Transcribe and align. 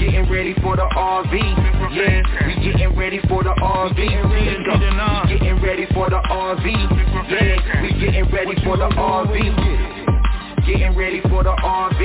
Getting 0.00 0.32
ready 0.32 0.54
for 0.62 0.76
the 0.76 0.88
RV, 0.96 1.34
yeah. 1.92 2.24
We 2.48 2.54
getting 2.64 2.96
ready 2.96 3.20
for 3.28 3.44
the 3.44 3.52
RV. 3.52 4.00
We 4.00 5.28
getting 5.28 5.60
ready 5.60 5.86
for 5.92 6.08
the 6.08 6.16
RV, 6.16 6.64
yeah. 7.28 7.82
We 7.82 7.92
getting 8.00 8.24
ready 8.32 8.56
for 8.64 8.78
the 8.78 8.88
RV. 8.96 9.36
Getting 10.64 10.96
ready 10.96 11.20
for 11.28 11.44
the 11.44 11.52
RV, 11.52 12.00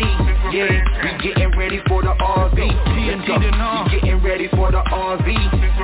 yeah. 0.51 0.83
We 1.03 1.23
getting 1.23 1.57
ready 1.57 1.79
for 1.87 2.01
the 2.01 2.11
RV. 2.19 2.59
We 2.59 4.01
getting 4.03 4.21
ready 4.21 4.49
for 4.49 4.71
the 4.71 4.83
RV, 4.91 5.27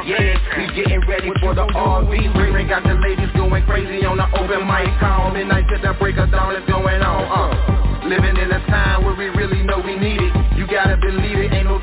yeah. 0.04 0.36
We 0.58 0.68
getting 0.76 1.08
ready 1.08 1.32
for 1.40 1.56
the 1.56 1.64
RV. 1.64 2.12
Ray 2.52 2.68
got 2.68 2.84
the 2.84 2.94
ladies 2.96 3.32
going 3.38 3.64
crazy 3.64 4.06
on 4.06 4.18
the 4.18 4.28
open 4.36 4.68
mic 4.68 4.92
call. 5.00 5.32
Midnight 5.32 5.64
to 5.70 5.80
the 5.80 5.96
break 5.98 6.18
of 6.18 6.30
dawn 6.30 6.58
is 6.58 6.68
going 6.68 7.02
on. 7.02 7.24
Uh. 7.32 7.82
Living 8.04 8.36
in 8.36 8.52
a 8.52 8.60
time 8.68 9.06
where 9.06 9.16
we 9.16 9.30
really 9.30 9.64
know 9.64 9.80
we 9.80 9.96
need 9.96 10.20
it. 10.20 10.34
You 10.58 10.68
gotta 10.68 10.98
believe 10.98 11.38
it, 11.38 11.41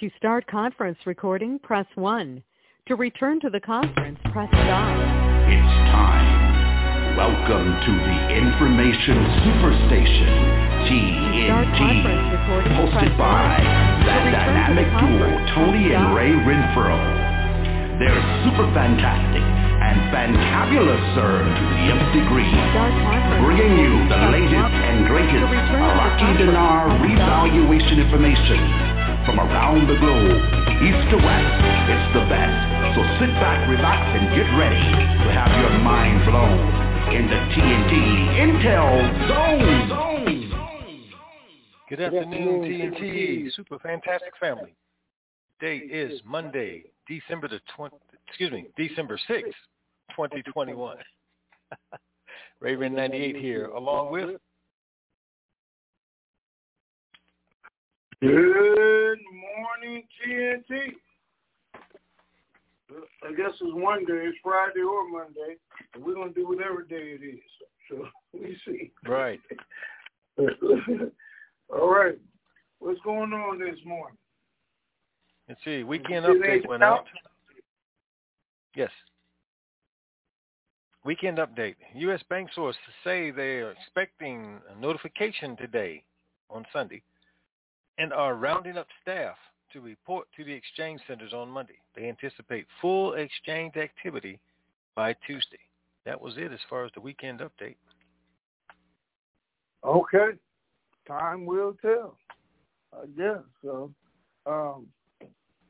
To 0.00 0.08
start 0.16 0.46
conference 0.46 0.98
recording, 1.06 1.58
press 1.58 1.86
1. 1.96 2.40
To 2.86 2.94
return 2.94 3.40
to 3.40 3.50
the 3.50 3.58
conference, 3.58 4.20
press 4.30 4.46
star. 4.46 4.94
It's 5.50 5.74
time. 5.90 7.18
Welcome 7.18 7.66
to 7.66 7.92
the 8.06 8.18
Information 8.30 9.18
Superstation, 9.42 10.30
TNT, 10.86 11.82
hosted 12.78 13.18
by 13.18 13.42
1. 13.42 14.06
that 14.06 14.22
To 14.22 14.22
return 14.22 14.22
to 14.22 14.22
the 14.22 14.30
dynamic 14.38 14.86
duo, 15.02 15.28
Tony 15.58 15.90
and. 15.90 16.14
Ray 16.14 16.30
Renfro. 16.46 16.94
They're 17.98 18.22
super 18.46 18.70
fantastic 18.70 19.42
and 19.42 19.98
fantabulous, 20.14 21.02
sir, 21.18 21.42
to 21.42 21.62
the 21.74 21.80
nth 21.90 22.14
degree. 22.14 22.54
Bringing 23.42 23.74
you 23.82 24.06
the 24.06 24.30
latest 24.30 24.74
and 24.78 25.10
greatest 25.10 25.42
Iraqi 25.74 26.38
dinar 26.38 26.86
revaluation 27.02 27.98
information 27.98 28.98
from 29.28 29.40
around 29.40 29.86
the 29.86 29.94
globe, 30.00 30.40
east 30.80 31.04
to 31.12 31.18
west. 31.20 31.60
It's 31.92 32.08
the 32.16 32.24
best. 32.32 32.96
So 32.96 33.04
sit 33.20 33.28
back, 33.36 33.68
relax, 33.68 34.00
and 34.16 34.24
get 34.32 34.48
ready 34.56 34.80
to 35.20 35.28
have 35.36 35.52
your 35.60 35.78
mind 35.84 36.24
blown 36.24 36.56
in 37.12 37.28
the 37.28 37.36
TNT 37.52 37.92
Intel 38.40 39.28
Zone. 39.28 39.88
Zone. 39.90 40.88
Good 41.90 42.00
afternoon, 42.00 42.62
TNT, 42.62 43.52
Super 43.54 43.78
Fantastic 43.80 44.32
Family. 44.40 44.74
Today 45.60 45.84
is 45.84 46.22
Monday, 46.24 46.84
December 47.06 47.48
the 47.48 47.60
20, 47.76 47.96
excuse 48.26 48.50
me, 48.50 48.68
December 48.78 49.20
6th, 49.28 49.52
2021. 50.16 50.96
Raven 52.60 52.94
98 52.94 53.36
here, 53.36 53.66
along 53.66 54.10
with 54.10 54.40
Good 58.20 59.18
morning, 59.32 60.02
TNT. 60.26 60.94
I 63.24 63.32
guess 63.32 63.52
it's 63.60 63.74
one 63.74 64.04
day. 64.06 64.24
It's 64.26 64.38
Friday 64.42 64.80
or 64.80 65.08
Monday. 65.08 65.56
We're 65.96 66.14
gonna 66.14 66.32
do 66.32 66.48
whatever 66.48 66.82
day 66.82 67.16
it 67.20 67.24
is. 67.24 67.40
So 67.88 68.08
we 68.32 68.56
see. 68.66 68.90
Right. 69.06 69.40
All 70.38 71.94
right. 71.94 72.18
What's 72.80 73.00
going 73.04 73.32
on 73.32 73.60
this 73.60 73.78
morning? 73.84 74.18
Let's 75.48 75.60
see. 75.64 75.84
Weekend 75.84 76.26
update 76.26 76.66
went 76.66 76.82
out. 76.82 77.04
Yes. 78.74 78.90
Weekend 81.04 81.38
update. 81.38 81.76
U.S. 81.94 82.20
bank 82.28 82.50
sources 82.52 82.80
say 83.04 83.30
they 83.30 83.60
are 83.60 83.70
expecting 83.70 84.58
a 84.74 84.80
notification 84.80 85.56
today 85.56 86.02
on 86.50 86.64
Sunday 86.72 87.00
and 87.98 88.12
are 88.12 88.34
rounding 88.34 88.78
up 88.78 88.86
staff 89.02 89.36
to 89.72 89.80
report 89.80 90.26
to 90.36 90.44
the 90.44 90.52
exchange 90.52 91.00
centers 91.06 91.32
on 91.32 91.48
Monday. 91.48 91.78
They 91.94 92.08
anticipate 92.08 92.66
full 92.80 93.14
exchange 93.14 93.76
activity 93.76 94.38
by 94.94 95.14
Tuesday. 95.26 95.58
That 96.06 96.20
was 96.20 96.34
it 96.36 96.52
as 96.52 96.60
far 96.70 96.84
as 96.84 96.92
the 96.94 97.00
weekend 97.00 97.40
update. 97.40 97.76
Okay. 99.84 100.38
Time 101.06 101.44
will 101.44 101.74
tell. 101.82 102.16
I 102.92 103.06
guess 103.16 103.42
so. 103.62 103.92
Um, 104.46 104.86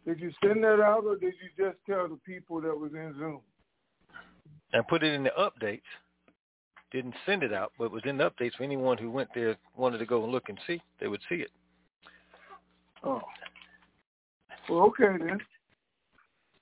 did 0.07 0.21
you 0.21 0.31
send 0.43 0.63
that 0.65 0.81
out 0.81 1.05
or 1.05 1.17
did 1.17 1.35
you 1.43 1.65
just 1.65 1.77
tell 1.89 2.09
the 2.09 2.19
people 2.25 2.61
that 2.61 2.79
was 2.79 2.93
in 2.93 3.15
Zoom? 3.19 3.41
And 4.73 4.87
put 4.87 5.03
it 5.03 5.13
in 5.13 5.25
the 5.25 5.33
updates. 5.39 5.81
Didn't 6.91 7.15
send 7.27 7.43
it 7.43 7.53
out, 7.53 7.73
but 7.79 7.91
was 7.91 8.03
in 8.07 8.17
the 8.17 8.31
updates 8.31 8.55
for 8.57 8.65
anyone 8.65 8.97
who 8.97 9.11
went 9.11 9.29
there 9.35 9.57
wanted 9.77 9.99
to 9.99 10.07
go 10.07 10.23
and 10.23 10.33
look 10.33 10.49
and 10.49 10.59
see, 10.67 10.81
they 11.01 11.09
would 11.09 11.21
see 11.29 11.37
it. 11.37 11.51
Oh. 13.05 13.23
Well, 14.69 14.81
okay 14.81 15.17
then. 15.19 15.39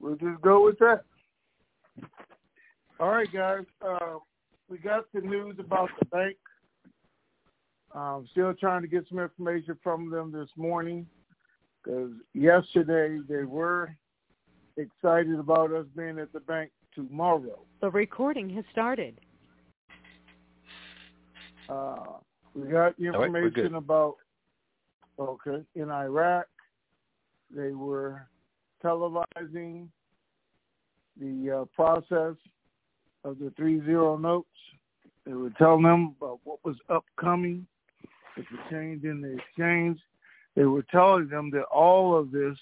We'll 0.00 0.16
just 0.16 0.40
go 0.42 0.64
with 0.64 0.78
that. 0.78 1.02
All 3.00 3.08
right, 3.08 3.30
guys. 3.32 3.64
Uh, 3.86 4.18
we 4.68 4.78
got 4.78 5.04
the 5.12 5.20
news 5.20 5.56
about 5.58 5.90
the 5.98 6.06
bank. 6.06 6.36
I'm 7.94 8.26
still 8.30 8.52
trying 8.54 8.82
to 8.82 8.88
get 8.88 9.06
some 9.08 9.18
information 9.18 9.78
from 9.82 10.10
them 10.10 10.30
this 10.30 10.50
morning 10.56 11.06
because 11.82 12.10
yesterday 12.34 13.18
they 13.28 13.44
were 13.44 13.96
excited 14.76 15.38
about 15.38 15.72
us 15.72 15.86
being 15.96 16.18
at 16.18 16.32
the 16.32 16.40
bank 16.40 16.70
tomorrow. 16.94 17.58
The 17.80 17.90
recording 17.90 18.50
has 18.50 18.64
started. 18.70 19.18
Uh, 21.68 21.96
we 22.54 22.68
got 22.68 22.98
information 22.98 23.72
right, 23.72 23.74
about 23.74 24.16
okay 25.18 25.64
in 25.74 25.90
Iraq. 25.90 26.46
They 27.54 27.72
were 27.72 28.26
televising 28.84 29.88
the 31.20 31.60
uh, 31.60 31.64
process 31.74 32.36
of 33.24 33.38
the 33.38 33.52
three 33.56 33.84
zero 33.84 34.16
notes. 34.16 34.48
They 35.24 35.32
were 35.32 35.50
telling 35.58 35.82
them 35.82 36.14
about 36.20 36.40
what 36.44 36.64
was 36.64 36.76
upcoming 36.88 37.66
if 38.36 38.44
it 38.52 38.70
changed 38.70 39.04
in 39.04 39.20
the 39.20 39.36
exchange. 39.36 39.98
They 40.54 40.64
were 40.64 40.84
telling 40.90 41.28
them 41.28 41.50
that 41.50 41.64
all 41.64 42.16
of 42.16 42.30
this 42.30 42.56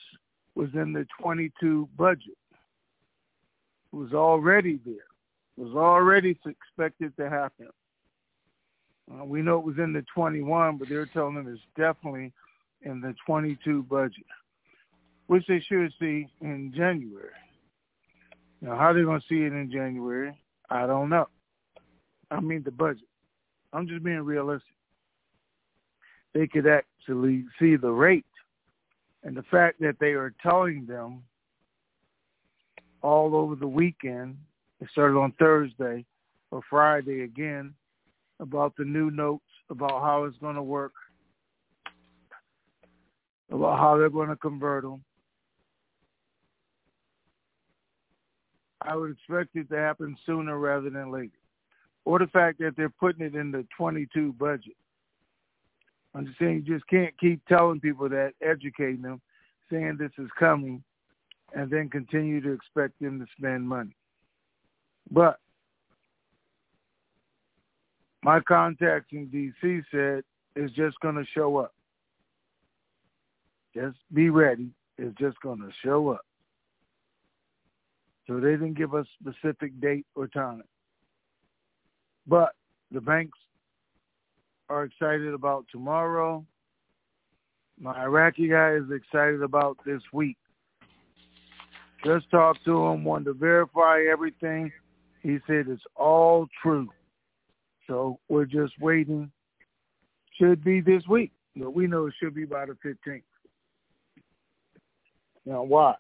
was 0.55 0.69
in 0.75 0.93
the 0.93 1.07
22 1.21 1.89
budget. 1.97 2.37
It 3.93 3.97
was 3.97 4.13
already 4.13 4.81
there. 4.85 4.95
It 5.57 5.61
was 5.61 5.75
already 5.75 6.39
expected 6.47 7.17
to 7.17 7.31
happen. 7.31 7.69
Uh, 9.13 9.25
we 9.25 9.43
know 9.43 9.59
it 9.59 9.65
was 9.65 9.79
in 9.79 9.93
the 9.93 10.05
21, 10.15 10.79
but 10.79 10.89
they're 10.89 11.07
telling 11.07 11.35
them 11.35 11.49
it's 11.49 11.63
definitely 11.77 12.33
in 12.85 13.01
the 13.01 13.15
22 13.27 13.83
budget, 13.85 14.27
which 15.27 15.47
they 15.47 15.61
should 15.61 15.93
see 15.99 16.29
in 16.41 16.73
January. 16.77 17.31
Now, 18.61 18.77
how 18.77 18.93
they're 18.93 19.05
going 19.05 19.21
to 19.21 19.27
see 19.29 19.43
it 19.43 19.53
in 19.53 19.71
January, 19.71 20.39
I 20.71 20.87
don't 20.87 21.11
know. 21.11 21.29
I 22.31 22.41
mean, 22.41 22.63
the 22.63 22.71
budget. 22.71 23.09
I'm 23.73 23.89
just 23.89 24.05
being 24.05 24.21
realistic. 24.21 24.69
They 26.33 26.47
could 26.47 26.67
actually 26.67 27.45
see 27.59 27.77
the 27.77 27.91
rate 27.91 28.25
and 29.25 29.37
the 29.37 29.43
fact 29.45 29.81
that 29.81 29.97
they 29.99 30.13
are 30.13 30.35
telling 30.43 30.85
them 30.87 31.23
all 33.03 33.35
over 33.35 33.55
the 33.55 33.67
weekend, 33.67 34.37
it 34.81 34.89
started 34.93 35.19
on 35.19 35.33
Thursday 35.39 36.05
or 36.51 36.61
Friday 36.69 37.23
again, 37.23 37.75
about 38.41 38.75
the 38.77 38.85
new 38.85 39.11
notes, 39.11 39.45
about 39.71 40.03
how 40.03 40.25
it's 40.25 40.37
going 40.39 40.57
to 40.57 40.63
work, 40.63 40.93
about 43.55 43.79
how 43.79 43.97
they're 43.97 44.11
going 44.11 44.29
to 44.29 44.37
convert 44.37 44.83
them. 44.83 45.03
I 48.83 48.97
would 48.97 49.13
expect 49.13 49.55
it 49.55 49.71
to 49.71 49.77
happen 49.77 50.17
sooner 50.27 50.59
rather 50.59 50.91
than 50.91 51.11
later. 51.11 51.39
Or 52.05 52.19
the 52.19 52.27
fact 52.27 52.59
that 52.59 52.73
they're 52.77 52.91
putting 52.91 53.25
it 53.25 53.35
in 53.35 53.51
the 53.51 53.67
22 53.77 54.35
budget. 54.35 54.77
I'm 56.15 56.27
just 56.27 56.39
saying 56.39 56.65
you 56.67 56.75
just 56.75 56.87
can't 56.89 57.19
keep 57.19 57.41
telling 57.47 57.81
people 57.81 58.09
that, 58.11 58.33
educating 58.43 59.03
them, 59.03 59.21
saying 59.71 59.97
this 59.99 60.13
is 60.19 60.29
coming, 60.39 60.83
and 61.55 61.71
then 61.71 61.89
continue 61.89 62.41
to 62.43 62.53
expect 62.53 63.01
them 63.01 63.19
to 63.21 63.27
spend 63.39 63.67
money. 63.67 63.97
But 65.11 65.39
my 68.23 68.41
contacts 68.41 69.09
in 69.13 69.27
D.C. 69.27 69.81
said 69.91 70.25
it's 70.57 70.75
just 70.75 71.01
going 71.01 71.17
to 71.17 71.25
show 71.35 71.57
up. 71.57 71.74
Just 73.75 73.97
be 74.13 74.31
ready. 74.31 74.71
It's 74.99 75.17
just 75.19 75.41
going 75.41 75.59
to 75.59 75.71
show 75.83 76.11
up. 76.11 76.25
So 78.27 78.41
they 78.41 78.53
didn't 78.53 78.75
give 78.75 78.95
us 78.95 79.07
specific 79.21 79.79
date 79.81 80.07
or 80.15 80.29
time. 80.29 80.63
But 82.27 82.55
the 82.91 83.01
banks 83.01 83.39
are 84.71 84.85
excited 84.85 85.35
about 85.35 85.67
tomorrow. 85.71 86.45
My 87.79 88.03
Iraqi 88.03 88.49
guy 88.49 88.75
is 88.75 88.91
excited 88.91 89.43
about 89.43 89.77
this 89.85 90.01
week. 90.13 90.37
Just 92.05 92.31
talked 92.31 92.65
to 92.67 92.87
him, 92.87 93.05
wanted 93.05 93.25
to 93.25 93.33
verify 93.35 94.01
everything. 94.11 94.71
He 95.23 95.39
said 95.47 95.67
it's 95.69 95.83
all 95.97 96.47
true. 96.63 96.89
So 97.87 98.19
we're 98.29 98.45
just 98.45 98.75
waiting. 98.81 99.31
Should 100.39 100.65
be 100.65 100.81
this 100.81 101.03
week, 101.09 101.33
but 101.57 101.75
we 101.75 101.87
know 101.87 102.07
it 102.07 102.15
should 102.21 102.35
be 102.35 102.45
by 102.45 102.67
the 102.67 102.77
15th. 102.85 103.23
Now, 105.47 105.63
why? 105.63 105.95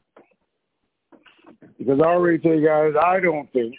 Because 1.79 2.01
I 2.03 2.09
already 2.09 2.39
tell 2.39 2.55
you 2.55 2.67
guys, 2.67 2.93
I 3.01 3.21
don't 3.21 3.53
think, 3.53 3.75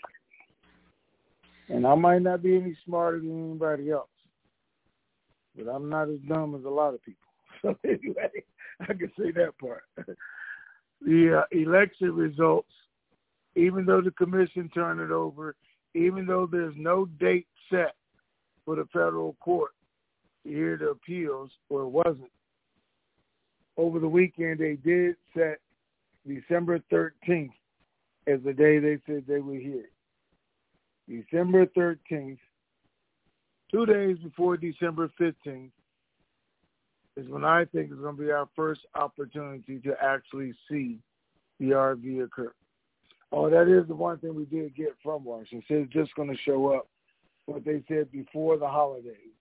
and 1.69 1.87
I 1.87 1.95
might 1.95 2.21
not 2.21 2.43
be 2.43 2.55
any 2.55 2.77
smarter 2.85 3.19
than 3.19 3.49
anybody 3.49 3.89
else, 3.89 4.09
but 5.57 5.69
I'm 5.69 5.89
not 5.89 6.09
as 6.09 6.19
dumb 6.27 6.55
as 6.55 6.65
a 6.65 6.69
lot 6.69 6.93
of 6.93 7.03
people. 7.03 7.21
So 7.61 7.75
anyway, 7.83 8.29
I 8.81 8.93
can 8.93 9.11
say 9.17 9.31
that 9.31 9.57
part. 9.59 9.83
the 11.01 11.41
uh, 11.41 11.57
election 11.57 12.13
results, 12.13 12.69
even 13.55 13.85
though 13.85 14.01
the 14.01 14.11
commission 14.11 14.69
turned 14.71 14.99
it 14.99 15.09
over, 15.09 15.55
even 15.95 16.27
though 16.27 16.47
there's 16.51 16.75
no 16.77 17.05
date 17.19 17.47
set 17.71 17.95
for 18.65 18.75
the 18.75 18.85
federal 18.93 19.35
court 19.39 19.71
to 20.43 20.49
hear 20.51 20.77
the 20.77 20.89
appeals, 20.89 21.49
or 21.69 21.83
it 21.83 21.89
wasn't, 21.89 22.29
over 23.77 23.99
the 23.99 24.07
weekend 24.07 24.59
they 24.59 24.75
did 24.75 25.15
set 25.35 25.59
December 26.27 26.79
13th 26.91 27.49
as 28.27 28.39
the 28.43 28.53
day 28.53 28.79
they 28.79 28.97
said 29.05 29.23
they 29.27 29.39
were 29.39 29.55
here. 29.55 29.89
December 31.07 31.67
13th, 31.67 32.39
two 33.71 33.85
days 33.85 34.17
before 34.23 34.57
December 34.57 35.11
15th, 35.19 35.69
is 37.15 37.29
when 37.29 37.45
I 37.45 37.65
think 37.65 37.91
is 37.91 37.99
going 37.99 38.17
to 38.17 38.21
be 38.21 38.31
our 38.31 38.49
first 38.55 38.81
opportunity 38.95 39.79
to 39.79 39.95
actually 40.01 40.53
see 40.69 40.97
the 41.59 41.67
RV 41.67 42.23
occur. 42.23 42.51
Oh, 43.31 43.49
that 43.49 43.67
is 43.67 43.87
the 43.87 43.95
one 43.95 44.17
thing 44.17 44.35
we 44.35 44.45
did 44.45 44.75
get 44.75 44.95
from 45.03 45.23
Washington. 45.23 45.63
It's 45.69 45.93
just 45.93 46.15
going 46.15 46.29
to 46.29 46.37
show 46.37 46.73
up. 46.73 46.87
What 47.45 47.63
they 47.63 47.83
said 47.87 48.11
before 48.11 48.57
the 48.57 48.67
holidays 48.67 49.35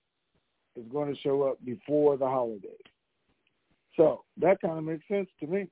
is 0.77 0.85
going 0.93 1.13
to 1.15 1.21
show 1.21 1.43
up 1.45 1.65
before 1.65 2.19
the 2.19 2.27
holidays. 2.27 2.71
So 3.97 4.25
that 4.39 4.61
kind 4.61 4.79
of 4.79 4.85
makes 4.85 5.07
sense 5.09 5.29
to 5.41 5.47
me. 5.47 5.69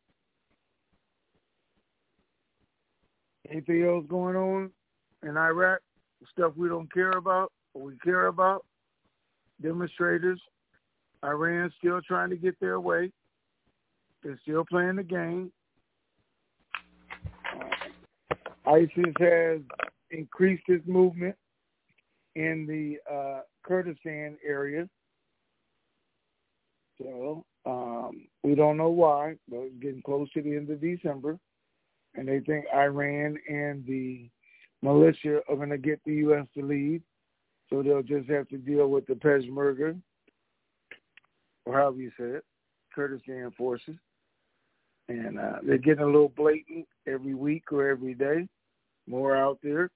Anything 3.51 3.85
else 3.85 4.05
going 4.09 4.37
on 4.37 4.71
in 5.23 5.37
Iraq? 5.37 5.81
Stuff 6.33 6.53
we 6.57 6.69
don't 6.69 6.93
care 6.93 7.11
about 7.11 7.51
we 7.75 7.97
care 8.05 8.27
about? 8.27 8.65
Demonstrators 9.61 10.41
Iran 11.25 11.73
still 11.79 12.01
trying 12.03 12.31
to 12.31 12.37
get 12.37 12.59
their 12.61 12.81
way. 12.81 13.11
They're 14.23 14.39
still 14.43 14.65
playing 14.65 14.97
the 14.97 15.03
game. 15.03 15.53
Uh, 17.55 18.71
ISIS 18.71 19.15
has 19.19 19.61
increased 20.11 20.65
its 20.69 20.87
movement 20.87 21.37
in 22.35 22.67
the 22.67 22.99
uh, 23.13 23.41
Kurdistan 23.65 24.37
area. 24.47 24.89
So 27.01 27.45
uh, 27.67 27.92
Um, 28.13 28.23
we 28.43 28.55
don't 28.55 28.77
know 28.77 28.91
why, 28.91 29.37
but 29.49 29.61
it's 29.61 29.83
getting 29.83 30.03
close 30.03 30.31
to 30.33 30.43
the 30.43 30.57
end 30.57 30.71
of 30.71 30.81
December, 30.81 31.39
and 32.15 32.27
they 32.27 32.41
think 32.41 32.67
Iran 32.75 33.37
and 33.49 33.85
the 33.87 34.29
militia 34.83 35.41
are 35.49 35.57
going 35.57 35.71
to 35.71 35.79
get 35.79 36.01
the 36.05 36.15
U.S. 36.15 36.47
to 36.57 36.65
leave, 36.65 37.03
so 37.71 37.83
they'll 37.83 38.03
just 38.03 38.29
have 38.29 38.49
to 38.49 38.59
deal 38.59 38.89
with 38.89 39.07
the 39.07 39.15
Peshmerga, 39.15 39.99
or 41.65 41.79
however 41.79 41.99
you 41.99 42.11
say 42.19 42.25
it, 42.25 42.45
Kurdistan 42.95 43.53
forces. 43.57 43.97
And 45.09 45.39
uh, 45.39 45.59
they're 45.63 45.79
getting 45.79 46.05
a 46.05 46.07
little 46.07 46.33
blatant 46.37 46.87
every 47.07 47.35
week 47.35 47.73
or 47.73 47.89
every 47.89 48.15
day, 48.15 48.49
more 49.07 49.37
out 49.37 49.59
there. 49.63 49.91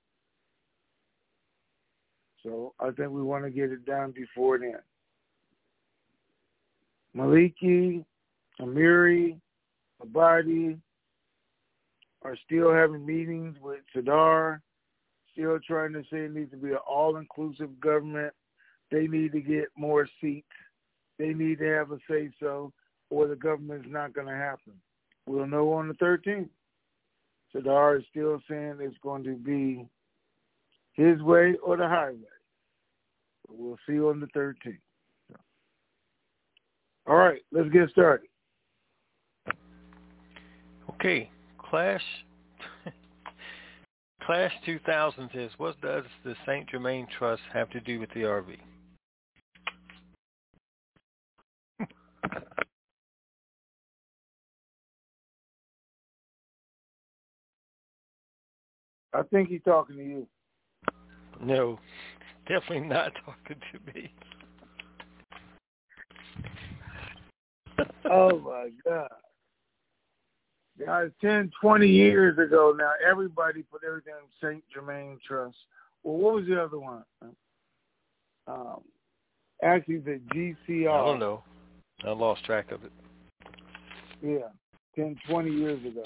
So 2.43 2.75
I 2.79 2.91
think 2.91 3.11
we 3.11 3.23
want 3.23 3.45
to 3.45 3.51
get 3.51 3.73
it 3.73 3.85
done 3.87 4.13
before 4.13 4.59
then. 4.59 4.79
Maliki, 7.17 8.05
Amiri, 8.61 9.41
Abadi 10.05 10.79
are 12.23 12.37
still 12.45 12.73
having 12.73 13.07
meetings 13.07 13.57
with 13.63 13.81
Sadr, 13.95 14.61
still 15.33 15.59
trying 15.67 15.93
to 15.95 16.03
say 16.11 16.25
it 16.25 16.35
needs 16.35 16.51
to 16.51 16.57
be 16.57 16.71
an 16.71 16.79
all-inclusive 16.89 17.81
government. 17.81 18.35
They 18.91 19.07
need 19.07 19.33
to 19.33 19.41
get 19.41 19.69
more 19.77 20.07
seats. 20.21 20.47
They 21.19 21.33
need 21.33 21.59
to 21.61 21.67
have 21.67 21.91
a 21.93 21.99
say-so, 22.09 22.73
or 23.11 23.27
the 23.27 23.37
government's 23.37 23.89
not 23.89 24.13
going 24.13 24.27
to 24.27 24.35
happen. 24.35 24.75
We'll 25.27 25.47
know 25.47 25.73
on 25.73 25.89
the 25.89 25.95
13th. 25.95 26.51
Sadr 27.53 27.97
is 27.97 28.05
still 28.11 28.41
saying 28.49 28.77
it's 28.81 28.99
going 29.03 29.25
to 29.25 29.37
be 29.37 29.89
his 30.93 31.23
way 31.23 31.55
or 31.65 31.77
the 31.77 31.89
highway. 31.89 32.19
We'll 33.49 33.79
see 33.89 33.99
on 33.99 34.21
the 34.21 34.27
13th. 34.29 34.79
All 37.09 37.17
right, 37.17 37.41
let's 37.53 37.71
get 37.71 37.89
started. 37.91 38.27
Okay, 40.91 41.31
Clash. 41.59 42.03
Clash 44.23 44.53
2000 44.65 45.31
says, 45.33 45.51
what 45.59 45.81
does 45.81 46.05
the 46.25 46.35
St. 46.45 46.69
Germain 46.69 47.07
Trust 47.17 47.43
have 47.53 47.71
to 47.71 47.81
do 47.81 48.01
with 48.01 48.11
the 48.11 48.23
RV? 48.23 48.57
I 59.15 59.23
think 59.31 59.49
he's 59.49 59.63
talking 59.65 59.97
to 59.97 60.03
you. 60.03 60.27
No, 61.41 61.79
definitely 62.49 62.89
not 62.89 63.13
talking 63.25 63.57
to 63.73 63.93
me. 63.95 64.13
Oh 68.11 68.39
my 68.39 68.71
God. 68.85 69.09
Guys, 70.85 71.11
10, 71.23 71.51
20 71.61 71.89
years 71.89 72.39
ago 72.39 72.75
now, 72.79 72.93
everybody 73.09 73.63
put 73.63 73.83
everything 73.87 74.13
in 74.13 74.49
St. 74.49 74.65
Germain 74.73 75.19
Trust. 75.27 75.57
Well, 76.03 76.17
what 76.17 76.35
was 76.35 76.47
the 76.47 76.63
other 76.63 76.79
one? 76.79 77.03
Um, 78.47 78.83
actually, 79.63 79.99
the 79.99 80.21
GCR. 80.35 80.91
I 80.91 81.05
don't 81.05 81.19
know. 81.19 81.43
I 82.05 82.11
lost 82.11 82.45
track 82.45 82.73
of 82.73 82.85
it. 82.85 82.93
Yeah, 84.23 84.49
10, 84.97 85.17
20 85.29 85.51
years 85.51 85.85
ago. 85.87 86.05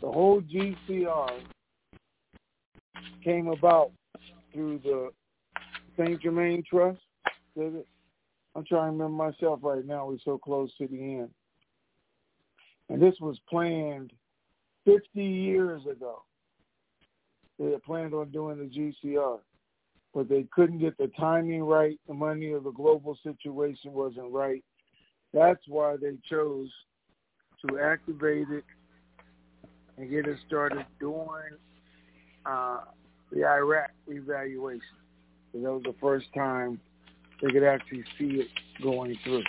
The 0.00 0.10
whole 0.10 0.42
GCR 0.42 1.30
came 3.24 3.48
about 3.48 3.90
through 4.52 4.80
the 4.84 5.10
St. 5.98 6.20
Germain 6.20 6.62
Trust. 6.68 7.00
I'm 8.56 8.64
trying 8.64 8.86
to 8.88 8.92
remember 8.92 9.24
myself 9.24 9.60
right 9.62 9.84
now. 9.84 10.06
We're 10.06 10.18
so 10.24 10.38
close 10.38 10.70
to 10.78 10.86
the 10.86 10.96
end. 10.96 11.30
And 12.88 13.02
this 13.02 13.14
was 13.20 13.38
planned 13.48 14.12
50 14.84 15.22
years 15.22 15.82
ago. 15.90 16.22
They 17.58 17.70
had 17.70 17.82
planned 17.82 18.14
on 18.14 18.30
doing 18.30 18.58
the 18.58 18.64
GCR, 18.64 19.38
but 20.12 20.28
they 20.28 20.46
couldn't 20.52 20.78
get 20.78 20.96
the 20.98 21.10
timing 21.18 21.62
right. 21.62 21.98
The 22.06 22.14
money 22.14 22.50
or 22.50 22.60
the 22.60 22.72
global 22.72 23.16
situation 23.22 23.92
wasn't 23.92 24.32
right. 24.32 24.62
That's 25.32 25.62
why 25.66 25.96
they 25.96 26.16
chose 26.28 26.68
to 27.66 27.78
activate 27.80 28.48
it 28.50 28.64
and 29.96 30.10
get 30.10 30.26
it 30.26 30.38
started 30.46 30.84
during 31.00 31.54
uh, 32.44 32.80
the 33.32 33.44
Iraq 33.44 33.90
evaluation. 34.08 34.82
So 35.52 35.60
that 35.60 35.72
was 35.72 35.82
the 35.84 35.94
first 36.00 36.26
time 36.34 36.80
they 37.44 37.52
could 37.52 37.64
actually 37.64 38.04
see 38.18 38.40
it 38.40 38.48
going 38.82 39.16
through. 39.22 39.42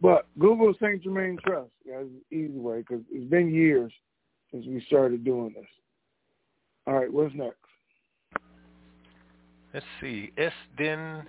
But 0.00 0.26
Google 0.38 0.72
St. 0.74 1.02
Germain 1.02 1.38
Trust. 1.44 1.70
That's 1.84 2.06
the 2.30 2.36
easy 2.36 2.58
way 2.58 2.78
because 2.78 3.02
it's 3.10 3.28
been 3.28 3.52
years 3.52 3.92
since 4.50 4.64
we 4.66 4.82
started 4.86 5.24
doing 5.24 5.52
this. 5.54 5.66
All 6.86 6.94
right, 6.94 7.12
what's 7.12 7.34
next? 7.34 7.56
Let's 9.74 9.84
see. 10.00 10.32
SDN 10.38 11.24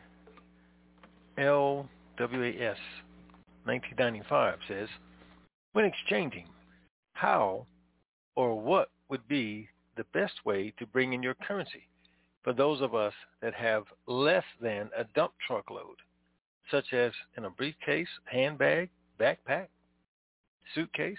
LWAS 1.37 2.77
1995 3.65 4.59
says, 4.67 4.87
when 5.73 5.83
exchanging, 5.85 6.45
how 7.13 7.65
or 8.35 8.59
what 8.59 8.89
would 9.09 9.27
be 9.27 9.67
the 9.97 10.05
best 10.13 10.45
way 10.45 10.73
to 10.79 10.85
bring 10.85 11.11
in 11.11 11.21
your 11.21 11.33
currency 11.33 11.88
for 12.43 12.53
those 12.53 12.81
of 12.81 12.95
us 12.95 13.13
that 13.41 13.53
have 13.53 13.83
less 14.07 14.43
than 14.61 14.89
a 14.97 15.03
dump 15.15 15.33
truck 15.47 15.69
load? 15.69 15.97
such 16.71 16.93
as 16.93 17.11
in 17.37 17.45
a 17.45 17.49
briefcase, 17.49 18.07
handbag, 18.25 18.89
backpack, 19.19 19.67
suitcase? 20.75 21.17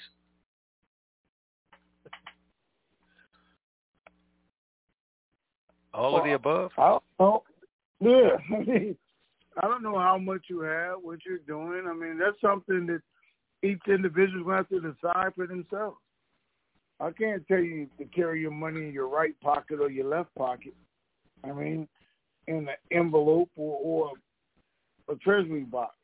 All 5.93 6.13
well, 6.13 6.21
of 6.21 6.27
the 6.27 6.35
above? 6.35 6.71
I 6.79 6.99
don't 7.19 7.43
Yeah. 8.01 8.37
I 8.55 8.59
mean, 8.65 8.97
I 9.61 9.67
don't 9.67 9.83
know 9.83 9.99
how 9.99 10.19
much 10.19 10.43
you 10.49 10.61
have, 10.61 10.99
what 11.03 11.19
you're 11.27 11.39
doing. 11.39 11.87
I 11.89 11.93
mean, 11.93 12.19
that's 12.19 12.41
something 12.41 12.87
that 12.87 13.03
each 13.63 13.83
individual 13.89 14.45
will 14.45 14.55
have 14.55 14.69
to 14.69 14.81
decide 14.81 15.35
for 15.35 15.47
themselves. 15.47 15.99
I 17.01 17.11
can't 17.11 17.47
tell 17.49 17.59
you 17.59 17.89
to 17.99 18.05
carry 18.05 18.41
your 18.41 18.51
money 18.51 18.83
in 18.83 18.93
your 18.93 19.09
right 19.09 19.39
pocket 19.41 19.81
or 19.81 19.91
your 19.91 20.07
left 20.07 20.35
pocket. 20.35 20.75
I 21.45 21.53
mean, 21.53 21.89
in 22.47 22.69
an 22.69 22.69
envelope 22.91 23.51
or, 23.57 23.79
or 23.83 24.13
a 25.13 25.17
treasury 25.17 25.65
box. 25.65 25.95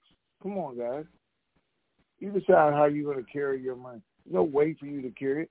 Come 0.42 0.58
on, 0.58 0.78
guys. 0.78 1.04
You 2.18 2.30
decide 2.30 2.72
how 2.72 2.86
you're 2.86 3.12
going 3.12 3.24
to 3.24 3.30
carry 3.30 3.60
your 3.60 3.76
money. 3.76 4.00
There's 4.24 4.34
no 4.34 4.42
way 4.42 4.74
for 4.78 4.86
you 4.86 5.02
to 5.02 5.10
carry 5.10 5.44
it. 5.44 5.50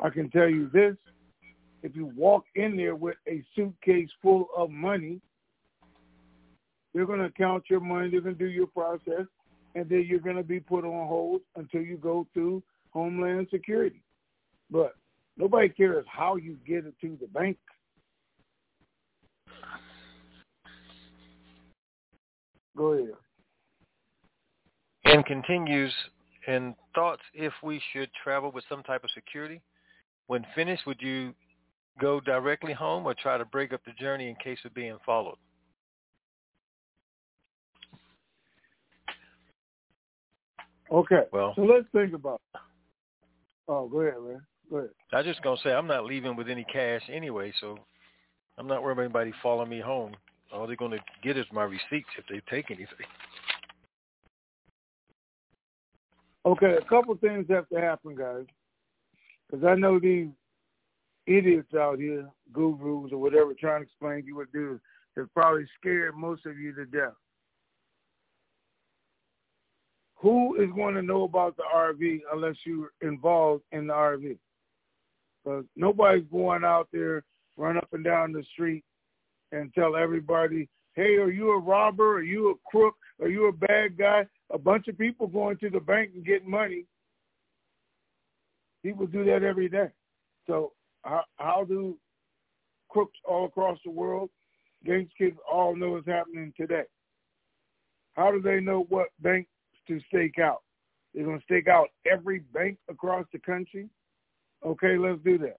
I 0.00 0.10
can 0.10 0.30
tell 0.30 0.48
you 0.48 0.68
this. 0.72 0.96
If 1.82 1.94
you 1.94 2.06
walk 2.16 2.44
in 2.54 2.76
there 2.76 2.94
with 2.94 3.16
a 3.28 3.42
suitcase 3.54 4.08
full 4.22 4.48
of 4.56 4.70
money, 4.70 5.20
they're 6.94 7.06
going 7.06 7.20
to 7.20 7.30
count 7.30 7.64
your 7.68 7.80
money. 7.80 8.10
They're 8.10 8.20
going 8.20 8.38
to 8.38 8.44
do 8.44 8.50
your 8.50 8.68
process. 8.68 9.26
And 9.74 9.88
then 9.88 10.06
you're 10.08 10.20
going 10.20 10.36
to 10.36 10.44
be 10.44 10.60
put 10.60 10.84
on 10.84 11.08
hold 11.08 11.40
until 11.56 11.82
you 11.82 11.96
go 11.96 12.26
through 12.32 12.62
Homeland 12.90 13.48
Security. 13.50 14.02
But 14.70 14.94
nobody 15.36 15.68
cares 15.68 16.06
how 16.08 16.36
you 16.36 16.56
get 16.66 16.86
it 16.86 16.94
to 17.00 17.18
the 17.20 17.26
bank. 17.26 17.58
Go 22.76 22.92
ahead. 22.92 23.12
And 25.04 25.24
continues 25.26 25.92
in 26.48 26.74
thoughts 26.94 27.22
if 27.32 27.52
we 27.62 27.80
should 27.92 28.10
travel 28.22 28.50
with 28.52 28.64
some 28.68 28.82
type 28.82 29.04
of 29.04 29.10
security. 29.10 29.60
When 30.26 30.44
finished, 30.54 30.86
would 30.86 31.00
you 31.00 31.34
go 32.00 32.20
directly 32.20 32.72
home 32.72 33.06
or 33.06 33.14
try 33.14 33.38
to 33.38 33.44
break 33.44 33.72
up 33.72 33.80
the 33.84 33.92
journey 33.92 34.28
in 34.28 34.34
case 34.42 34.58
of 34.64 34.74
being 34.74 34.96
followed? 35.04 35.36
Okay. 40.90 41.22
Well, 41.32 41.52
so 41.56 41.62
let's 41.62 41.86
think 41.92 42.14
about. 42.14 42.40
It. 42.54 42.60
Oh, 43.68 43.88
go 43.88 44.00
ahead, 44.00 44.20
man. 44.22 44.42
Go 44.70 44.76
ahead. 44.78 44.90
I 45.12 45.18
was 45.18 45.26
just 45.26 45.42
gonna 45.42 45.56
say 45.62 45.72
I'm 45.72 45.86
not 45.86 46.04
leaving 46.04 46.36
with 46.36 46.48
any 46.48 46.64
cash 46.64 47.02
anyway, 47.10 47.52
so 47.60 47.78
I'm 48.58 48.66
not 48.66 48.82
worried 48.82 48.92
about 48.92 49.02
anybody 49.02 49.32
following 49.42 49.70
me 49.70 49.80
home. 49.80 50.12
All 50.52 50.66
they're 50.66 50.76
going 50.76 50.92
to 50.92 51.00
get 51.22 51.36
is 51.36 51.46
my 51.52 51.64
receipts 51.64 52.10
if 52.18 52.24
they 52.28 52.40
take 52.48 52.70
anything. 52.70 53.06
Okay, 56.46 56.76
a 56.76 56.88
couple 56.88 57.16
things 57.16 57.46
have 57.48 57.68
to 57.70 57.80
happen, 57.80 58.14
guys. 58.14 58.44
Because 59.50 59.64
I 59.64 59.74
know 59.74 59.98
these 59.98 60.28
idiots 61.26 61.74
out 61.74 61.98
here, 61.98 62.28
gurus 62.52 63.12
or 63.12 63.18
whatever, 63.18 63.54
trying 63.58 63.80
to 63.80 63.86
explain 63.86 64.20
to 64.20 64.26
you 64.26 64.36
what 64.36 64.52
to 64.52 64.58
do, 64.58 64.80
have 65.16 65.32
probably 65.34 65.64
scared 65.80 66.16
most 66.16 66.44
of 66.46 66.58
you 66.58 66.74
to 66.74 66.84
death. 66.86 67.14
Who 70.16 70.56
is 70.62 70.70
going 70.74 70.94
to 70.94 71.02
know 71.02 71.24
about 71.24 71.56
the 71.56 71.64
RV 71.74 72.20
unless 72.32 72.56
you're 72.64 72.92
involved 73.02 73.62
in 73.72 73.86
the 73.86 73.92
RV? 73.92 74.38
Because 75.44 75.64
nobody's 75.76 76.24
going 76.30 76.64
out 76.64 76.88
there, 76.92 77.22
run 77.56 77.76
up 77.76 77.88
and 77.92 78.04
down 78.04 78.32
the 78.32 78.44
street 78.52 78.84
and 79.52 79.72
tell 79.74 79.96
everybody 79.96 80.68
hey, 80.94 81.16
are 81.16 81.30
you 81.30 81.50
a 81.50 81.58
robber? 81.58 82.18
Are 82.18 82.22
you 82.22 82.50
a 82.50 82.70
crook? 82.70 82.94
Are 83.20 83.28
you 83.28 83.48
a 83.48 83.52
bad 83.52 83.98
guy? 83.98 84.26
A 84.52 84.58
bunch 84.58 84.88
of 84.88 84.96
people 84.96 85.26
going 85.26 85.58
to 85.58 85.70
the 85.70 85.80
bank 85.80 86.12
and 86.14 86.24
getting 86.24 86.50
money. 86.50 86.86
People 88.82 89.06
do 89.06 89.24
that 89.24 89.42
every 89.42 89.68
day. 89.68 89.88
So 90.46 90.72
how, 91.02 91.24
how 91.36 91.64
do 91.66 91.96
crooks 92.88 93.18
all 93.26 93.46
across 93.46 93.78
the 93.84 93.90
world, 93.90 94.30
gangs 94.84 95.10
kids 95.18 95.36
all 95.50 95.74
know 95.74 95.90
what's 95.90 96.06
happening 96.06 96.52
today? 96.56 96.84
How 98.14 98.30
do 98.30 98.40
they 98.40 98.60
know 98.60 98.86
what 98.88 99.08
banks 99.20 99.50
to 99.88 100.00
stake 100.08 100.38
out? 100.38 100.62
They're 101.12 101.24
going 101.24 101.38
to 101.38 101.44
stake 101.44 101.66
out 101.66 101.88
every 102.10 102.40
bank 102.52 102.78
across 102.88 103.26
the 103.32 103.38
country? 103.38 103.88
Okay, 104.64 104.96
let's 104.96 105.18
do 105.24 105.38
that. 105.38 105.56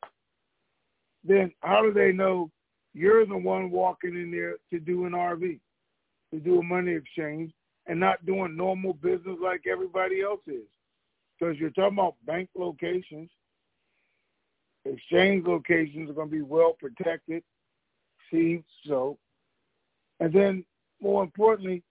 Then 1.27 1.51
how 1.62 1.82
do 1.82 1.91
they 1.91 2.12
know 2.12 2.51
you're 2.94 3.25
the 3.25 3.38
one 3.38 3.72
walking 3.72 4.15
in 4.15 4.32
there 4.32 4.55
to 4.72 4.79
do 4.79 5.05
an 5.05 5.13
RV, 5.13 5.60
to 6.32 6.39
do 6.39 6.60
a 6.60 6.63
money 6.63 6.94
exchange, 6.94 7.51
and 7.88 8.00
not 8.00 8.25
doing 8.25 8.55
normal 8.55 8.94
business 8.94 9.38
like 9.41 9.63
everybody 9.70 10.22
else 10.22 10.41
is? 10.48 10.67
Because 11.38 11.58
you're 11.58 11.72
talking 11.72 11.98
about 11.98 12.15
bank 12.25 12.50
locations. 12.55 13.29
Exchange 14.86 15.46
locations 15.48 16.10
are 16.10 16.13
going 16.13 16.29
to 16.29 16.36
be 16.36 16.41
well 16.41 16.75
protected. 16.79 17.44
See, 18.32 18.63
so. 18.88 19.17
And 20.20 20.32
then, 20.32 20.63
more 21.01 21.24
importantly, 21.24 21.84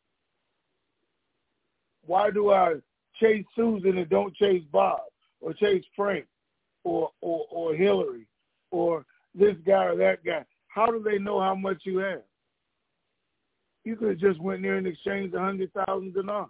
why 2.06 2.30
do 2.30 2.52
I 2.52 2.74
chase 3.20 3.44
Susan 3.56 3.98
and 3.98 4.08
don't 4.08 4.34
chase 4.34 4.62
Bob 4.72 5.00
or 5.40 5.52
chase 5.52 5.84
Frank 5.96 6.26
or 6.84 7.10
or, 7.20 7.46
or 7.50 7.74
Hillary 7.74 8.26
or 8.70 9.04
this 9.34 9.56
guy 9.66 9.84
or 9.86 9.96
that 9.96 10.24
guy? 10.24 10.44
How 10.68 10.86
do 10.86 11.02
they 11.02 11.18
know 11.18 11.40
how 11.40 11.54
much 11.54 11.82
you 11.84 11.98
have? 11.98 12.22
You 13.84 13.96
could 13.96 14.08
have 14.08 14.18
just 14.18 14.40
went 14.40 14.62
there 14.62 14.76
and 14.76 14.86
exchanged 14.86 15.34
a 15.34 15.40
hundred 15.40 15.70
thousand 15.72 16.14
dinar 16.14 16.48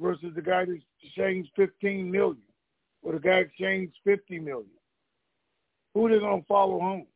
versus 0.00 0.32
the 0.34 0.42
guy 0.42 0.64
that 0.64 0.78
exchanged 1.02 1.50
fifteen 1.56 2.10
million 2.10 2.42
or 3.02 3.14
the 3.14 3.18
guy 3.18 3.38
exchanged 3.38 3.94
fifty 4.04 4.38
million. 4.38 4.70
Who 5.94 6.08
they 6.08 6.18
gonna 6.18 6.42
follow 6.46 6.78
home? 6.78 7.06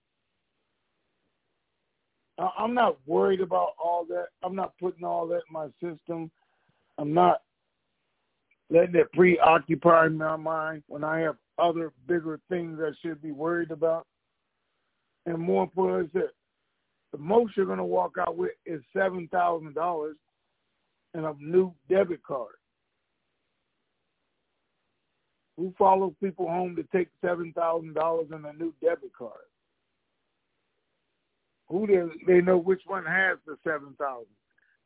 I'm 2.59 2.75
not 2.75 2.97
worried 3.07 3.41
about 3.41 3.75
all 3.83 4.05
that. 4.09 4.29
I'm 4.43 4.57
not 4.57 4.77
putting 4.81 5.05
all 5.05 5.29
that 5.29 5.43
in 5.49 5.53
my 5.53 5.69
system. 5.81 6.31
I'm 6.99 7.15
not 7.15 7.43
letting 8.71 8.97
it 8.97 9.13
preoccupy 9.13 10.09
my 10.09 10.37
mind 10.37 10.83
when 10.89 11.05
I 11.05 11.21
have 11.21 11.37
other 11.59 11.93
bigger 12.09 12.41
things 12.49 12.81
I 12.83 12.91
should 13.03 13.23
be 13.23 13.31
worried 13.31 13.71
about. 13.71 14.07
And 15.27 15.39
more 15.39 15.65
importantly, 15.65 16.23
the 17.13 17.19
most 17.19 17.57
you're 17.57 17.67
going 17.67 17.79
to 17.79 17.85
walk 17.85 18.17
out 18.21 18.37
with 18.37 18.53
is 18.67 18.81
seven 18.93 19.29
thousand 19.33 19.75
dollars 19.75 20.17
and 21.15 21.25
a 21.25 21.35
new 21.39 21.73
debit 21.89 22.23
card. 22.23 22.55
Who 25.57 25.73
follows 25.79 26.15
people 26.21 26.49
home 26.49 26.75
to 26.77 26.83
take 26.97 27.09
seven 27.25 27.53
thousand 27.55 27.95
dollars 27.95 28.27
and 28.33 28.45
a 28.45 28.53
new 28.53 28.75
debit 28.83 29.13
card? 29.17 29.47
Who 31.69 31.87
they 31.87 32.03
they 32.27 32.41
know 32.41 32.59
which 32.59 32.83
one 32.87 33.05
has 33.05 33.39
the 33.47 33.57
seven 33.65 33.95
thousand, 33.99 34.27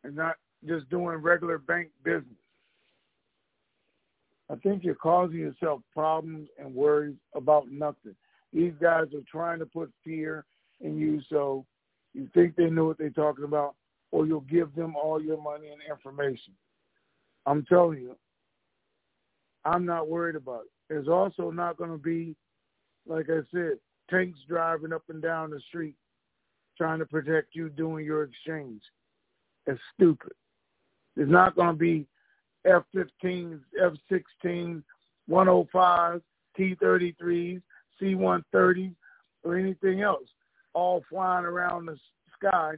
and 0.04 0.14
not 0.14 0.36
just 0.66 0.88
doing 0.90 1.16
regular 1.16 1.58
bank 1.58 1.88
business. 2.04 2.24
I 4.50 4.56
think 4.56 4.84
you're 4.84 4.94
causing 4.94 5.38
yourself 5.38 5.80
problems 5.92 6.48
and 6.58 6.74
worries 6.74 7.16
about 7.34 7.70
nothing. 7.70 8.14
These 8.52 8.72
guys 8.80 9.06
are 9.14 9.24
trying 9.30 9.58
to 9.58 9.66
put 9.66 9.92
fear 10.04 10.44
in 10.80 10.98
you 10.98 11.20
so 11.30 11.64
you 12.14 12.28
think 12.34 12.56
they 12.56 12.70
know 12.70 12.84
what 12.84 12.98
they're 12.98 13.10
talking 13.10 13.44
about, 13.44 13.74
or 14.10 14.26
you'll 14.26 14.40
give 14.40 14.74
them 14.74 14.96
all 14.96 15.20
your 15.22 15.40
money 15.40 15.68
and 15.68 15.80
information. 15.88 16.54
I'm 17.46 17.64
telling 17.66 18.00
you, 18.00 18.16
I'm 19.64 19.84
not 19.84 20.08
worried 20.08 20.36
about 20.36 20.62
it. 20.62 20.70
There's 20.88 21.08
also 21.08 21.50
not 21.50 21.76
going 21.76 21.90
to 21.90 21.98
be, 21.98 22.34
like 23.06 23.26
I 23.28 23.40
said, 23.52 23.78
tanks 24.10 24.38
driving 24.48 24.92
up 24.92 25.02
and 25.08 25.20
down 25.20 25.50
the 25.50 25.60
street 25.68 25.94
trying 26.76 27.00
to 27.00 27.06
protect 27.06 27.54
you 27.54 27.68
doing 27.68 28.06
your 28.06 28.22
exchange. 28.22 28.80
It's 29.66 29.80
stupid. 29.94 30.32
There's 31.16 31.28
not 31.28 31.56
going 31.56 31.68
to 31.68 31.74
be 31.74 32.06
F-15s, 32.64 33.60
F-16s, 33.82 34.82
105s, 35.28 36.22
T-33s, 36.56 37.62
C-130s, 38.00 38.94
or 39.44 39.56
anything 39.56 40.02
else, 40.02 40.28
all 40.74 41.02
flying 41.08 41.44
around 41.44 41.86
the 41.86 41.96
sky 42.38 42.74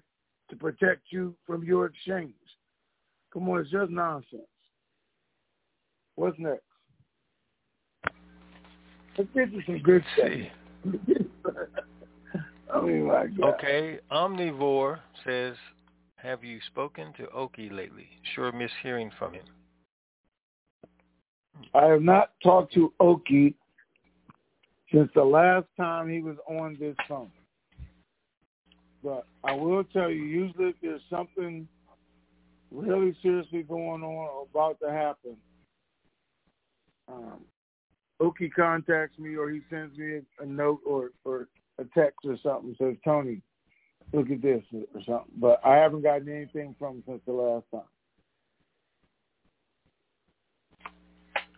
to 0.48 0.56
protect 0.56 1.02
you 1.11 1.35
from 1.46 1.64
your 1.64 1.87
exchange. 1.87 2.35
Come 3.33 3.48
on, 3.48 3.61
it's 3.61 3.70
just 3.70 3.90
nonsense. 3.90 4.42
What's 6.16 6.38
next? 6.38 6.62
Let's 9.16 9.30
get 9.35 9.52
you 9.52 9.62
some 9.66 9.78
good 9.78 10.04
stuff. 10.14 10.30
I 10.85 12.72
oh, 12.74 12.87
my 12.87 13.26
God. 13.26 13.54
Okay, 13.54 13.98
Omnivore 14.11 14.98
says, 15.24 15.54
have 16.16 16.44
you 16.44 16.59
spoken 16.66 17.12
to 17.16 17.28
Oki 17.30 17.70
lately? 17.70 18.09
Sure 18.35 18.52
miss 18.52 18.70
hearing 18.83 19.11
from 19.18 19.35
him. 19.35 19.44
I 21.74 21.87
have 21.87 22.02
not 22.02 22.33
talked 22.42 22.74
to 22.74 22.92
Oki 23.00 23.54
since 24.92 25.11
the 25.14 25.22
last 25.22 25.66
time 25.76 26.09
he 26.09 26.20
was 26.20 26.37
on 26.48 26.76
this 26.81 26.96
phone. 27.09 27.31
But 29.03 29.26
I 29.44 29.55
will 29.55 29.85
tell 29.85 30.11
you, 30.11 30.22
usually 30.22 30.70
if 30.70 30.76
there's 30.83 31.00
something 31.09 31.66
really 32.70 33.16
seriously 33.22 33.62
going 33.62 34.03
on 34.03 34.05
or 34.05 34.46
about 34.50 34.79
to 34.81 34.90
happen, 34.90 35.37
um, 37.09 37.40
Oki 38.20 38.50
contacts 38.50 39.18
me 39.18 39.37
or 39.37 39.50
he 39.50 39.61
sends 39.70 39.96
me 39.96 40.18
a, 40.18 40.42
a 40.42 40.46
note 40.46 40.81
or, 40.85 41.11
or 41.24 41.48
a 41.79 41.85
text 41.96 42.18
or 42.24 42.37
something 42.42 42.76
says, 42.79 42.96
Tony, 43.05 43.40
look 44.12 44.31
at 44.31 44.42
this 44.42 44.62
or 44.72 45.00
something. 45.07 45.33
But 45.37 45.61
I 45.64 45.76
haven't 45.76 46.03
gotten 46.03 46.29
anything 46.29 46.74
from 46.79 46.96
him 46.96 47.03
since 47.07 47.22
the 47.26 47.33
last 47.33 47.64
time. 47.72 47.88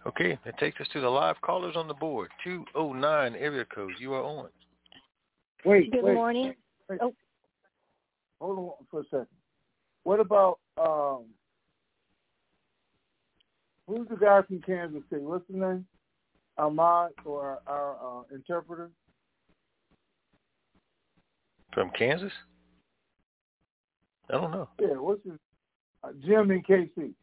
Okay, 0.06 0.38
that 0.44 0.58
takes 0.58 0.80
us 0.80 0.88
to 0.92 1.00
the 1.00 1.08
live 1.08 1.40
callers 1.42 1.76
on 1.76 1.86
the 1.86 1.94
board. 1.94 2.28
209 2.44 3.34
area 3.36 3.64
code. 3.64 3.92
You 3.98 4.14
are 4.14 4.22
on. 4.22 4.48
Wait, 5.64 5.92
Good 5.92 6.02
wait, 6.02 6.14
morning. 6.14 6.54
wait. 6.88 6.98
Oh. 7.00 7.14
Hold 8.40 8.58
on 8.58 8.86
for 8.90 9.00
a 9.00 9.04
second. 9.04 9.26
What 10.02 10.18
about 10.18 10.58
um 10.76 11.26
who's 13.86 14.08
the 14.08 14.16
guy 14.16 14.42
from 14.42 14.60
Kansas 14.62 15.02
City? 15.08 15.22
What's 15.22 15.46
his 15.46 15.56
name? 15.56 15.86
Ahmad 16.58 17.10
or 17.24 17.60
our, 17.68 17.96
our 17.96 18.20
uh, 18.20 18.34
interpreter? 18.34 18.90
From 21.72 21.90
Kansas? 21.96 22.32
I 24.28 24.32
don't 24.32 24.50
know. 24.50 24.68
Yeah, 24.80 24.96
what's 24.96 25.24
his 25.24 25.34
uh, 26.02 26.08
Jim 26.26 26.50
in 26.50 26.62
KC? 26.62 27.14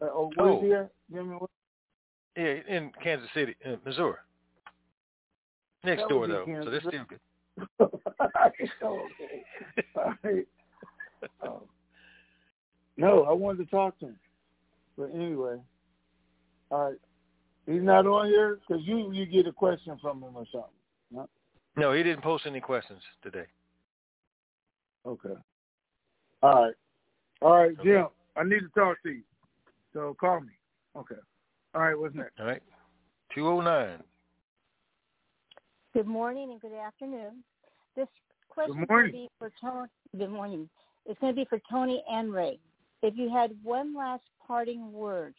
Uh, 0.00 0.06
oh, 0.06 0.30
where's 0.36 0.54
Oh. 0.54 0.62
he 0.62 0.72
at? 0.72 0.90
Jim 1.12 1.32
in 1.32 1.38
what? 1.38 1.50
Yeah, 2.36 2.54
in 2.68 2.92
Kansas 3.02 3.28
City, 3.34 3.54
uh, 3.66 3.76
Missouri. 3.84 4.14
Next 5.84 6.08
door 6.08 6.26
though, 6.26 6.44
Kansas 6.44 6.66
so 6.66 6.70
that's 6.70 6.84
still 6.86 7.04
good. 7.08 7.20
okay. 7.80 9.44
All 9.96 10.14
right. 10.22 10.46
Um, 11.42 11.60
no, 12.96 13.24
I 13.24 13.32
wanted 13.32 13.64
to 13.64 13.70
talk 13.70 13.98
to 14.00 14.06
him. 14.06 14.16
But 14.96 15.10
anyway, 15.14 15.56
all 16.70 16.90
right. 16.90 16.98
He's 17.66 17.82
not 17.82 18.06
on 18.06 18.26
here 18.26 18.58
because 18.66 18.82
you 18.84 19.12
you 19.12 19.26
get 19.26 19.46
a 19.46 19.52
question 19.52 19.98
from 20.00 20.22
him 20.22 20.36
or 20.36 20.44
something. 20.52 20.70
No? 21.10 21.28
No, 21.76 21.92
he 21.92 22.02
didn't 22.02 22.22
post 22.22 22.44
any 22.46 22.60
questions 22.60 23.00
today. 23.22 23.44
Okay. 25.06 25.34
All 26.42 26.64
right. 26.64 26.74
All 27.42 27.56
right, 27.56 27.78
Okay. 27.78 27.82
Jim. 27.82 28.06
I 28.36 28.44
need 28.44 28.60
to 28.60 28.68
talk 28.74 29.02
to 29.02 29.10
you. 29.10 29.22
So 29.92 30.16
call 30.20 30.40
me. 30.40 30.52
Okay. 30.96 31.14
All 31.74 31.82
right. 31.82 31.98
What's 31.98 32.14
next? 32.14 32.38
All 32.40 32.46
right. 32.46 32.62
209. 33.34 34.02
Good 35.94 36.06
morning 36.06 36.50
and 36.50 36.60
good 36.60 36.76
afternoon. 36.76 37.44
This 37.96 38.06
question 38.48 38.74
Good 38.74 38.82
is 38.82 38.88
going 38.88 38.88
to 38.88 38.92
morning. 38.92 39.12
be 39.12 39.28
for 39.38 39.52
Tony. 39.60 39.88
Good 40.18 40.30
morning. 40.30 40.68
It's 41.06 41.18
going 41.20 41.34
to 41.34 41.36
be 41.36 41.46
for 41.48 41.60
Tony 41.70 42.02
and 42.10 42.32
Ray. 42.32 42.58
If 43.02 43.14
you 43.16 43.30
had 43.30 43.52
one 43.62 43.94
last 43.96 44.22
parting 44.46 44.92
word 44.92 45.34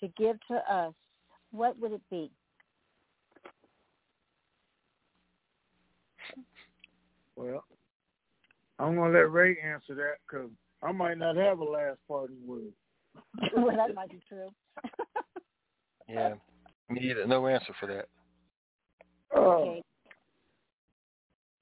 to 0.00 0.08
give 0.16 0.36
to 0.48 0.54
us, 0.72 0.94
what 1.50 1.78
would 1.80 1.92
it 1.92 2.02
be? 2.10 2.30
Well, 7.36 7.64
I'm 8.78 8.96
gonna 8.96 9.12
let 9.12 9.30
Ray 9.30 9.58
answer 9.62 9.94
that 9.94 10.14
because 10.26 10.48
I 10.82 10.90
might 10.92 11.18
not 11.18 11.36
have 11.36 11.58
a 11.58 11.64
last 11.64 11.98
parting 12.08 12.38
word. 12.46 12.72
well, 13.56 13.76
that 13.76 13.94
might 13.94 14.10
be 14.10 14.20
true. 14.26 14.48
Yeah. 16.08 16.34
Me 16.88 17.00
either. 17.10 17.26
No 17.26 17.46
answer 17.46 17.74
for 17.80 17.86
that. 17.86 18.06
Oh, 19.34 19.70
okay. 19.70 19.82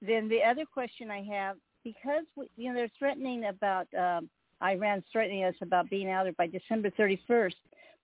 Then 0.01 0.29
the 0.29 0.43
other 0.43 0.65
question 0.71 1.09
I 1.09 1.23
have 1.23 1.57
because 1.83 2.25
we, 2.35 2.47
you 2.57 2.69
know 2.69 2.75
they're 2.75 2.91
threatening 2.99 3.45
about 3.45 3.87
um, 3.93 4.29
Iran 4.61 5.03
threatening 5.11 5.43
us 5.43 5.55
about 5.61 5.89
being 5.89 6.09
out 6.09 6.23
there 6.23 6.33
by 6.33 6.47
December 6.47 6.91
31st, 6.91 7.53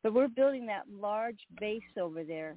but 0.04 0.13
we're 0.13 0.27
building 0.27 0.65
that 0.67 0.84
large 0.91 1.39
base 1.60 1.82
over 1.99 2.23
there. 2.23 2.56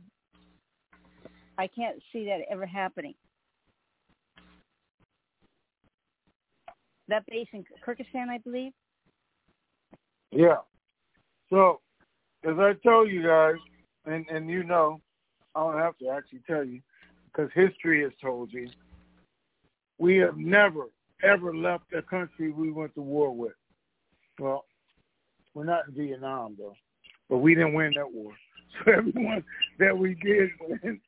I 1.59 1.67
can't 1.67 2.01
see 2.13 2.25
that 2.27 2.41
ever 2.51 2.67
happening. 2.67 3.15
That 7.09 7.25
base 7.27 7.49
in 7.53 7.65
Kyrgyzstan, 7.87 8.29
I 8.31 8.39
believe. 8.39 8.73
Yeah. 10.31 10.57
So, 11.51 11.81
as 12.45 12.55
I 12.59 12.73
told 12.83 13.11
you 13.11 13.23
guys, 13.23 13.57
and 14.07 14.27
and 14.29 14.49
you 14.49 14.63
know, 14.63 15.01
I 15.55 15.61
don't 15.61 15.79
have 15.79 15.99
to 15.99 16.09
actually 16.11 16.41
tell 16.47 16.65
you, 16.65 16.81
because 17.27 17.51
history 17.55 18.03
has 18.03 18.13
told 18.21 18.53
you, 18.53 18.69
we 19.99 20.17
have 20.19 20.37
never 20.37 20.87
ever 21.23 21.55
left 21.55 21.85
a 21.97 22.03
country 22.03 22.51
we 22.51 22.71
went 22.71 22.95
to 22.95 23.01
war 23.01 23.35
with. 23.35 23.55
Well, 24.39 24.65
we're 25.55 25.65
not 25.65 25.89
in 25.89 25.95
Vietnam 25.95 26.57
though, 26.59 26.77
but 27.29 27.39
we 27.39 27.55
didn't 27.55 27.75
win 27.75 27.93
that 27.97 28.13
war. 28.13 28.33
So 28.85 28.91
everyone 28.91 29.45
that 29.79 29.97
we 29.97 30.15
did 30.17 30.51
win, 30.61 31.01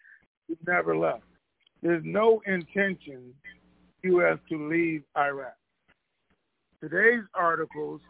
we 0.48 0.56
never 0.64 0.96
left. 0.96 1.24
There's 1.82 2.04
no 2.04 2.40
intention 2.46 3.34
U.S. 4.04 4.38
to 4.50 4.68
leave 4.68 5.02
Iraq. 5.16 5.56
Today's 6.80 7.24
articles 7.34 8.00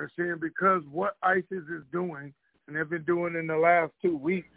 are 0.00 0.10
saying 0.18 0.38
because 0.40 0.82
what 0.90 1.16
ISIS 1.22 1.44
is 1.70 1.84
doing, 1.92 2.34
and 2.66 2.76
they've 2.76 2.88
been 2.88 3.04
doing 3.04 3.34
in 3.34 3.46
the 3.46 3.56
last 3.56 3.92
two 4.02 4.16
weeks, 4.16 4.48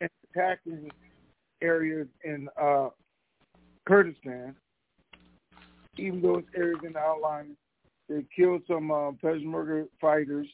and 0.00 0.10
attacking 0.34 0.90
areas 1.62 2.08
in 2.24 2.48
uh, 2.60 2.88
Kurdistan, 3.86 4.54
even 5.96 6.22
those 6.22 6.44
areas 6.56 6.80
in 6.84 6.94
the 6.94 6.98
outline, 6.98 7.56
they 8.08 8.24
killed 8.34 8.62
some 8.66 8.90
uh, 8.90 9.12
Peshmerga 9.22 9.86
fighters 10.00 10.48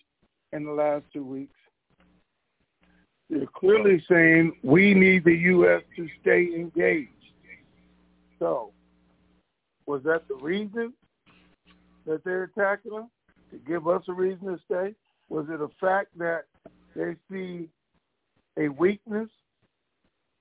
in 0.52 0.64
the 0.64 0.72
last 0.72 1.04
two 1.12 1.24
weeks. 1.24 1.54
They're 3.28 3.46
clearly 3.54 4.04
saying 4.08 4.52
we 4.62 4.94
need 4.94 5.24
the 5.24 5.34
U.S. 5.34 5.82
to 5.96 6.08
stay 6.20 6.48
engaged. 6.54 7.10
So, 8.38 8.72
was 9.86 10.02
that 10.04 10.28
the 10.28 10.36
reason 10.36 10.92
that 12.06 12.22
they're 12.24 12.44
attacking 12.44 12.92
us? 12.92 13.06
To 13.52 13.58
give 13.58 13.88
us 13.88 14.02
a 14.08 14.12
reason 14.12 14.46
to 14.46 14.58
stay? 14.64 14.94
Was 15.28 15.46
it 15.48 15.60
a 15.60 15.68
fact 15.80 16.16
that 16.18 16.44
they 16.96 17.16
see 17.30 17.68
a 18.58 18.68
weakness 18.68 19.28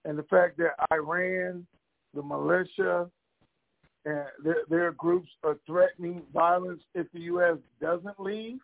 and 0.06 0.18
the 0.18 0.24
fact 0.24 0.58
that 0.58 0.76
Iran, 0.92 1.66
the 2.14 2.22
militia, 2.22 3.10
and 4.06 4.26
their, 4.44 4.58
their 4.70 4.92
groups 4.92 5.30
are 5.44 5.58
threatening 5.66 6.22
violence 6.34 6.84
if 6.94 7.08
the 7.12 7.22
U.S. 7.22 7.58
doesn't 7.82 8.20
leave? 8.20 8.60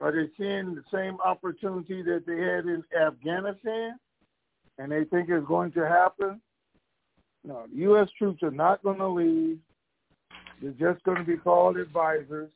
Are 0.00 0.10
they 0.12 0.28
seeing 0.36 0.74
the 0.74 0.82
same 0.92 1.18
opportunity 1.24 2.02
that 2.02 2.24
they 2.26 2.38
had 2.38 2.66
in 2.66 2.82
Afghanistan 3.00 3.96
and 4.78 4.90
they 4.90 5.04
think 5.04 5.28
it's 5.28 5.46
going 5.46 5.70
to 5.72 5.88
happen? 5.88 6.40
No, 7.44 7.66
the 7.70 7.78
U.S. 7.82 8.08
troops 8.18 8.42
are 8.42 8.50
not 8.50 8.82
going 8.82 8.98
to 8.98 9.08
leave. 9.08 9.58
They're 10.60 10.92
just 10.92 11.04
going 11.04 11.18
to 11.18 11.24
be 11.24 11.36
called 11.36 11.76
advisors. 11.76 12.50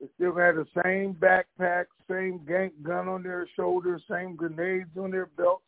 They 0.00 0.08
still 0.14 0.36
have 0.36 0.56
the 0.56 0.66
same 0.84 1.14
backpack, 1.14 1.86
same 2.08 2.40
gank 2.40 2.72
gun 2.82 3.08
on 3.08 3.22
their 3.22 3.48
shoulders, 3.56 4.02
same 4.10 4.36
grenades 4.36 4.90
on 4.98 5.10
their 5.10 5.26
belts, 5.26 5.64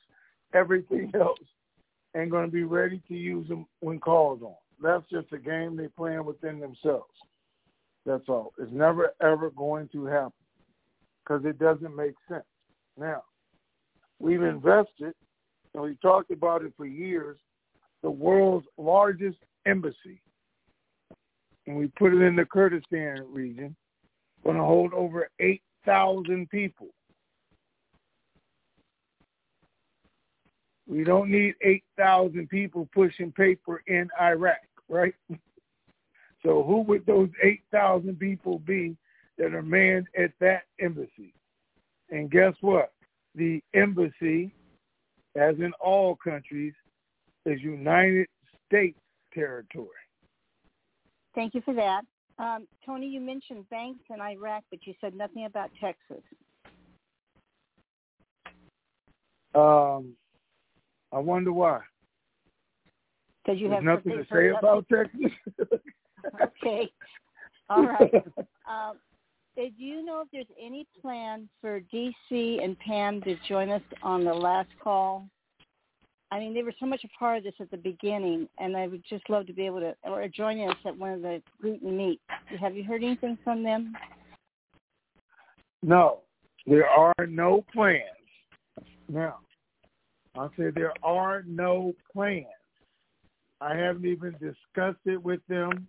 everything 0.55 1.11
else, 1.21 1.39
and 2.15 2.31
going 2.31 2.47
to 2.47 2.53
be 2.53 2.65
ready 2.65 3.03
to 3.09 3.15
use 3.15 3.49
them 3.49 3.67
when 3.81 3.99
called 3.99 4.43
on. 4.43 4.55
That's 4.83 5.09
just 5.11 5.33
a 5.33 5.39
game 5.39 5.77
they're 5.77 5.89
playing 5.89 6.25
within 6.25 6.61
themselves. 6.61 7.13
That's 8.07 8.29
all. 8.29 8.53
It's 8.59 8.73
never, 8.73 9.13
ever 9.23 9.51
going 9.51 9.89
to 9.93 10.07
happen 10.07 10.33
because 11.23 11.45
it 11.45 11.59
doesn't 11.59 11.95
make 11.95 12.15
sense. 12.29 12.45
Now, 12.97 13.23
we've 14.19 14.43
invested, 14.43 15.15
and 15.75 15.83
we 15.83 15.97
talked 16.01 16.31
about 16.31 16.65
it 16.65 16.73
for 16.77 16.87
years, 16.87 17.39
the 18.03 18.11
world's 18.11 18.67
largest 18.77 19.39
embassy. 19.67 20.23
And 21.67 21.77
we 21.77 21.89
put 21.99 22.15
it 22.15 22.23
in 22.23 22.37
the 22.37 22.47
Kurdistan 22.47 23.27
region, 23.31 23.77
going 24.45 24.57
to 24.57 24.63
hold 24.63 24.93
over 24.95 25.29
8,000 25.41 26.49
people. 26.51 26.89
We 30.87 31.05
don't 31.05 31.31
need 31.31 31.55
8,000 31.63 32.49
people 32.49 32.89
pushing 32.95 33.31
paper 33.33 33.83
in 33.87 34.09
Iraq, 34.21 34.59
right? 34.89 35.15
So 36.45 36.63
who 36.63 36.83
would 36.83 37.05
those 37.05 37.31
8,000 37.43 38.17
people 38.17 38.61
be 38.61 38.97
that 39.39 39.55
are 39.55 39.63
manned 39.63 40.09
at 40.19 40.33
that 40.41 40.63
embassy. 40.81 41.33
And 42.11 42.31
guess 42.31 42.55
what? 42.61 42.93
The 43.35 43.63
embassy, 43.75 44.53
as 45.37 45.57
in 45.59 45.73
all 45.81 46.17
countries, 46.17 46.75
is 47.47 47.61
United 47.63 48.27
States 48.67 48.99
territory. 49.33 49.89
Thank 51.35 51.55
you 51.55 51.63
for 51.65 51.75
that. 51.75 52.03
Um, 52.39 52.69
Tony, 52.87 53.07
you 53.07 53.21
mentioned 53.21 53.69
banks 53.69 54.05
in 54.11 54.21
Iraq, 54.21 54.63
but 54.71 54.87
you 54.87 54.95
said 55.01 55.15
nothing 55.15 55.45
about 55.47 55.71
Texas. 55.81 56.23
Um, 59.55 60.15
I 61.13 61.19
wonder 61.19 61.53
why. 61.53 61.81
Because 63.45 63.61
you 63.61 63.69
There's 63.69 63.77
have 63.77 63.85
nothing 63.85 64.13
to 64.13 64.27
say 64.33 64.49
about 64.49 64.87
Texas. 64.89 65.33
okay. 66.43 66.91
All 67.69 67.85
right. 67.85 68.13
Um, 68.69 68.99
do 69.57 69.71
you 69.79 70.05
know 70.05 70.21
if 70.21 70.29
there's 70.31 70.47
any 70.63 70.87
plan 71.01 71.49
for 71.63 71.81
DC 71.93 72.63
and 72.63 72.79
Pam 72.81 73.23
to 73.23 73.35
join 73.49 73.71
us 73.71 73.81
on 74.03 74.23
the 74.23 74.35
last 74.35 74.69
call? 74.79 75.27
I 76.31 76.39
mean, 76.39 76.53
they 76.53 76.63
were 76.63 76.75
so 76.79 76.87
much 76.87 77.05
a 77.05 77.19
part 77.19 77.39
of 77.39 77.45
this 77.45 77.55
at 77.59 77.71
the 77.71 77.79
beginning, 77.79 78.49
and 78.59 78.77
I 78.77 78.87
would 78.87 79.03
just 79.09 79.29
love 79.31 79.47
to 79.47 79.53
be 79.53 79.65
able 79.65 79.81
to, 79.81 79.95
or 80.05 80.29
join 80.29 80.61
us 80.69 80.77
at 80.85 80.97
one 80.97 81.13
of 81.13 81.23
the 81.23 81.41
greet 81.61 81.81
and 81.81 81.97
meet. 81.97 82.21
Have 82.61 82.77
you 82.77 82.85
heard 82.85 83.03
anything 83.03 83.39
from 83.43 83.63
them? 83.63 83.95
No, 85.83 86.21
there 86.67 86.87
are 86.87 87.15
no 87.27 87.65
plans. 87.73 88.03
Now, 89.09 89.39
I 90.37 90.49
say 90.59 90.71
there 90.75 90.93
are 91.03 91.45
no 91.47 91.95
plans. 92.13 92.47
I 93.61 93.75
haven't 93.75 94.05
even 94.05 94.33
discussed 94.33 95.01
it 95.07 95.23
with 95.23 95.41
them 95.49 95.89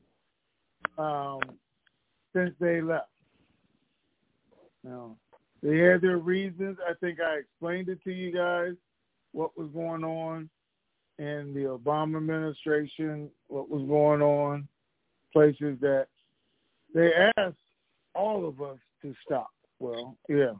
um, 0.98 1.42
since 2.34 2.56
they 2.62 2.82
left. 2.82 3.10
Now, 4.86 5.18
they 5.62 5.80
had 5.80 6.02
their 6.02 6.18
reasons. 6.18 6.78
I 6.88 6.94
think 6.94 7.20
I 7.20 7.40
explained 7.40 7.90
it 7.90 8.02
to 8.06 8.12
you 8.12 8.32
guys 8.32 8.76
what 9.34 9.58
was 9.58 9.70
going 9.74 10.04
on 10.04 10.50
in 11.18 11.54
the 11.54 11.62
Obama 11.62 12.18
administration, 12.18 13.30
what 13.48 13.70
was 13.70 13.86
going 13.88 14.22
on, 14.22 14.68
places 15.34 15.78
that 15.82 16.08
they 16.94 17.12
asked 17.38 17.56
all 18.16 18.48
of 18.48 18.62
us 18.62 18.78
to 19.02 19.14
stop. 19.26 19.50
Well, 19.80 20.18
yeah, 20.28 20.54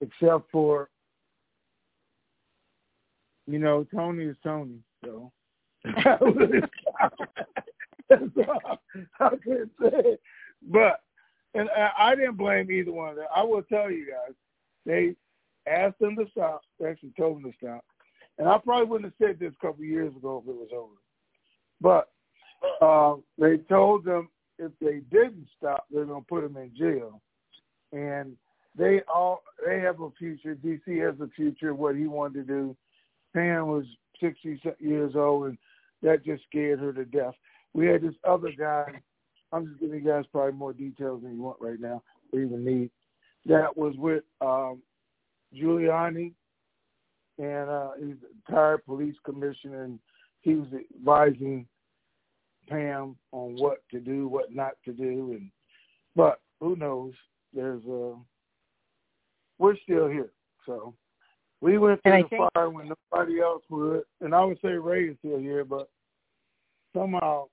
except 0.00 0.50
for, 0.50 0.88
you 3.46 3.58
know, 3.58 3.86
Tony 3.94 4.24
is 4.24 4.36
Tony, 4.42 4.80
so. 5.04 5.30
I 5.86 6.18
can't 9.20 9.70
say. 9.80 10.18
But 10.68 11.00
and 11.54 11.70
I 11.98 12.14
didn't 12.14 12.36
blame 12.36 12.70
either 12.70 12.92
one 12.92 13.10
of 13.10 13.16
them. 13.16 13.26
I 13.34 13.42
will 13.42 13.62
tell 13.62 13.90
you 13.90 14.06
guys, 14.06 14.34
they 14.84 15.14
asked 15.66 15.98
them 15.98 16.16
to 16.16 16.26
stop. 16.30 16.62
Actually 16.86 17.12
told 17.18 17.42
them 17.42 17.50
to 17.50 17.56
stop. 17.58 17.84
And 18.38 18.48
I 18.48 18.58
probably 18.58 18.86
wouldn't 18.86 19.12
have 19.18 19.28
said 19.28 19.38
this 19.38 19.52
a 19.52 19.66
couple 19.66 19.82
of 19.82 19.88
years 19.88 20.14
ago 20.14 20.42
if 20.44 20.50
it 20.50 20.56
was 20.56 20.68
over. 20.74 20.94
But 21.80 22.10
uh, 22.84 23.16
they 23.38 23.58
told 23.68 24.04
them 24.04 24.28
if 24.58 24.72
they 24.80 25.00
didn't 25.10 25.48
stop, 25.56 25.86
they're 25.90 26.04
going 26.04 26.22
to 26.22 26.28
put 26.28 26.42
them 26.42 26.56
in 26.56 26.72
jail. 26.76 27.20
And 27.92 28.36
they 28.76 29.00
all 29.12 29.42
they 29.66 29.80
have 29.80 30.00
a 30.00 30.10
future. 30.18 30.54
DC 30.54 31.04
has 31.04 31.18
a 31.20 31.30
future. 31.34 31.74
What 31.74 31.96
he 31.96 32.06
wanted 32.06 32.46
to 32.46 32.54
do. 32.54 32.76
Pam 33.34 33.68
was 33.68 33.84
sixty 34.20 34.60
years 34.78 35.12
old, 35.14 35.46
and 35.46 35.58
that 36.02 36.24
just 36.24 36.42
scared 36.44 36.80
her 36.80 36.92
to 36.92 37.04
death. 37.04 37.34
We 37.72 37.86
had 37.86 38.02
this 38.02 38.14
other 38.24 38.50
guy 38.58 39.00
I'm 39.52 39.66
just 39.68 39.80
giving 39.80 40.04
you 40.04 40.10
guys 40.10 40.24
probably 40.30 40.52
more 40.52 40.72
details 40.72 41.22
than 41.22 41.34
you 41.34 41.42
want 41.42 41.58
right 41.60 41.80
now 41.80 42.02
or 42.32 42.40
even 42.40 42.64
need. 42.64 42.90
That 43.46 43.76
was 43.76 43.94
with 43.96 44.24
um, 44.40 44.82
Giuliani, 45.56 46.32
and 47.38 47.68
uh, 47.70 47.90
he's 47.98 48.16
a 48.22 48.50
retired 48.50 48.84
police 48.84 49.16
commissioner, 49.24 49.84
and 49.84 49.98
he 50.40 50.54
was 50.54 50.68
advising 50.98 51.66
Pam 52.68 53.16
on 53.32 53.56
what 53.56 53.78
to 53.90 54.00
do, 54.00 54.28
what 54.28 54.54
not 54.54 54.72
to 54.84 54.92
do, 54.92 55.32
and 55.32 55.50
but 56.14 56.40
who 56.60 56.76
knows? 56.76 57.12
There's 57.54 57.84
a 57.84 58.12
uh, 58.12 58.16
we're 59.58 59.76
still 59.84 60.08
here, 60.08 60.30
so 60.66 60.94
we 61.60 61.78
went 61.78 62.02
through 62.02 62.22
the 62.22 62.28
think- 62.28 62.52
fire 62.54 62.70
when 62.70 62.92
nobody 63.12 63.40
else 63.40 63.62
would, 63.70 64.02
and 64.20 64.34
I 64.34 64.44
would 64.44 64.58
say 64.60 64.72
Ray 64.72 65.04
is 65.04 65.16
still 65.18 65.38
here, 65.38 65.64
but 65.64 65.88
somehow 66.94 67.46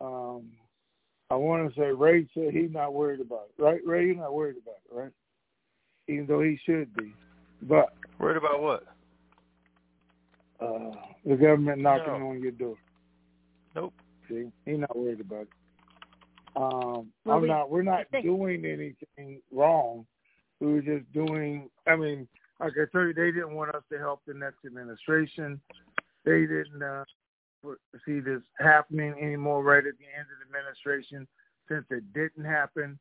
Um, 0.00 0.52
I 1.30 1.34
want 1.34 1.68
to 1.68 1.80
say 1.80 1.90
Ray 1.92 2.26
said 2.32 2.54
he's 2.54 2.72
not 2.72 2.94
worried 2.94 3.20
about 3.20 3.48
it, 3.50 3.62
right? 3.62 3.80
Ray, 3.84 4.06
you're 4.06 4.14
not 4.14 4.32
worried 4.32 4.56
about 4.62 4.76
it, 4.84 4.94
right? 4.94 5.12
Even 6.08 6.26
though 6.26 6.40
he 6.40 6.58
should 6.64 6.94
be, 6.96 7.12
but 7.62 7.92
worried 8.18 8.38
about 8.38 8.62
what? 8.62 8.84
Uh, 10.60 10.90
the 11.24 11.36
government 11.36 11.80
knocking 11.82 12.20
no. 12.20 12.30
on 12.30 12.40
your 12.40 12.52
door. 12.52 12.76
Nope. 13.74 13.92
See, 14.28 14.50
he's 14.64 14.78
not 14.78 14.96
worried 14.96 15.20
about 15.20 15.42
it. 15.42 15.48
Um, 16.56 17.12
well, 17.24 17.36
I'm 17.36 17.42
we, 17.42 17.48
not. 17.48 17.70
We're 17.70 17.82
not 17.82 18.06
think, 18.10 18.24
doing 18.24 18.64
anything 18.64 19.40
wrong. 19.52 20.06
We 20.60 20.72
were 20.72 20.82
just 20.82 21.12
doing. 21.12 21.68
I 21.86 21.94
mean, 21.94 22.26
like 22.58 22.72
I 22.72 22.90
told 22.90 23.08
you, 23.08 23.14
they 23.14 23.30
didn't 23.30 23.54
want 23.54 23.74
us 23.74 23.82
to 23.92 23.98
help 23.98 24.22
the 24.26 24.34
next 24.34 24.58
administration. 24.66 25.60
They 26.24 26.40
didn't 26.40 26.82
uh, 26.82 27.04
see 28.04 28.20
this 28.20 28.42
happening 28.58 29.14
anymore 29.20 29.62
right 29.62 29.78
at 29.78 29.98
the 29.98 30.06
end 30.16 30.26
of 30.26 30.50
the 30.50 30.58
administration. 30.58 31.28
Since 31.68 31.84
it 31.90 32.12
didn't 32.14 32.50
happen, 32.50 32.98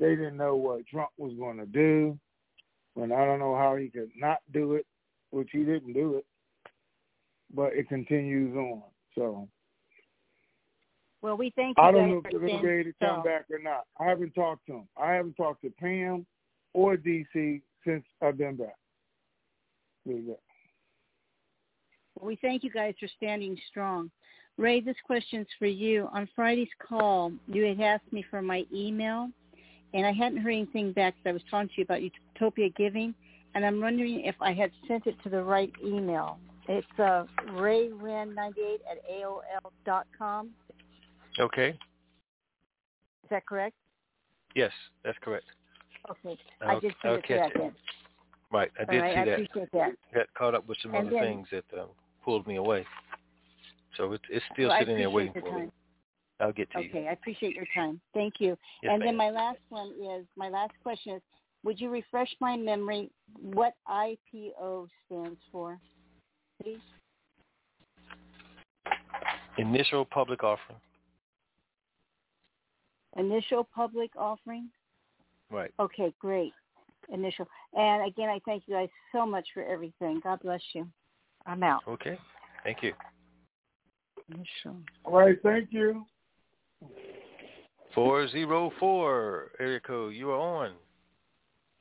they 0.00 0.16
didn't 0.16 0.38
know 0.38 0.56
what 0.56 0.86
Trump 0.86 1.10
was 1.18 1.34
going 1.38 1.58
to 1.58 1.66
do. 1.66 2.18
And 2.96 3.12
I 3.12 3.24
don't 3.24 3.38
know 3.38 3.54
how 3.56 3.76
he 3.76 3.88
could 3.88 4.10
not 4.16 4.38
do 4.52 4.74
it, 4.74 4.86
which 5.30 5.48
he 5.52 5.58
didn't 5.58 5.92
do 5.92 6.16
it. 6.16 6.26
But 7.54 7.74
it 7.74 7.88
continues 7.88 8.56
on. 8.56 8.82
So 9.14 9.48
well, 11.22 11.36
we 11.36 11.52
thank 11.56 11.76
you. 11.76 11.82
I 11.82 11.90
don't 11.90 12.10
know 12.10 12.18
if 12.18 12.30
they're 12.30 12.40
going 12.40 12.56
to 12.56 12.62
be 12.62 12.68
able 12.68 12.84
to 12.84 12.94
come 13.04 13.22
so. 13.22 13.28
back 13.28 13.46
or 13.50 13.58
not. 13.58 13.84
I 13.98 14.04
haven't 14.04 14.32
talked 14.32 14.66
to 14.66 14.72
them. 14.72 14.88
I 14.96 15.12
haven't 15.14 15.34
talked 15.34 15.62
to 15.62 15.70
Pam 15.70 16.26
or 16.72 16.96
DC 16.96 17.62
since 17.84 18.04
I've 18.22 18.38
been 18.38 18.56
back. 18.56 18.76
We 22.20 22.38
thank 22.40 22.62
you 22.62 22.70
guys 22.70 22.94
for 23.00 23.08
standing 23.16 23.58
strong. 23.68 24.10
Ray, 24.56 24.80
this 24.80 24.96
question's 25.04 25.48
for 25.58 25.66
you. 25.66 26.08
On 26.12 26.28
Friday's 26.34 26.68
call, 26.86 27.32
you 27.46 27.64
had 27.64 27.80
asked 27.80 28.12
me 28.12 28.24
for 28.30 28.40
my 28.40 28.64
email, 28.72 29.28
and 29.94 30.06
I 30.06 30.12
hadn't 30.12 30.38
heard 30.38 30.50
anything 30.52 30.92
back. 30.92 31.14
I 31.24 31.32
was 31.32 31.42
talking 31.50 31.68
to 31.68 31.74
you 31.78 31.84
about 31.84 32.00
Utopia 32.02 32.68
Giving, 32.70 33.14
and 33.54 33.64
I'm 33.64 33.80
wondering 33.80 34.20
if 34.24 34.34
I 34.40 34.52
had 34.52 34.70
sent 34.88 35.06
it 35.06 35.16
to 35.22 35.28
the 35.30 35.42
right 35.42 35.72
email. 35.84 36.38
It's 36.68 36.86
uh, 36.98 37.24
rayren98 37.50 38.78
at 38.90 39.08
AOL 39.10 39.70
dot 39.84 40.06
com. 40.16 40.50
Okay. 41.38 41.70
Is 41.70 43.30
that 43.30 43.46
correct? 43.46 43.74
Yes, 44.54 44.72
that's 45.04 45.18
correct. 45.20 45.44
Okay. 46.10 46.36
I'll, 46.62 46.76
I 46.76 46.80
did 46.80 46.92
see 47.02 47.08
I'll 47.08 47.14
it 47.16 47.24
catch. 47.24 47.52
Right, 48.52 48.70
I 48.80 48.84
did 48.92 49.00
right, 49.00 49.14
see 49.14 49.20
I 49.20 49.24
that. 49.24 49.32
appreciate 49.34 49.72
that. 49.72 49.90
Got 50.14 50.26
caught 50.38 50.54
up 50.54 50.68
with 50.68 50.78
some 50.82 50.94
And 50.94 51.08
other 51.08 51.16
then- 51.16 51.24
things 51.24 51.48
that 51.52 51.64
um, 51.80 51.88
pulled 52.24 52.46
me 52.46 52.56
away. 52.56 52.86
So 53.96 54.12
it, 54.12 54.20
it's 54.30 54.44
still 54.52 54.70
I 54.70 54.80
sitting 54.80 54.98
there 54.98 55.10
waiting 55.10 55.32
your 55.34 55.42
for 55.44 55.58
me. 55.60 55.68
Time. 56.38 56.46
I'll 56.46 56.52
get 56.52 56.70
to 56.72 56.82
you. 56.82 56.88
Okay, 56.90 57.08
I 57.08 57.12
appreciate 57.12 57.54
your 57.54 57.66
time. 57.74 58.00
Thank 58.14 58.34
you. 58.38 58.56
Yes, 58.82 58.92
and 58.92 59.00
ma'am. 59.00 59.08
then 59.08 59.16
my 59.16 59.30
last 59.30 59.58
one 59.68 59.92
is 60.00 60.26
my 60.36 60.48
last 60.48 60.72
question 60.82 61.14
is 61.16 61.22
would 61.64 61.80
you 61.80 61.90
refresh 61.90 62.28
my 62.40 62.56
memory 62.56 63.10
what 63.40 63.74
IPO 63.88 64.88
stands 65.06 65.40
for, 65.50 65.80
please? 66.62 66.78
Initial 69.58 70.04
public 70.04 70.44
offering. 70.44 70.78
Initial 73.16 73.64
public 73.74 74.10
offering? 74.16 74.68
Right. 75.50 75.72
Okay, 75.80 76.12
great. 76.20 76.52
Initial. 77.12 77.46
And 77.72 78.06
again, 78.06 78.28
I 78.28 78.40
thank 78.44 78.64
you 78.66 78.74
guys 78.74 78.88
so 79.12 79.24
much 79.24 79.46
for 79.54 79.64
everything. 79.64 80.20
God 80.22 80.40
bless 80.42 80.60
you. 80.74 80.86
I'm 81.46 81.62
out. 81.62 81.82
Okay. 81.88 82.18
Thank 82.64 82.82
you. 82.82 82.92
Initial. 84.28 84.80
All 85.04 85.18
right, 85.18 85.38
thank 85.42 85.68
you. 85.72 86.04
404 87.96 89.52
area 89.58 89.80
code. 89.80 90.14
You 90.14 90.30
are 90.30 90.38
on. 90.38 90.72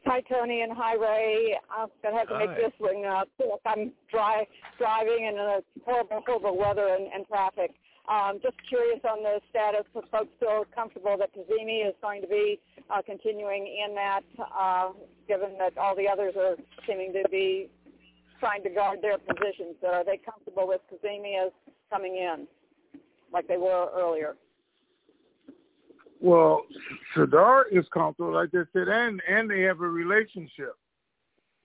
Hi, 0.06 0.22
Tony, 0.22 0.62
and 0.62 0.72
hi, 0.72 0.94
Ray. 0.96 1.58
I'm 1.76 1.90
going 2.02 2.14
to 2.14 2.20
have 2.20 2.30
to 2.30 2.38
make 2.38 2.50
Hi. 2.50 2.56
this 2.56 2.72
ring 2.80 3.06
up. 3.06 3.28
I'm 3.66 3.92
dri- 4.12 4.48
driving 4.78 5.26
in 5.26 5.36
a 5.36 5.60
horrible, 5.84 6.22
horrible 6.26 6.58
weather 6.58 6.96
and, 6.98 7.12
and 7.12 7.28
traffic. 7.28 7.72
Um, 8.08 8.40
just 8.42 8.56
curious 8.70 9.00
on 9.04 9.24
the 9.24 9.42
status. 9.50 9.84
Are 9.96 10.04
folks 10.12 10.32
still 10.38 10.64
comfortable 10.76 11.18
that 11.18 11.32
Kazemi 11.36 11.88
is 11.88 11.96
going 12.04 12.22
to 12.22 12.28
be 12.28 12.60
uh, 12.92 13.02
continuing 13.04 13.66
in 13.66 13.96
that, 13.96 14.22
uh, 14.40 14.92
given 15.28 15.58
that 15.58 15.76
all 15.76 15.96
the 15.96 16.08
others 16.08 16.36
are 16.38 16.56
seeming 16.88 17.12
to 17.14 17.24
be 17.32 17.68
trying 18.40 18.62
to 18.62 18.70
guard 18.70 19.00
their 19.02 19.18
positions? 19.18 19.76
So 19.82 19.88
are 19.88 20.06
they 20.06 20.18
comfortable 20.24 20.68
with 20.68 20.82
Kazemi 20.88 21.44
as 21.44 21.52
coming 21.92 22.16
in, 22.16 22.48
like 23.34 23.48
they 23.48 23.58
were 23.58 23.90
earlier? 23.94 24.36
Well, 26.22 26.64
Sadr 27.14 27.66
is 27.72 27.86
comfortable, 27.94 28.34
like 28.34 28.52
they 28.52 28.60
said, 28.74 28.88
and 28.88 29.22
and 29.28 29.50
they 29.50 29.62
have 29.62 29.82
a 29.82 29.88
relationship. 29.88 30.76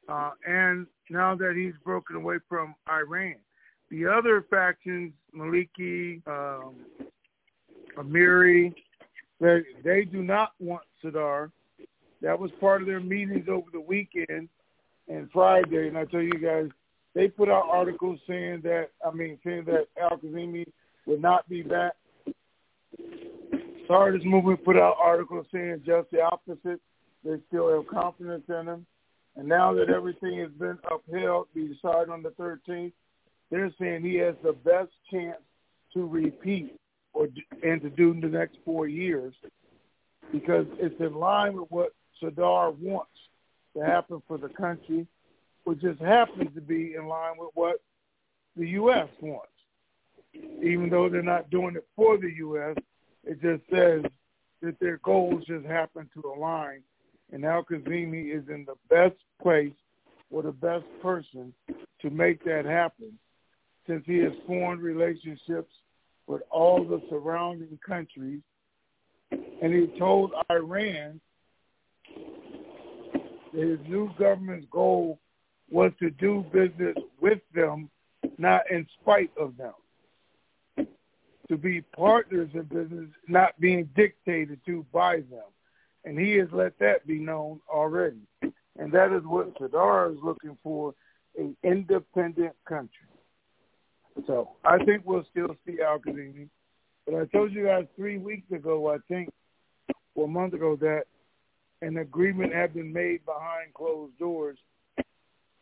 Uh, 0.08 0.30
and 0.46 0.86
now 1.08 1.36
that 1.36 1.54
he's 1.56 1.74
broken 1.84 2.16
away 2.16 2.36
from 2.48 2.74
Iran, 2.88 3.36
the 3.90 4.06
other 4.06 4.44
factions, 4.50 5.12
Maliki, 5.36 6.20
um, 6.26 6.74
Amiri, 7.96 8.74
they 9.40 9.60
they 9.84 10.04
do 10.04 10.22
not 10.22 10.52
want 10.58 10.82
Sadr. 11.02 11.50
That 12.22 12.38
was 12.38 12.50
part 12.60 12.82
of 12.82 12.86
their 12.86 13.00
meetings 13.00 13.48
over 13.48 13.70
the 13.72 13.80
weekend 13.80 14.48
and 15.08 15.30
Friday. 15.32 15.88
And 15.88 15.96
I 15.96 16.04
tell 16.04 16.20
you 16.20 16.38
guys, 16.38 16.68
they 17.14 17.28
put 17.28 17.48
out 17.48 17.68
articles 17.70 18.20
saying 18.26 18.60
that 18.64 18.90
I 19.06 19.10
mean 19.12 19.38
saying 19.44 19.64
that 19.66 19.86
Al 20.00 20.18
Kazemi 20.18 20.66
would 21.06 21.22
not 21.22 21.48
be 21.48 21.62
back. 21.62 21.92
Sadrist 23.90 24.24
movement 24.24 24.64
put 24.64 24.76
out 24.76 24.96
articles 25.02 25.46
saying 25.52 25.82
just 25.84 26.10
the 26.12 26.20
opposite. 26.20 26.80
They 27.24 27.40
still 27.48 27.74
have 27.74 27.88
confidence 27.88 28.44
in 28.48 28.68
him. 28.68 28.86
And 29.36 29.48
now 29.48 29.74
that 29.74 29.90
everything 29.90 30.38
has 30.38 30.50
been 30.50 30.78
upheld, 30.90 31.48
we 31.54 31.68
decide 31.68 32.08
on 32.08 32.22
the 32.22 32.30
13th, 32.30 32.92
they're 33.50 33.72
saying 33.80 34.02
he 34.04 34.14
has 34.16 34.36
the 34.44 34.52
best 34.52 34.90
chance 35.10 35.40
to 35.94 36.06
repeat 36.06 36.78
or 37.12 37.26
and 37.64 37.82
to 37.82 37.90
do 37.90 38.12
in 38.12 38.20
the 38.20 38.28
next 38.28 38.58
four 38.64 38.86
years 38.86 39.34
because 40.30 40.66
it's 40.78 41.00
in 41.00 41.14
line 41.14 41.58
with 41.58 41.68
what 41.70 41.92
Sadr 42.20 42.70
wants 42.80 43.10
to 43.76 43.84
happen 43.84 44.22
for 44.28 44.38
the 44.38 44.50
country, 44.50 45.06
which 45.64 45.80
just 45.80 46.00
happens 46.00 46.54
to 46.54 46.60
be 46.60 46.94
in 46.94 47.06
line 47.06 47.34
with 47.38 47.50
what 47.54 47.80
the 48.56 48.68
U.S. 48.68 49.08
wants. 49.20 49.48
Even 50.32 50.88
though 50.90 51.08
they're 51.08 51.22
not 51.22 51.50
doing 51.50 51.74
it 51.74 51.86
for 51.96 52.16
the 52.16 52.30
U.S., 52.36 52.76
it 53.30 53.40
just 53.40 53.62
says 53.70 54.02
that 54.60 54.80
their 54.80 54.98
goals 55.04 55.44
just 55.46 55.64
happen 55.64 56.10
to 56.14 56.32
align. 56.36 56.82
And 57.30 57.44
Al 57.44 57.62
Kazemi 57.62 58.36
is 58.36 58.42
in 58.48 58.66
the 58.66 58.74
best 58.88 59.14
place 59.40 59.72
or 60.32 60.42
the 60.42 60.50
best 60.50 60.84
person 61.00 61.54
to 62.02 62.10
make 62.10 62.42
that 62.44 62.64
happen 62.64 63.16
since 63.86 64.02
he 64.04 64.18
has 64.18 64.32
formed 64.48 64.82
relationships 64.82 65.72
with 66.26 66.42
all 66.50 66.82
the 66.82 67.00
surrounding 67.08 67.78
countries. 67.86 68.40
And 69.30 69.72
he 69.72 69.96
told 69.96 70.32
Iran 70.50 71.20
that 73.54 73.62
his 73.62 73.78
new 73.86 74.10
government's 74.18 74.66
goal 74.72 75.20
was 75.70 75.92
to 76.00 76.10
do 76.10 76.44
business 76.52 76.96
with 77.20 77.38
them, 77.54 77.90
not 78.38 78.62
in 78.72 78.88
spite 79.00 79.30
of 79.38 79.56
them 79.56 79.74
to 81.50 81.56
be 81.56 81.82
partners 81.82 82.48
in 82.54 82.62
business, 82.62 83.08
not 83.26 83.58
being 83.60 83.90
dictated 83.96 84.60
to 84.64 84.86
by 84.92 85.16
them. 85.16 85.44
And 86.04 86.16
he 86.16 86.36
has 86.36 86.48
let 86.52 86.78
that 86.78 87.06
be 87.06 87.18
known 87.18 87.60
already. 87.68 88.20
And 88.78 88.92
that 88.92 89.12
is 89.12 89.22
what 89.24 89.52
Sadr 89.58 90.12
is 90.12 90.18
looking 90.22 90.56
for, 90.62 90.94
an 91.36 91.56
independent 91.64 92.54
country. 92.66 93.08
So 94.28 94.50
I 94.64 94.78
think 94.84 95.02
we'll 95.04 95.26
still 95.30 95.56
see 95.66 95.78
Al 95.82 95.98
Kazemi. 95.98 96.48
But 97.04 97.16
I 97.16 97.24
told 97.26 97.52
you 97.52 97.66
guys 97.66 97.86
three 97.96 98.18
weeks 98.18 98.50
ago, 98.52 98.92
I 98.92 98.98
think, 99.08 99.28
or 100.14 100.26
a 100.26 100.28
month 100.28 100.54
ago, 100.54 100.76
that 100.76 101.04
an 101.82 101.96
agreement 101.96 102.54
had 102.54 102.74
been 102.74 102.92
made 102.92 103.24
behind 103.24 103.74
closed 103.74 104.16
doors, 104.18 104.58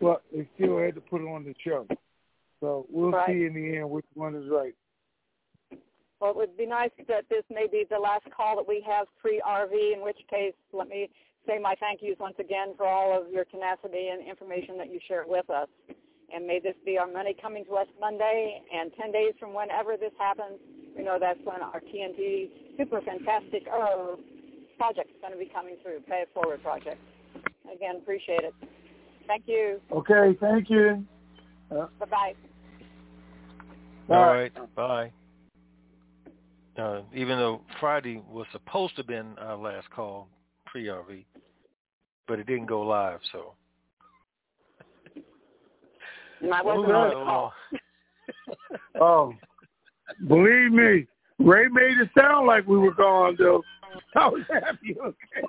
but 0.00 0.22
they 0.32 0.46
still 0.56 0.78
had 0.78 0.94
to 0.96 1.00
put 1.00 1.22
it 1.22 1.28
on 1.28 1.44
the 1.44 1.54
show. 1.64 1.86
So 2.60 2.86
we'll 2.90 3.12
Right. 3.12 3.28
see 3.28 3.46
in 3.46 3.54
the 3.54 3.78
end 3.78 3.90
which 3.90 4.06
one 4.14 4.34
is 4.34 4.48
right. 4.50 4.74
Well, 6.20 6.30
it 6.30 6.36
would 6.36 6.56
be 6.56 6.66
nice 6.66 6.90
that 7.06 7.28
this 7.30 7.44
may 7.50 7.66
be 7.70 7.84
the 7.88 7.98
last 7.98 8.26
call 8.36 8.56
that 8.56 8.66
we 8.66 8.84
have 8.86 9.06
pre-RV, 9.20 9.72
in 9.94 10.02
which 10.02 10.18
case 10.28 10.54
let 10.72 10.88
me 10.88 11.08
say 11.46 11.58
my 11.58 11.74
thank 11.78 12.02
yous 12.02 12.18
once 12.18 12.34
again 12.40 12.74
for 12.76 12.86
all 12.86 13.16
of 13.16 13.30
your 13.30 13.44
tenacity 13.44 14.08
and 14.08 14.26
information 14.26 14.76
that 14.78 14.92
you 14.92 14.98
shared 15.06 15.26
with 15.28 15.48
us. 15.48 15.68
And 16.34 16.46
may 16.46 16.60
this 16.60 16.74
be 16.84 16.98
our 16.98 17.06
money 17.06 17.34
coming 17.40 17.64
to 17.66 17.76
us 17.76 17.86
Monday, 18.00 18.60
and 18.74 18.90
10 19.00 19.12
days 19.12 19.32
from 19.38 19.54
whenever 19.54 19.96
this 19.96 20.12
happens, 20.18 20.58
we 20.96 21.04
know 21.04 21.18
that's 21.18 21.38
when 21.44 21.62
our 21.62 21.80
TNT 21.80 22.50
super 22.76 23.00
fantastic 23.00 23.66
uh, 23.72 24.16
project 24.76 25.10
is 25.10 25.16
going 25.20 25.32
to 25.32 25.38
be 25.38 25.50
coming 25.54 25.76
through, 25.82 26.00
Pay 26.00 26.22
It 26.22 26.28
Forward 26.34 26.62
project. 26.62 27.00
Again, 27.72 27.96
appreciate 27.96 28.42
it. 28.42 28.54
Thank 29.26 29.44
you. 29.46 29.80
Okay, 29.92 30.36
thank 30.40 30.68
you. 30.68 31.06
Uh, 31.70 31.86
Bye-bye. 32.00 32.34
All 34.10 34.26
right. 34.26 34.52
Bye. 34.74 35.12
Uh, 36.78 37.00
even 37.12 37.36
though 37.38 37.60
Friday 37.80 38.22
was 38.30 38.46
supposed 38.52 38.94
to 38.94 39.00
have 39.00 39.08
been 39.08 39.36
our 39.38 39.56
last 39.56 39.90
call 39.90 40.28
pre-RV, 40.64 41.24
but 42.28 42.38
it 42.38 42.46
didn't 42.46 42.66
go 42.66 42.82
live, 42.82 43.18
so. 43.32 43.54
And 46.40 46.54
I 46.54 46.62
wasn't 46.62 46.92
on 46.92 47.08
the 47.08 47.14
call. 47.14 47.52
oh, 49.00 49.34
believe 50.28 50.70
me, 50.70 51.08
Ray 51.40 51.66
made 51.68 51.98
it 51.98 52.10
sound 52.16 52.46
like 52.46 52.64
we 52.68 52.78
were 52.78 52.94
gone, 52.94 53.34
though. 53.38 53.60
I 54.14 54.28
was 54.28 54.42
happy. 54.48 54.96
Okay. 55.04 55.42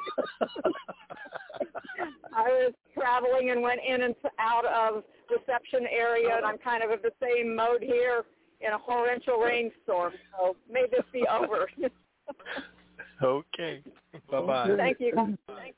I 2.33 2.41
was 2.43 2.73
traveling 2.95 3.51
and 3.51 3.61
went 3.61 3.81
in 3.87 4.01
and 4.01 4.15
out 4.39 4.65
of 4.65 5.03
reception 5.29 5.85
area, 5.91 6.35
and 6.35 6.45
I'm 6.45 6.57
kind 6.57 6.81
of 6.81 6.89
in 6.89 6.99
the 7.03 7.11
same 7.21 7.55
mode 7.55 7.83
here 7.83 8.23
in 8.61 8.73
a 8.73 8.77
torrential 8.85 9.37
rainstorm. 9.39 10.13
So 10.37 10.55
may 10.71 10.85
this 10.91 11.05
be 11.11 11.25
over. 11.27 11.67
okay. 13.23 13.83
Bye 14.29 14.41
bye. 14.41 14.75
Thank 14.77 14.99
you. 14.99 15.13
Thanks. 15.15 15.77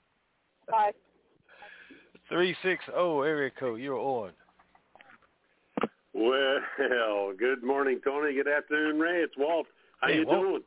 Bye. 0.70 0.92
Three 2.30 2.56
six 2.64 2.84
zero 2.86 3.24
area 3.24 3.52
code. 3.60 3.80
You're 3.82 3.98
on. 3.98 4.32
Well, 6.14 7.34
good 7.38 7.64
morning, 7.64 8.00
Tony. 8.04 8.34
Good 8.34 8.48
afternoon, 8.48 9.00
Ray. 9.00 9.22
It's 9.22 9.34
Walt. 9.38 9.68
How 10.02 10.08
Hey, 10.08 10.16
you 10.16 10.26
Walt. 10.26 10.42
doing? 10.42 10.62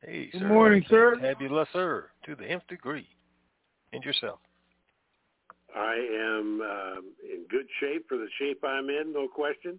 Hey, 0.00 0.30
Good 0.32 0.40
sir. 0.40 0.48
morning, 0.48 0.84
sir. 0.88 1.16
Fabulous, 1.20 1.68
sir. 1.72 2.06
To 2.26 2.34
the 2.34 2.44
nth 2.44 2.66
degree. 2.68 3.06
And 3.92 4.02
yourself. 4.02 4.40
I 5.76 5.94
am 5.94 6.60
um, 6.60 7.04
in 7.22 7.46
good 7.48 7.66
shape 7.80 8.06
for 8.08 8.16
the 8.16 8.28
shape 8.38 8.62
I'm 8.64 8.88
in, 8.88 9.12
no 9.12 9.28
question. 9.28 9.78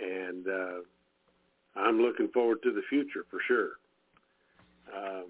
And 0.00 0.46
uh, 0.46 1.78
I'm 1.78 2.00
looking 2.00 2.28
forward 2.28 2.62
to 2.62 2.72
the 2.72 2.82
future 2.88 3.26
for 3.30 3.40
sure. 3.46 3.72
Um, 4.94 5.26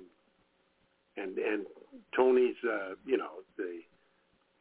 and 1.17 1.37
and 1.39 1.67
Tony's, 2.15 2.57
uh, 2.65 2.95
you 3.05 3.17
know, 3.17 3.43
the 3.57 3.81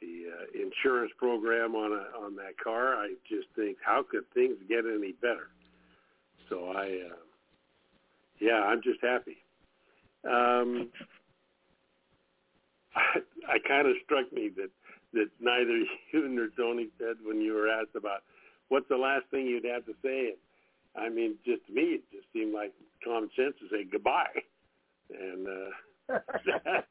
the 0.02 0.26
uh, 0.32 0.46
insurance 0.54 1.12
program 1.18 1.76
on 1.76 1.92
a, 1.92 2.18
on 2.18 2.36
that 2.36 2.58
car. 2.62 2.96
I 2.96 3.14
just 3.28 3.48
think, 3.56 3.78
how 3.84 4.04
could 4.10 4.24
things 4.34 4.58
get 4.68 4.86
any 4.86 5.14
better? 5.14 5.50
So 6.50 6.74
I, 6.76 7.00
uh, 7.12 7.16
yeah, 8.40 8.62
I'm 8.62 8.82
just 8.84 9.02
happy. 9.02 9.38
Um, 10.24 10.90
I, 12.96 13.20
I 13.48 13.58
kind 13.68 13.88
of 13.88 13.96
struck 14.04 14.32
me 14.32 14.50
that 14.58 14.70
that 15.14 15.30
neither 15.40 15.84
you 16.14 16.28
nor 16.28 16.50
Tony 16.58 16.90
said 17.00 17.16
when 17.24 17.42
you 17.42 17.54
were 17.54 17.70
asked 17.70 17.96
about 17.96 18.24
what's 18.70 18.88
the 18.90 18.98
last 18.98 19.26
thing 19.32 19.46
you'd 19.46 19.66
have 19.66 19.86
to 19.86 19.94
say. 20.04 20.34
And 20.96 21.06
I 21.06 21.10
mean, 21.10 21.36
just 21.46 21.66
to 21.68 21.74
me, 21.74 22.00
it 22.00 22.04
just 22.12 22.28
seemed 22.34 22.54
like 22.54 22.74
common 23.04 23.30
sense 23.36 23.56
to 23.60 23.68
say 23.70 23.84
goodbye. 23.90 24.42
And 25.10 25.48
uh, 25.48 26.20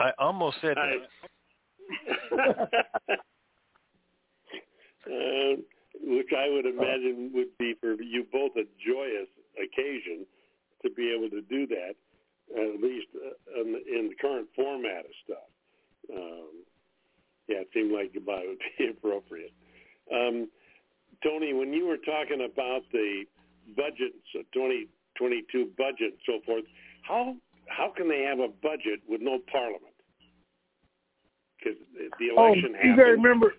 I 0.00 0.10
almost 0.18 0.58
said 0.60 0.76
that. 0.76 1.08
um, 5.06 5.64
which 6.02 6.30
I 6.36 6.48
would 6.48 6.66
imagine 6.66 7.30
would 7.34 7.56
be 7.58 7.74
for 7.80 7.94
you 8.00 8.24
both 8.32 8.52
a 8.56 8.64
joyous 8.86 9.28
occasion 9.56 10.26
to 10.82 10.90
be 10.90 11.14
able 11.14 11.28
to 11.30 11.42
do 11.42 11.66
that, 11.66 11.94
at 12.56 12.82
least 12.82 13.08
uh, 13.14 13.60
in, 13.60 13.72
the, 13.72 13.78
in 13.78 14.08
the 14.08 14.14
current 14.20 14.48
format 14.56 15.04
of 15.04 15.12
stuff. 15.24 15.48
Um, 16.14 16.64
yeah, 17.48 17.58
it 17.58 17.68
seemed 17.74 17.92
like 17.92 18.14
goodbye 18.14 18.44
would 18.46 18.58
be 18.78 18.88
appropriate. 18.96 19.52
Um, 20.12 20.48
Tony, 21.22 21.52
when 21.52 21.72
you 21.72 21.86
were 21.86 21.98
talking 21.98 22.48
about 22.50 22.82
the 22.92 23.24
budget, 23.76 24.12
so 24.32 24.40
2022 24.52 25.70
budget 25.76 26.12
and 26.12 26.20
so 26.26 26.40
forth, 26.46 26.64
how 27.02 27.36
how 27.68 27.92
can 27.96 28.08
they 28.08 28.22
have 28.22 28.40
a 28.40 28.48
budget 28.48 29.00
with 29.08 29.20
no 29.20 29.38
parliament? 29.50 29.94
Because 31.58 31.78
the 32.18 32.30
Oh, 32.36 32.46
election 32.46 32.70
you 32.72 32.76
happened. 32.76 32.96
got 32.96 33.04
to 33.04 33.10
remember, 33.12 33.54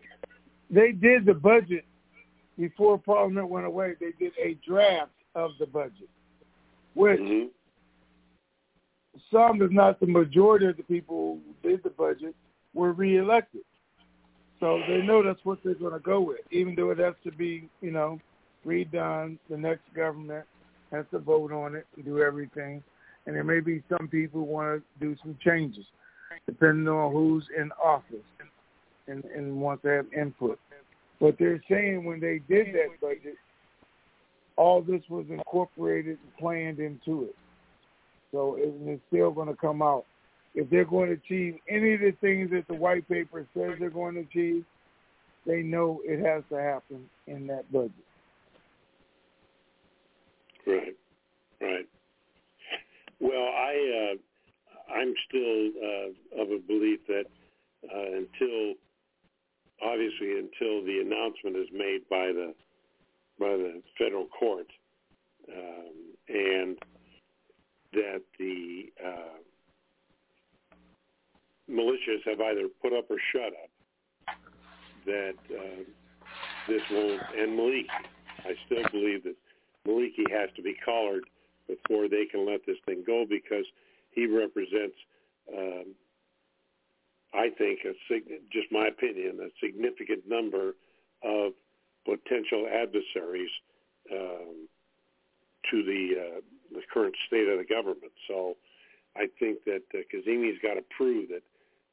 they 0.69 0.91
did 0.91 1.25
the 1.25 1.33
budget 1.33 1.85
before 2.57 2.97
Parliament 2.97 3.47
went 3.47 3.65
away. 3.65 3.95
They 3.99 4.11
did 4.19 4.33
a 4.37 4.55
draft 4.55 5.11
of 5.35 5.51
the 5.59 5.65
budget, 5.65 6.09
which 6.93 7.19
Mhm. 7.21 7.51
some, 9.29 9.61
if 9.61 9.71
not 9.71 9.99
the 9.99 10.07
majority 10.07 10.65
of 10.65 10.75
the 10.77 10.83
people 10.83 11.39
who 11.45 11.69
did 11.69 11.83
the 11.83 11.89
budget, 11.89 12.35
were 12.73 12.91
reelected. 12.91 13.63
So 14.61 14.79
they 14.87 15.01
know 15.01 15.23
that's 15.23 15.43
what 15.43 15.57
they're 15.63 15.73
going 15.73 15.93
to 15.93 15.99
go 15.99 16.21
with, 16.21 16.39
even 16.51 16.75
though 16.75 16.91
it 16.91 16.99
has 16.99 17.15
to 17.23 17.31
be, 17.31 17.67
you 17.81 17.91
know, 17.91 18.19
redone. 18.65 19.37
The 19.49 19.57
next 19.57 19.81
government 19.95 20.45
has 20.91 21.05
to 21.11 21.19
vote 21.19 21.51
on 21.51 21.75
it 21.75 21.87
and 21.95 22.05
do 22.05 22.21
everything. 22.21 22.83
And 23.25 23.35
there 23.35 23.43
may 23.43 23.59
be 23.59 23.83
some 23.89 24.07
people 24.07 24.45
want 24.45 24.83
to 24.83 25.05
do 25.05 25.17
some 25.23 25.37
changes, 25.43 25.85
depending 26.45 26.87
on 26.87 27.11
who's 27.11 27.43
in 27.57 27.71
office 27.83 28.05
and, 29.07 29.23
and 29.25 29.59
want 29.59 29.81
to 29.81 29.87
have 29.89 30.05
input. 30.13 30.59
But 31.19 31.35
they're 31.39 31.61
saying 31.69 32.03
when 32.03 32.19
they 32.19 32.39
did 32.47 32.67
that 32.75 33.01
budget, 33.01 33.35
all 34.57 34.83
this 34.83 35.01
was 35.09 35.25
incorporated 35.29 36.19
and 36.23 36.37
planned 36.37 36.79
into 36.79 37.23
it. 37.23 37.35
So 38.31 38.57
it, 38.57 38.73
it's 38.85 39.01
still 39.07 39.31
going 39.31 39.47
to 39.47 39.55
come 39.55 39.81
out. 39.81 40.05
If 40.53 40.69
they're 40.69 40.85
going 40.85 41.09
to 41.09 41.15
achieve 41.15 41.59
any 41.69 41.93
of 41.93 42.01
the 42.01 42.13
things 42.19 42.51
that 42.51 42.67
the 42.67 42.73
white 42.73 43.07
paper 43.07 43.47
says 43.53 43.71
they're 43.79 43.89
going 43.89 44.15
to 44.15 44.21
achieve, 44.21 44.65
they 45.45 45.61
know 45.61 46.01
it 46.03 46.23
has 46.25 46.43
to 46.49 46.61
happen 46.61 47.09
in 47.27 47.47
that 47.47 47.71
budget. 47.71 47.91
Right, 50.67 50.95
right. 51.61 51.87
Well, 53.19 53.31
I 53.33 54.13
uh, 54.13 54.93
I'm 54.93 55.13
still 55.27 55.69
uh, 55.81 56.41
of 56.41 56.51
a 56.51 56.59
belief 56.67 56.99
that 57.07 57.25
uh, 57.83 58.17
until 58.17 58.73
obviously 59.83 60.37
until 60.37 60.83
the 60.85 61.01
announcement 61.01 61.55
is 61.55 61.67
made 61.73 62.01
by 62.09 62.27
the 62.27 62.53
by 63.39 63.57
the 63.57 63.81
federal 63.97 64.27
court 64.27 64.67
um, 65.49 65.93
and 66.29 66.77
that 67.93 68.21
the 68.37 68.85
uh, 69.03 69.37
militias 71.71 72.21
have 72.25 72.41
either 72.41 72.67
put 72.81 72.93
up 72.93 73.05
or 73.09 73.17
shut 73.33 73.53
up, 73.63 74.35
that 75.05 75.35
uh, 75.49 75.83
this 76.67 76.81
won't 76.91 77.21
and 77.37 77.57
Maliki. 77.57 77.87
I 78.39 78.53
still 78.65 78.83
believe 78.91 79.23
that 79.23 79.35
Maliki 79.87 80.29
has 80.31 80.49
to 80.55 80.61
be 80.61 80.75
collared 80.83 81.23
before 81.67 82.07
they 82.07 82.25
can 82.25 82.45
let 82.45 82.65
this 82.65 82.77
thing 82.85 83.03
go 83.05 83.25
because 83.27 83.65
he 84.11 84.27
represents, 84.27 84.95
um, 85.55 85.85
I 87.33 87.49
think, 87.57 87.79
a 87.85 87.93
sig- 88.07 88.41
just 88.51 88.71
my 88.71 88.87
opinion, 88.87 89.39
a 89.41 89.49
significant 89.63 90.27
number 90.27 90.73
of 91.23 91.53
potential 92.05 92.67
adversaries 92.67 93.51
um, 94.11 94.67
to 95.69 95.83
the 95.83 96.15
uh, 96.19 96.41
the 96.73 96.81
current 96.93 97.15
state 97.27 97.47
of 97.47 97.59
the 97.59 97.65
government. 97.65 98.11
So 98.27 98.55
I 99.15 99.27
think 99.39 99.63
that 99.65 99.83
uh, 99.93 99.99
Kazemi's 100.13 100.59
got 100.61 100.75
to 100.75 100.83
prove 100.95 101.29
that 101.29 101.43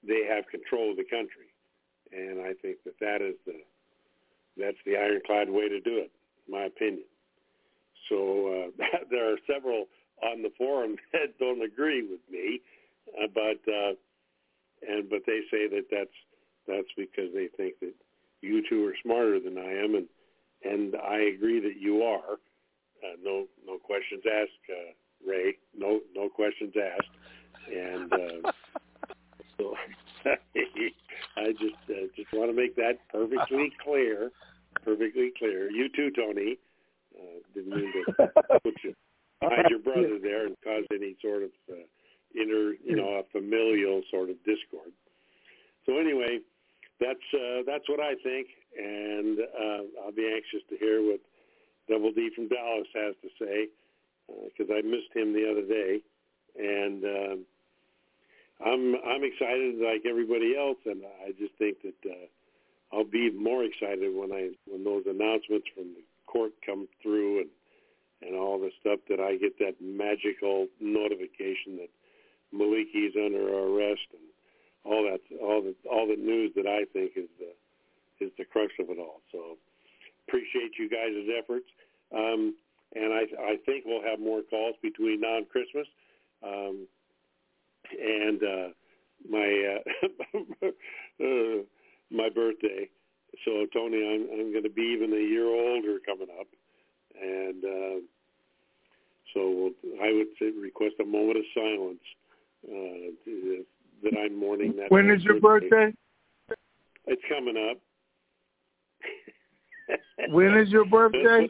they 0.06 0.24
have 0.28 0.46
control 0.48 0.92
of 0.92 0.96
the 0.96 1.04
country, 1.04 1.50
and 2.12 2.40
I 2.40 2.52
think 2.60 2.78
that 2.84 2.98
that 3.00 3.22
is 3.22 3.34
the 3.46 3.60
that's 4.56 4.78
the 4.84 4.96
ironclad 4.96 5.50
way 5.50 5.68
to 5.68 5.80
do 5.80 5.98
it, 5.98 6.10
in 6.46 6.52
my 6.52 6.64
opinion. 6.64 7.04
So 8.08 8.70
uh, 8.78 8.84
there 9.10 9.32
are 9.32 9.38
several 9.46 9.86
on 10.22 10.42
the 10.42 10.50
forum 10.58 10.96
that 11.12 11.38
don't 11.38 11.62
agree 11.62 12.02
with 12.02 12.20
me, 12.30 12.60
uh, 13.20 13.28
but 13.32 13.60
uh, 13.70 13.94
and 14.86 15.08
but 15.08 15.22
they 15.26 15.40
say 15.50 15.68
that 15.68 15.86
that's 15.90 16.18
that's 16.66 16.92
because 16.96 17.32
they 17.34 17.48
think 17.56 17.74
that 17.80 17.94
you 18.40 18.62
two 18.68 18.86
are 18.86 18.94
smarter 19.02 19.40
than 19.40 19.58
I 19.58 19.84
am, 19.84 19.94
and 19.94 20.06
and 20.64 20.94
I 20.96 21.34
agree 21.34 21.60
that 21.60 21.80
you 21.80 22.02
are. 22.02 22.34
Uh, 23.02 23.16
no 23.22 23.46
no 23.66 23.78
questions 23.78 24.22
asked, 24.26 24.50
uh, 24.70 24.92
Ray. 25.28 25.56
No 25.76 26.00
no 26.14 26.28
questions 26.28 26.74
asked, 26.76 27.10
and 27.72 28.12
uh, 28.12 28.52
so 29.58 29.74
I 31.36 31.52
just 31.52 31.82
uh, 31.90 32.06
just 32.16 32.32
want 32.32 32.50
to 32.50 32.56
make 32.56 32.76
that 32.76 32.98
perfectly 33.10 33.72
clear, 33.84 34.30
perfectly 34.84 35.32
clear. 35.38 35.70
You 35.70 35.88
too, 35.94 36.10
Tony. 36.10 36.58
Uh, 37.18 37.40
didn't 37.54 37.74
mean 37.74 37.92
to 37.92 38.26
put 38.62 38.74
you 38.84 38.94
behind 39.40 39.66
your 39.70 39.80
brother 39.80 40.18
there 40.22 40.46
and 40.46 40.56
cause 40.62 40.84
any 40.92 41.16
sort 41.20 41.42
of 41.42 41.50
uh, 41.70 41.74
inner, 42.34 42.74
you 42.84 42.96
know, 42.96 43.20
a 43.20 43.22
familial 43.32 44.02
sort 44.10 44.30
of 44.30 44.36
discord. 44.44 44.92
So 45.86 45.98
anyway, 45.98 46.38
that's 47.00 47.26
uh, 47.34 47.62
that's 47.66 47.88
what 47.88 48.00
I 48.00 48.14
think, 48.22 48.48
and 48.76 49.38
uh, 49.40 50.04
I'll 50.04 50.12
be 50.12 50.30
anxious 50.32 50.66
to 50.70 50.76
hear 50.78 51.02
what 51.02 51.20
Double 51.88 52.12
D 52.12 52.30
from 52.34 52.48
Dallas 52.48 52.88
has 52.94 53.14
to 53.22 53.28
say 53.40 53.68
because 54.28 54.70
I 54.70 54.82
missed 54.82 55.14
him 55.14 55.32
the 55.32 55.48
other 55.50 55.66
day, 55.66 56.02
and 56.58 57.04
um, 57.04 57.46
I'm 58.64 58.94
I'm 59.06 59.22
excited 59.22 59.78
like 59.78 60.02
everybody 60.08 60.56
else, 60.58 60.78
and 60.84 61.02
I 61.24 61.30
just 61.38 61.54
think 61.58 61.78
that 61.82 62.10
uh, 62.10 62.26
I'll 62.92 63.04
be 63.04 63.30
more 63.30 63.64
excited 63.64 64.14
when 64.14 64.32
I 64.32 64.50
when 64.66 64.84
those 64.84 65.04
announcements 65.06 65.66
from 65.74 65.94
the 65.94 66.02
court 66.26 66.52
come 66.64 66.88
through 67.02 67.40
and 67.40 67.50
and 68.22 68.34
all 68.34 68.58
the 68.58 68.70
stuff 68.80 68.98
that 69.08 69.20
I 69.20 69.36
get 69.36 69.58
that 69.60 69.78
magical 69.80 70.66
notification 70.80 71.78
that 71.78 71.90
Maliki's 72.52 73.14
under 73.14 73.46
arrest 73.46 74.10
and 74.10 74.26
all 74.84 75.06
that 75.06 75.20
all 75.40 75.62
the 75.62 75.74
all 75.88 76.06
the 76.06 76.16
news 76.16 76.52
that 76.56 76.66
I 76.66 76.84
think 76.92 77.12
is 77.14 77.28
the 77.38 77.54
is 78.24 78.32
the 78.38 78.44
crux 78.44 78.72
of 78.80 78.90
it 78.90 78.98
all. 78.98 79.20
So 79.30 79.56
appreciate 80.26 80.72
you 80.78 80.88
guys' 80.88 81.28
efforts. 81.38 81.66
Um, 82.12 82.54
and 82.94 83.12
I, 83.12 83.52
I 83.52 83.56
think 83.66 83.84
we'll 83.84 84.02
have 84.02 84.18
more 84.18 84.42
calls 84.42 84.74
between 84.82 85.20
now 85.20 85.36
and 85.36 85.48
Christmas. 85.48 85.86
Um, 86.42 86.88
and 87.92 88.42
uh, 88.42 88.68
my 89.28 89.76
uh, 89.76 90.66
uh, 91.24 91.62
my 92.10 92.28
birthday. 92.28 92.88
So 93.44 93.66
Tony, 93.72 93.98
I'm 93.98 94.40
I'm 94.40 94.52
going 94.52 94.64
to 94.64 94.70
be 94.70 94.94
even 94.96 95.12
a 95.12 95.16
year 95.16 95.46
older 95.46 95.98
coming 96.06 96.28
up, 96.40 96.46
and 97.20 97.64
uh, 97.64 98.00
so 99.34 99.70
I 100.02 100.12
would 100.12 100.28
say, 100.38 100.50
request 100.58 100.94
a 101.00 101.04
moment 101.04 101.38
of 101.38 101.44
silence 101.54 102.00
uh, 102.66 103.62
that 104.02 104.18
I'm 104.18 104.38
mourning 104.38 104.76
that. 104.76 104.90
When 104.90 105.10
is 105.10 105.22
your 105.22 105.40
birthday? 105.40 105.92
It's 107.06 107.22
coming 107.28 107.56
up. 107.70 107.78
when 110.30 110.56
is 110.56 110.68
your 110.70 110.84
birthday? 110.90 111.48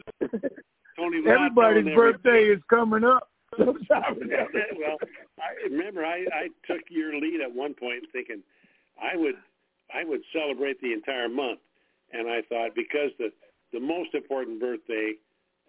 Tony, 0.97 1.21
Everybody's 1.25 1.95
birthday 1.95 2.43
is 2.43 2.61
coming 2.69 3.03
up. 3.03 3.28
well, 3.59 4.97
I 5.39 5.69
remember 5.69 6.05
I, 6.05 6.25
I 6.33 6.47
took 6.67 6.81
your 6.89 7.15
lead 7.15 7.41
at 7.41 7.53
one 7.53 7.73
point, 7.73 8.03
thinking 8.11 8.43
I 9.01 9.15
would 9.15 9.35
I 9.93 10.03
would 10.03 10.21
celebrate 10.31 10.79
the 10.81 10.93
entire 10.93 11.29
month, 11.29 11.59
and 12.13 12.29
I 12.29 12.41
thought 12.47 12.75
because 12.75 13.11
the 13.17 13.31
the 13.73 13.79
most 13.79 14.13
important 14.13 14.59
birthday 14.59 15.13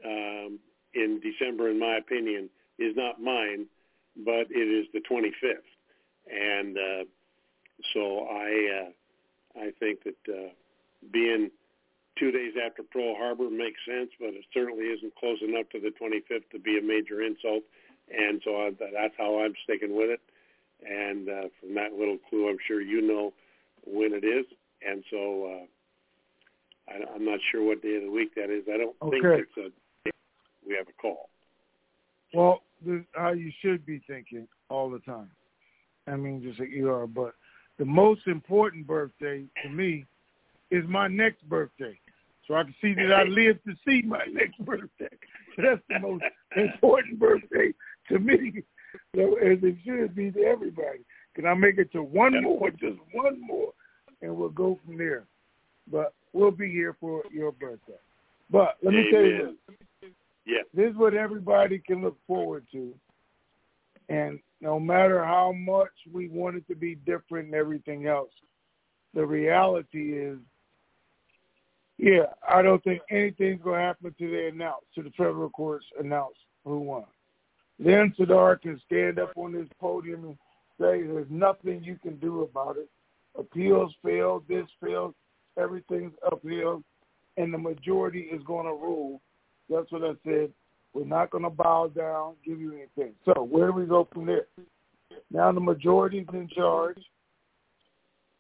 um, 0.05 0.59
in 0.95 1.21
December, 1.21 1.71
in 1.71 1.79
my 1.79 1.97
opinion, 1.97 2.49
is 2.79 2.95
not 2.97 3.21
mine, 3.21 3.67
but 4.25 4.47
it 4.51 4.69
is 4.69 4.87
the 4.93 5.01
25th, 5.11 5.69
and 6.31 6.77
uh, 6.77 7.05
so 7.95 8.27
I 8.29 8.85
uh, 8.85 9.61
I 9.63 9.71
think 9.79 10.01
that 10.05 10.33
uh, 10.33 10.49
being 11.13 11.51
two 12.21 12.31
days 12.31 12.53
after 12.55 12.83
Pearl 12.83 13.17
Harbor 13.17 13.49
makes 13.49 13.81
sense, 13.89 14.11
but 14.21 14.37
it 14.37 14.45
certainly 14.53 14.85
isn't 14.85 15.17
close 15.17 15.39
enough 15.41 15.67
to 15.73 15.81
the 15.81 15.91
25th 15.97 16.49
to 16.53 16.59
be 16.61 16.79
a 16.79 16.83
major 16.83 17.23
insult. 17.23 17.65
And 18.13 18.41
so 18.45 18.57
I, 18.57 18.71
that's 18.79 19.15
how 19.17 19.41
I'm 19.41 19.55
sticking 19.65 19.97
with 19.97 20.11
it. 20.11 20.21
And 20.85 21.29
uh, 21.29 21.49
from 21.59 21.75
that 21.75 21.95
little 21.99 22.19
clue, 22.29 22.49
I'm 22.49 22.59
sure 22.69 22.81
you 22.81 23.01
know 23.01 23.33
when 23.87 24.13
it 24.13 24.25
is. 24.25 24.45
And 24.87 25.03
so 25.11 25.45
uh, 25.47 26.93
I, 26.93 27.15
I'm 27.15 27.25
not 27.25 27.41
sure 27.51 27.65
what 27.65 27.83
day 27.83 27.97
of 27.97 28.03
the 28.03 28.11
week 28.11 28.35
that 28.35 28.51
is. 28.51 28.65
I 28.73 28.77
don't 28.77 28.97
okay. 29.03 29.21
think 29.21 29.49
it's 29.49 29.57
a 29.57 30.11
we 30.67 30.77
have 30.77 30.87
a 30.89 31.03
call. 31.03 31.31
Well, 32.35 32.63
this 32.85 33.03
how 33.15 33.33
you 33.33 33.51
should 33.63 33.85
be 33.87 34.01
thinking 34.07 34.47
all 34.69 34.91
the 34.91 35.01
time. 35.01 35.31
I 36.07 36.17
mean, 36.17 36.43
just 36.43 36.61
like 36.61 36.71
you 36.71 36.91
are. 36.91 37.07
But 37.07 37.35
the 37.79 37.85
most 37.85 38.27
important 38.27 38.87
birthday 38.87 39.45
to 39.63 39.69
me 39.69 40.07
is 40.71 40.85
my 40.89 41.09
next 41.09 41.49
birthday 41.49 41.99
so 42.51 42.57
I 42.57 42.65
can 42.65 42.75
see 42.83 42.95
that 42.95 43.13
I 43.13 43.23
live 43.23 43.63
to 43.63 43.75
see 43.87 44.03
my 44.05 44.25
next 44.33 44.59
birthday. 44.65 45.17
So 45.55 45.63
that's 45.63 45.81
the 45.89 46.01
most 46.01 46.25
important 46.57 47.21
birthday 47.21 47.73
to 48.09 48.19
me, 48.19 48.65
so, 49.15 49.37
as 49.37 49.59
it 49.63 49.77
should 49.85 50.17
be 50.17 50.33
to 50.33 50.41
everybody. 50.41 51.05
Can 51.37 51.47
I 51.47 51.55
make 51.55 51.79
it 51.79 51.93
to 51.93 52.03
one 52.03 52.43
more, 52.43 52.71
just 52.71 52.99
one 53.13 53.41
more, 53.41 53.73
and 54.21 54.35
we'll 54.35 54.49
go 54.49 54.81
from 54.85 54.99
there. 54.99 55.27
But 55.89 56.13
we'll 56.33 56.51
be 56.51 56.73
here 56.73 56.97
for 56.99 57.23
your 57.33 57.53
birthday. 57.53 57.93
But 58.51 58.79
let 58.83 58.95
me 58.95 59.01
Amen. 59.01 59.13
tell 59.13 59.23
you 59.23 59.57
this. 60.03 60.11
Yeah. 60.45 60.63
This 60.75 60.91
is 60.91 60.97
what 60.97 61.15
everybody 61.15 61.79
can 61.79 62.03
look 62.03 62.19
forward 62.27 62.67
to. 62.73 62.93
And 64.09 64.41
no 64.61 64.81
matter 64.81 65.25
how 65.25 65.53
much 65.53 65.93
we 66.13 66.27
want 66.27 66.57
it 66.57 66.67
to 66.67 66.75
be 66.75 66.97
different 66.97 67.47
and 67.47 67.55
everything 67.55 68.09
else, 68.09 68.33
the 69.15 69.25
reality 69.25 70.19
is 70.19 70.39
yeah, 72.03 72.33
I 72.49 72.63
don't 72.63 72.83
think 72.83 73.03
anything's 73.11 73.63
going 73.63 73.79
to 73.79 73.85
happen 73.85 74.07
until 74.07 74.35
they 74.35 74.49
announce, 74.49 74.85
to 74.95 75.03
the 75.03 75.11
federal 75.11 75.51
courts 75.51 75.85
announce 75.99 76.37
who 76.65 76.79
won. 76.79 77.05
Then 77.79 78.15
Sadr 78.17 78.55
can 78.57 78.81
stand 78.87 79.19
up 79.19 79.33
on 79.37 79.53
this 79.53 79.69
podium 79.79 80.25
and 80.25 80.37
say 80.81 81.03
there's 81.03 81.27
nothing 81.29 81.85
you 81.85 81.99
can 82.03 82.17
do 82.17 82.43
about 82.43 82.79
it. 82.79 82.89
Appeals 83.39 83.93
failed, 84.03 84.45
this 84.49 84.67
failed, 84.83 85.15
everything's 85.59 86.15
uphill, 86.27 86.83
and 87.37 87.53
the 87.53 87.59
majority 87.59 88.31
is 88.33 88.43
going 88.45 88.65
to 88.65 88.73
rule. 88.73 89.21
That's 89.69 89.93
what 89.93 90.03
I 90.03 90.13
said. 90.25 90.51
We're 90.95 91.05
not 91.05 91.31
going 91.31 91.45
to 91.45 91.51
bow 91.51 91.93
down, 91.95 92.35
give 92.45 92.61
you 92.61 92.73
anything. 92.73 93.15
So 93.27 93.43
where 93.43 93.67
do 93.67 93.73
we 93.75 93.85
go 93.85 94.09
from 94.11 94.25
there? 94.25 94.47
Now 95.31 95.53
the 95.53 95.61
majority's 95.61 96.27
in 96.33 96.49
charge. 96.49 96.99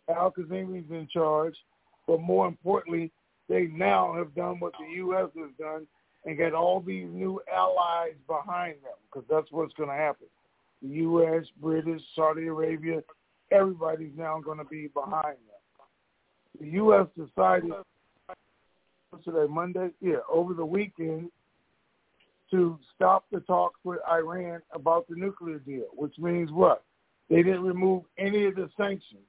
Al 0.08 0.32
Kazemi's 0.32 0.90
in 0.90 1.08
charge. 1.12 1.54
But 2.06 2.20
more 2.20 2.48
importantly, 2.48 3.12
they 3.51 3.66
now 3.66 4.14
have 4.14 4.32
done 4.34 4.61
what 4.61 4.72
the 4.78 4.94
U.S. 4.98 5.28
has 5.36 5.51
done 5.59 5.86
and 6.24 6.38
get 6.38 6.55
all 6.55 6.80
these 6.80 7.09
new 7.11 7.40
allies 7.53 8.14
behind 8.28 8.74
them 8.74 8.94
because 9.07 9.26
that's 9.28 9.51
what's 9.51 9.74
going 9.74 9.88
to 9.88 9.94
happen. 9.94 10.28
The 10.82 10.88
U.S., 10.88 11.44
British, 11.61 12.01
Saudi 12.14 12.46
Arabia, 12.46 13.03
everybody's 13.51 14.16
now 14.16 14.40
going 14.40 14.59
to 14.59 14.64
be 14.64 14.86
behind 14.94 15.36
them. 15.36 16.61
The 16.61 16.68
U.S. 16.74 17.07
decided 17.18 17.72
today, 19.24 19.46
Monday, 19.51 19.88
yeah, 20.01 20.18
over 20.32 20.55
the 20.55 20.64
weekend, 20.64 21.30
to 22.53 22.78
stop 22.94 23.24
the 23.32 23.40
talks 23.40 23.80
with 23.82 23.98
Iran 24.09 24.61
about 24.72 25.09
the 25.09 25.16
nuclear 25.16 25.59
deal, 25.59 25.86
which 25.96 26.16
means 26.18 26.53
what? 26.53 26.84
They 27.28 27.42
didn't 27.42 27.62
remove 27.62 28.05
any 28.16 28.46
of 28.46 28.55
the 28.55 28.68
sanctions, 28.76 29.26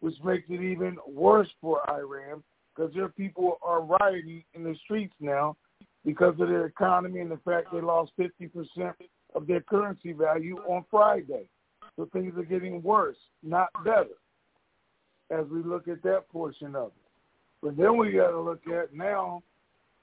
which 0.00 0.14
makes 0.22 0.44
it 0.50 0.62
even 0.62 0.98
worse 1.06 1.48
for 1.60 1.80
Iran 1.90 2.42
because 2.80 2.94
their 2.94 3.08
people 3.08 3.58
are 3.62 3.82
rioting 3.82 4.42
in 4.54 4.64
the 4.64 4.74
streets 4.84 5.12
now 5.20 5.54
because 6.04 6.32
of 6.40 6.48
their 6.48 6.64
economy 6.64 7.20
and 7.20 7.30
the 7.30 7.36
fact 7.44 7.66
they 7.72 7.80
lost 7.80 8.10
50% 8.18 8.94
of 9.34 9.46
their 9.46 9.60
currency 9.60 10.12
value 10.12 10.56
on 10.66 10.84
Friday. 10.90 11.44
So 11.96 12.08
things 12.10 12.32
are 12.38 12.44
getting 12.44 12.82
worse, 12.82 13.18
not 13.42 13.68
better, 13.84 14.16
as 15.30 15.46
we 15.52 15.62
look 15.62 15.88
at 15.88 16.02
that 16.04 16.28
portion 16.30 16.74
of 16.74 16.86
it. 16.86 16.92
But 17.62 17.76
then 17.76 17.98
we 17.98 18.12
got 18.12 18.30
to 18.30 18.40
look 18.40 18.66
at 18.66 18.94
now 18.94 19.42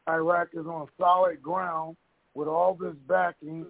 Iraq 0.07 0.49
is 0.53 0.67
on 0.67 0.87
solid 0.99 1.41
ground 1.41 1.97
with 2.35 2.47
all 2.47 2.77
this 2.79 2.93
backing. 3.07 3.65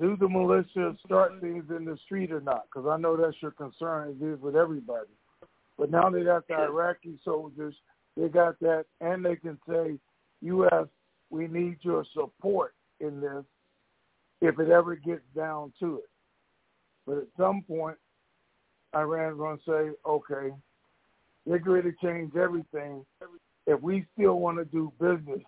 Do 0.00 0.16
the 0.16 0.28
militia 0.28 0.96
start 1.06 1.40
things 1.40 1.64
in 1.76 1.84
the 1.84 1.96
street 2.04 2.32
or 2.32 2.40
not? 2.40 2.64
Because 2.64 2.88
I 2.88 2.96
know 2.96 3.16
that's 3.16 3.36
your 3.40 3.52
concern. 3.52 4.16
It 4.20 4.24
is 4.24 4.40
with 4.40 4.56
everybody. 4.56 5.10
But 5.78 5.92
now 5.92 6.10
they 6.10 6.24
got 6.24 6.48
the 6.48 6.54
Iraqi 6.54 7.20
soldiers 7.24 7.74
they 8.18 8.28
got 8.28 8.58
that, 8.60 8.86
and 9.00 9.24
they 9.24 9.36
can 9.36 9.58
say, 9.68 9.98
U.S., 10.42 10.86
we 11.30 11.46
need 11.46 11.76
your 11.82 12.04
support 12.14 12.74
in 13.00 13.20
this 13.20 13.44
if 14.40 14.58
it 14.58 14.70
ever 14.70 14.96
gets 14.96 15.22
down 15.36 15.72
to 15.78 15.96
it. 15.96 16.08
But 17.06 17.18
at 17.18 17.26
some 17.36 17.62
point, 17.62 17.96
Iran's 18.94 19.38
going 19.38 19.58
to 19.58 19.64
say, 19.64 19.96
okay, 20.06 20.54
they're 21.46 21.58
going 21.58 21.82
to 21.82 21.92
change 22.02 22.34
everything. 22.36 23.04
If 23.66 23.80
we 23.80 24.06
still 24.14 24.38
want 24.40 24.58
to 24.58 24.64
do 24.64 24.92
business, 25.00 25.44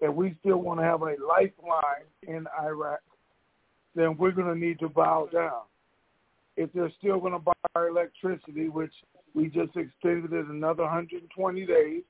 if 0.00 0.12
we 0.12 0.34
still 0.40 0.58
want 0.58 0.80
to 0.80 0.84
have 0.84 1.02
a 1.02 1.14
lifeline 1.26 2.06
in 2.26 2.46
Iraq, 2.60 3.00
then 3.94 4.16
we're 4.16 4.32
going 4.32 4.52
to 4.52 4.58
need 4.58 4.78
to 4.80 4.88
bow 4.88 5.28
down. 5.32 5.62
If 6.56 6.72
they're 6.72 6.92
still 6.98 7.20
going 7.20 7.32
to 7.32 7.38
buy 7.38 7.52
our 7.74 7.88
electricity, 7.88 8.68
which 8.68 8.92
we 9.34 9.48
just 9.48 9.76
extended 9.76 10.32
it 10.32 10.46
another 10.46 10.82
120 10.82 11.66
days 11.66 12.02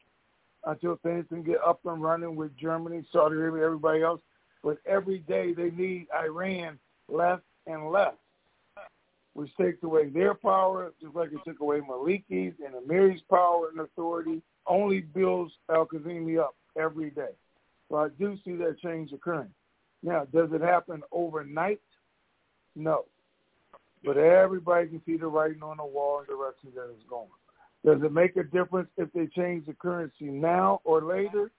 until 0.64 0.96
things 1.02 1.24
can 1.28 1.42
get 1.42 1.58
up 1.64 1.80
and 1.84 2.02
running 2.02 2.36
with 2.36 2.56
Germany, 2.56 3.04
Saudi 3.12 3.36
Arabia, 3.36 3.64
everybody 3.64 4.02
else. 4.02 4.20
But 4.62 4.78
every 4.86 5.18
day 5.18 5.52
they 5.52 5.70
need 5.70 6.06
Iran 6.14 6.78
less 7.08 7.40
and 7.66 7.90
less, 7.90 8.14
which 9.34 9.50
takes 9.56 9.82
away 9.82 10.08
their 10.08 10.34
power, 10.34 10.92
just 11.00 11.14
like 11.14 11.32
it 11.32 11.40
took 11.44 11.60
away 11.60 11.80
Maliki's 11.80 12.54
and 12.64 12.74
Amiri's 12.74 13.22
power 13.28 13.68
and 13.70 13.80
authority, 13.80 14.40
only 14.66 15.00
builds 15.00 15.52
Al-Kazemi 15.68 16.38
up 16.38 16.54
every 16.78 17.10
day. 17.10 17.34
So 17.88 17.96
I 17.96 18.08
do 18.18 18.38
see 18.44 18.54
that 18.56 18.78
change 18.80 19.12
occurring. 19.12 19.50
Now, 20.02 20.26
does 20.32 20.50
it 20.52 20.60
happen 20.60 21.02
overnight? 21.12 21.80
No. 22.74 23.04
But 24.04 24.16
everybody 24.16 24.88
can 24.88 25.02
see 25.06 25.16
the 25.16 25.26
writing 25.26 25.62
on 25.62 25.76
the 25.76 25.84
wall 25.84 26.18
and 26.18 26.26
the 26.26 26.32
direction 26.32 26.70
that 26.74 26.90
it's 26.92 27.08
going. 27.08 27.28
Does 27.84 28.02
it 28.02 28.12
make 28.12 28.36
a 28.36 28.44
difference 28.44 28.88
if 28.96 29.12
they 29.12 29.26
change 29.26 29.66
the 29.66 29.74
currency 29.74 30.26
now 30.26 30.80
or 30.84 31.02
later? 31.02 31.50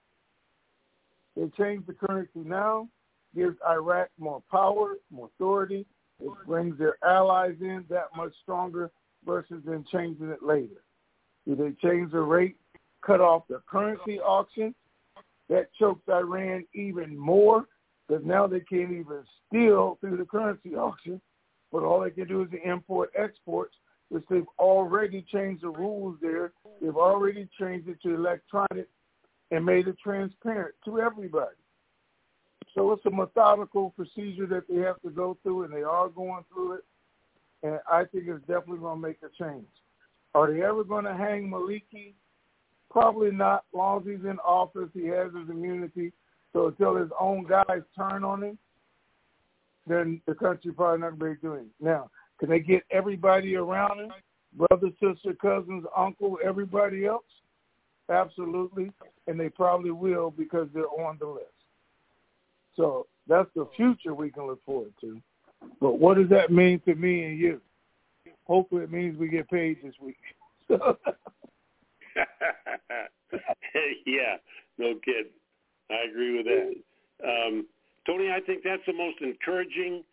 They 1.36 1.50
change 1.58 1.86
the 1.86 1.92
currency 1.92 2.40
now, 2.44 2.88
gives 3.34 3.56
Iraq 3.68 4.08
more 4.18 4.42
power, 4.50 4.94
more 5.10 5.30
authority. 5.34 5.86
It 6.20 6.32
brings 6.46 6.78
their 6.78 6.96
allies 7.04 7.56
in 7.60 7.84
that 7.90 8.08
much 8.16 8.32
stronger 8.42 8.90
versus 9.26 9.62
them 9.64 9.84
changing 9.90 10.30
it 10.30 10.42
later. 10.42 10.82
Do 11.46 11.56
they 11.56 11.72
change 11.86 12.12
the 12.12 12.20
rate, 12.20 12.56
cut 13.04 13.20
off 13.20 13.42
the 13.48 13.60
currency 13.68 14.20
auction? 14.20 14.74
That 15.50 15.68
chokes 15.78 16.08
Iran 16.08 16.64
even 16.72 17.16
more 17.16 17.66
because 18.06 18.24
now 18.24 18.46
they 18.46 18.60
can't 18.60 18.92
even 18.92 19.24
steal 19.46 19.98
through 20.00 20.16
the 20.16 20.24
currency 20.24 20.74
auction, 20.74 21.20
but 21.74 21.82
all 21.82 22.00
they 22.00 22.10
can 22.10 22.28
do 22.28 22.42
is 22.42 22.48
import 22.64 23.10
exports, 23.18 23.74
which 24.08 24.22
they've 24.30 24.46
already 24.60 25.26
changed 25.32 25.64
the 25.64 25.70
rules 25.70 26.16
there. 26.22 26.52
They've 26.80 26.96
already 26.96 27.48
changed 27.60 27.88
it 27.88 28.00
to 28.04 28.14
electronic 28.14 28.86
and 29.50 29.66
made 29.66 29.88
it 29.88 29.96
transparent 30.00 30.76
to 30.84 31.00
everybody. 31.00 31.56
So 32.76 32.92
it's 32.92 33.04
a 33.06 33.10
methodical 33.10 33.90
procedure 33.90 34.46
that 34.46 34.68
they 34.68 34.82
have 34.82 35.02
to 35.02 35.10
go 35.10 35.36
through, 35.42 35.64
and 35.64 35.74
they 35.74 35.82
are 35.82 36.08
going 36.08 36.44
through 36.52 36.74
it. 36.74 36.84
And 37.64 37.80
I 37.90 38.04
think 38.04 38.28
it's 38.28 38.46
definitely 38.46 38.78
going 38.78 39.02
to 39.02 39.08
make 39.08 39.18
a 39.24 39.42
change. 39.42 39.66
Are 40.36 40.52
they 40.52 40.62
ever 40.62 40.84
going 40.84 41.06
to 41.06 41.14
hang 41.16 41.50
Maliki? 41.50 42.14
Probably 42.88 43.32
not. 43.32 43.64
Long 43.72 44.02
as 44.02 44.06
he's 44.06 44.24
in 44.24 44.38
office, 44.44 44.90
he 44.94 45.06
has 45.06 45.32
his 45.36 45.50
immunity. 45.50 46.12
So 46.52 46.68
until 46.68 46.94
his 46.94 47.10
own 47.18 47.46
guys 47.48 47.82
turn 47.98 48.22
on 48.22 48.44
him, 48.44 48.58
then 49.86 50.20
the 50.26 50.34
country 50.34 50.72
probably 50.72 51.00
not 51.00 51.18
going 51.18 51.34
to 51.34 51.40
be 51.40 51.46
doing 51.46 51.66
it. 51.66 51.84
Now, 51.84 52.10
can 52.38 52.48
they 52.48 52.60
get 52.60 52.82
everybody 52.90 53.56
around 53.56 54.00
him? 54.00 54.12
Brother, 54.56 54.90
sister, 55.00 55.34
cousins, 55.34 55.84
uncle, 55.96 56.38
everybody 56.44 57.06
else? 57.06 57.24
Absolutely. 58.08 58.90
And 59.26 59.38
they 59.38 59.48
probably 59.48 59.90
will 59.90 60.30
because 60.30 60.68
they're 60.74 60.84
on 60.84 61.18
the 61.18 61.26
list. 61.26 61.46
So 62.76 63.06
that's 63.28 63.48
the 63.54 63.68
future 63.76 64.14
we 64.14 64.30
can 64.30 64.46
look 64.46 64.64
forward 64.64 64.92
to. 65.00 65.20
But 65.80 65.98
what 65.98 66.16
does 66.16 66.28
that 66.28 66.50
mean 66.50 66.80
to 66.80 66.94
me 66.94 67.24
and 67.24 67.38
you? 67.38 67.60
Hopefully 68.46 68.82
it 68.84 68.92
means 68.92 69.16
we 69.16 69.28
get 69.28 69.48
paid 69.48 69.78
this 69.82 69.94
week. 70.00 70.18
yeah, 70.68 70.86
no 74.78 74.94
kidding. 75.04 75.32
I 75.90 76.08
agree 76.10 76.36
with 76.36 76.46
that. 76.46 76.74
Um, 77.26 77.66
Tony, 78.06 78.30
I 78.30 78.40
think 78.40 78.62
that's 78.62 78.82
the 78.86 78.92
most 78.92 79.20
encouraging 79.20 80.04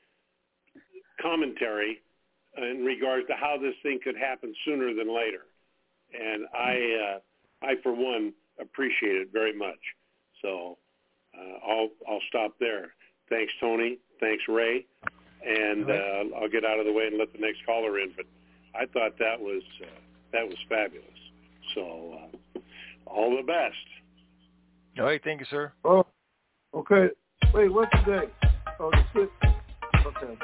commentary 1.21 2.01
in 2.57 2.83
regards 2.85 3.27
to 3.27 3.33
how 3.33 3.57
this 3.61 3.75
thing 3.83 3.99
could 4.03 4.15
happen 4.15 4.53
sooner 4.65 4.93
than 4.93 5.13
later. 5.13 5.45
And 6.13 6.45
I, 6.53 7.15
uh, 7.63 7.65
I 7.65 7.75
for 7.83 7.93
one, 7.93 8.33
appreciate 8.59 9.15
it 9.15 9.29
very 9.31 9.57
much. 9.57 9.79
So 10.41 10.77
uh, 11.37 11.71
I'll 11.71 11.89
I'll 12.09 12.21
stop 12.27 12.55
there. 12.59 12.93
Thanks, 13.29 13.53
Tony. 13.59 13.97
Thanks, 14.19 14.43
Ray. 14.47 14.85
And 15.45 15.89
uh, 15.89 16.37
I'll 16.39 16.49
get 16.49 16.65
out 16.65 16.79
of 16.79 16.85
the 16.85 16.91
way 16.91 17.07
and 17.07 17.17
let 17.17 17.31
the 17.33 17.39
next 17.39 17.65
caller 17.65 17.99
in. 17.99 18.11
But 18.15 18.25
I 18.75 18.85
thought 18.85 19.17
that 19.19 19.39
was 19.39 19.63
uh, 19.81 19.99
that 20.33 20.45
was 20.45 20.57
fabulous. 20.69 21.07
So 21.75 22.19
uh, 22.55 22.59
all 23.07 23.35
the 23.35 23.43
best. 23.43 23.75
All 24.99 25.05
right, 25.05 25.21
thank 25.23 25.39
you, 25.39 25.45
sir. 25.49 25.71
Oh, 25.85 26.05
okay. 26.75 27.07
Wait, 27.54 27.74
what's 27.74 27.91
the 28.06 28.12
date? 28.12 28.30
Oh, 28.80 28.89
the 28.91 29.04
sixth. 29.14 29.36
Okay. 30.06 30.38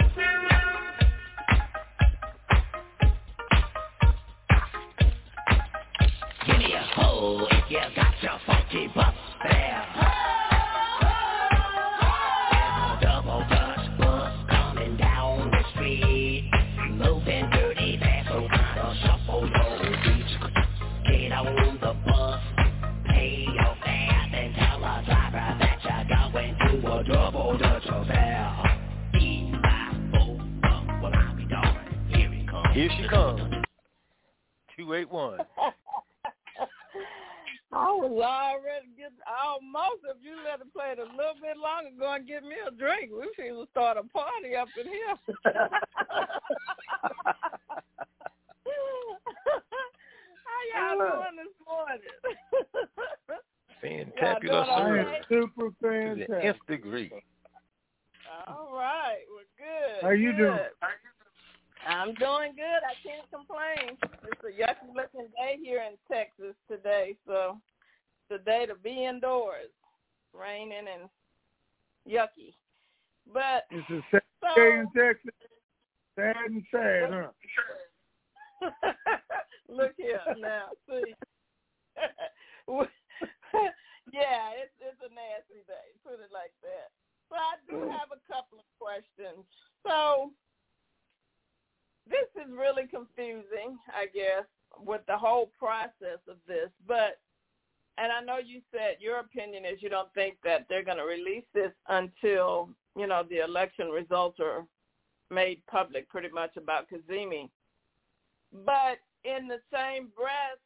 Give 6.46 6.58
me 6.58 6.74
a 6.74 6.82
hole 6.96 7.48
if 7.50 7.72
you 7.72 7.80
got 7.96 8.14
your 8.22 8.40
funky 8.46 8.88
butt 8.94 9.14
there. 9.44 9.97
Here 32.78 32.92
it 32.92 33.10
comes. 33.10 33.40
Here 33.40 33.50
she 33.50 33.50
comes. 33.50 33.66
281. 34.78 35.40
I 37.74 37.92
was 37.92 38.12
already 38.22 38.88
getting 38.96 39.18
almost. 39.26 40.06
If 40.06 40.18
you 40.22 40.36
let 40.46 40.62
it 40.62 40.72
play 40.74 40.92
it 40.94 41.00
a 41.00 41.10
little 41.10 41.34
bit 41.42 41.58
longer, 41.58 41.90
go 41.98 42.14
and 42.14 42.28
get 42.28 42.44
me 42.44 42.54
a 42.68 42.70
drink. 42.70 43.10
We 43.12 43.28
should 43.36 43.68
start 43.72 43.98
a 43.98 44.04
party 44.04 44.56
up 44.56 44.68
in 44.80 44.86
here. 44.86 45.16
How 50.46 50.62
y'all 50.96 50.98
doing 51.00 51.36
this 51.42 51.56
morning? 51.66 52.14
Fantabulous, 53.84 54.68
all 54.70 54.86
sir. 54.86 55.04
right? 55.04 55.26
Super 55.28 55.70
To 55.70 55.74
the 55.82 56.26
fantastic. 56.28 56.46
nth 56.46 56.68
degree. 56.68 57.12
All 58.48 58.70
right, 58.74 59.26
we're 59.30 59.50
good. 59.58 60.04
How 60.04 60.12
you 60.12 60.32
good. 60.32 60.38
doing? 60.38 60.60
I'm 62.08 62.16
doing 62.16 62.56
good. 62.56 62.82
I 62.88 62.96
can't 63.04 63.28
complain. 63.28 64.00
It's 64.32 64.40
a 64.40 64.56
yucky 64.56 64.96
looking 64.96 65.28
day 65.36 65.60
here 65.62 65.84
in 65.84 66.00
Texas 66.08 66.56
today, 66.72 67.18
so 67.28 67.60
it's 68.24 68.42
a 68.42 68.46
day 68.46 68.66
to 68.66 68.76
be 68.76 69.04
indoors, 69.04 69.76
raining 70.32 70.88
and 70.88 71.10
yucky. 72.08 72.56
But 73.28 73.68
It's 73.72 73.90
a 73.92 74.00
sad 74.10 74.24
so 74.40 74.56
day 74.56 74.80
in 74.80 74.88
Texas. 74.96 75.36
Sad 76.16 76.48
and 76.48 76.64
sad, 76.72 77.12
huh? 77.12 78.72
look 79.68 79.92
here 79.98 80.24
now, 80.40 80.72
see. 80.88 81.12
yeah, 84.16 84.56
it's 84.56 84.80
it's 84.80 85.04
a 85.04 85.12
nasty 85.12 85.60
day. 85.68 85.92
Put 86.08 86.24
it 86.24 86.32
like 86.32 86.56
that. 86.64 86.88
But 87.30 87.40
I 87.44 87.60
do 87.68 87.84
have 87.92 88.16
a 88.16 88.24
couple 88.32 88.64
of 88.64 88.68
questions. 88.80 89.44
So 89.84 90.32
this 92.10 92.44
is 92.44 92.52
really 92.52 92.88
confusing, 92.88 93.78
I 93.94 94.06
guess, 94.14 94.46
with 94.80 95.02
the 95.08 95.18
whole 95.18 95.52
process 95.58 96.20
of 96.28 96.38
this. 96.48 96.70
But 96.88 97.20
and 97.98 98.12
I 98.12 98.22
know 98.22 98.38
you 98.38 98.62
said 98.72 98.98
your 99.00 99.20
opinion 99.20 99.66
is 99.66 99.82
you 99.82 99.90
don't 99.90 100.14
think 100.14 100.38
that 100.44 100.66
they're 100.70 100.84
going 100.84 100.98
to 100.98 101.04
release 101.04 101.46
this 101.54 101.72
until 101.90 102.70
you 102.96 103.08
know 103.08 103.24
the 103.30 103.44
election 103.44 103.88
results 103.90 104.40
are 104.40 104.66
made 105.30 105.62
public, 105.70 106.08
pretty 106.10 106.30
much 106.30 106.56
about 106.58 106.88
Kazemi. 106.90 107.50
But 108.66 109.00
in 109.26 109.48
the 109.48 109.60
same 109.74 110.08
breath, 110.16 110.62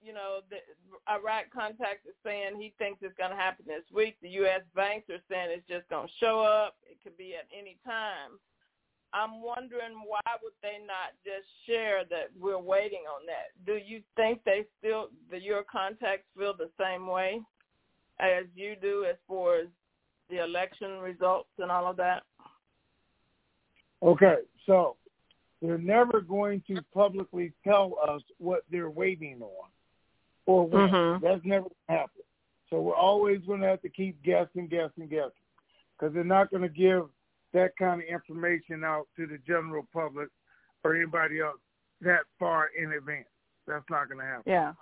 you 0.00 0.12
know, 0.12 0.40
the 0.50 0.58
Iraq 1.10 1.50
contact 1.52 2.06
is 2.06 2.14
saying 2.24 2.54
he 2.56 2.72
thinks 2.78 3.00
it's 3.02 3.16
going 3.16 3.30
to 3.30 3.36
happen 3.36 3.64
this 3.66 3.84
week. 3.92 4.16
The 4.22 4.28
U.S. 4.46 4.62
banks 4.74 5.10
are 5.10 5.22
saying 5.28 5.50
it's 5.50 5.66
just 5.68 5.88
going 5.88 6.06
to 6.06 6.12
show 6.20 6.40
up. 6.40 6.76
It 6.88 6.98
could 7.02 7.16
be 7.16 7.34
at 7.34 7.48
any 7.56 7.78
time. 7.84 8.38
I'm 9.12 9.42
wondering 9.42 9.94
why 10.06 10.20
would 10.42 10.52
they 10.62 10.78
not 10.86 11.14
just 11.24 11.46
share 11.66 12.04
that 12.10 12.30
we're 12.38 12.58
waiting 12.58 13.04
on 13.08 13.24
that? 13.26 13.52
Do 13.66 13.78
you 13.84 14.02
think 14.16 14.40
they 14.44 14.64
still, 14.78 15.08
the 15.30 15.40
your 15.40 15.62
contacts 15.64 16.26
feel 16.36 16.54
the 16.54 16.70
same 16.78 17.06
way 17.06 17.40
as 18.20 18.44
you 18.54 18.76
do 18.80 19.06
as 19.08 19.16
far 19.26 19.60
as 19.60 19.66
the 20.28 20.42
election 20.44 20.98
results 20.98 21.48
and 21.58 21.70
all 21.70 21.86
of 21.86 21.96
that? 21.96 22.22
Okay, 24.02 24.36
so 24.66 24.96
they're 25.62 25.78
never 25.78 26.20
going 26.20 26.62
to 26.68 26.82
publicly 26.94 27.52
tell 27.64 27.94
us 28.06 28.22
what 28.38 28.64
they're 28.70 28.90
waiting 28.90 29.40
on 29.42 29.70
or 30.46 30.68
when. 30.68 30.88
Mhm. 30.88 31.20
That's 31.20 31.44
never 31.44 31.62
going 31.62 31.74
to 31.88 31.92
happen. 31.92 32.22
So 32.70 32.80
we're 32.80 32.94
always 32.94 33.40
going 33.46 33.60
to 33.62 33.66
have 33.66 33.82
to 33.82 33.88
keep 33.88 34.22
guessing, 34.22 34.68
guessing, 34.68 35.08
guessing 35.08 35.32
because 35.98 36.14
they're 36.14 36.24
not 36.24 36.50
going 36.50 36.62
to 36.62 36.68
give 36.68 37.08
that 37.52 37.76
kind 37.78 38.02
of 38.02 38.08
information 38.08 38.84
out 38.84 39.06
to 39.16 39.26
the 39.26 39.38
general 39.46 39.86
public 39.92 40.28
or 40.84 40.94
anybody 40.94 41.40
else 41.40 41.58
that 42.00 42.20
far 42.38 42.68
in 42.78 42.92
advance. 42.92 43.26
That's 43.66 43.84
not 43.90 44.08
going 44.08 44.20
to 44.20 44.24
happen. 44.24 44.42
Yeah. 44.46 44.72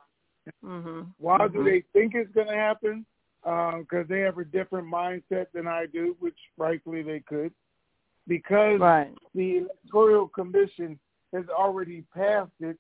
Mhm. 0.65 1.13
Why 1.19 1.49
do 1.49 1.65
they 1.65 1.81
think 1.93 2.15
it's 2.15 2.33
going 2.33 2.49
to 2.49 2.55
happen? 2.55 3.07
Because 3.43 4.07
they 4.09 4.21
have 4.21 4.39
a 4.39 4.45
different 4.45 4.89
mindset 4.93 5.51
than 5.53 5.67
I 5.67 5.87
do, 5.87 6.17
which 6.19 6.39
rightfully 6.57 7.03
they 7.03 7.21
could. 7.21 7.53
Because 8.27 8.81
Right. 8.81 9.17
the 9.35 9.59
electoral 9.59 10.29
commission 10.29 10.99
has 11.33 11.49
already 11.49 12.03
passed 12.15 12.61
it. 12.61 12.79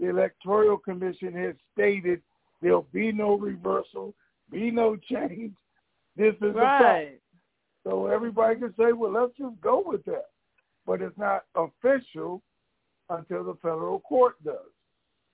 The 0.00 0.06
electoral 0.06 0.78
commission 0.78 1.32
has 1.34 1.54
stated 1.72 2.22
there'll 2.60 2.82
be 2.92 3.12
no 3.12 3.36
reversal, 3.38 4.14
be 4.50 4.70
no 4.70 4.96
change. 4.96 5.54
This 6.16 6.34
is 6.34 6.40
the 6.40 6.52
fact. 6.54 6.82
Right. 6.82 7.20
So 7.88 8.08
everybody 8.08 8.56
can 8.56 8.74
say, 8.78 8.92
well, 8.92 9.12
let's 9.12 9.32
just 9.38 9.58
go 9.62 9.82
with 9.84 10.04
that. 10.04 10.26
But 10.86 11.00
it's 11.00 11.16
not 11.16 11.44
official 11.54 12.42
until 13.08 13.44
the 13.44 13.54
federal 13.62 14.00
court 14.00 14.34
does. 14.44 14.56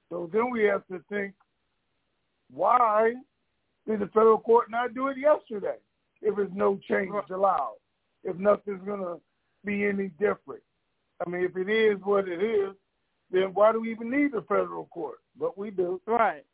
So 0.09 0.31
then 0.33 0.51
we 0.51 0.63
have 0.65 0.87
to 0.87 1.03
think, 1.09 1.35
why 2.53 3.15
did 3.89 4.01
the 4.01 4.07
federal 4.07 4.39
court 4.39 4.71
not 4.71 4.95
do 4.95 5.09
it 5.09 5.17
yesterday 5.19 5.79
if 6.23 6.37
there's 6.37 6.51
no 6.55 6.79
change 6.89 7.11
allowed, 7.31 7.77
if 8.23 8.37
nothing's 8.37 8.85
going 8.85 9.01
to 9.01 9.21
be 9.65 9.87
any 9.87 10.09
different? 10.21 10.63
I 11.27 11.29
mean, 11.29 11.43
if 11.43 11.57
it 11.57 11.69
is 11.69 11.99
what 12.05 12.29
it 12.29 12.41
is, 12.41 12.75
then 13.33 13.53
why 13.53 13.73
do 13.73 13.81
we 13.81 13.91
even 13.91 14.11
need 14.11 14.33
the 14.33 14.43
federal 14.43 14.87
court? 14.87 15.19
But 15.39 15.59
we 15.59 15.71
do. 15.71 16.01
Right. 16.07 16.45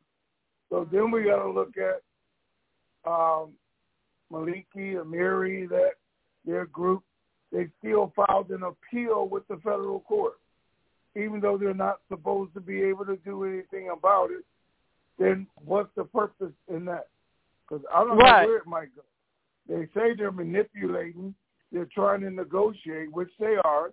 So 0.71 0.89
then 0.91 1.11
we 1.11 1.25
got 1.25 1.43
to 1.43 1.51
look 1.51 1.75
at 1.77 3.11
um, 3.11 3.51
Maliki, 4.33 4.95
Amiri, 4.95 5.69
that 5.69 5.93
their 6.47 6.67
group, 6.67 7.03
they 7.53 7.69
still 7.79 8.13
filed 8.15 8.51
an 8.51 8.63
appeal 8.63 9.29
with 9.29 9.47
the 9.49 9.57
federal 9.57 10.01
court. 10.01 10.35
Even 11.17 11.41
though 11.41 11.59
they're 11.59 11.75
not 11.75 12.01
supposed 12.09 12.55
to 12.55 12.61
be 12.61 12.83
able 12.83 13.05
to 13.05 13.17
do 13.25 13.45
anything 13.45 13.91
about 13.91 14.31
it, 14.31 14.45
then 15.19 15.47
what's 15.65 15.93
the 15.97 16.05
purpose 16.05 16.53
in 16.69 16.85
that? 16.85 17.09
Because 17.69 17.85
I 17.93 18.05
don't 18.05 18.17
Right. 18.17 18.43
know 18.43 18.49
where 18.49 18.59
it 18.59 18.67
might 18.67 18.95
go. 18.95 19.03
They 19.67 19.87
say 19.89 20.15
they're 20.15 20.33
manipulating, 20.33 21.35
they're 21.73 21.87
trying 21.87 22.21
to 22.23 22.31
negotiate, 22.31 23.13
which 23.13 23.37
they 23.39 23.57
are. 23.57 23.93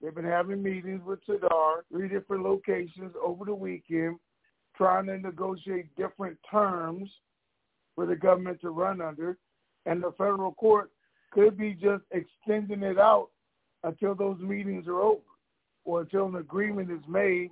They've 0.00 0.14
been 0.14 0.24
having 0.24 0.62
meetings 0.62 1.02
with 1.04 1.24
Sadr, 1.24 1.84
three 1.90 2.08
different 2.08 2.44
locations 2.44 3.14
over 3.20 3.44
the 3.44 3.54
weekend, 3.54 4.20
trying 4.76 5.06
to 5.06 5.18
negotiate 5.18 5.94
different 5.96 6.38
terms 6.48 7.10
for 7.96 8.06
the 8.06 8.14
government 8.14 8.60
to 8.60 8.70
run 8.70 9.00
under. 9.00 9.38
And 9.88 10.02
the 10.02 10.12
federal 10.18 10.52
court 10.52 10.90
could 11.32 11.56
be 11.56 11.72
just 11.72 12.04
extending 12.10 12.82
it 12.82 12.98
out 12.98 13.28
until 13.84 14.14
those 14.14 14.38
meetings 14.38 14.86
are 14.86 15.00
over 15.00 15.22
or 15.86 16.02
until 16.02 16.26
an 16.26 16.36
agreement 16.36 16.90
is 16.90 17.00
made 17.08 17.50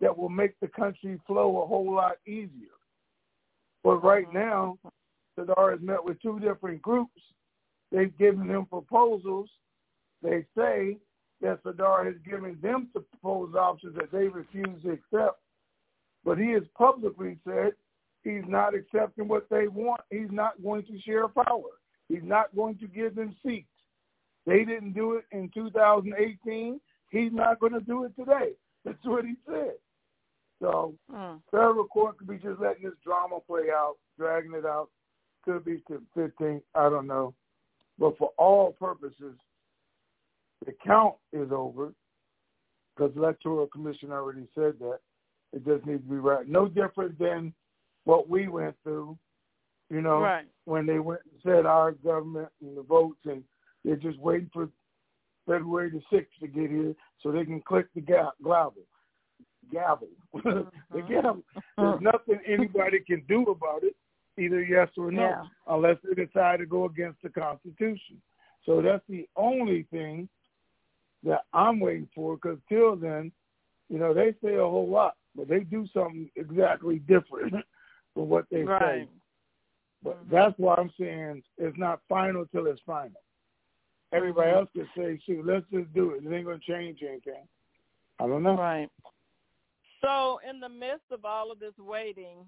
that 0.00 0.16
will 0.16 0.28
make 0.28 0.52
the 0.60 0.68
country 0.68 1.18
flow 1.26 1.62
a 1.62 1.66
whole 1.66 1.94
lot 1.94 2.18
easier. 2.26 2.76
But 3.82 4.04
right 4.04 4.30
now, 4.34 4.78
Sadr 5.34 5.70
has 5.70 5.80
met 5.80 6.04
with 6.04 6.20
two 6.20 6.38
different 6.40 6.82
groups. 6.82 7.22
They've 7.90 8.16
given 8.18 8.50
him 8.50 8.66
proposals. 8.66 9.48
They 10.22 10.44
say 10.56 10.98
that 11.40 11.60
Sadr 11.62 12.04
has 12.04 12.16
given 12.28 12.58
them 12.60 12.88
the 12.92 13.00
proposed 13.00 13.56
options 13.56 13.96
that 13.96 14.12
they 14.12 14.28
refuse 14.28 14.82
to 14.82 14.90
accept. 14.90 15.40
But 16.22 16.36
he 16.36 16.50
has 16.50 16.64
publicly 16.76 17.38
said 17.46 17.72
he's 18.24 18.44
not 18.46 18.74
accepting 18.74 19.28
what 19.28 19.48
they 19.50 19.68
want. 19.68 20.00
He's 20.10 20.30
not 20.30 20.62
going 20.62 20.84
to 20.84 21.00
share 21.00 21.28
power. 21.28 21.78
He's 22.08 22.22
not 22.22 22.54
going 22.56 22.78
to 22.78 22.86
give 22.86 23.14
them 23.14 23.36
seats. 23.44 23.68
They 24.46 24.64
didn't 24.64 24.92
do 24.92 25.14
it 25.14 25.24
in 25.32 25.50
2018. 25.52 26.80
He's 27.10 27.32
not 27.32 27.60
going 27.60 27.72
to 27.74 27.80
do 27.80 28.04
it 28.04 28.16
today. 28.16 28.52
That's 28.84 29.04
what 29.04 29.24
he 29.24 29.34
said. 29.46 29.74
So 30.60 30.94
Mm. 31.12 31.40
federal 31.50 31.86
court 31.86 32.18
could 32.18 32.28
be 32.28 32.38
just 32.38 32.60
letting 32.60 32.84
this 32.84 32.98
drama 33.04 33.40
play 33.46 33.70
out, 33.70 33.96
dragging 34.16 34.54
it 34.54 34.66
out. 34.66 34.90
Could 35.44 35.64
be 35.64 35.80
to 35.88 36.02
15. 36.14 36.62
I 36.74 36.88
don't 36.88 37.06
know. 37.06 37.34
But 37.98 38.18
for 38.18 38.32
all 38.38 38.72
purposes, 38.72 39.36
the 40.66 40.72
count 40.84 41.14
is 41.32 41.52
over 41.52 41.92
because 42.94 43.14
the 43.14 43.20
electoral 43.20 43.66
commission 43.68 44.10
already 44.10 44.48
said 44.54 44.74
that. 44.80 44.98
It 45.52 45.64
just 45.64 45.86
needs 45.86 46.02
to 46.02 46.10
be 46.10 46.16
right. 46.16 46.46
No 46.46 46.68
different 46.68 47.18
than 47.18 47.54
what 48.08 48.26
we 48.26 48.48
went 48.48 48.74
through, 48.82 49.18
you 49.90 50.00
know, 50.00 50.20
Right. 50.22 50.46
when 50.64 50.86
they 50.86 50.98
went 50.98 51.20
and 51.30 51.42
said 51.42 51.66
our 51.66 51.92
government 51.92 52.50
and 52.62 52.74
the 52.74 52.82
votes, 52.82 53.20
and 53.26 53.44
they're 53.84 53.96
just 53.96 54.18
waiting 54.18 54.48
for 54.50 54.70
February 55.46 55.90
the 55.90 56.00
6th 56.10 56.34
to 56.40 56.48
get 56.48 56.70
here 56.70 56.94
so 57.18 57.30
they 57.30 57.44
can 57.44 57.60
click 57.60 57.86
the 57.94 58.00
ga- 58.00 58.32
gavel. 58.42 58.86
Gavel. 59.70 60.08
the 60.32 60.40
mm-hmm. 60.40 61.06
gavel. 61.06 61.44
There's 61.76 62.00
nothing 62.00 62.40
anybody 62.46 63.00
can 63.00 63.20
do 63.28 63.42
about 63.42 63.84
it, 63.84 63.94
either 64.38 64.62
yes 64.62 64.88
or 64.96 65.12
no, 65.12 65.28
Yeah. 65.28 65.46
unless 65.66 65.98
they 66.02 66.14
decide 66.14 66.60
to 66.60 66.66
go 66.66 66.86
against 66.86 67.20
the 67.20 67.28
Constitution. 67.28 68.22
So 68.64 68.80
that's 68.80 69.06
the 69.06 69.28
only 69.36 69.82
thing 69.82 70.30
that 71.24 71.44
I'm 71.52 71.78
waiting 71.78 72.08
for, 72.14 72.36
because 72.36 72.58
till 72.70 72.96
then, 72.96 73.32
you 73.90 73.98
know, 73.98 74.14
they 74.14 74.34
say 74.42 74.54
a 74.54 74.60
whole 74.60 74.88
lot, 74.88 75.16
but 75.34 75.46
they 75.46 75.60
do 75.60 75.86
something 75.88 76.30
exactly 76.36 77.00
different 77.00 77.52
from 78.18 78.28
what 78.28 78.46
they 78.50 78.62
say. 78.62 78.64
Right. 78.64 79.08
But 80.02 80.18
that's 80.30 80.54
why 80.56 80.74
I'm 80.76 80.90
saying 80.98 81.42
it's 81.56 81.78
not 81.78 82.00
final 82.08 82.46
till 82.46 82.66
it's 82.66 82.80
final. 82.84 83.20
Everybody 84.12 84.50
else 84.50 84.68
can 84.74 84.88
say, 84.96 85.20
shoot, 85.24 85.46
let's 85.46 85.66
just 85.72 85.92
do 85.94 86.12
it. 86.12 86.24
It 86.24 86.34
ain't 86.34 86.44
going 86.44 86.58
to 86.58 86.72
change 86.72 86.98
anything. 87.02 87.46
I 88.18 88.26
don't 88.26 88.42
know. 88.42 88.56
Right. 88.56 88.88
So, 90.00 90.40
in 90.48 90.60
the 90.60 90.68
midst 90.68 91.04
of 91.12 91.24
all 91.24 91.52
of 91.52 91.60
this 91.60 91.74
waiting, 91.78 92.38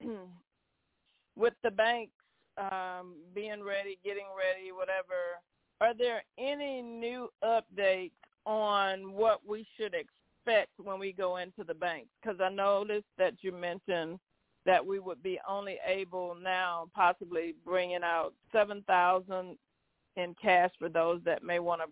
with 1.36 1.54
the 1.62 1.70
banks 1.70 2.12
um, 2.58 3.14
being 3.34 3.62
ready, 3.62 3.98
getting 4.04 4.26
ready, 4.36 4.72
whatever, 4.72 5.40
are 5.80 5.94
there 5.94 6.22
any 6.38 6.80
new 6.80 7.28
updates 7.44 8.12
on 8.46 9.12
what 9.12 9.40
we 9.46 9.66
should 9.76 9.94
expect 9.94 10.70
when 10.82 10.98
we 10.98 11.12
go 11.12 11.38
into 11.38 11.64
the 11.64 11.74
banks? 11.74 12.08
Because 12.22 12.40
I 12.40 12.50
noticed 12.50 13.06
that 13.18 13.34
you 13.40 13.52
mentioned 13.52 14.18
that 14.66 14.84
we 14.84 14.98
would 14.98 15.22
be 15.22 15.38
only 15.48 15.78
able 15.86 16.34
now 16.34 16.88
possibly 16.94 17.54
bringing 17.64 18.02
out 18.02 18.34
seven 18.52 18.82
thousand 18.86 19.56
in 20.16 20.34
cash 20.40 20.70
for 20.78 20.88
those 20.88 21.20
that 21.24 21.42
may 21.42 21.58
want 21.58 21.80
to, 21.80 21.88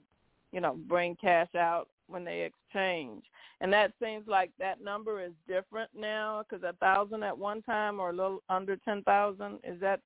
you 0.52 0.60
know, 0.60 0.74
bring 0.86 1.16
cash 1.16 1.54
out 1.54 1.88
when 2.08 2.24
they 2.24 2.42
exchange. 2.42 3.24
And 3.60 3.72
that 3.72 3.92
seems 4.02 4.26
like 4.26 4.50
that 4.58 4.82
number 4.82 5.22
is 5.22 5.32
different 5.46 5.90
now 5.94 6.42
because 6.42 6.62
a 6.62 6.74
thousand 6.74 7.22
at 7.22 7.36
one 7.36 7.62
time 7.62 8.00
or 8.00 8.10
a 8.10 8.14
little 8.14 8.42
under 8.48 8.76
ten 8.76 9.02
thousand. 9.02 9.60
Is 9.64 9.80
that 9.80 10.00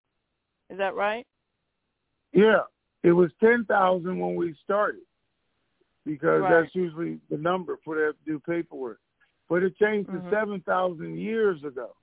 is 0.70 0.78
that 0.78 0.94
right? 0.94 1.26
Yeah, 2.32 2.62
it 3.02 3.12
was 3.12 3.30
10,000 3.40 4.18
when 4.18 4.34
we 4.36 4.54
started 4.64 5.02
because 6.06 6.42
Right. 6.42 6.62
that's 6.62 6.74
usually 6.74 7.20
the 7.28 7.36
number 7.36 7.78
for 7.84 7.96
them 7.96 8.14
to 8.14 8.24
do 8.24 8.40
paperwork. 8.40 9.00
But 9.48 9.62
it 9.62 9.76
changed 9.76 10.08
Mhm. 10.08 10.24
to 10.24 10.30
7,000 10.30 11.18
years 11.18 11.62
ago. 11.62 11.94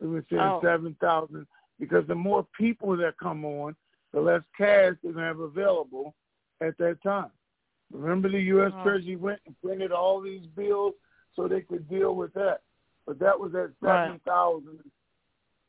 It 0.00 0.06
was 0.06 0.24
saying 0.30 0.42
Oh. 0.42 0.60
7,000 0.62 1.46
because 1.78 2.06
the 2.06 2.14
more 2.14 2.44
people 2.56 2.96
that 2.96 3.18
come 3.18 3.44
on, 3.44 3.76
the 4.12 4.20
less 4.20 4.42
cash 4.56 4.96
they're 5.02 5.12
going 5.12 5.16
to 5.16 5.20
have 5.22 5.40
available 5.40 6.14
at 6.60 6.76
that 6.78 7.02
time. 7.02 7.30
Remember 7.92 8.28
the 8.28 8.40
U.S. 8.40 8.72
Oh. 8.76 8.82
Treasury 8.82 9.16
went 9.16 9.40
and 9.46 9.60
printed 9.60 9.92
all 9.92 10.20
these 10.20 10.46
bills 10.46 10.94
so 11.34 11.48
they 11.48 11.60
could 11.60 11.88
deal 11.88 12.14
with 12.14 12.32
that. 12.34 12.62
But 13.06 13.18
that 13.18 13.38
was 13.38 13.54
at 13.54 13.70
Right. 13.80 14.06
7,000 14.08 14.78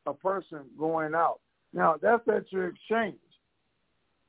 a 0.05 0.13
person 0.13 0.69
going 0.77 1.13
out. 1.13 1.39
Now, 1.73 1.97
that's 2.01 2.27
at 2.27 2.51
your 2.51 2.67
exchange. 2.67 3.19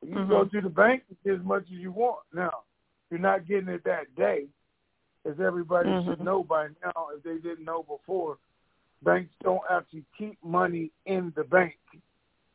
You 0.02 0.14
can 0.14 0.28
go 0.28 0.44
to 0.44 0.60
the 0.60 0.68
bank 0.68 1.04
as 1.26 1.40
much 1.42 1.64
as 1.64 1.78
you 1.78 1.92
want. 1.92 2.20
Now, 2.32 2.64
you're 3.10 3.20
not 3.20 3.46
getting 3.46 3.68
it 3.68 3.84
that 3.84 4.14
day, 4.16 4.48
as 5.24 5.38
everybody 5.40 5.90
should 6.04 6.18
Mhm. 6.18 6.24
know 6.24 6.44
by 6.44 6.68
now. 6.84 7.08
If 7.14 7.22
they 7.22 7.38
didn't 7.38 7.64
know 7.64 7.82
before, 7.82 8.38
banks 9.02 9.32
don't 9.42 9.62
actually 9.70 10.04
keep 10.16 10.38
money 10.42 10.90
in 11.06 11.32
the 11.36 11.44
bank. 11.44 11.76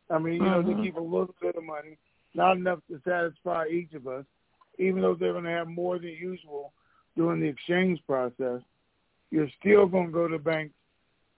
I 0.10 0.18
mean, 0.18 0.36
you 0.36 0.50
know, 0.50 0.62
Mhm. 0.62 0.78
they 0.78 0.84
keep 0.84 0.96
a 0.96 1.02
little 1.02 1.36
bit 1.42 1.56
of 1.56 1.64
money, 1.64 1.98
not 2.34 2.58
enough 2.58 2.80
to 2.88 3.00
satisfy 3.02 3.68
each 3.68 3.94
of 3.94 4.08
us. 4.08 4.26
Even 4.78 5.02
though 5.02 5.16
they're 5.16 5.34
going 5.34 5.44
to 5.44 5.50
have 5.50 5.68
more 5.68 5.98
than 5.98 6.10
usual 6.10 6.72
during 7.16 7.42
the 7.42 7.48
exchange 7.48 8.06
process, 8.06 8.62
you're 9.32 9.50
still 9.60 9.88
going 9.88 10.08
to 10.08 10.14
go 10.14 10.28
to 10.28 10.38
banks 10.40 10.76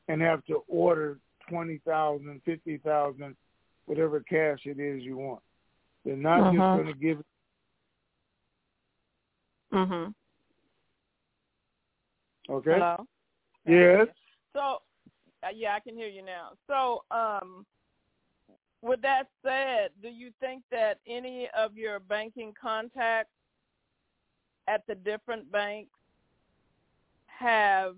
and 0.07 0.21
have 0.21 0.45
to 0.45 0.63
order 0.67 1.17
twenty 1.47 1.79
thousand, 1.79 2.41
fifty 2.43 2.77
thousand, 2.77 3.35
whatever 3.85 4.19
cash 4.19 4.65
it 4.65 4.79
is 4.79 5.03
you 5.03 5.17
want. 5.17 5.41
They're 6.03 6.15
not 6.15 6.51
just 6.51 6.61
Mhm. 6.61 6.75
going 6.75 6.87
to 6.87 6.93
give. 6.93 7.23
Mhm. 9.71 10.13
Okay. 12.49 12.73
Hello. 12.73 13.07
Yes. 13.65 14.07
So, 14.53 14.81
yeah, 15.55 15.75
I 15.75 15.79
can 15.79 15.95
hear 15.95 16.07
you 16.07 16.23
now. 16.23 16.51
So, 16.67 17.03
um, 17.11 17.65
with 18.81 19.01
that 19.01 19.27
said, 19.43 19.89
do 20.01 20.09
you 20.09 20.31
think 20.39 20.63
that 20.71 20.99
any 21.07 21.49
of 21.57 21.75
your 21.75 21.99
banking 21.99 22.53
contacts 22.59 23.31
at 24.67 24.83
the 24.87 24.95
different 24.95 25.51
banks 25.51 25.89
have 27.27 27.95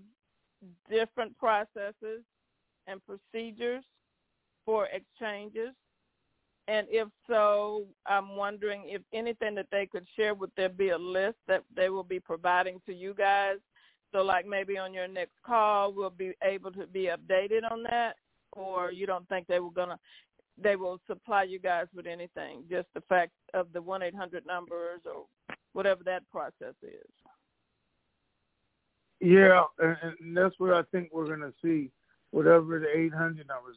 different 0.90 1.36
processes 1.38 2.22
and 2.86 3.00
procedures 3.06 3.84
for 4.64 4.86
exchanges? 4.86 5.74
And 6.68 6.86
if 6.90 7.08
so, 7.28 7.86
I'm 8.06 8.36
wondering 8.36 8.84
if 8.86 9.02
anything 9.12 9.54
that 9.56 9.66
they 9.70 9.86
could 9.86 10.06
share, 10.16 10.34
would 10.34 10.52
there 10.56 10.68
be 10.68 10.90
a 10.90 10.98
list 10.98 11.36
that 11.48 11.64
they 11.74 11.88
will 11.88 12.04
be 12.04 12.20
providing 12.20 12.80
to 12.86 12.94
you 12.94 13.14
guys? 13.14 13.56
So 14.12 14.22
like 14.22 14.46
maybe 14.46 14.76
on 14.76 14.92
your 14.92 15.08
next 15.08 15.42
call, 15.44 15.92
we'll 15.92 16.10
be 16.10 16.32
able 16.42 16.70
to 16.72 16.86
be 16.86 17.08
updated 17.08 17.70
on 17.70 17.82
that, 17.84 18.16
or 18.52 18.92
you 18.92 19.06
don't 19.06 19.28
think 19.28 19.46
they 19.46 19.60
were 19.60 19.70
gonna, 19.70 19.98
they 20.62 20.76
will 20.76 21.00
supply 21.06 21.44
you 21.44 21.58
guys 21.58 21.86
with 21.94 22.06
anything, 22.06 22.64
just 22.70 22.88
the 22.94 23.00
fact 23.08 23.32
of 23.54 23.72
the 23.72 23.80
one 23.80 24.02
eight 24.02 24.14
hundred 24.14 24.44
numbers 24.46 25.00
or 25.06 25.24
whatever 25.72 26.04
that 26.04 26.28
process 26.30 26.74
is. 26.82 27.08
Yeah, 29.22 29.62
and, 29.78 30.36
that's 30.36 30.54
what 30.58 30.72
I 30.72 30.82
think 30.90 31.10
we're 31.12 31.36
to 31.36 31.52
see, 31.62 31.90
whatever 32.32 32.80
the 32.80 32.88
800 32.88 33.46
numbers. 33.46 33.76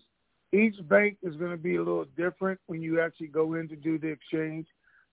Each 0.51 0.75
bank 0.89 1.17
is 1.21 1.35
going 1.35 1.51
to 1.51 1.57
be 1.57 1.75
a 1.75 1.83
little 1.83 2.07
different 2.17 2.59
when 2.65 2.81
you 2.81 2.99
actually 2.99 3.27
go 3.27 3.53
in 3.53 3.67
to 3.67 3.75
do 3.75 3.99
the 3.99 4.07
exchange. 4.07 4.65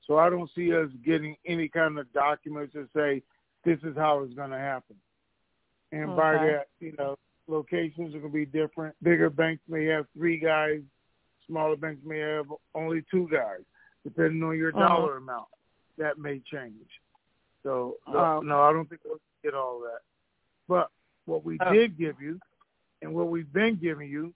So 0.07 0.19
I 0.19 0.31
don't 0.31 0.51
see 0.55 0.75
us 0.75 0.89
getting 1.05 1.37
any 1.47 1.69
kind 1.69 1.99
of 1.99 2.11
documents 2.15 2.73
that 2.75 2.89
say 2.97 3.23
this 3.65 3.79
is 3.83 3.95
how 3.95 4.23
it's 4.23 4.35
going 4.35 4.51
to 4.51 4.59
happen. 4.59 4.97
And 5.93 6.17
by 6.17 6.33
that, 6.33 6.69
you 6.81 6.95
know, 6.99 7.17
locations 7.49 8.15
are 8.15 8.19
going 8.21 8.33
to 8.33 8.37
be 8.39 8.47
different. 8.47 8.95
Bigger 9.03 9.29
banks 9.31 9.63
may 9.69 9.85
have 9.87 10.07
three 10.17 10.39
guys. 10.39 10.81
Smaller 11.47 11.77
banks 11.77 12.01
may 12.05 12.19
have 12.19 12.47
only 12.75 13.05
two 13.11 13.29
guys. 13.31 13.61
depending 14.05 14.43
on 14.43 14.59
your 14.59 14.71
Uh-huh. 14.77 14.89
dollar 14.89 15.19
amount. 15.19 15.47
That 15.97 16.19
may 16.19 16.41
change. 16.41 16.89
So 17.63 17.99
no, 18.09 18.19
Oh. 18.19 18.41
no, 18.41 18.63
I 18.63 18.73
don't 18.73 18.89
think 18.89 19.03
we'll 19.05 19.21
get 19.45 19.55
all 19.55 19.79
that. 19.79 20.01
But 20.67 20.91
what 21.27 21.45
we 21.45 21.57
Oh. 21.61 21.73
did 21.73 21.97
give 21.97 22.21
you, 22.21 22.41
and 23.01 23.15
what 23.15 23.29
we've 23.29 23.53
been 23.53 23.77
giving 23.77 24.11
you, 24.11 24.35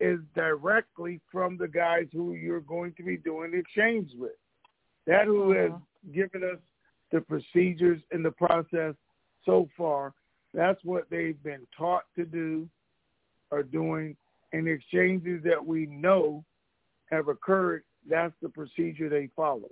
is 0.00 0.18
directly 0.34 1.20
from 1.30 1.58
the 1.58 1.68
guys 1.68 2.08
who 2.10 2.32
you're 2.32 2.60
going 2.60 2.94
to 2.94 3.02
be 3.02 3.18
doing 3.18 3.50
the 3.50 3.58
exchange 3.58 4.14
with. 4.14 4.38
That 5.04 5.26
who 5.26 5.50
has 5.50 5.70
uh-huh. 5.70 5.80
given 6.12 6.42
us 6.42 6.58
the 7.10 7.20
procedures 7.20 8.00
and 8.12 8.24
the 8.24 8.32
process 8.32 8.94
so 9.44 9.66
far. 9.76 10.14
That's 10.54 10.82
what 10.84 11.10
they've 11.10 11.42
been 11.42 11.66
taught 11.76 12.04
to 12.16 12.24
do, 12.24 12.68
or 13.50 13.62
doing, 13.62 14.16
and 14.52 14.68
exchanges 14.68 15.42
that 15.44 15.64
we 15.64 15.86
know 15.86 16.44
have 17.10 17.28
occurred. 17.28 17.82
That's 18.08 18.34
the 18.40 18.48
procedure 18.48 19.08
they 19.08 19.28
follow. 19.34 19.70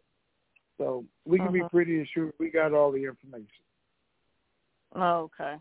So 0.78 1.04
we 1.24 1.38
can 1.38 1.52
be 1.52 1.60
Uh-huh. 1.60 1.68
pretty 1.68 2.00
assured 2.00 2.32
we 2.38 2.50
got 2.50 2.72
all 2.72 2.90
the 2.90 3.04
information. 3.04 3.64
Okay. 4.96 5.56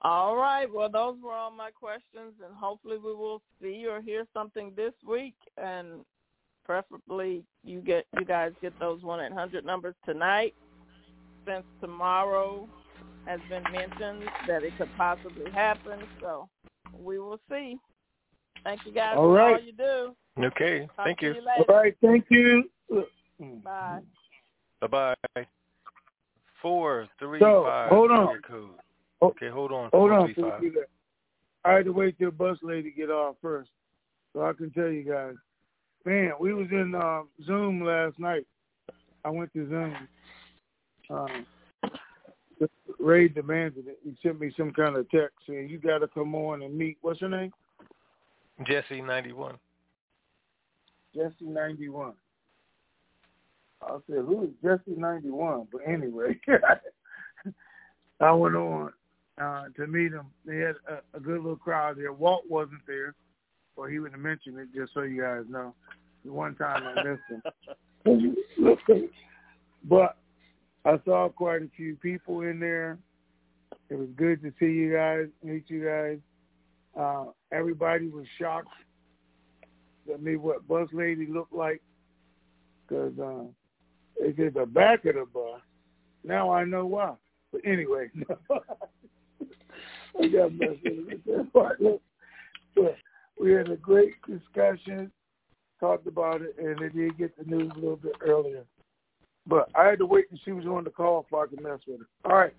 All 0.00 0.36
right. 0.36 0.70
Well, 0.72 0.88
those 0.88 1.20
were 1.22 1.32
all 1.32 1.50
my 1.50 1.70
questions, 1.70 2.34
and 2.44 2.54
hopefully 2.54 2.98
we 2.98 3.14
will 3.14 3.42
see 3.60 3.86
or 3.86 4.00
hear 4.00 4.26
something 4.32 4.72
this 4.76 4.92
week, 5.04 5.34
and 5.56 6.04
preferably 6.64 7.44
you 7.64 7.80
get 7.80 8.06
you 8.18 8.24
guys 8.24 8.52
get 8.60 8.78
those 8.78 9.02
one 9.02 9.20
eight 9.20 9.32
hundred 9.32 9.64
numbers 9.64 9.96
tonight, 10.04 10.54
since 11.46 11.64
tomorrow 11.80 12.68
has 13.26 13.40
been 13.48 13.64
mentioned 13.72 14.28
that 14.46 14.62
it 14.62 14.76
could 14.78 14.90
possibly 14.96 15.50
happen. 15.52 16.00
So 16.20 16.48
we 16.98 17.18
will 17.18 17.40
see. 17.48 17.78
Thank 18.64 18.80
you 18.84 18.92
guys 18.92 19.14
All 19.16 19.24
for 19.24 19.40
all 19.40 19.52
right. 19.52 19.64
you 19.64 19.72
do. 19.72 20.14
Okay. 20.44 20.86
Talk 20.96 21.04
Thank 21.04 21.22
you. 21.22 21.34
you. 21.34 21.42
All 21.68 21.76
right, 21.76 21.96
thank 22.00 22.26
you. 22.30 22.64
Bye. 23.64 24.00
Bye 24.80 24.86
bye. 24.86 25.46
Four 26.62 27.08
three 27.18 27.40
So, 27.40 27.64
five. 27.66 27.90
hold 27.90 28.10
on. 28.10 28.40
code. 28.46 28.70
Oh, 29.20 29.28
Okay, 29.28 29.48
hold 29.48 29.72
on. 29.72 29.90
Hold 29.92 30.10
Four, 30.10 30.12
on. 30.12 30.34
three, 30.34 30.42
five. 30.42 30.62
you 30.62 30.70
do 30.70 30.80
that. 30.80 30.88
I 31.68 31.74
had 31.74 31.84
to 31.86 31.92
wait 31.92 32.18
till 32.18 32.30
bus 32.30 32.58
lady 32.62 32.92
get 32.96 33.10
off 33.10 33.36
first, 33.42 33.70
so 34.32 34.42
I 34.42 34.52
can 34.52 34.70
tell 34.70 34.88
you 34.88 35.02
guys. 35.02 35.34
Man, 36.04 36.32
we 36.40 36.54
was 36.54 36.68
in 36.70 36.94
um, 36.94 37.28
Zoom 37.44 37.82
last 37.82 38.18
night. 38.18 38.46
I 39.24 39.30
went 39.30 39.52
to 39.54 39.68
Zoom. 39.68 40.08
Um, 41.10 41.46
Ray 42.98 43.28
demanded 43.28 43.86
it. 43.86 43.98
He 44.04 44.16
sent 44.22 44.40
me 44.40 44.52
some 44.56 44.72
kind 44.72 44.96
of 44.96 45.08
text 45.10 45.36
saying 45.48 45.68
you 45.68 45.78
got 45.78 45.98
to 45.98 46.08
come 46.08 46.34
on 46.34 46.62
and 46.62 46.76
meet. 46.76 46.98
What's 47.00 47.20
her 47.20 47.28
name? 47.28 47.52
Jesse 48.66 49.00
ninety 49.00 49.32
one. 49.32 49.56
Jesse 51.14 51.34
ninety 51.42 51.88
one. 51.88 52.14
I 53.80 53.98
said, 54.08 54.24
who 54.26 54.44
is 54.44 54.50
Jesse 54.62 54.98
ninety 54.98 55.30
one? 55.30 55.68
But 55.70 55.82
anyway, 55.86 56.38
I 58.20 58.32
went 58.32 58.56
on 58.56 58.92
uh, 59.40 59.64
to 59.76 59.86
meet 59.86 60.12
him. 60.12 60.26
They 60.44 60.58
had 60.58 60.74
a, 60.88 61.16
a 61.16 61.20
good 61.20 61.36
little 61.36 61.56
crowd 61.56 61.96
there. 61.96 62.12
Walt 62.12 62.44
wasn't 62.48 62.86
there, 62.86 63.14
or 63.76 63.88
he 63.88 64.00
would 64.00 64.12
have 64.12 64.20
mentioned 64.20 64.58
it 64.58 64.68
just 64.74 64.92
so 64.94 65.02
you 65.02 65.22
guys 65.22 65.44
know. 65.48 65.74
The 66.24 66.32
one 66.32 66.56
time 66.56 66.82
I 66.84 67.04
missed 67.04 67.22
him. 68.04 68.36
but 69.84 70.16
I 70.84 70.98
saw 71.04 71.28
quite 71.28 71.62
a 71.62 71.70
few 71.76 71.96
people 71.96 72.42
in 72.42 72.60
there. 72.60 72.98
It 73.90 73.98
was 73.98 74.08
good 74.16 74.42
to 74.42 74.52
see 74.58 74.66
you 74.66 74.92
guys, 74.92 75.26
meet 75.42 75.64
you 75.68 75.84
guys. 75.84 76.18
Uh, 76.98 77.26
everybody 77.52 78.08
was 78.08 78.26
shocked 78.38 78.68
at 80.12 80.22
me 80.22 80.36
what 80.36 80.66
Bus 80.66 80.88
Lady 80.92 81.26
looked 81.26 81.52
like 81.52 81.82
because 82.86 83.18
uh, 83.18 83.44
they 84.20 84.34
said 84.36 84.54
the 84.54 84.66
back 84.66 85.04
of 85.04 85.14
the 85.14 85.26
bus. 85.32 85.60
Now 86.24 86.50
I 86.50 86.64
know 86.64 86.86
why. 86.86 87.14
But 87.52 87.62
anyway, 87.64 88.10
I 88.50 90.26
got 90.28 90.50
But 91.52 92.96
we 93.40 93.52
had 93.52 93.70
a 93.70 93.76
great 93.76 94.14
discussion, 94.26 95.10
talked 95.80 96.06
about 96.06 96.42
it, 96.42 96.56
and 96.58 96.80
it 96.80 96.94
did 96.94 97.16
get 97.16 97.36
the 97.38 97.44
news 97.44 97.70
a 97.74 97.78
little 97.78 97.96
bit 97.96 98.16
earlier. 98.20 98.64
But 99.48 99.70
I 99.74 99.86
had 99.86 99.98
to 99.98 100.06
wait 100.06 100.26
until 100.30 100.44
she 100.44 100.52
was 100.52 100.66
on 100.66 100.84
the 100.84 100.90
call 100.90 101.22
before 101.22 101.44
I 101.44 101.46
could 101.48 101.62
mess 101.62 101.80
with 101.88 102.00
her. 102.00 102.30
All 102.30 102.36
right, 102.36 102.54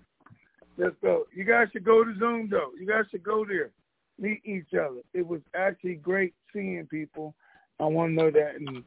let's 0.76 0.96
go. 1.00 1.26
You 1.32 1.44
guys 1.44 1.68
should 1.72 1.84
go 1.84 2.04
to 2.04 2.18
Zoom, 2.18 2.48
though. 2.50 2.70
You 2.78 2.86
guys 2.86 3.04
should 3.10 3.22
go 3.22 3.44
there, 3.46 3.70
meet 4.18 4.42
each 4.44 4.74
other. 4.74 5.00
It 5.14 5.26
was 5.26 5.40
actually 5.54 5.94
great 5.94 6.34
seeing 6.52 6.86
people. 6.86 7.34
I 7.78 7.84
want 7.84 8.10
to 8.10 8.14
know 8.16 8.30
that. 8.32 8.56
And 8.56 8.82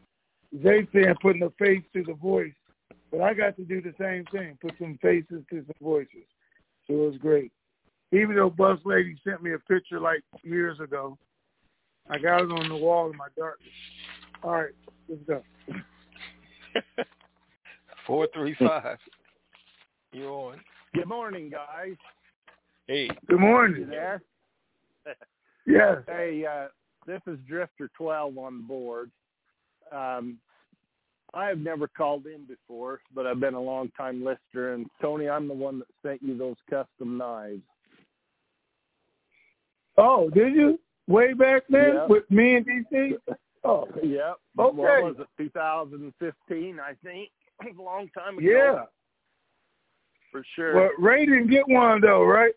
they 0.51 0.85
saying 0.93 1.15
putting 1.21 1.43
a 1.43 1.49
face 1.51 1.83
to 1.93 2.03
the 2.03 2.13
voice, 2.13 2.53
but 3.09 3.21
I 3.21 3.33
got 3.33 3.55
to 3.55 3.63
do 3.63 3.81
the 3.81 3.93
same 3.97 4.25
thing, 4.31 4.57
put 4.61 4.73
some 4.77 4.99
faces 5.01 5.43
to 5.49 5.63
some 5.65 5.75
voices. 5.81 6.27
So 6.87 6.93
it 6.93 7.11
was 7.11 7.17
great. 7.17 7.53
Even 8.11 8.35
though 8.35 8.49
Bus 8.49 8.79
Lady 8.83 9.15
sent 9.23 9.41
me 9.41 9.53
a 9.53 9.59
picture 9.59 9.99
like 9.99 10.21
years 10.43 10.79
ago, 10.81 11.17
I 12.09 12.17
got 12.19 12.41
it 12.41 12.51
on 12.51 12.67
the 12.67 12.75
wall 12.75 13.09
in 13.09 13.15
my 13.15 13.29
darkness. 13.37 13.69
All 14.43 14.51
right, 14.51 14.73
let's 15.07 15.23
go. 15.25 15.41
Four 18.05 18.27
three 18.33 18.55
five. 18.59 18.97
You 20.11 20.27
on? 20.27 20.59
Good 20.93 21.07
morning, 21.07 21.49
guys. 21.49 21.95
Hey. 22.87 23.09
Good 23.27 23.39
morning. 23.39 23.81
You 23.81 23.87
there? 23.87 24.21
Yes. 25.65 25.99
Hey, 26.07 26.43
uh, 26.45 26.67
this 27.07 27.21
is 27.25 27.39
Drifter 27.47 27.89
12 27.97 28.37
on 28.37 28.57
the 28.57 28.63
board. 28.63 29.09
Um, 29.93 30.37
I 31.33 31.45
have 31.45 31.59
never 31.59 31.87
called 31.87 32.25
in 32.25 32.43
before, 32.43 32.99
but 33.15 33.25
I've 33.25 33.39
been 33.39 33.53
a 33.53 33.61
long 33.61 33.89
time 33.95 34.25
listener. 34.25 34.73
And 34.73 34.87
Tony, 35.01 35.29
I'm 35.29 35.47
the 35.47 35.53
one 35.53 35.79
that 35.79 35.87
sent 36.05 36.21
you 36.21 36.37
those 36.37 36.57
custom 36.69 37.17
knives. 37.17 37.61
Oh, 39.97 40.29
did 40.31 40.53
you? 40.53 40.77
Way 41.07 41.31
back 41.31 41.63
then 41.69 41.93
Yeah. 41.93 42.05
with 42.07 42.29
me 42.29 42.55
and 42.55 42.65
DC? 42.65 43.13
Oh, 43.63 43.87
Yep. 44.03 44.35
Okay. 44.59 44.75
What 44.75 44.75
was 44.77 45.15
it? 45.19 45.27
2015, 45.37 46.77
I 46.81 46.93
think. 47.01 47.29
A 47.61 47.81
long 47.81 48.09
time 48.17 48.37
ago. 48.37 48.47
yeah. 48.47 48.83
For 50.31 50.43
sure. 50.55 50.75
Well, 50.75 50.89
Ray 50.99 51.25
didn't 51.25 51.49
get 51.49 51.67
one 51.67 52.01
though, 52.01 52.23
right? 52.23 52.53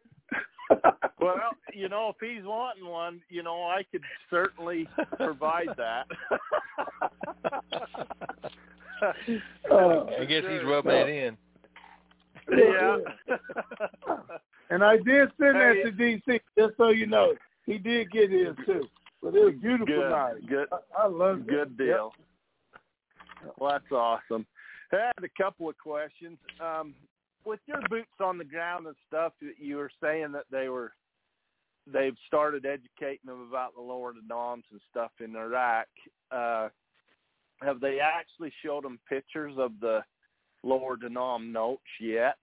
Well, 1.20 1.40
you 1.72 1.88
know, 1.88 2.10
if 2.10 2.16
he's 2.20 2.44
wanting 2.44 2.86
one, 2.86 3.20
you 3.28 3.42
know, 3.42 3.64
I 3.64 3.82
could 3.90 4.02
certainly 4.30 4.86
provide 5.16 5.68
that. 5.76 6.06
Uh, 9.70 10.04
I 10.18 10.24
guess 10.24 10.42
he's 10.48 10.62
rubbing 10.64 10.92
it 10.92 11.08
in. 11.08 11.36
yeah. 12.56 12.96
And 14.70 14.82
I 14.82 14.96
did 14.96 15.28
send 15.40 15.54
that 15.56 15.74
to 15.84 15.92
DC, 15.92 16.40
just 16.58 16.76
so 16.76 16.88
you 16.88 17.06
know. 17.06 17.34
He 17.66 17.78
did 17.78 18.10
get 18.10 18.30
his 18.30 18.56
too. 18.66 18.84
But 19.22 19.34
it 19.36 19.44
was 19.44 19.54
beautiful 19.62 19.86
Good, 19.86 20.10
knives. 20.10 20.40
good, 20.48 20.66
I, 20.72 21.04
I 21.04 21.06
love 21.06 21.38
that. 21.40 21.46
good 21.48 21.78
deal. 21.78 22.12
Well, 23.58 23.70
that's 23.72 23.92
awesome. 23.92 24.44
I 24.92 25.12
had 25.16 25.24
a 25.24 25.42
couple 25.42 25.68
of 25.68 25.76
questions. 25.78 26.38
Um, 26.60 26.94
with 27.44 27.60
your 27.66 27.80
boots 27.88 28.08
on 28.20 28.38
the 28.38 28.44
ground 28.44 28.86
and 28.86 28.96
stuff, 29.06 29.32
you 29.58 29.76
were 29.76 29.90
saying 30.02 30.32
that 30.32 30.44
they 30.50 30.68
were 30.68 30.92
they've 31.86 32.16
started 32.26 32.66
educating 32.66 33.26
them 33.26 33.46
about 33.48 33.74
the 33.74 33.80
lower 33.80 34.12
denoms 34.12 34.64
and 34.72 34.80
stuff 34.90 35.12
in 35.20 35.36
Iraq. 35.36 35.86
Uh, 36.32 36.68
have 37.62 37.80
they 37.80 38.00
actually 38.00 38.52
showed 38.64 38.84
them 38.84 38.98
pictures 39.08 39.54
of 39.56 39.72
the 39.80 40.00
lower 40.64 40.96
denom 40.96 41.52
notes 41.52 41.82
yet? 42.00 42.36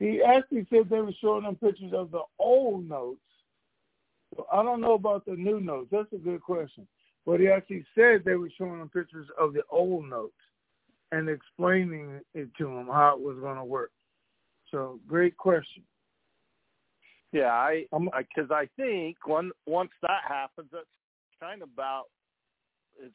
He 0.00 0.20
actually 0.20 0.66
said 0.68 0.90
they 0.90 1.00
were 1.00 1.14
showing 1.20 1.44
them 1.44 1.54
pictures 1.54 1.92
of 1.92 2.10
the 2.10 2.22
old 2.40 2.88
notes. 2.88 3.20
So 4.34 4.46
I 4.52 4.62
don't 4.64 4.80
know 4.80 4.94
about 4.94 5.24
the 5.24 5.36
new 5.36 5.60
notes. 5.60 5.88
That's 5.92 6.12
a 6.12 6.18
good 6.18 6.42
question. 6.42 6.88
But 7.24 7.38
he 7.38 7.48
actually 7.48 7.86
said 7.94 8.22
they 8.24 8.34
were 8.34 8.50
showing 8.58 8.78
them 8.78 8.88
pictures 8.88 9.28
of 9.38 9.52
the 9.52 9.62
old 9.70 10.08
notes 10.08 10.34
and 11.12 11.28
explaining 11.28 12.20
it 12.34 12.48
to 12.58 12.64
them 12.64 12.86
how 12.86 13.16
it 13.16 13.22
was 13.22 13.38
going 13.38 13.56
to 13.56 13.64
work. 13.64 13.92
So 14.70 14.98
great 15.06 15.36
question. 15.36 15.84
Yeah, 17.32 17.52
I 17.52 17.86
because 17.92 18.50
I, 18.50 18.68
think 18.76 19.16
when 19.26 19.52
once 19.66 19.90
that 20.02 20.22
happens, 20.26 20.68
that's 20.72 20.84
kind 21.40 21.62
of 21.62 21.68
about 21.72 22.04
it's 23.02 23.14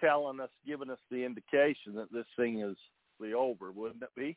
telling 0.00 0.40
us, 0.40 0.50
giving 0.66 0.90
us 0.90 0.98
the 1.10 1.24
indication 1.24 1.94
that 1.94 2.12
this 2.12 2.26
thing 2.36 2.60
is 2.60 2.76
really 3.20 3.34
over, 3.34 3.70
wouldn't 3.70 4.02
it 4.02 4.08
be? 4.16 4.36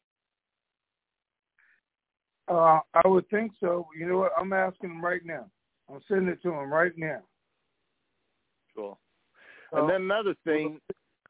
Uh, 2.48 2.80
I 2.94 3.08
would 3.08 3.28
think 3.30 3.54
so. 3.60 3.88
You 3.98 4.08
know 4.08 4.18
what? 4.20 4.34
I'm 4.40 4.54
asking 4.54 4.92
him 4.92 5.04
right 5.04 5.26
now. 5.26 5.48
I'm 5.90 6.02
sending 6.08 6.28
it 6.28 6.42
to 6.44 6.50
him 6.52 6.72
right 6.72 6.94
now. 6.96 7.22
Cool. 8.76 9.00
And 9.72 9.90
then 9.90 10.02
another 10.04 10.36
thing, 10.44 10.80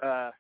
uh, 0.04 0.32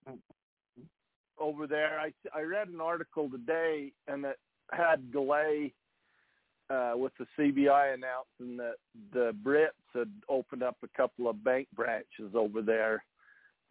over 1.39 1.67
there, 1.67 1.99
I 1.99 2.13
I 2.37 2.41
read 2.41 2.69
an 2.69 2.81
article 2.81 3.29
today, 3.29 3.91
and 4.07 4.25
it 4.25 4.37
had 4.71 5.11
delay 5.11 5.73
uh, 6.69 6.93
with 6.95 7.13
the 7.19 7.25
CBI 7.37 7.93
announcing 7.93 8.57
that 8.57 8.75
the 9.13 9.35
Brits 9.43 9.69
had 9.93 10.11
opened 10.29 10.63
up 10.63 10.77
a 10.83 10.97
couple 10.97 11.29
of 11.29 11.43
bank 11.43 11.67
branches 11.75 12.33
over 12.33 12.61
there 12.61 13.03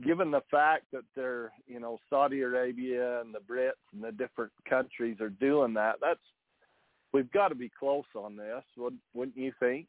given 0.03 0.31
the 0.31 0.43
fact 0.51 0.85
that 0.93 1.05
they're, 1.15 1.53
you 1.67 1.79
know, 1.79 1.99
Saudi 2.11 2.41
Arabia 2.41 3.21
and 3.21 3.35
the 3.35 3.39
Brits 3.39 3.73
and 3.93 4.03
the 4.03 4.13
different 4.13 4.53
countries 4.69 5.21
are 5.21 5.31
doing 5.31 5.75
that, 5.75 5.97
that's 6.01 6.21
we've 7.13 7.31
got 7.31 7.49
to 7.49 7.55
be 7.55 7.71
close 7.79 8.05
on 8.17 8.37
this, 8.37 8.63
wouldn't, 8.77 9.03
wouldn't 9.15 9.37
you 9.37 9.53
think? 9.61 9.87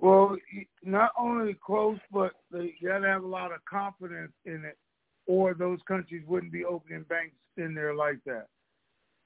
Well, 0.00 0.36
not 0.82 1.10
only 1.18 1.56
close, 1.64 1.98
but 2.12 2.32
they 2.50 2.74
got 2.82 3.00
to 3.00 3.08
have 3.08 3.24
a 3.24 3.28
lot 3.28 3.52
of 3.52 3.58
confidence 3.68 4.32
in 4.46 4.64
it, 4.64 4.78
or 5.28 5.54
those 5.54 5.78
countries 5.86 6.24
wouldn't 6.26 6.50
be 6.50 6.64
opening 6.64 7.04
banks 7.08 7.36
in 7.58 7.74
there 7.74 7.94
like 7.94 8.18
that. 8.24 8.46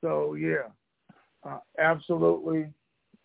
So 0.03 0.35
yeah, 0.35 0.69
uh, 1.49 1.61
absolutely. 1.79 2.67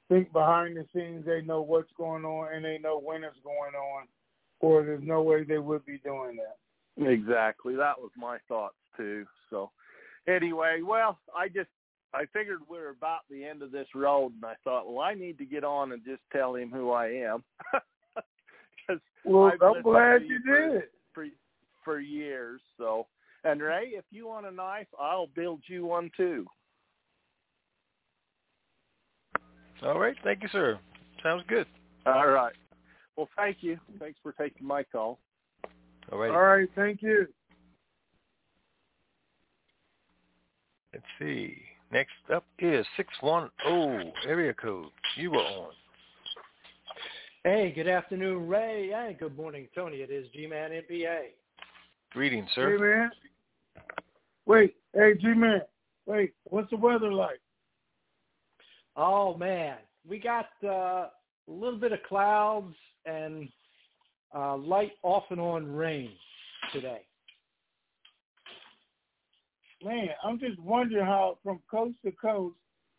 Think 0.07 0.31
behind 0.31 0.77
the 0.77 0.85
scenes 0.93 1.25
they 1.25 1.41
know 1.41 1.61
what's 1.61 1.91
going 1.97 2.23
on 2.23 2.53
and 2.53 2.63
they 2.63 2.77
know 2.77 2.97
when 2.99 3.25
it's 3.25 3.35
going 3.43 3.73
on, 3.73 4.07
or 4.61 4.83
there's 4.83 5.03
no 5.03 5.21
way 5.21 5.43
they 5.43 5.57
would 5.57 5.85
be 5.85 5.97
doing 5.97 6.37
that. 6.37 7.11
Exactly. 7.11 7.75
That 7.75 7.99
was 7.99 8.11
my 8.15 8.37
thoughts 8.47 8.75
too. 8.95 9.25
So 9.49 9.71
anyway, 10.27 10.81
well, 10.85 11.19
I 11.35 11.49
just 11.49 11.69
I 12.13 12.25
figured 12.31 12.59
we 12.69 12.77
are 12.77 12.89
about 12.89 13.21
the 13.29 13.43
end 13.43 13.63
of 13.63 13.71
this 13.71 13.87
road, 13.95 14.33
and 14.35 14.45
I 14.45 14.53
thought, 14.63 14.87
well, 14.87 15.01
I 15.01 15.13
need 15.13 15.37
to 15.39 15.45
get 15.45 15.63
on 15.63 15.91
and 15.91 16.01
just 16.05 16.21
tell 16.31 16.55
him 16.55 16.71
who 16.71 16.91
I 16.91 17.07
am. 17.07 17.43
well, 19.25 19.51
I'm 19.61 19.81
glad 19.81 20.21
you 20.21 20.39
did 20.39 20.83
for 21.87 21.97
for 21.97 22.01
years. 22.01 22.59
So, 22.77 23.07
and 23.45 23.61
Ray, 23.61 23.91
if 23.93 24.03
you 24.11 24.27
want 24.27 24.45
a 24.45 24.51
knife, 24.51 24.87
I'll 24.99 25.27
build 25.27 25.61
you 25.67 25.85
one 25.85 26.11
too. 26.17 26.45
All 29.81 29.97
right. 29.97 30.15
Thank 30.21 30.43
you, 30.43 30.49
sir. 30.51 30.77
Sounds 31.23 31.43
good. 31.47 31.65
All 32.05 32.27
right. 32.27 32.53
Well, 33.15 33.29
thank 33.37 33.57
you. 33.61 33.79
Thanks 33.99 34.19
for 34.21 34.33
taking 34.33 34.67
my 34.67 34.83
call. 34.83 35.19
All 36.11 36.17
right. 36.17 36.29
All 36.29 36.41
right. 36.41 36.67
Thank 36.75 37.01
you. 37.01 37.27
Let's 40.93 41.05
see. 41.19 41.55
Next 41.91 42.11
up 42.33 42.43
is 42.59 42.85
610 42.97 44.11
area 44.27 44.53
code. 44.53 44.89
You 45.15 45.31
were 45.31 45.37
on. 45.37 45.71
Hey, 47.45 47.71
good 47.73 47.87
afternoon, 47.87 48.49
Ray, 48.49 48.91
and 48.93 49.17
good 49.17 49.37
morning, 49.37 49.69
Tony. 49.73 49.97
It 49.97 50.11
is 50.11 50.27
G-Man 50.33 50.71
NBA. 50.71 51.19
Greetings, 52.17 52.49
sir. 52.55 52.71
Hey, 52.71 52.81
man. 52.81 53.11
Wait. 54.47 54.75
Hey, 54.95 55.13
G-Man. 55.21 55.61
Wait. 56.07 56.33
What's 56.45 56.71
the 56.71 56.77
weather 56.77 57.13
like? 57.13 57.39
Oh, 58.95 59.37
man. 59.37 59.75
We 60.09 60.17
got 60.17 60.47
uh, 60.63 60.67
a 60.67 61.11
little 61.47 61.77
bit 61.77 61.91
of 61.91 61.99
clouds 62.09 62.73
and 63.05 63.47
uh, 64.35 64.57
light 64.57 64.93
off 65.03 65.25
and 65.29 65.39
on 65.39 65.71
rain 65.71 66.09
today. 66.73 67.01
Man, 69.83 70.09
I'm 70.23 70.39
just 70.39 70.59
wondering 70.59 71.05
how 71.05 71.37
from 71.43 71.59
coast 71.69 71.97
to 72.03 72.11
coast, 72.13 72.55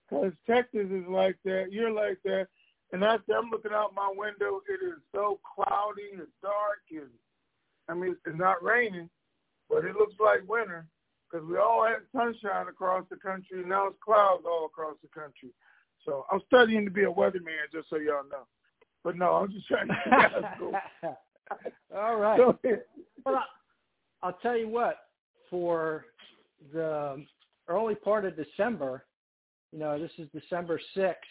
because 0.08 0.32
Texas 0.48 0.86
is 0.92 1.06
like 1.10 1.34
that, 1.44 1.72
you're 1.72 1.90
like 1.90 2.18
that, 2.24 2.46
and 2.92 3.04
I, 3.04 3.14
I'm 3.36 3.50
looking 3.50 3.72
out 3.74 3.96
my 3.96 4.12
window. 4.14 4.60
It 4.68 4.86
is 4.86 5.00
so 5.12 5.40
cloudy 5.56 6.12
and 6.12 6.28
dark, 6.40 6.82
and 6.92 7.10
I 7.88 7.94
mean 7.94 8.16
it's 8.26 8.38
not 8.38 8.62
raining, 8.62 9.08
but 9.68 9.84
it 9.84 9.94
looks 9.96 10.14
like 10.20 10.48
winter 10.48 10.86
because 11.30 11.46
we 11.46 11.56
all 11.58 11.84
had 11.86 11.98
sunshine 12.12 12.68
across 12.68 13.04
the 13.10 13.16
country. 13.16 13.60
And 13.60 13.68
now 13.68 13.88
it's 13.88 13.96
clouds 14.04 14.44
all 14.46 14.66
across 14.66 14.96
the 15.02 15.08
country. 15.08 15.50
So 16.04 16.24
I'm 16.32 16.40
studying 16.46 16.84
to 16.84 16.90
be 16.90 17.04
a 17.04 17.10
weatherman, 17.12 17.70
just 17.72 17.90
so 17.90 17.96
y'all 17.96 18.22
know. 18.30 18.46
But 19.04 19.16
no, 19.16 19.32
I'm 19.34 19.52
just 19.52 19.66
trying 19.68 19.88
to 19.88 19.94
get 19.94 20.32
you 20.32 20.72
guys 20.72 20.82
go. 21.02 21.96
All 21.96 22.16
right. 22.16 22.36
Go. 22.38 22.58
Well, 23.24 23.36
I- 23.36 24.26
I'll 24.26 24.38
tell 24.42 24.56
you 24.56 24.68
what. 24.68 24.96
For 25.50 26.04
the 26.74 27.24
early 27.68 27.94
part 27.94 28.24
of 28.26 28.36
December, 28.36 29.04
you 29.72 29.78
know, 29.78 29.98
this 29.98 30.10
is 30.18 30.28
December 30.34 30.78
sixth. 30.94 31.22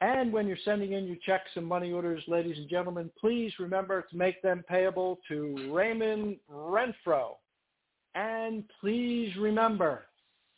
And 0.00 0.32
when 0.32 0.46
you're 0.46 0.56
sending 0.64 0.92
in 0.92 1.06
your 1.06 1.16
checks 1.24 1.50
and 1.56 1.66
money 1.66 1.92
orders, 1.92 2.22
ladies 2.28 2.56
and 2.56 2.68
gentlemen, 2.68 3.10
please 3.18 3.52
remember 3.58 4.02
to 4.02 4.16
make 4.16 4.40
them 4.42 4.64
payable 4.68 5.18
to 5.28 5.70
Raymond 5.72 6.36
Renfro. 6.52 7.36
And 8.14 8.64
please 8.80 9.34
remember 9.36 10.06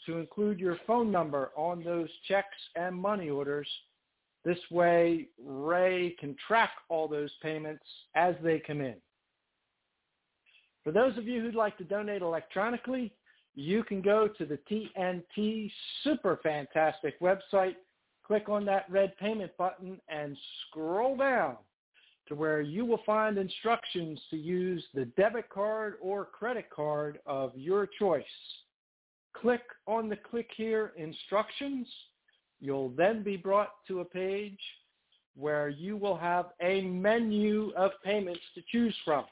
to 0.06 0.18
include 0.18 0.58
your 0.58 0.78
phone 0.86 1.10
number 1.10 1.50
on 1.56 1.84
those 1.84 2.08
checks 2.26 2.56
and 2.76 2.96
money 2.96 3.28
orders. 3.28 3.68
This 4.44 4.58
way, 4.70 5.28
Ray 5.44 6.16
can 6.18 6.34
track 6.46 6.70
all 6.88 7.06
those 7.06 7.30
payments 7.42 7.84
as 8.14 8.34
they 8.42 8.58
come 8.58 8.80
in. 8.80 8.96
For 10.82 10.92
those 10.92 11.16
of 11.18 11.28
you 11.28 11.42
who'd 11.42 11.54
like 11.54 11.76
to 11.78 11.84
donate 11.84 12.22
electronically, 12.22 13.12
you 13.54 13.84
can 13.84 14.00
go 14.00 14.28
to 14.28 14.46
the 14.46 14.58
TNT 14.70 15.70
Super 16.02 16.40
Fantastic 16.42 17.20
website, 17.20 17.76
click 18.26 18.48
on 18.48 18.64
that 18.64 18.86
red 18.88 19.16
payment 19.18 19.52
button, 19.58 20.00
and 20.08 20.36
scroll 20.68 21.16
down 21.16 21.56
to 22.30 22.36
where 22.36 22.60
you 22.60 22.86
will 22.86 23.00
find 23.04 23.36
instructions 23.36 24.18
to 24.30 24.36
use 24.36 24.84
the 24.94 25.04
debit 25.16 25.50
card 25.50 25.94
or 26.00 26.24
credit 26.24 26.70
card 26.70 27.18
of 27.26 27.50
your 27.56 27.88
choice. 27.98 28.24
Click 29.34 29.62
on 29.88 30.08
the 30.08 30.16
click 30.16 30.48
here 30.56 30.92
instructions. 30.96 31.88
You'll 32.60 32.90
then 32.90 33.24
be 33.24 33.36
brought 33.36 33.70
to 33.88 34.00
a 34.00 34.04
page 34.04 34.58
where 35.36 35.68
you 35.68 35.96
will 35.96 36.16
have 36.16 36.46
a 36.62 36.82
menu 36.82 37.72
of 37.76 37.90
payments 38.04 38.40
to 38.54 38.62
choose 38.70 38.94
from. 39.04 39.24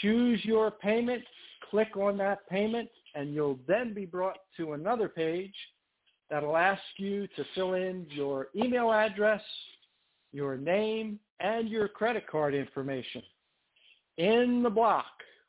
Choose 0.00 0.42
your 0.42 0.70
payment, 0.70 1.22
click 1.68 1.98
on 1.98 2.16
that 2.16 2.48
payment, 2.48 2.88
and 3.14 3.34
you'll 3.34 3.58
then 3.68 3.92
be 3.92 4.06
brought 4.06 4.38
to 4.56 4.72
another 4.72 5.08
page 5.08 5.54
that'll 6.30 6.56
ask 6.56 6.80
you 6.96 7.26
to 7.36 7.44
fill 7.54 7.74
in 7.74 8.06
your 8.08 8.48
email 8.56 8.90
address, 8.90 9.42
your 10.32 10.56
name, 10.56 11.18
and 11.40 11.68
your 11.68 11.88
credit 11.88 12.26
card 12.26 12.54
information. 12.54 13.22
In 14.18 14.62
the 14.62 14.70
block 14.70 15.06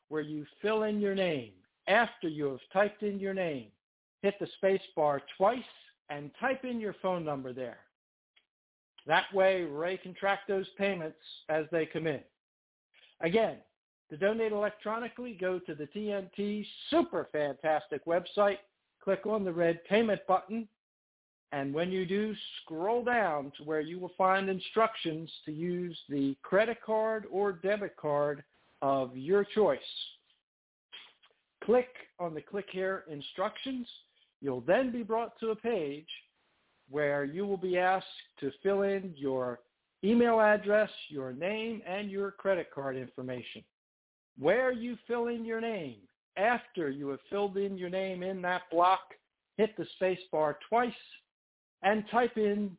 where 0.08 0.22
you 0.22 0.46
fill 0.60 0.84
in 0.84 1.00
your 1.00 1.14
name, 1.14 1.52
after 1.88 2.28
you 2.28 2.46
have 2.46 2.60
typed 2.72 3.02
in 3.02 3.18
your 3.18 3.34
name, 3.34 3.66
hit 4.22 4.34
the 4.40 4.46
space 4.58 4.80
bar 4.96 5.22
twice 5.36 5.62
and 6.10 6.30
type 6.40 6.64
in 6.64 6.80
your 6.80 6.94
phone 7.02 7.24
number 7.24 7.52
there. 7.52 7.78
That 9.06 9.24
way, 9.34 9.62
Ray 9.62 9.96
can 9.96 10.14
track 10.14 10.40
those 10.46 10.66
payments 10.78 11.18
as 11.48 11.64
they 11.72 11.86
come 11.86 12.06
in. 12.06 12.20
Again, 13.20 13.56
to 14.10 14.16
donate 14.16 14.52
electronically, 14.52 15.36
go 15.40 15.58
to 15.60 15.74
the 15.74 15.86
TNT 15.86 16.66
Super 16.90 17.28
Fantastic 17.32 18.04
website, 18.04 18.58
click 19.02 19.26
on 19.26 19.44
the 19.44 19.52
red 19.52 19.84
payment 19.84 20.20
button, 20.28 20.68
And 21.52 21.74
when 21.74 21.92
you 21.92 22.06
do, 22.06 22.34
scroll 22.62 23.04
down 23.04 23.52
to 23.58 23.64
where 23.64 23.82
you 23.82 24.00
will 24.00 24.12
find 24.16 24.48
instructions 24.48 25.30
to 25.44 25.52
use 25.52 25.98
the 26.08 26.34
credit 26.42 26.78
card 26.84 27.26
or 27.30 27.52
debit 27.52 27.94
card 27.96 28.42
of 28.80 29.14
your 29.14 29.44
choice. 29.44 29.78
Click 31.62 31.88
on 32.18 32.34
the 32.34 32.40
click 32.40 32.66
here 32.72 33.04
instructions. 33.08 33.86
You'll 34.40 34.62
then 34.62 34.90
be 34.90 35.02
brought 35.02 35.38
to 35.40 35.50
a 35.50 35.56
page 35.56 36.08
where 36.90 37.24
you 37.24 37.46
will 37.46 37.58
be 37.58 37.78
asked 37.78 38.06
to 38.40 38.50
fill 38.62 38.82
in 38.82 39.12
your 39.16 39.60
email 40.02 40.40
address, 40.40 40.90
your 41.10 41.32
name, 41.32 41.82
and 41.86 42.10
your 42.10 42.32
credit 42.32 42.68
card 42.74 42.96
information. 42.96 43.62
Where 44.38 44.72
you 44.72 44.96
fill 45.06 45.28
in 45.28 45.44
your 45.44 45.60
name, 45.60 45.98
after 46.38 46.88
you 46.88 47.08
have 47.10 47.20
filled 47.28 47.58
in 47.58 47.76
your 47.76 47.90
name 47.90 48.22
in 48.22 48.40
that 48.42 48.62
block, 48.70 49.00
hit 49.58 49.76
the 49.76 49.86
space 49.96 50.18
bar 50.32 50.58
twice 50.68 50.92
and 51.82 52.04
type 52.10 52.36
in 52.36 52.76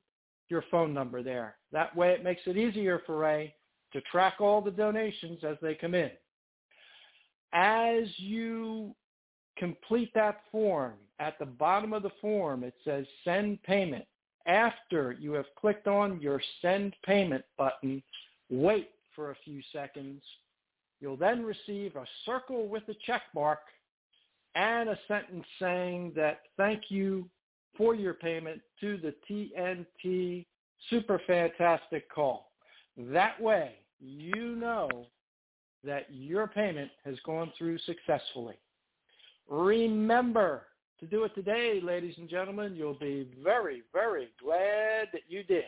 your 0.49 0.63
phone 0.69 0.93
number 0.93 1.23
there. 1.23 1.55
That 1.71 1.95
way 1.95 2.11
it 2.11 2.23
makes 2.23 2.41
it 2.45 2.57
easier 2.57 3.01
for 3.05 3.17
Ray 3.17 3.53
to 3.91 4.01
track 4.01 4.35
all 4.39 4.61
the 4.61 4.71
donations 4.71 5.39
as 5.43 5.57
they 5.61 5.75
come 5.75 5.93
in. 5.95 6.11
As 7.53 8.05
you 8.17 8.95
complete 9.57 10.11
that 10.15 10.41
form, 10.51 10.93
at 11.19 11.37
the 11.39 11.45
bottom 11.45 11.93
of 11.93 12.03
the 12.03 12.11
form 12.21 12.63
it 12.63 12.73
says 12.83 13.05
send 13.23 13.61
payment. 13.63 14.05
After 14.45 15.13
you 15.13 15.33
have 15.33 15.45
clicked 15.59 15.87
on 15.87 16.19
your 16.19 16.41
send 16.61 16.95
payment 17.05 17.45
button, 17.57 18.03
wait 18.49 18.89
for 19.15 19.31
a 19.31 19.37
few 19.45 19.61
seconds. 19.71 20.21
You'll 20.99 21.17
then 21.17 21.43
receive 21.43 21.95
a 21.95 22.05
circle 22.25 22.67
with 22.67 22.83
a 22.89 22.95
check 23.05 23.21
mark 23.33 23.59
and 24.55 24.89
a 24.89 24.99
sentence 25.07 25.45
saying 25.59 26.13
that 26.15 26.41
thank 26.57 26.83
you 26.89 27.29
for 27.77 27.95
your 27.95 28.13
payment 28.13 28.61
to 28.81 28.97
the 28.97 29.13
TNT 29.29 30.45
Super 30.89 31.21
Fantastic 31.25 32.09
Call. 32.13 32.51
That 32.97 33.39
way, 33.41 33.75
you 33.99 34.55
know 34.55 34.89
that 35.83 36.07
your 36.09 36.47
payment 36.47 36.91
has 37.05 37.15
gone 37.25 37.51
through 37.57 37.77
successfully. 37.79 38.55
Remember 39.49 40.63
to 40.99 41.05
do 41.05 41.23
it 41.23 41.35
today, 41.35 41.81
ladies 41.83 42.15
and 42.17 42.29
gentlemen. 42.29 42.75
You'll 42.75 42.93
be 42.93 43.29
very, 43.43 43.83
very 43.91 44.29
glad 44.41 45.09
that 45.11 45.23
you 45.27 45.43
did. 45.43 45.65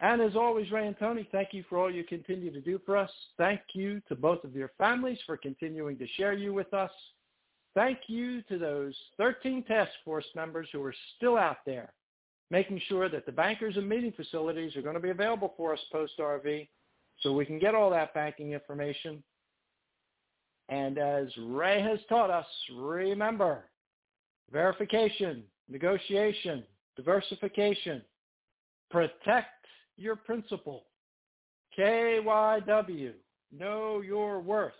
And 0.00 0.20
as 0.22 0.36
always, 0.36 0.70
Ray 0.70 0.86
and 0.86 0.98
Tony, 0.98 1.28
thank 1.32 1.52
you 1.52 1.64
for 1.68 1.78
all 1.78 1.90
you 1.90 2.04
continue 2.04 2.52
to 2.52 2.60
do 2.60 2.80
for 2.86 2.96
us. 2.96 3.10
Thank 3.36 3.60
you 3.72 4.00
to 4.08 4.14
both 4.14 4.44
of 4.44 4.54
your 4.54 4.70
families 4.78 5.18
for 5.26 5.36
continuing 5.36 5.98
to 5.98 6.06
share 6.16 6.32
you 6.32 6.54
with 6.54 6.72
us. 6.72 6.90
Thank 7.74 7.98
you 8.06 8.42
to 8.42 8.58
those 8.58 8.94
13 9.18 9.64
task 9.64 9.90
force 10.04 10.24
members 10.34 10.68
who 10.72 10.82
are 10.82 10.94
still 11.16 11.36
out 11.36 11.58
there, 11.66 11.92
making 12.50 12.80
sure 12.88 13.08
that 13.08 13.26
the 13.26 13.32
bankers 13.32 13.76
and 13.76 13.88
meeting 13.88 14.12
facilities 14.12 14.74
are 14.76 14.82
going 14.82 14.94
to 14.94 15.00
be 15.00 15.10
available 15.10 15.54
for 15.56 15.72
us 15.72 15.80
post-RV 15.92 16.68
so 17.20 17.32
we 17.32 17.44
can 17.44 17.58
get 17.58 17.74
all 17.74 17.90
that 17.90 18.14
banking 18.14 18.52
information. 18.52 19.22
And 20.68 20.98
as 20.98 21.28
Ray 21.38 21.80
has 21.80 21.98
taught 22.08 22.30
us, 22.30 22.46
remember, 22.76 23.64
verification, 24.52 25.44
negotiation, 25.68 26.64
diversification, 26.96 28.02
protect 28.90 29.66
your 29.96 30.16
principal, 30.16 30.84
KYW, 31.78 33.12
know 33.56 34.00
your 34.00 34.40
worth, 34.40 34.72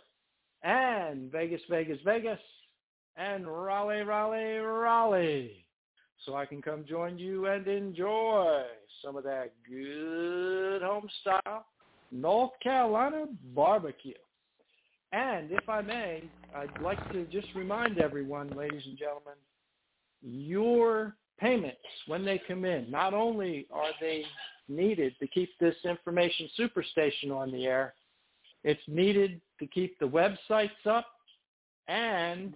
and 0.63 1.31
Vegas, 1.31 1.61
Vegas, 1.69 1.99
Vegas, 2.03 2.39
and 3.15 3.47
Raleigh, 3.47 4.01
Raleigh, 4.01 4.57
Raleigh. 4.57 5.65
So 6.25 6.35
I 6.35 6.45
can 6.45 6.61
come 6.61 6.85
join 6.87 7.17
you 7.17 7.47
and 7.47 7.67
enjoy 7.67 8.63
some 9.03 9.15
of 9.15 9.23
that 9.23 9.53
good 9.69 10.81
home 10.81 11.07
style 11.21 11.65
North 12.11 12.51
Carolina 12.61 13.25
barbecue. 13.55 14.13
And 15.11 15.51
if 15.51 15.67
I 15.69 15.81
may, 15.81 16.23
I'd 16.55 16.81
like 16.81 16.99
to 17.13 17.25
just 17.25 17.47
remind 17.55 17.99
everyone, 17.99 18.49
ladies 18.55 18.83
and 18.85 18.97
gentlemen, 18.97 19.35
your 20.21 21.15
payments, 21.39 21.77
when 22.07 22.25
they 22.25 22.41
come 22.47 22.65
in, 22.65 22.91
not 22.91 23.13
only 23.13 23.67
are 23.71 23.91
they 24.01 24.23
needed 24.67 25.15
to 25.19 25.27
keep 25.27 25.49
this 25.59 25.75
information 25.83 26.49
superstation 26.59 27.31
on 27.31 27.51
the 27.51 27.65
air, 27.65 27.93
it's 28.63 28.81
needed 28.87 29.39
to 29.59 29.67
keep 29.67 29.97
the 29.99 30.05
websites 30.05 30.85
up 30.85 31.07
and 31.87 32.53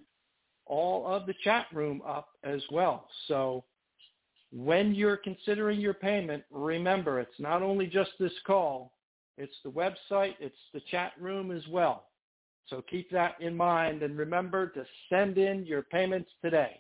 all 0.66 1.06
of 1.08 1.26
the 1.26 1.34
chat 1.44 1.68
room 1.74 2.02
up 2.06 2.30
as 2.44 2.62
well. 2.72 3.08
So 3.28 3.64
when 4.52 4.94
you're 4.94 5.18
considering 5.18 5.80
your 5.80 5.94
payment, 5.94 6.44
remember 6.52 7.20
it's 7.20 7.40
not 7.40 7.62
only 7.62 7.88
just 7.88 8.12
this 8.20 8.34
call, 8.46 8.94
it's 9.38 9.56
the 9.64 9.72
website, 9.72 10.36
it's 10.40 10.56
the 10.74 10.82
chat 10.92 11.14
room 11.20 11.52
as 11.52 11.68
well. 11.68 12.06
So 12.68 12.84
keep 12.90 13.10
that 13.12 13.36
in 13.42 13.58
mind 13.58 14.04
and 14.04 14.18
remember 14.18 14.68
to 14.70 14.86
send 15.10 15.38
in 15.38 15.66
your 15.66 15.82
payments 15.82 16.30
today. 16.42 16.80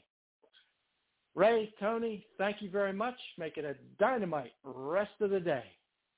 Ray, 1.35 1.73
Tony, 1.79 2.25
thank 2.37 2.61
you 2.61 2.69
very 2.69 2.93
much. 2.93 3.15
Make 3.37 3.57
it 3.57 3.65
a 3.65 3.75
dynamite 3.99 4.53
rest 4.63 5.13
of 5.19 5.31
the 5.31 5.39
day. 5.39 5.63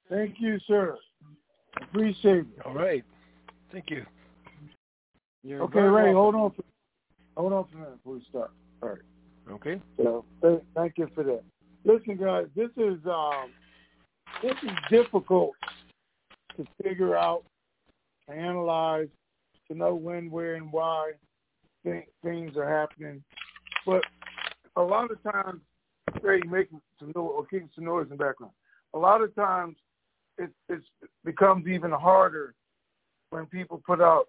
Thank 0.10 0.36
you, 0.40 0.60
sir. 0.68 0.98
Appreciate 1.82 2.40
it. 2.40 2.46
All 2.66 2.74
right. 2.74 3.04
Thank 3.72 3.90
you. 3.90 4.06
You're 5.44 5.62
okay, 5.64 5.80
Ray, 5.80 6.14
welcome. 6.14 6.16
hold 6.16 6.36
on. 6.36 6.52
For, 6.52 6.64
hold 7.38 7.54
on 7.54 7.66
for 7.72 7.78
a 7.78 7.80
minute 7.82 7.98
before 7.98 8.14
we 8.16 8.26
start. 8.30 8.52
All 8.82 8.90
right. 8.90 9.00
Okay. 9.52 9.82
So 9.98 10.26
th- 10.42 10.62
thank 10.76 10.98
you 10.98 11.10
for 11.14 11.24
that. 11.24 11.44
Listen, 11.84 12.18
guys, 12.18 12.46
this 12.56 12.70
is 12.78 12.98
um, 13.06 13.52
this 14.42 14.56
is 14.64 14.72
difficult 14.90 15.52
to 16.58 16.66
figure 16.84 17.16
out, 17.16 17.44
to 18.28 18.36
analyze, 18.36 19.08
to 19.68 19.78
know 19.78 19.94
when, 19.96 20.32
where, 20.32 20.56
and 20.56 20.72
why 20.72 21.12
th- 21.84 22.08
things 22.24 22.56
are 22.58 22.68
happening. 22.68 23.24
But 23.86 24.04
a 24.76 24.82
lot 24.82 25.12
of 25.12 25.22
times, 25.24 25.62
Ray, 26.22 26.42
making 26.50 26.82
some 27.00 27.12
noise 27.16 27.32
or 27.36 27.46
keeping 27.46 27.70
some 27.76 27.86
noise 27.86 28.06
in 28.10 28.18
the 28.18 28.24
background. 28.24 28.54
A 28.94 28.98
lot 28.98 29.22
of 29.22 29.36
times, 29.36 29.76
it 30.38 30.50
it's, 30.70 30.86
it 31.02 31.10
becomes 31.24 31.68
even 31.68 31.92
harder 31.92 32.56
when 33.30 33.46
people 33.46 33.82
put 33.86 34.02
out 34.02 34.28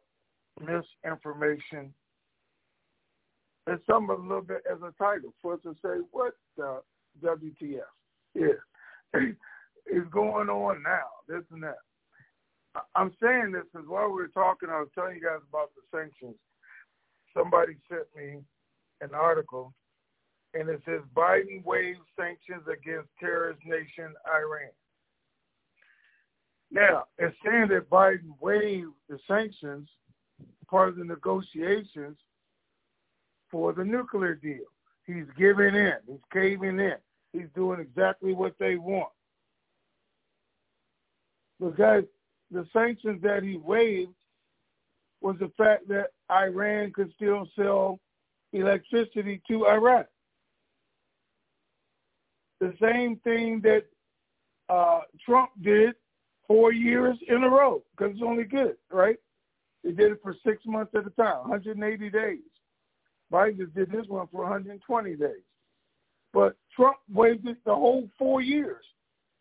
misinformation. 0.60 1.92
It's 3.66 3.84
some 3.86 4.10
a 4.10 4.14
little 4.14 4.42
bit 4.42 4.62
as 4.70 4.78
a 4.82 4.92
title 4.96 5.34
for 5.42 5.54
us 5.54 5.60
to 5.64 5.74
say, 5.82 6.00
what 6.12 6.34
the 6.56 6.80
WTF 7.22 7.80
is 8.34 8.60
is 9.86 10.04
going 10.10 10.48
on 10.48 10.82
now, 10.82 11.06
this 11.28 11.42
and 11.50 11.62
that. 11.62 11.78
I'm 12.94 13.12
saying 13.22 13.52
this 13.52 13.64
because 13.72 13.88
while 13.88 14.08
we 14.08 14.22
were 14.22 14.28
talking, 14.28 14.68
I 14.70 14.80
was 14.80 14.88
telling 14.94 15.16
you 15.16 15.22
guys 15.22 15.40
about 15.48 15.70
the 15.74 15.82
sanctions. 15.96 16.36
Somebody 17.36 17.76
sent 17.88 18.04
me 18.16 18.40
an 19.00 19.14
article, 19.14 19.72
and 20.54 20.68
it 20.68 20.80
says 20.84 21.00
Biden 21.14 21.64
waives 21.64 22.00
sanctions 22.18 22.62
against 22.66 23.08
terrorist 23.18 23.60
nation 23.66 24.14
Iran. 24.26 24.70
Now, 26.70 27.04
it's 27.18 27.36
saying 27.44 27.68
that 27.68 27.90
Biden 27.90 28.34
waived 28.40 28.92
the 29.08 29.18
sanctions, 29.26 29.88
part 30.68 30.90
of 30.90 30.96
the 30.96 31.04
negotiations 31.04 32.16
for 33.50 33.72
the 33.72 33.84
nuclear 33.84 34.34
deal. 34.34 34.64
He's 35.06 35.24
giving 35.38 35.74
in. 35.74 35.94
He's 36.06 36.20
caving 36.32 36.80
in. 36.80 36.96
He's 37.32 37.48
doing 37.54 37.80
exactly 37.80 38.32
what 38.32 38.54
they 38.58 38.76
want. 38.76 39.12
Because 41.60 42.04
the 42.50 42.66
sanctions 42.72 43.22
that 43.22 43.42
he 43.42 43.56
waived 43.56 44.12
was 45.20 45.36
the 45.40 45.50
fact 45.56 45.88
that 45.88 46.08
Iran 46.30 46.92
could 46.92 47.12
still 47.14 47.48
sell 47.56 47.98
electricity 48.52 49.40
to 49.48 49.66
Iraq. 49.66 50.06
The 52.60 52.72
same 52.80 53.16
thing 53.24 53.60
that 53.62 53.84
uh, 54.68 55.00
Trump 55.24 55.50
did 55.62 55.94
four 56.46 56.72
years 56.72 57.16
in 57.28 57.42
a 57.42 57.48
row 57.48 57.82
because 57.96 58.14
it's 58.14 58.22
only 58.24 58.44
good, 58.44 58.76
right? 58.90 59.16
He 59.82 59.92
did 59.92 60.12
it 60.12 60.20
for 60.22 60.34
six 60.44 60.62
months 60.66 60.92
at 60.94 61.06
a 61.06 61.10
time, 61.10 61.48
180 61.48 62.10
days. 62.10 62.38
Biden 63.32 63.58
just 63.58 63.74
did 63.74 63.90
this 63.90 64.06
one 64.08 64.28
for 64.30 64.42
120 64.42 65.16
days. 65.16 65.30
But 66.32 66.56
Trump 66.74 66.96
waived 67.12 67.46
it 67.48 67.58
the 67.64 67.74
whole 67.74 68.08
four 68.18 68.40
years, 68.40 68.84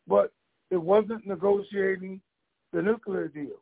but 0.07 0.31
it 0.71 0.77
wasn't 0.77 1.27
negotiating 1.27 2.21
the 2.71 2.81
nuclear 2.81 3.27
deal. 3.27 3.61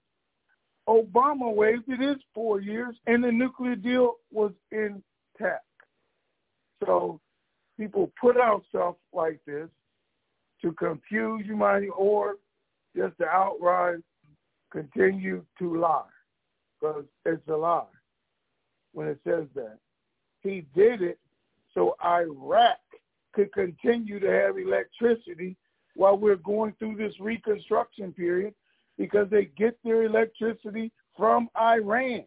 Obama 0.87 1.53
waived 1.53 1.87
it 1.87 1.99
his 1.99 2.17
four 2.33 2.59
years, 2.59 2.95
and 3.07 3.23
the 3.23 3.31
nuclear 3.31 3.75
deal 3.75 4.15
was 4.31 4.51
intact. 4.71 5.63
So 6.85 7.19
people 7.77 8.11
put 8.19 8.37
out 8.37 8.63
stuff 8.69 8.95
like 9.13 9.39
this 9.45 9.69
to 10.61 10.71
confuse 10.73 11.45
you, 11.45 11.61
or 11.95 12.35
just 12.95 13.17
to 13.17 13.25
outright 13.25 13.99
continue 14.71 15.43
to 15.59 15.79
lie, 15.79 16.03
because 16.79 17.05
it's 17.25 17.47
a 17.47 17.55
lie 17.55 17.83
when 18.93 19.07
it 19.07 19.19
says 19.23 19.45
that. 19.55 19.77
He 20.43 20.65
did 20.75 21.01
it 21.01 21.19
so 21.73 21.95
Iraq 22.03 22.77
could 23.33 23.51
continue 23.53 24.19
to 24.19 24.29
have 24.29 24.57
electricity 24.57 25.55
while 25.95 26.17
we're 26.17 26.35
going 26.35 26.73
through 26.77 26.97
this 26.97 27.19
reconstruction 27.19 28.13
period 28.13 28.53
because 28.97 29.27
they 29.29 29.45
get 29.57 29.77
their 29.83 30.03
electricity 30.03 30.91
from 31.17 31.49
Iran. 31.59 32.25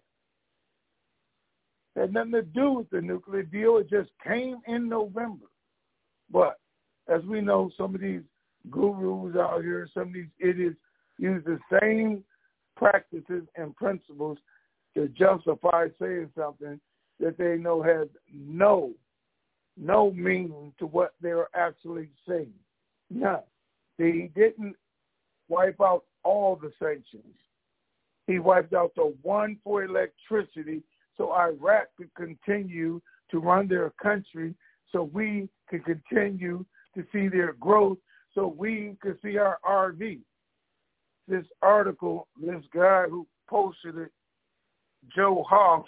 It 1.95 2.01
had 2.01 2.13
nothing 2.13 2.33
to 2.33 2.43
do 2.43 2.73
with 2.73 2.91
the 2.91 3.01
nuclear 3.01 3.43
deal. 3.43 3.79
It 3.79 3.89
just 3.89 4.11
came 4.25 4.59
in 4.67 4.89
November. 4.89 5.47
But 6.31 6.59
as 7.09 7.23
we 7.23 7.41
know, 7.41 7.71
some 7.77 7.95
of 7.95 8.01
these 8.01 8.23
gurus 8.71 9.37
out 9.37 9.63
here, 9.63 9.89
some 9.95 10.09
of 10.09 10.15
these 10.15 10.27
idiots 10.39 10.77
use 11.19 11.43
the 11.45 11.59
same 11.81 12.25
practices 12.77 13.45
and 13.57 13.75
principles 13.77 14.39
to 14.95 15.09
justify 15.09 15.87
saying 16.01 16.31
something 16.37 16.81
that 17.21 17.39
they 17.39 17.57
know 17.57 17.83
has 17.83 18.09
no 18.33 18.93
no 19.79 20.11
meaning 20.13 20.73
to 20.79 20.87
what 20.87 21.15
they're 21.21 21.49
actually 21.55 22.09
saying. 22.27 22.53
None. 23.11 23.41
He 23.99 24.31
didn't 24.35 24.75
wipe 25.49 25.81
out 25.81 26.05
all 26.25 26.57
the 26.57 26.73
sanctions. 26.79 27.35
He 28.27 28.39
wiped 28.39 28.73
out 28.73 28.95
the 28.97 29.15
one 29.23 29.59
for 29.63 29.85
electricity 29.85 30.83
so 31.17 31.33
Iraq 31.33 31.89
could 31.97 32.13
continue 32.15 33.01
to 33.31 33.39
run 33.39 33.69
their 33.69 33.91
country 34.03 34.55
so 34.91 35.03
we 35.13 35.49
could 35.69 35.85
continue 35.85 36.65
to 36.95 37.05
see 37.13 37.29
their 37.29 37.53
growth 37.55 37.99
so 38.35 38.47
we 38.47 38.97
could 39.01 39.19
see 39.23 39.39
our 39.39 39.59
RV. 39.65 40.21
This 41.29 41.45
article, 41.63 42.29
this 42.41 42.63
guy 42.75 43.05
who 43.09 43.27
posted 43.49 43.97
it, 43.97 44.13
Joe 45.15 45.45
Hoft, 45.51 45.85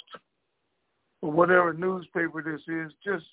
or 1.22 1.30
whatever 1.32 1.72
newspaper 1.72 2.42
this 2.42 2.62
is, 2.68 2.92
just 3.04 3.24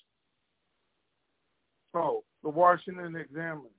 oh, 1.94 2.24
the 2.42 2.48
Washington 2.48 3.16
Examiner. 3.16 3.70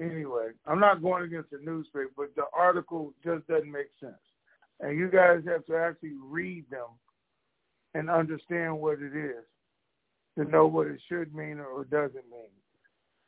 Anyway, 0.00 0.48
I'm 0.66 0.80
not 0.80 1.02
going 1.02 1.24
against 1.24 1.50
the 1.50 1.58
newspaper, 1.64 2.10
but 2.16 2.34
the 2.36 2.44
article 2.54 3.14
just 3.24 3.46
doesn't 3.46 3.70
make 3.70 3.90
sense. 3.98 4.14
And 4.80 4.98
you 4.98 5.10
guys 5.10 5.40
have 5.46 5.64
to 5.66 5.76
actually 5.76 6.16
read 6.22 6.64
them 6.70 6.88
and 7.94 8.10
understand 8.10 8.78
what 8.78 8.98
it 9.00 9.16
is 9.16 9.44
to 10.36 10.44
know 10.44 10.66
what 10.66 10.86
it 10.86 11.00
should 11.08 11.34
mean 11.34 11.60
or 11.60 11.84
doesn't 11.84 12.14
mean. 12.30 12.50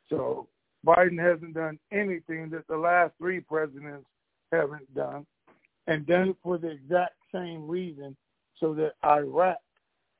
So 0.09 0.47
Biden 0.85 1.19
hasn't 1.19 1.55
done 1.55 1.79
anything 1.91 2.49
that 2.51 2.67
the 2.67 2.77
last 2.77 3.13
three 3.17 3.39
presidents 3.39 4.05
haven't 4.51 4.93
done, 4.93 5.25
and 5.87 6.05
done 6.05 6.29
it 6.29 6.35
for 6.43 6.57
the 6.57 6.69
exact 6.69 7.15
same 7.33 7.67
reason 7.67 8.15
so 8.59 8.73
that 8.75 8.93
Iraq 9.05 9.57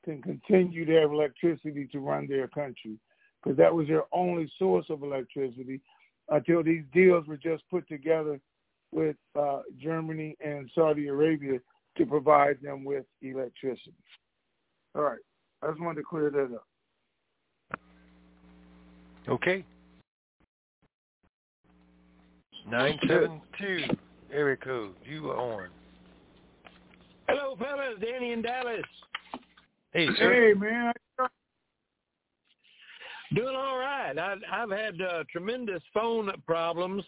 can 0.04 0.22
continue 0.22 0.84
to 0.84 1.00
have 1.00 1.12
electricity 1.12 1.88
to 1.92 2.00
run 2.00 2.26
their 2.26 2.48
country 2.48 2.98
because 3.42 3.56
that 3.56 3.74
was 3.74 3.86
their 3.88 4.04
only 4.12 4.50
source 4.58 4.86
of 4.88 5.02
electricity 5.02 5.80
until 6.30 6.62
these 6.62 6.84
deals 6.92 7.26
were 7.26 7.36
just 7.36 7.62
put 7.70 7.86
together 7.88 8.40
with 8.92 9.16
uh, 9.38 9.60
Germany 9.78 10.36
and 10.44 10.70
Saudi 10.74 11.08
Arabia 11.08 11.58
to 11.96 12.06
provide 12.06 12.58
them 12.62 12.84
with 12.84 13.04
electricity. 13.22 13.94
All 14.94 15.02
right. 15.02 15.18
I 15.62 15.68
just 15.68 15.80
wanted 15.80 16.00
to 16.00 16.06
clear 16.08 16.30
that 16.30 16.54
up. 16.54 16.66
Okay. 19.28 19.64
972 22.68 23.96
area 24.32 24.56
code. 24.56 24.94
You 25.04 25.30
are 25.30 25.36
on. 25.36 25.68
Hello, 27.30 27.56
fellas. 27.56 27.94
Danny 28.00 28.32
in 28.32 28.42
Dallas. 28.42 28.82
Hey, 29.92 30.08
sir. 30.18 30.32
Hey, 30.32 30.54
man. 30.54 30.92
Doing 33.34 33.54
all 33.54 33.78
right. 33.78 34.18
I, 34.18 34.34
I've 34.52 34.70
had 34.70 35.00
uh, 35.00 35.22
tremendous 35.30 35.82
phone 35.94 36.30
problems. 36.44 37.04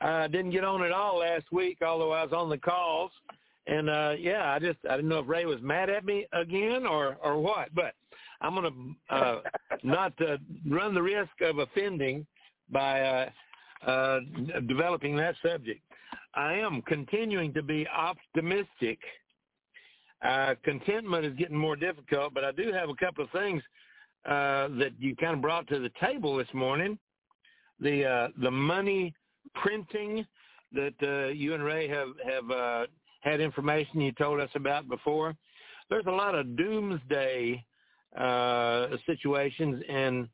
I 0.00 0.28
didn't 0.28 0.52
get 0.52 0.62
on 0.62 0.84
at 0.84 0.92
all 0.92 1.18
last 1.18 1.46
week, 1.50 1.78
although 1.84 2.12
I 2.12 2.22
was 2.22 2.32
on 2.32 2.48
the 2.48 2.58
calls. 2.58 3.10
And 3.66 3.90
uh 3.90 4.14
yeah, 4.16 4.52
I 4.52 4.60
just 4.60 4.78
I 4.88 4.94
didn't 4.94 5.08
know 5.08 5.18
if 5.18 5.28
Ray 5.28 5.44
was 5.44 5.60
mad 5.60 5.90
at 5.90 6.04
me 6.04 6.26
again 6.32 6.86
or 6.86 7.16
or 7.20 7.40
what. 7.40 7.74
But 7.74 7.94
I'm 8.40 8.54
gonna 8.54 8.70
uh, 9.10 9.40
not 9.82 10.12
uh, 10.20 10.36
run 10.70 10.94
the 10.94 11.02
risk 11.02 11.32
of 11.40 11.58
offending 11.58 12.24
by 12.70 13.00
uh, 13.00 13.90
uh, 13.90 14.20
developing 14.68 15.16
that 15.16 15.34
subject. 15.42 15.80
I 16.34 16.54
am 16.54 16.82
continuing 16.82 17.52
to 17.54 17.62
be 17.62 17.88
optimistic. 17.88 19.00
Uh, 20.22 20.54
contentment 20.64 21.24
is 21.24 21.34
getting 21.34 21.56
more 21.56 21.76
difficult, 21.76 22.32
but 22.32 22.44
I 22.44 22.52
do 22.52 22.72
have 22.72 22.88
a 22.88 22.94
couple 22.94 23.24
of 23.24 23.30
things 23.30 23.62
uh, 24.24 24.68
that 24.78 24.92
you 24.98 25.14
kind 25.16 25.34
of 25.34 25.42
brought 25.42 25.68
to 25.68 25.78
the 25.78 25.90
table 26.00 26.36
this 26.36 26.48
morning. 26.54 26.98
The 27.80 28.04
uh, 28.04 28.28
the 28.40 28.50
money 28.50 29.14
printing 29.54 30.26
that 30.72 30.94
uh, 31.02 31.28
you 31.32 31.54
and 31.54 31.62
Ray 31.62 31.86
have 31.88 32.08
have 32.26 32.50
uh, 32.50 32.86
had 33.20 33.40
information 33.40 34.00
you 34.00 34.12
told 34.12 34.40
us 34.40 34.50
about 34.54 34.88
before. 34.88 35.34
There's 35.90 36.06
a 36.06 36.10
lot 36.10 36.34
of 36.34 36.56
doomsday 36.56 37.64
uh, 38.18 38.88
situations 39.04 39.82
and 39.88 40.28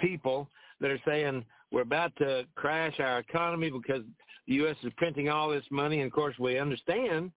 people 0.00 0.48
that 0.80 0.90
are 0.90 1.00
saying 1.06 1.44
we're 1.72 1.82
about 1.82 2.14
to 2.16 2.44
crash 2.54 2.94
our 3.00 3.18
economy 3.18 3.70
because 3.70 4.02
the 4.46 4.54
U.S. 4.54 4.76
is 4.82 4.92
printing 4.96 5.28
all 5.28 5.50
this 5.50 5.64
money. 5.70 6.00
And 6.00 6.06
of 6.06 6.12
course, 6.12 6.36
we 6.38 6.58
understand 6.58 7.32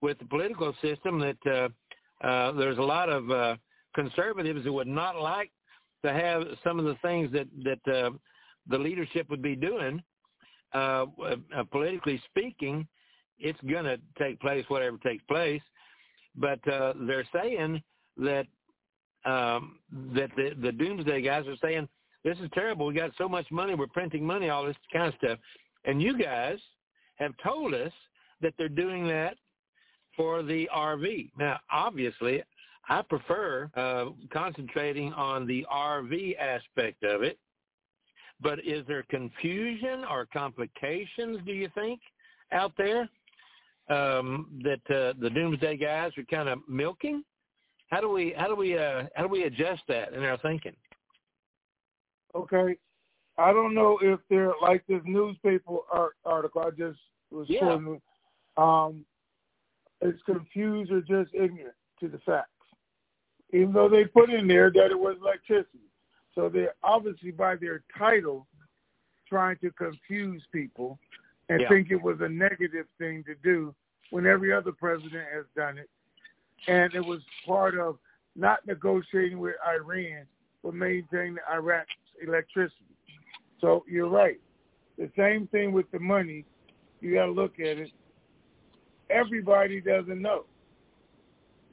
with 0.00 0.18
the 0.18 0.24
political 0.24 0.74
system 0.82 1.18
that 1.20 1.36
uh, 1.46 2.26
uh, 2.26 2.52
there's 2.52 2.78
a 2.78 2.82
lot 2.82 3.08
of 3.08 3.30
uh, 3.30 3.56
conservatives 3.94 4.64
who 4.64 4.72
would 4.74 4.86
not 4.86 5.20
like 5.20 5.50
to 6.04 6.12
have 6.12 6.42
some 6.62 6.78
of 6.78 6.84
the 6.84 6.96
things 7.02 7.30
that 7.32 7.46
that 7.64 7.92
uh, 7.92 8.10
the 8.68 8.78
leadership 8.78 9.28
would 9.30 9.42
be 9.42 9.56
doing. 9.56 10.02
Uh, 10.74 11.06
uh, 11.24 11.64
politically 11.70 12.22
speaking, 12.28 12.86
it's 13.38 13.58
going 13.62 13.84
to 13.84 13.98
take 14.18 14.38
place 14.40 14.64
whatever 14.68 14.98
takes 14.98 15.24
place. 15.24 15.62
But 16.36 16.60
uh, 16.70 16.92
they're 17.06 17.26
saying 17.32 17.82
that 18.18 18.46
um, 19.24 19.78
that 20.14 20.30
the, 20.36 20.54
the 20.60 20.72
doomsday 20.72 21.22
guys 21.22 21.46
are 21.46 21.56
saying 21.62 21.88
this 22.24 22.38
is 22.38 22.50
terrible. 22.52 22.86
We 22.86 22.94
got 22.94 23.12
so 23.16 23.28
much 23.28 23.46
money. 23.50 23.74
We're 23.74 23.86
printing 23.86 24.24
money, 24.24 24.50
all 24.50 24.66
this 24.66 24.76
kind 24.92 25.08
of 25.08 25.14
stuff. 25.14 25.38
And 25.84 26.02
you 26.02 26.18
guys 26.18 26.58
have 27.16 27.32
told 27.42 27.74
us 27.74 27.92
that 28.42 28.54
they're 28.58 28.68
doing 28.68 29.06
that 29.08 29.36
for 30.18 30.42
the 30.42 30.68
RV. 30.74 31.30
Now, 31.38 31.60
obviously, 31.72 32.42
I 32.88 33.02
prefer 33.02 33.70
uh, 33.76 34.06
concentrating 34.30 35.12
on 35.12 35.46
the 35.46 35.64
RV 35.72 36.36
aspect 36.38 37.04
of 37.04 37.22
it. 37.22 37.38
But 38.40 38.58
is 38.64 38.84
there 38.86 39.04
confusion 39.04 40.04
or 40.10 40.26
complications, 40.26 41.38
do 41.46 41.52
you 41.52 41.70
think, 41.74 42.00
out 42.52 42.72
there 42.76 43.08
um, 43.88 44.60
that 44.62 44.94
uh, 44.94 45.14
the 45.20 45.30
doomsday 45.30 45.76
guys 45.76 46.12
are 46.18 46.24
kind 46.24 46.48
of 46.48 46.58
milking? 46.68 47.24
How 47.90 48.00
do 48.00 48.10
we 48.10 48.34
how 48.36 48.48
do 48.48 48.54
we 48.54 48.76
uh, 48.76 49.04
how 49.14 49.22
do 49.22 49.28
we 49.28 49.44
adjust 49.44 49.82
that 49.88 50.12
in 50.12 50.22
our 50.22 50.36
thinking? 50.38 50.76
Okay, 52.34 52.76
I 53.38 53.52
don't 53.52 53.74
know 53.74 53.98
if 54.02 54.20
they're 54.28 54.52
like 54.60 54.86
this 54.86 55.00
newspaper 55.04 55.78
art, 55.90 56.14
article 56.24 56.62
I 56.62 56.70
just 56.70 56.98
was 57.30 57.46
Yeah. 57.48 57.60
quoting. 57.60 58.00
Um, 58.56 59.04
it's 60.00 60.22
confused 60.24 60.90
or 60.92 61.00
just 61.00 61.34
ignorant 61.34 61.74
to 62.00 62.08
the 62.08 62.18
facts, 62.18 62.50
even 63.52 63.72
though 63.72 63.88
they 63.88 64.04
put 64.04 64.30
in 64.30 64.46
there 64.46 64.70
that 64.70 64.90
it 64.90 64.98
was 64.98 65.16
electricity. 65.20 65.90
So 66.34 66.48
they're 66.48 66.74
obviously 66.82 67.32
by 67.32 67.56
their 67.56 67.82
title 67.96 68.46
trying 69.28 69.56
to 69.58 69.70
confuse 69.72 70.42
people 70.52 70.98
and 71.48 71.60
Yeah. 71.60 71.68
think 71.68 71.90
it 71.90 72.00
was 72.00 72.20
a 72.20 72.28
negative 72.28 72.86
thing 72.98 73.24
to 73.24 73.34
do 73.36 73.74
when 74.10 74.26
every 74.26 74.52
other 74.52 74.72
president 74.72 75.28
has 75.32 75.46
done 75.56 75.78
it. 75.78 75.90
And 76.66 76.94
it 76.94 77.04
was 77.04 77.22
part 77.44 77.76
of 77.76 77.98
not 78.36 78.64
negotiating 78.66 79.38
with 79.38 79.56
Iran, 79.66 80.26
but 80.62 80.74
maintaining 80.74 81.38
Iraq's 81.50 81.90
electricity. 82.20 82.84
So 83.60 83.84
you're 83.88 84.08
right. 84.08 84.40
The 84.96 85.10
same 85.16 85.46
thing 85.48 85.72
with 85.72 85.90
the 85.90 85.98
money. 85.98 86.44
You 87.00 87.14
got 87.14 87.26
to 87.26 87.32
look 87.32 87.58
at 87.58 87.78
it. 87.78 87.90
Everybody 89.10 89.80
doesn't 89.80 90.20
know. 90.20 90.44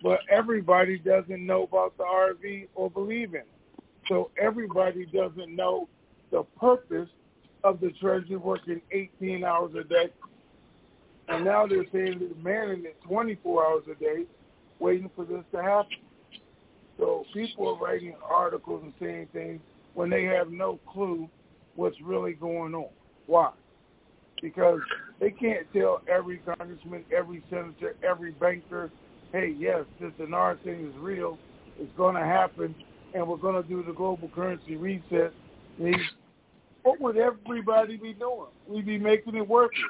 But 0.01 0.19
everybody 0.29 0.99
doesn't 0.99 1.45
know 1.45 1.63
about 1.63 1.97
the 1.97 2.03
RV 2.03 2.67
or 2.75 2.89
believe 2.89 3.29
in 3.29 3.41
it. 3.41 3.47
So 4.07 4.29
everybody 4.39 5.05
doesn't 5.05 5.55
know 5.55 5.89
the 6.31 6.43
purpose 6.59 7.09
of 7.63 7.79
the 7.79 7.91
treasury 7.99 8.35
working 8.35 8.81
18 8.91 9.43
hours 9.43 9.73
a 9.73 9.83
day. 9.83 10.11
And 11.27 11.43
now 11.43 11.65
they're 11.65 11.85
saying 11.91 12.19
they're 12.19 12.43
manning 12.43 12.85
it 12.85 13.01
24 13.07 13.65
hours 13.65 13.83
a 13.91 13.95
day, 13.95 14.25
waiting 14.79 15.09
for 15.15 15.25
this 15.25 15.43
to 15.53 15.63
happen. 15.63 15.97
So 16.99 17.25
people 17.33 17.67
are 17.69 17.83
writing 17.83 18.15
articles 18.23 18.83
and 18.83 18.93
saying 18.99 19.29
things 19.33 19.59
when 19.95 20.09
they 20.09 20.23
have 20.25 20.51
no 20.51 20.79
clue 20.87 21.27
what's 21.75 21.99
really 22.01 22.33
going 22.33 22.75
on. 22.75 22.89
Why? 23.25 23.49
Because 24.45 24.80
they 25.19 25.31
can't 25.31 25.65
tell 25.73 26.01
every 26.07 26.38
congressman, 26.38 27.03
every 27.11 27.43
senator, 27.49 27.95
every 28.07 28.30
banker, 28.34 28.91
hey, 29.31 29.55
yes, 29.57 29.85
this 29.99 30.11
Dinar 30.19 30.59
thing 30.63 30.88
is 30.88 30.95
real. 30.99 31.39
It's 31.80 31.91
going 31.97 32.13
to 32.13 32.22
happen, 32.22 32.76
and 33.15 33.27
we're 33.27 33.38
going 33.38 33.59
to 33.59 33.67
do 33.67 33.84
the 33.84 33.91
global 33.91 34.30
currency 34.35 34.76
reset, 34.76 35.34
then 35.80 35.95
what 36.84 37.01
would 37.01 37.17
everybody 37.17 37.97
be 37.97 38.13
doing? 38.13 38.45
We'd 38.67 38.85
be 38.85 38.99
making 38.99 39.34
it 39.34 39.47
worthless. 39.47 39.81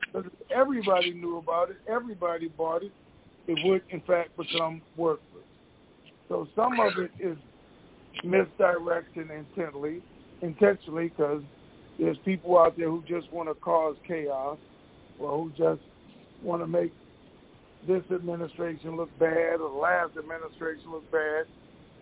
Because 0.00 0.26
if 0.26 0.50
everybody 0.50 1.12
knew 1.12 1.38
about 1.38 1.70
it, 1.70 1.76
everybody 1.88 2.48
bought 2.48 2.82
it, 2.82 2.90
it 3.46 3.56
would 3.64 3.82
in 3.90 4.00
fact 4.00 4.36
become 4.36 4.82
worthless. 4.96 5.44
So 6.28 6.48
some 6.56 6.80
of 6.80 6.98
it 6.98 7.12
is 7.20 7.36
misdirection 8.24 9.30
intently, 9.30 10.02
intentionally, 10.40 11.12
because 11.16 11.44
there's 12.02 12.18
people 12.24 12.58
out 12.58 12.76
there 12.76 12.90
who 12.90 13.00
just 13.06 13.32
want 13.32 13.48
to 13.48 13.54
cause 13.54 13.94
chaos, 14.06 14.58
or 15.20 15.38
who 15.38 15.50
just 15.50 15.80
want 16.42 16.60
to 16.60 16.66
make 16.66 16.92
this 17.86 18.02
administration 18.12 18.96
look 18.96 19.08
bad 19.20 19.60
or 19.60 19.70
the 19.70 19.78
last 19.80 20.10
administration 20.16 20.90
look 20.90 21.08
bad, 21.12 21.46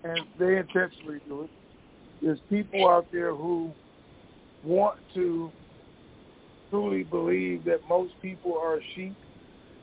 and 0.05 0.21
they 0.39 0.57
intentionally 0.57 1.21
do 1.29 1.43
it. 1.43 1.51
There's 2.23 2.39
people 2.49 2.89
out 2.89 3.07
there 3.13 3.35
who 3.35 3.71
want 4.65 4.99
to 5.15 5.53
truly 6.71 7.03
believe 7.03 7.65
that 7.65 7.81
most 7.87 8.15
people 8.23 8.57
are 8.57 8.81
sheep 8.95 9.15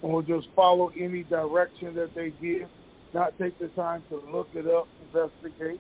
and 0.01 0.11
will 0.11 0.23
just 0.23 0.47
follow 0.55 0.91
any 0.99 1.23
direction 1.23 1.93
that 1.93 2.15
they 2.15 2.31
give, 2.41 2.67
not 3.13 3.37
take 3.37 3.57
the 3.59 3.67
time 3.69 4.03
to 4.09 4.19
look 4.31 4.47
it 4.55 4.65
up, 4.65 4.87
investigate. 5.13 5.79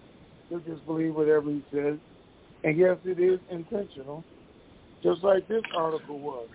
They'll 0.49 0.59
just 0.59 0.85
believe 0.85 1.15
whatever 1.15 1.49
he 1.49 1.63
says. 1.71 1.97
And 2.63 2.77
yes, 2.77 2.97
it 3.05 3.19
is 3.19 3.39
intentional, 3.49 4.23
just 5.03 5.23
like 5.23 5.47
this 5.47 5.63
article 5.75 6.19
was. 6.19 6.47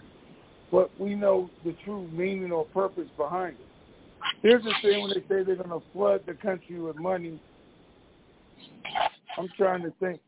But 0.71 0.91
we 0.99 1.15
know 1.15 1.51
the 1.65 1.75
true 1.85 2.09
meaning 2.13 2.51
or 2.51 2.65
purpose 2.67 3.09
behind 3.17 3.55
it. 3.55 3.67
Here's 4.43 4.65
the 4.65 4.73
thing 4.83 5.03
when 5.03 5.11
they 5.11 5.21
say 5.21 5.45
they're 5.45 5.57
going 5.57 5.69
to 5.69 5.83
flood 5.93 6.23
the 6.27 6.35
country 6.35 6.81
with 6.81 6.97
money. 6.97 7.39
I'm 9.39 9.49
trying 9.57 9.83
to 9.83 9.93
think. 10.01 10.21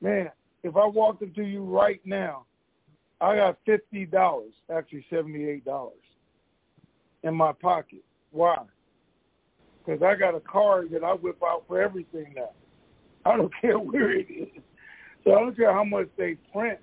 Man, 0.00 0.30
if 0.62 0.76
I 0.76 0.86
walked 0.86 1.22
up 1.22 1.34
to 1.34 1.42
you 1.42 1.64
right 1.64 2.00
now, 2.04 2.44
I 3.20 3.36
got 3.36 3.58
fifty 3.64 4.04
dollars, 4.04 4.52
actually 4.74 5.06
seventy-eight 5.08 5.64
dollars, 5.64 5.94
in 7.22 7.34
my 7.34 7.52
pocket. 7.52 8.02
Why? 8.32 8.58
Because 9.84 10.02
I 10.02 10.14
got 10.16 10.34
a 10.34 10.40
card 10.40 10.90
that 10.92 11.04
I 11.04 11.12
whip 11.12 11.38
out 11.44 11.64
for 11.68 11.80
everything 11.80 12.34
now. 12.36 12.50
I 13.24 13.36
don't 13.36 13.52
care 13.60 13.78
where 13.78 14.10
it 14.10 14.26
is. 14.28 14.62
So 15.24 15.34
I 15.34 15.40
don't 15.40 15.56
care 15.56 15.72
how 15.72 15.84
much 15.84 16.08
they 16.16 16.36
print. 16.52 16.78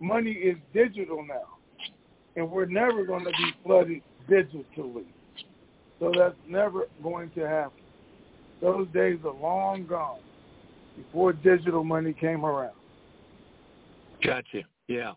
Money 0.00 0.32
is 0.32 0.56
digital 0.72 1.24
now, 1.24 1.56
and 2.36 2.50
we're 2.50 2.66
never 2.66 3.04
going 3.04 3.24
to 3.24 3.30
be 3.30 3.52
flooded 3.64 4.02
digitally. 4.28 5.06
So 5.98 6.12
that's 6.16 6.36
never 6.46 6.84
going 7.02 7.30
to 7.30 7.48
happen. 7.48 7.82
Those 8.60 8.86
days 8.94 9.18
are 9.24 9.34
long 9.34 9.86
gone 9.86 10.20
before 10.96 11.32
digital 11.32 11.84
money 11.84 12.12
came 12.12 12.44
around. 12.44 12.74
Gotcha. 14.22 14.62
Yeah. 14.88 15.12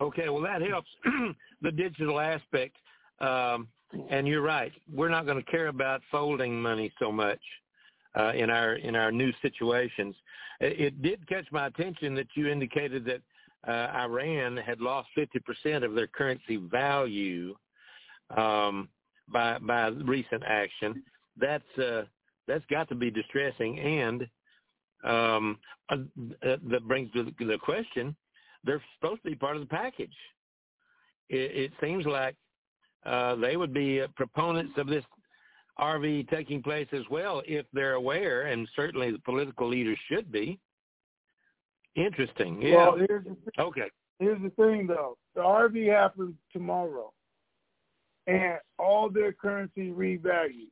Okay. 0.00 0.28
Well, 0.28 0.42
that 0.42 0.62
helps 0.62 0.88
the 1.62 1.70
digital 1.70 2.20
aspect. 2.20 2.76
Um, 3.20 3.68
and 4.10 4.28
you're 4.28 4.42
right. 4.42 4.72
We're 4.92 5.08
not 5.08 5.24
going 5.24 5.42
to 5.42 5.50
care 5.50 5.68
about 5.68 6.02
folding 6.10 6.60
money 6.60 6.92
so 6.98 7.10
much 7.10 7.40
uh, 8.18 8.32
in 8.34 8.50
our 8.50 8.74
in 8.74 8.96
our 8.96 9.10
new 9.10 9.32
situations. 9.42 10.14
It, 10.60 11.00
did 11.02 11.26
catch 11.28 11.46
my 11.52 11.66
attention 11.66 12.14
that 12.16 12.26
you 12.34 12.48
indicated 12.48 13.04
that 13.04 13.20
uh, 13.66 13.96
Iran 13.96 14.56
had 14.56 14.80
lost 14.80 15.08
50% 15.16 15.84
of 15.84 15.94
their 15.94 16.06
currency 16.08 16.56
value 16.56 17.54
um, 18.36 18.88
by 19.32 19.58
by 19.58 19.88
recent 19.88 20.42
action. 20.44 21.02
That's 21.36 21.78
uh, 21.78 22.02
that's 22.46 22.64
got 22.70 22.88
to 22.88 22.94
be 22.94 23.10
distressing, 23.10 23.78
and 23.78 24.26
um, 25.04 25.58
uh, 25.90 25.96
that 26.42 26.82
brings 26.86 27.10
the, 27.12 27.32
the 27.38 27.58
question: 27.58 28.16
they're 28.64 28.82
supposed 28.98 29.22
to 29.22 29.30
be 29.30 29.36
part 29.36 29.56
of 29.56 29.62
the 29.62 29.68
package. 29.68 30.16
It, 31.28 31.70
it 31.70 31.72
seems 31.80 32.06
like 32.06 32.34
uh, 33.04 33.36
they 33.36 33.56
would 33.56 33.74
be 33.74 34.02
proponents 34.16 34.72
of 34.76 34.86
this 34.86 35.04
RV 35.80 36.28
taking 36.28 36.62
place 36.62 36.88
as 36.92 37.02
well 37.10 37.42
if 37.46 37.66
they're 37.72 37.94
aware, 37.94 38.46
and 38.46 38.68
certainly 38.74 39.12
the 39.12 39.18
political 39.20 39.68
leaders 39.68 39.98
should 40.10 40.30
be. 40.32 40.58
Interesting. 41.94 42.60
Yeah. 42.60 42.76
Well, 42.76 42.96
here's 42.96 43.24
the 43.24 43.30
thing. 43.30 43.52
okay. 43.58 43.90
Here's 44.18 44.42
the 44.42 44.50
thing, 44.50 44.86
though. 44.86 45.16
The 45.34 45.40
RV 45.40 45.92
happens 45.92 46.34
tomorrow, 46.52 47.12
and 48.26 48.58
all 48.78 49.08
their 49.08 49.32
currency 49.32 49.90
revalued. 49.90 50.70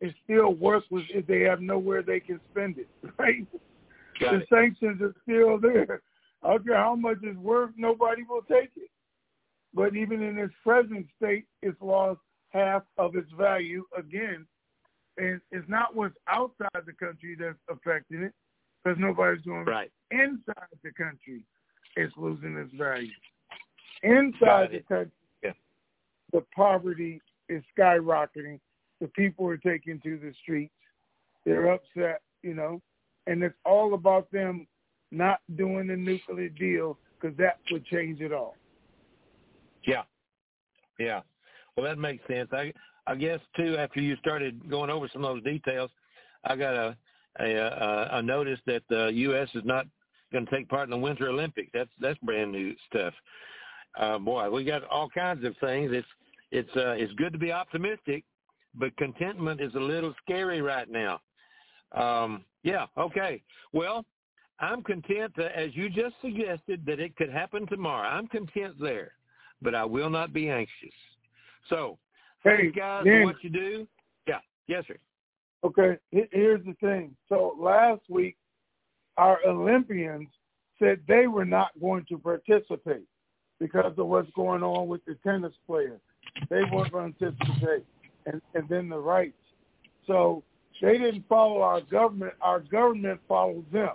It's 0.00 0.16
still 0.24 0.52
worthless 0.54 1.04
if 1.10 1.26
they 1.26 1.40
have 1.40 1.60
nowhere 1.60 2.02
they 2.02 2.20
can 2.20 2.40
spend 2.50 2.78
it, 2.78 2.88
right? 3.18 3.46
Got 4.20 4.32
the 4.32 4.38
it. 4.38 4.48
sanctions 4.50 5.00
are 5.00 5.14
still 5.22 5.58
there. 5.58 6.02
I 6.42 6.50
don't 6.50 6.66
care 6.66 6.76
how 6.76 6.94
much 6.96 7.18
it's 7.22 7.38
worth, 7.38 7.70
nobody 7.76 8.22
will 8.28 8.42
take 8.42 8.70
it. 8.76 8.90
But 9.72 9.96
even 9.96 10.22
in 10.22 10.38
its 10.38 10.54
present 10.62 11.06
state, 11.16 11.46
it's 11.62 11.80
lost 11.80 12.20
half 12.56 12.82
of 12.98 13.16
its 13.16 13.30
value 13.38 13.84
again. 13.96 14.46
And 15.18 15.40
it's 15.50 15.68
not 15.68 15.94
what's 15.94 16.14
outside 16.28 16.68
the 16.84 16.92
country 16.92 17.36
that's 17.38 17.56
affecting 17.70 18.22
it, 18.22 18.32
because 18.82 18.98
nobody's 19.00 19.42
doing 19.42 19.64
right. 19.64 19.90
inside 20.10 20.68
the 20.82 20.92
country. 20.92 21.42
It's 21.96 22.12
losing 22.16 22.56
its 22.56 22.72
value. 22.74 23.10
Inside 24.02 24.40
Got 24.40 24.70
the 24.72 24.80
country, 24.80 25.12
Yeah. 25.42 25.52
the 26.32 26.42
poverty 26.54 27.20
is 27.48 27.62
skyrocketing. 27.76 28.60
The 29.00 29.08
people 29.08 29.46
are 29.48 29.56
taking 29.56 30.00
to 30.00 30.18
the 30.18 30.32
streets. 30.42 30.74
They're 31.44 31.72
upset, 31.72 32.22
you 32.42 32.54
know, 32.54 32.82
and 33.26 33.42
it's 33.42 33.54
all 33.64 33.94
about 33.94 34.30
them 34.32 34.66
not 35.10 35.40
doing 35.56 35.86
the 35.86 35.96
nuclear 35.96 36.48
deal 36.48 36.98
because 37.18 37.36
that 37.38 37.60
would 37.70 37.86
change 37.86 38.20
it 38.20 38.32
all. 38.32 38.56
Yeah. 39.84 40.02
Yeah. 40.98 41.20
Well, 41.76 41.86
that 41.86 41.98
makes 41.98 42.26
sense. 42.26 42.48
I 42.52 42.72
I 43.06 43.14
guess 43.14 43.40
too. 43.56 43.76
After 43.76 44.00
you 44.00 44.16
started 44.16 44.68
going 44.68 44.90
over 44.90 45.08
some 45.12 45.24
of 45.24 45.34
those 45.34 45.44
details, 45.44 45.90
I 46.44 46.56
got 46.56 46.74
a 46.74 46.96
a, 47.38 48.08
a, 48.12 48.22
notice 48.22 48.58
that 48.66 48.82
the 48.88 49.08
U.S. 49.12 49.48
is 49.54 49.62
not 49.64 49.86
going 50.32 50.46
to 50.46 50.50
take 50.50 50.68
part 50.70 50.84
in 50.84 50.90
the 50.90 50.96
Winter 50.96 51.28
Olympics. 51.28 51.70
That's 51.74 51.90
that's 52.00 52.18
brand 52.20 52.52
new 52.52 52.74
stuff. 52.88 53.12
Uh, 53.98 54.18
boy, 54.18 54.50
we 54.50 54.64
got 54.64 54.84
all 54.84 55.08
kinds 55.10 55.44
of 55.44 55.54
things. 55.60 55.90
It's 55.92 56.08
it's 56.50 56.76
uh, 56.76 56.92
it's 56.92 57.12
good 57.14 57.32
to 57.32 57.38
be 57.38 57.52
optimistic, 57.52 58.24
but 58.74 58.96
contentment 58.96 59.60
is 59.60 59.74
a 59.74 59.80
little 59.80 60.14
scary 60.22 60.62
right 60.62 60.88
now. 60.90 61.20
Um, 61.92 62.44
yeah. 62.62 62.86
Okay. 62.96 63.42
Well, 63.72 64.04
I'm 64.58 64.82
content, 64.82 65.32
uh, 65.38 65.44
as 65.54 65.70
you 65.74 65.90
just 65.90 66.14
suggested, 66.22 66.84
that 66.86 67.00
it 67.00 67.14
could 67.16 67.30
happen 67.30 67.66
tomorrow. 67.66 68.08
I'm 68.08 68.26
content 68.28 68.74
there, 68.80 69.12
but 69.60 69.74
I 69.74 69.84
will 69.84 70.10
not 70.10 70.32
be 70.32 70.48
anxious. 70.48 70.94
So, 71.68 71.98
Hey, 72.46 72.70
guys 72.70 73.04
what 73.24 73.42
you 73.42 73.50
do. 73.50 73.88
Yeah. 74.28 74.38
Yes, 74.68 74.84
sir. 74.86 74.96
Okay, 75.64 75.98
here's 76.12 76.64
the 76.64 76.74
thing. 76.80 77.16
So 77.28 77.56
last 77.58 78.02
week, 78.08 78.36
our 79.16 79.38
Olympians 79.46 80.28
said 80.78 81.00
they 81.08 81.26
were 81.26 81.44
not 81.44 81.70
going 81.80 82.04
to 82.08 82.18
participate 82.18 83.06
because 83.58 83.94
of 83.98 84.06
what's 84.06 84.30
going 84.36 84.62
on 84.62 84.86
with 84.86 85.04
the 85.06 85.16
tennis 85.24 85.54
players. 85.66 86.00
They 86.50 86.62
weren't 86.70 86.92
going 86.92 87.14
to 87.14 87.32
participate, 87.32 87.84
and, 88.26 88.40
and 88.54 88.68
then 88.68 88.88
the 88.88 88.98
rights. 88.98 89.34
So 90.06 90.44
they 90.80 90.98
didn't 90.98 91.24
follow 91.28 91.62
our 91.62 91.80
government. 91.80 92.34
Our 92.42 92.60
government 92.60 93.20
follows 93.26 93.64
them. 93.72 93.94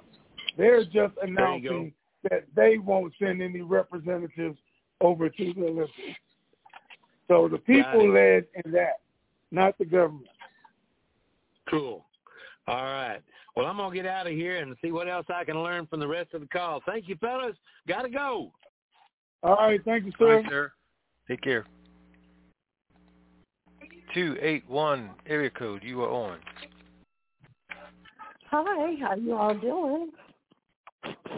They're 0.57 0.83
just 0.83 1.13
announcing 1.21 1.93
that 2.29 2.45
they 2.55 2.79
won't 2.79 3.13
send 3.17 3.41
any 3.41 3.61
representatives 3.61 4.57
over 4.99 5.29
to 5.29 5.53
the 5.53 5.61
Olympics. 5.67 6.19
So 7.31 7.47
the 7.47 7.59
people 7.59 8.11
led 8.11 8.45
in 8.65 8.73
that, 8.73 8.99
not 9.51 9.77
the 9.77 9.85
government. 9.85 10.27
Cool. 11.69 12.03
All 12.67 12.83
right. 12.83 13.19
Well, 13.55 13.67
I'm 13.67 13.77
gonna 13.77 13.95
get 13.95 14.05
out 14.05 14.27
of 14.27 14.33
here 14.33 14.57
and 14.57 14.75
see 14.81 14.91
what 14.91 15.07
else 15.07 15.25
I 15.33 15.45
can 15.45 15.63
learn 15.63 15.87
from 15.87 16.01
the 16.01 16.07
rest 16.07 16.33
of 16.33 16.41
the 16.41 16.47
call. 16.47 16.81
Thank 16.85 17.07
you, 17.07 17.15
fellas. 17.21 17.55
Gotta 17.87 18.09
go. 18.09 18.51
All 19.43 19.55
right, 19.55 19.79
thank 19.85 20.05
you, 20.05 20.11
sir. 20.19 20.41
right, 20.41 20.45
sir. 20.49 20.73
Take 21.29 21.41
care. 21.41 21.65
281 24.13 25.11
area 25.25 25.49
code, 25.51 25.83
you 25.85 26.01
are 26.01 26.09
on. 26.09 26.37
Hi, 28.49 28.95
how 29.01 29.15
you 29.15 29.37
all 29.37 29.55
doing? 29.55 30.11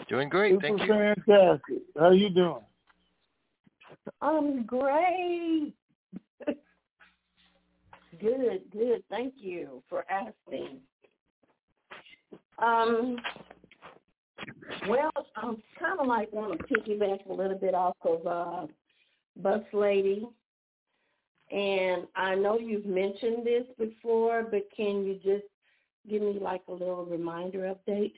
Doing 0.08 0.28
great, 0.28 0.60
thank 0.60 0.80
you. 0.80 0.86
Super 0.88 1.14
fantastic. 1.24 1.82
How 1.96 2.10
you 2.10 2.30
doing? 2.30 2.64
I'm 4.20 4.64
great. 4.64 5.72
Good, 8.20 8.62
good. 8.72 9.04
Thank 9.10 9.34
you 9.38 9.82
for 9.88 10.04
asking. 10.10 10.80
Um, 12.58 13.16
well, 14.88 15.10
I'm 15.36 15.62
kind 15.78 16.00
of 16.00 16.06
like 16.06 16.32
want 16.32 16.58
to 16.58 16.64
piggyback 16.74 17.26
a 17.28 17.32
little 17.32 17.58
bit 17.58 17.74
off 17.74 17.96
of 18.04 18.26
uh, 18.26 18.66
Bus 19.36 19.62
Lady, 19.72 20.26
And 21.50 22.06
I 22.16 22.34
know 22.34 22.58
you've 22.58 22.86
mentioned 22.86 23.44
this 23.46 23.64
before, 23.78 24.44
but 24.50 24.68
can 24.76 25.04
you 25.04 25.14
just 25.22 25.44
give 26.08 26.22
me 26.22 26.38
like 26.40 26.62
a 26.68 26.72
little 26.72 27.04
reminder 27.04 27.74
update? 27.74 28.14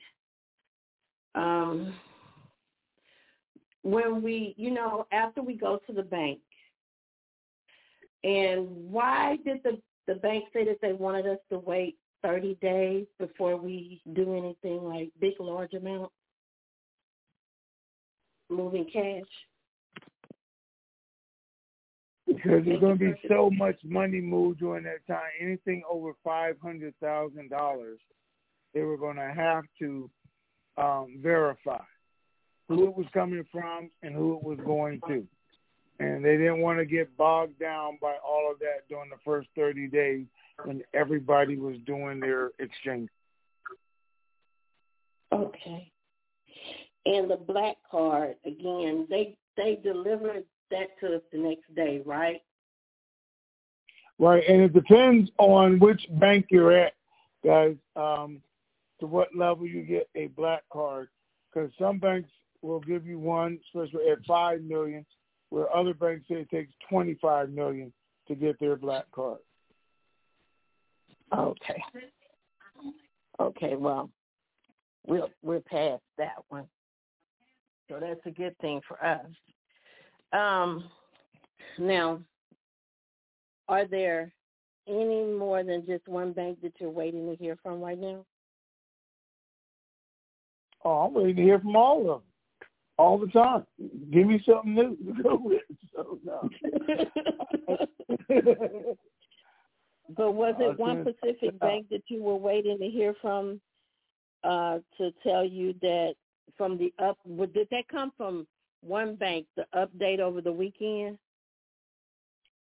Um, 1.35 1.93
when 3.83 4.21
we, 4.23 4.55
you 4.57 4.71
know, 4.71 5.07
after 5.11 5.41
we 5.41 5.55
go 5.55 5.79
to 5.87 5.93
the 5.93 6.03
bank, 6.03 6.39
and 8.23 8.91
why 8.91 9.37
did 9.45 9.61
the 9.63 9.79
the 10.07 10.15
bank 10.15 10.45
say 10.53 10.65
that 10.65 10.79
they 10.81 10.93
wanted 10.93 11.27
us 11.27 11.39
to 11.51 11.59
wait 11.59 11.97
30 12.23 12.57
days 12.61 13.05
before 13.19 13.57
we 13.57 14.01
do 14.13 14.35
anything 14.35 14.83
like 14.83 15.11
big, 15.19 15.33
large 15.39 15.73
amount 15.73 16.11
moving 18.49 18.85
cash? 18.91 19.27
Because 22.25 22.65
there's 22.65 22.79
going 22.79 22.97
to 22.97 23.13
be 23.13 23.13
so 23.27 23.49
much 23.49 23.77
money 23.83 24.19
moved 24.19 24.59
during 24.59 24.83
that 24.83 25.05
time. 25.07 25.29
Anything 25.41 25.83
over 25.89 26.11
five 26.23 26.55
hundred 26.61 26.93
thousand 27.01 27.49
dollars, 27.49 27.99
they 28.73 28.81
were 28.81 28.97
going 28.97 29.15
to 29.15 29.33
have 29.33 29.63
to 29.79 30.09
um, 30.77 31.19
verify 31.21 31.81
who 32.67 32.83
it 32.87 32.95
was 32.95 33.05
coming 33.13 33.45
from 33.51 33.89
and 34.03 34.13
who 34.13 34.35
it 34.35 34.43
was 34.43 34.59
going 34.65 34.99
to 35.07 35.25
and 35.99 36.23
they 36.23 36.37
didn't 36.37 36.61
want 36.61 36.79
to 36.79 36.85
get 36.85 37.15
bogged 37.17 37.59
down 37.59 37.97
by 38.01 38.15
all 38.25 38.49
of 38.51 38.59
that 38.59 38.87
during 38.89 39.09
the 39.09 39.17
first 39.25 39.47
30 39.55 39.87
days 39.87 40.25
when 40.63 40.81
everybody 40.93 41.57
was 41.57 41.77
doing 41.85 42.19
their 42.19 42.51
exchange. 42.59 43.09
Okay. 45.33 45.91
And 47.05 47.29
the 47.29 47.37
black 47.37 47.77
card 47.89 48.35
again, 48.45 49.07
they 49.09 49.37
they 49.55 49.79
delivered 49.83 50.43
that 50.71 50.87
to 50.99 51.15
us 51.15 51.21
the 51.31 51.39
next 51.39 51.73
day, 51.75 52.01
right? 52.05 52.41
Right, 54.19 54.43
and 54.47 54.61
it 54.61 54.73
depends 54.73 55.29
on 55.37 55.79
which 55.79 56.01
bank 56.19 56.47
you're 56.49 56.71
at, 56.71 56.93
guys. 57.45 57.75
Um, 57.95 58.41
to 58.99 59.05
what 59.05 59.35
level 59.35 59.67
you 59.67 59.83
get 59.83 60.09
a 60.15 60.27
black 60.27 60.63
card, 60.73 61.09
because 61.53 61.69
some 61.79 61.99
banks 61.99 62.29
will 62.63 62.79
give 62.79 63.05
you 63.05 63.19
one, 63.19 63.59
especially 63.67 64.09
at 64.09 64.25
five 64.25 64.61
million, 64.63 65.05
where 65.49 65.73
other 65.75 65.93
banks 65.93 66.25
say 66.27 66.35
it 66.35 66.49
takes 66.49 66.73
25 66.89 67.49
million 67.49 67.93
to 68.27 68.35
get 68.35 68.59
their 68.59 68.75
black 68.75 69.05
card. 69.11 69.39
Okay. 71.35 71.81
Okay, 73.39 73.75
well, 73.75 74.09
we'll 75.05 75.29
we're 75.43 75.59
past 75.59 76.01
that 76.17 76.35
one. 76.49 76.65
So 77.89 77.99
that's 77.99 78.19
a 78.25 78.31
good 78.31 78.57
thing 78.59 78.81
for 78.87 79.03
us. 79.03 79.25
Um 80.33 80.89
now 81.77 82.21
are 83.69 83.85
there 83.85 84.31
any 84.87 85.25
more 85.25 85.63
than 85.63 85.85
just 85.85 86.07
one 86.07 86.31
bank 86.31 86.59
that 86.61 86.73
you're 86.79 86.89
waiting 86.89 87.29
to 87.29 87.35
hear 87.35 87.57
from 87.61 87.81
right 87.81 87.99
now? 87.99 88.25
Oh, 90.85 91.05
I'm 91.05 91.13
waiting 91.13 91.35
to 91.35 91.41
hear 91.41 91.59
from 91.59 91.75
all 91.75 91.99
of 92.01 92.07
them 92.07 92.21
all 92.97 93.17
the 93.17 93.27
time. 93.27 93.65
Give 94.11 94.27
me 94.27 94.43
something 94.45 94.73
new 94.73 94.95
to 94.95 95.23
go 95.23 95.39
with. 95.41 95.61
So 95.95 96.19
no. 96.23 96.47
but 100.15 100.31
was 100.31 100.53
it 100.59 100.77
one 100.77 101.03
Pacific 101.03 101.59
bank 101.59 101.87
that 101.89 102.03
you 102.07 102.21
were 102.21 102.35
waiting 102.35 102.77
to 102.77 102.87
hear 102.87 103.15
from 103.19 103.59
uh, 104.43 104.77
to 104.99 105.11
tell 105.23 105.43
you 105.43 105.73
that 105.81 106.13
from 106.55 106.77
the 106.77 106.93
up? 106.99 107.17
Did 107.25 107.67
that 107.71 107.87
come 107.91 108.11
from 108.15 108.45
one 108.81 109.15
bank? 109.15 109.47
The 109.55 109.65
update 109.75 110.19
over 110.19 110.39
the 110.39 110.51
weekend? 110.51 111.17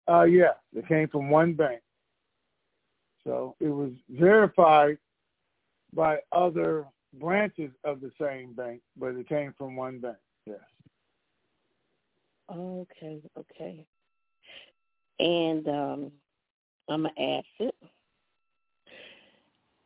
Uh, 0.09 0.23
yeah, 0.23 0.51
it 0.75 0.85
came 0.89 1.07
from 1.07 1.29
one 1.29 1.53
bank. 1.53 1.81
So 3.23 3.55
it 3.61 3.69
was 3.69 3.91
verified 4.09 4.97
by 5.93 6.17
other 6.33 6.85
branches 7.13 7.71
of 7.83 8.01
the 8.01 8.11
same 8.19 8.53
bank, 8.53 8.81
but 8.97 9.15
it 9.15 9.27
came 9.27 9.53
from 9.57 9.75
one 9.75 9.99
bank. 9.99 10.17
Yes. 10.45 10.59
Okay, 12.51 13.21
okay. 13.37 13.85
And 15.19 15.67
um, 15.67 16.11
I'm 16.89 17.03
gonna 17.03 17.09
ask 17.19 17.45
it. 17.59 17.75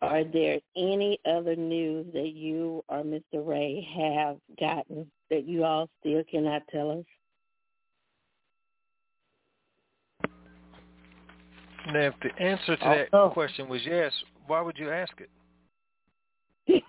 Are 0.02 0.24
there 0.24 0.60
any 0.76 1.20
other 1.26 1.56
news 1.56 2.06
that 2.14 2.34
you 2.34 2.84
or 2.88 3.04
Mr. 3.04 3.46
Ray 3.46 3.88
have 3.98 4.38
gotten 4.60 5.10
that 5.32 5.48
you 5.48 5.64
all 5.64 5.90
still 6.00 6.24
cannot 6.30 6.62
tell 6.72 6.92
us? 6.92 7.06
Now, 11.88 12.00
if 12.02 12.14
the 12.22 12.44
answer 12.44 12.76
to 12.76 12.84
that 12.84 13.08
Oh, 13.14 13.28
no. 13.28 13.30
question 13.34 13.70
was 13.70 13.82
yes, 13.86 14.12
why 14.46 14.62
would 14.62 14.78
you 14.78 14.92
ask 14.92 15.14
it? 15.20 15.30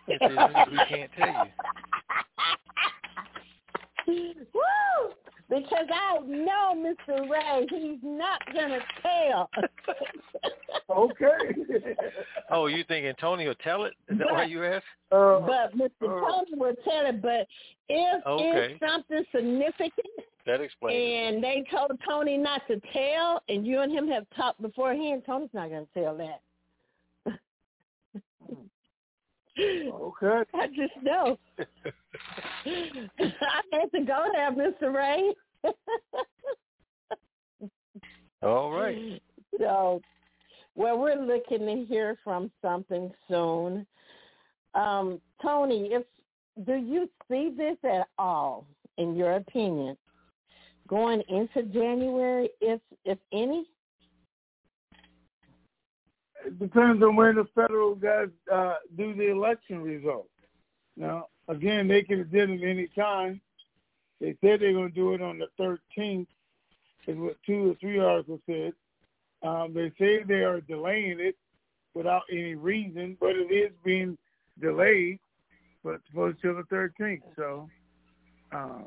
If 0.07 0.21
there's 0.21 0.37
news 0.37 0.67
we 0.73 0.79
can't 0.89 1.11
tell 1.17 1.29
you. 1.29 1.51
Woo! 4.55 5.13
Because 5.51 5.87
I 5.93 6.19
know 6.27 6.75
Mr. 6.77 7.29
Ray, 7.29 7.67
he's 7.71 7.99
not 8.03 8.41
gonna 8.55 8.81
tell. 9.03 9.51
okay. 10.91 11.95
Oh, 12.51 12.67
you 12.67 12.83
think 12.85 13.15
Tony 13.19 13.47
will 13.47 13.55
tell 13.57 13.85
it? 13.85 13.93
Is 14.09 14.17
that 14.19 14.31
why 14.31 14.45
you 14.45 14.65
asked? 14.65 14.87
Uh, 15.13 15.39
but 15.41 15.77
Mr. 15.77 15.91
Tony 16.01 16.53
will 16.55 16.75
tell 16.83 17.05
it. 17.07 17.21
But 17.21 17.47
if 17.91 18.27
Okay. 18.27 18.73
it's 18.73 18.81
something 18.81 19.23
significant 19.35 19.93
That 20.47 20.63
explains 20.63 20.97
it. 20.97 21.35
and 21.35 21.45
they 21.45 21.63
told 21.71 21.91
Tony 22.09 22.39
not 22.39 22.63
to 22.69 22.81
tell, 22.95 23.43
and 23.51 23.67
you 23.67 23.81
and 23.81 23.93
him 23.93 24.09
have 24.09 24.25
talked 24.35 24.63
beforehand, 24.63 25.25
Tony's 25.27 25.51
not 25.53 25.69
gonna 25.69 25.85
tell 25.93 26.17
that. 26.17 26.41
Okay. 29.59 30.43
I 30.55 30.67
just 30.69 31.03
know. 31.03 31.39
I 32.67 33.63
had 33.73 33.91
to 33.95 34.05
go 34.05 34.27
there, 34.33 34.53
Mr. 34.53 34.95
Ray. 34.95 35.35
All 38.43 38.71
right. 38.71 39.21
So, 39.59 40.01
well, 40.77 40.99
we're 40.99 41.17
looking 41.17 41.67
to 41.67 41.85
hear 41.87 42.17
from 42.23 42.51
something 42.63 43.13
soon. 43.29 43.87
Um, 44.75 45.21
Tony, 45.43 45.91
if 45.93 46.05
do 46.67 46.75
you 46.75 47.09
see 47.31 47.53
this 47.57 47.77
at 47.85 48.09
all, 48.19 48.67
in 48.97 49.15
your 49.17 49.37
opinion, 49.37 49.97
going 50.89 51.23
into 51.29 51.63
January, 51.65 52.51
if 52.61 52.81
if 53.05 53.19
any? 53.33 53.67
It 56.47 56.59
depends 56.59 57.03
on 57.03 57.17
when 57.17 57.37
the 57.37 57.47
federal 57.55 57.95
guys 57.95 58.29
uh, 58.53 58.75
do 58.97 59.15
the 59.15 59.31
election 59.31 59.83
results. 59.83 60.31
Now, 60.97 61.27
again, 61.49 61.89
they 61.89 62.03
could 62.03 62.19
have 62.19 62.31
did 62.31 62.51
it 62.51 62.63
any 62.63 62.89
time. 62.89 63.41
They 64.21 64.37
said 64.41 64.61
they're 64.61 64.73
going 64.73 64.89
to 64.89 64.95
do 64.95 65.15
it 65.15 65.23
on 65.23 65.39
the 65.39 65.49
13th, 65.61 66.27
is 67.07 67.17
what 67.17 67.37
two 67.47 67.71
or 67.71 67.75
three 67.77 67.99
articles 67.99 68.41
said. 68.47 68.73
Um, 69.43 69.73
they 69.73 69.93
say 69.99 70.25
they 70.25 70.43
are 70.43 70.61
delaying 70.61 71.21
it 71.21 71.37
without 71.95 72.23
any 72.31 72.55
reason, 72.55 73.17
but 73.21 73.31
it 73.31 73.53
is 73.53 73.73
being 73.85 74.19
delayed, 74.61 75.19
but 75.85 76.01
supposed 76.09 76.39
till 76.43 76.57
the 76.57 76.63
13th. 76.65 77.23
So 77.37 77.69
um, 78.53 78.87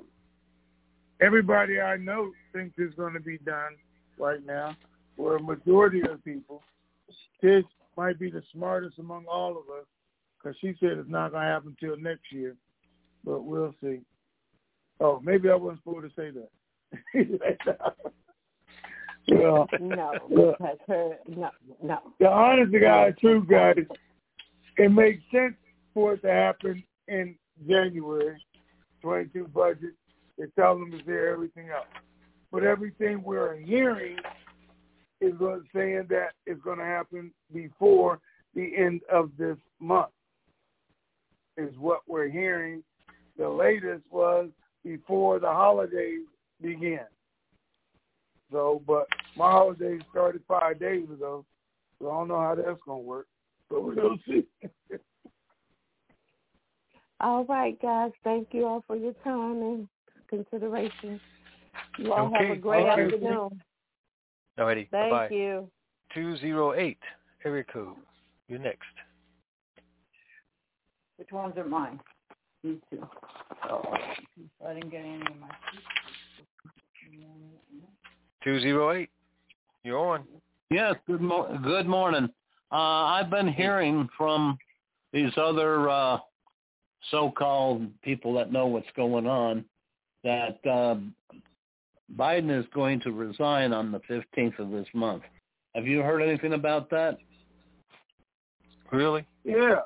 everybody 1.21 1.79
I 1.79 1.97
know 1.97 2.31
thinks 2.53 2.75
it's 2.77 2.95
going 2.95 3.13
to 3.13 3.19
be 3.19 3.37
done 3.39 3.75
right 4.17 4.45
now, 4.45 4.75
or 5.17 5.37
a 5.37 5.41
majority 5.41 6.01
of 6.01 6.23
people. 6.23 6.61
Tish 7.41 7.65
might 7.97 8.19
be 8.19 8.29
the 8.31 8.43
smartest 8.53 8.99
among 8.99 9.25
all 9.25 9.51
of 9.51 9.69
us 9.77 9.85
because 10.37 10.57
she 10.59 10.73
said 10.79 10.97
it's 10.97 11.09
not 11.09 11.31
going 11.31 11.43
to 11.43 11.49
happen 11.49 11.75
until 11.79 11.97
next 11.97 12.31
year, 12.31 12.55
but 13.23 13.43
we'll 13.43 13.75
see. 13.81 13.99
Oh, 14.99 15.19
maybe 15.23 15.49
I 15.49 15.55
wasn't 15.55 15.81
supposed 15.83 16.15
to 16.15 16.21
say 16.21 16.31
that. 16.31 16.49
well, 19.29 19.67
No, 19.79 20.13
because 20.29 20.77
her 20.87 21.17
no 21.27 21.49
no. 21.81 21.99
the 22.19 22.27
honest 22.27 22.71
to 22.73 22.79
God 22.79 23.17
truth, 23.19 23.47
guys, 23.49 23.75
it 24.77 24.91
makes 24.91 25.21
sense 25.31 25.55
for 25.93 26.13
it 26.13 26.21
to 26.21 26.31
happen 26.31 26.83
in 27.07 27.35
January, 27.67 28.41
22 29.01 29.47
budget. 29.47 29.93
They 30.37 30.45
tell 30.55 30.77
them 30.77 30.93
is 30.93 31.01
there, 31.05 31.33
everything 31.33 31.69
else. 31.69 31.85
But 32.51 32.63
everything 32.63 33.23
we're 33.23 33.57
hearing 33.57 34.17
is 35.21 35.33
going 35.37 35.63
saying 35.73 36.07
that 36.09 36.31
it's 36.45 36.61
going 36.61 36.79
to 36.79 36.83
happen 36.85 37.31
before 37.53 38.19
the 38.55 38.75
end 38.75 39.01
of 39.11 39.31
this 39.37 39.57
month. 39.79 40.09
Is 41.57 41.73
what 41.77 42.01
we're 42.07 42.29
hearing. 42.29 42.83
The 43.37 43.47
latest 43.47 44.03
was 44.09 44.49
before 44.83 45.39
the 45.39 45.47
holidays 45.47 46.25
begin. 46.61 46.99
So, 48.51 48.81
but 48.85 49.07
my 49.37 49.51
holidays 49.51 50.01
started 50.11 50.41
five 50.47 50.79
days 50.79 51.05
ago, 51.05 51.45
so 51.99 52.09
I 52.09 52.13
don't 52.13 52.27
know 52.27 52.39
how 52.39 52.55
that's 52.55 52.79
going 52.85 53.03
to 53.03 53.07
work. 53.07 53.27
But 53.69 53.83
we'll 53.83 54.17
see. 54.27 54.45
All 57.21 57.45
right, 57.45 57.79
guys. 57.81 58.11
Thank 58.23 58.49
you 58.51 58.65
all 58.65 58.83
for 58.87 58.95
your 58.95 59.13
time 59.23 59.61
and 59.61 59.87
consideration. 60.27 61.19
You 61.97 62.11
all 62.13 62.31
have 62.33 62.49
a 62.49 62.55
great 62.55 62.81
All 62.81 62.97
right. 62.97 63.13
afternoon. 63.13 63.61
Alrighty. 64.59 64.89
Thank 64.89 65.11
Bye-bye. 65.11 65.29
you. 65.35 65.69
208, 66.13 66.97
area 67.45 67.63
code. 67.71 67.95
You're 68.47 68.59
next. 68.59 68.83
Which 71.17 71.31
ones 71.31 71.53
are 71.57 71.63
mine? 71.65 71.99
These 72.63 72.77
two. 72.91 73.07
Oh, 73.69 73.83
I 74.67 74.73
didn't 74.73 74.89
get 74.91 75.01
any 75.01 75.15
of 75.21 75.39
my. 75.39 75.47
208, 78.43 79.09
you're 79.83 79.99
on. 79.99 80.23
Yes, 80.69 80.95
good 81.05 81.21
mo- 81.21 81.57
good 81.63 81.85
morning. 81.87 82.27
Uh, 82.71 82.75
I've 82.75 83.29
been 83.29 83.47
hearing 83.51 84.07
from 84.17 84.57
these 85.13 85.31
other 85.37 85.89
uh, 85.89 86.17
so-called 87.11 87.87
people 88.01 88.33
that 88.35 88.51
know 88.51 88.65
what's 88.67 88.87
going 88.95 89.27
on 89.27 89.65
that 90.23 90.59
uh, 90.65 90.95
Biden 92.15 92.57
is 92.57 92.65
going 92.73 92.99
to 93.01 93.11
resign 93.11 93.73
on 93.73 93.91
the 93.91 93.99
15th 93.99 94.59
of 94.59 94.71
this 94.71 94.87
month. 94.93 95.23
Have 95.75 95.87
you 95.87 96.01
heard 96.01 96.21
anything 96.21 96.53
about 96.53 96.89
that? 96.89 97.17
Really? 98.91 99.25
Yeah, 99.43 99.81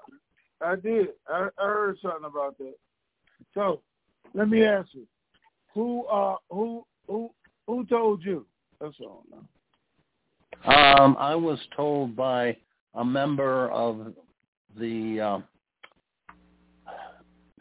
I 0.61 0.76
did. 0.76 1.10
I, 1.27 1.49
I 1.60 1.65
heard 1.65 1.97
something 2.02 2.26
about 2.26 2.57
that. 2.57 2.73
So, 3.53 3.81
let 4.34 4.49
me 4.49 4.64
ask 4.64 4.89
you, 4.93 5.06
who 5.73 6.06
uh 6.06 6.38
who 6.49 6.85
who 7.07 7.30
who 7.68 7.85
told 7.85 8.23
you? 8.23 8.45
That's 8.81 8.95
all. 9.02 9.23
Now. 9.30 9.45
Um, 10.65 11.15
I 11.19 11.35
was 11.35 11.60
told 11.76 12.15
by 12.15 12.57
a 12.95 13.06
member 13.06 13.69
of 13.69 14.14
the 14.77 15.22
uh, 15.22 15.39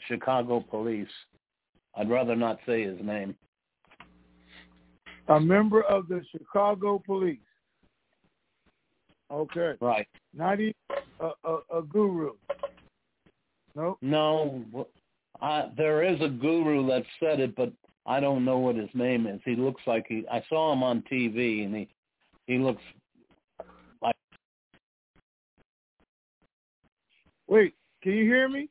Chicago 0.09 0.61
police. 0.61 1.09
I'd 1.97 2.11
rather 2.11 2.35
not 2.35 2.59
say 2.67 2.83
his 2.83 2.99
name. 3.03 3.37
A 5.29 5.41
member 5.41 5.83
of 5.83 6.09
the 6.09 6.23
Chicago 6.31 7.03
police. 7.05 7.39
Okay. 9.33 9.75
Right. 9.81 10.07
Not 10.35 10.61
even 10.61 10.75
a, 11.21 11.31
a, 11.45 11.79
a 11.79 11.83
guru. 11.83 12.33
Nope. 13.75 13.99
No, 14.03 14.65
uh, 15.43 15.69
there 15.77 16.05
is 16.05 16.21
a 16.21 16.29
guru 16.29 16.87
that 16.89 17.03
said 17.19 17.41
it, 17.41 17.57
but 17.57 17.73
I 18.07 18.21
don't 18.21 18.45
know 18.45 18.59
what 18.59 18.77
his 18.77 18.91
name 18.95 19.27
is. 19.27 19.41
He 19.45 19.57
looks 19.57 19.83
like 19.87 20.07
he. 20.09 20.25
I 20.31 20.43
saw 20.49 20.73
him 20.73 20.83
on 20.83 21.03
TV, 21.11 21.65
and 21.65 21.75
he 21.75 21.89
he 22.47 22.59
looks 22.59 22.83
like. 24.01 24.15
Wait, 27.49 27.75
can 28.03 28.13
you 28.13 28.25
hear 28.25 28.49
me? 28.49 28.69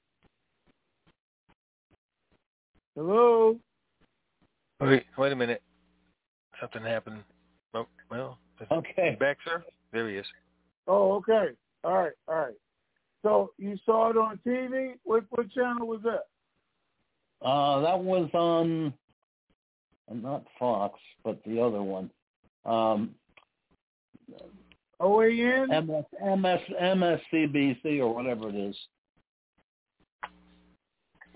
Hello. 2.95 3.57
Wait, 4.80 5.03
wait 5.17 5.31
a 5.31 5.35
minute. 5.35 5.61
Something 6.64 6.90
happened. 6.90 7.23
Oh, 7.73 7.88
well. 8.10 8.38
Okay. 8.72 9.18
Back, 9.19 9.38
sir? 9.45 9.61
There 9.91 10.10
he 10.10 10.15
is. 10.15 10.26
Oh, 10.88 11.11
okay. 11.15 11.49
All 11.84 11.94
right, 11.94 12.14
all 12.30 12.35
right. 12.35 12.53
So 13.22 13.52
you 13.57 13.77
saw 13.85 14.11
it 14.11 14.18
on 14.18 14.40
TV. 14.48 14.94
What 15.03 15.26
what 15.31 15.52
channel 15.52 15.88
was 15.88 15.99
that? 16.03 16.23
Uh, 17.45 17.81
that 17.81 17.99
was 17.99 18.30
on, 18.34 18.94
not 20.10 20.45
Fox, 20.57 20.98
but 21.26 21.44
the 21.45 21.60
other 21.61 21.84
one. 21.84 22.10
Um, 22.65 23.15
OAN? 25.02 25.68
MS, 25.68 26.06
MS, 26.22 26.60
MSCBC 26.81 27.99
or 27.99 28.15
whatever 28.15 28.48
it 28.48 28.56
is. 28.56 28.76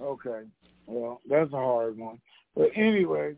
Okay. 0.01 0.43
Well, 0.85 1.19
that's 1.29 1.51
a 1.51 1.57
hard 1.57 1.97
one. 1.97 2.21
But 2.55 2.69
anyway, 2.75 3.35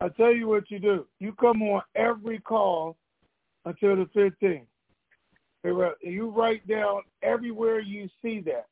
I 0.00 0.08
tell 0.10 0.32
you 0.32 0.48
what 0.48 0.70
you 0.70 0.78
do. 0.78 1.06
You 1.18 1.32
come 1.32 1.62
on 1.62 1.82
every 1.96 2.38
call 2.38 2.96
until 3.64 3.96
the 3.96 4.06
15th. 4.16 4.66
You 6.02 6.30
write 6.30 6.66
down 6.68 7.02
everywhere 7.22 7.80
you 7.80 8.08
see 8.22 8.40
that 8.42 8.66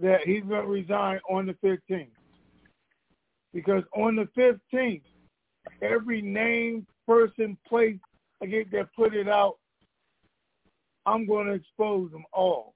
that 0.00 0.20
he's 0.24 0.42
going 0.44 0.62
to 0.62 0.68
resign 0.68 1.18
on 1.28 1.46
the 1.46 1.54
15th. 1.54 2.08
Because 3.52 3.82
on 3.96 4.14
the 4.14 4.28
15th, 4.36 5.02
every 5.82 6.22
name, 6.22 6.86
person, 7.06 7.56
place, 7.66 7.96
I 8.42 8.46
get 8.46 8.70
that 8.72 8.94
put 8.94 9.14
it 9.14 9.28
out, 9.28 9.56
I'm 11.06 11.26
going 11.26 11.46
to 11.46 11.54
expose 11.54 12.12
them 12.12 12.24
all. 12.32 12.74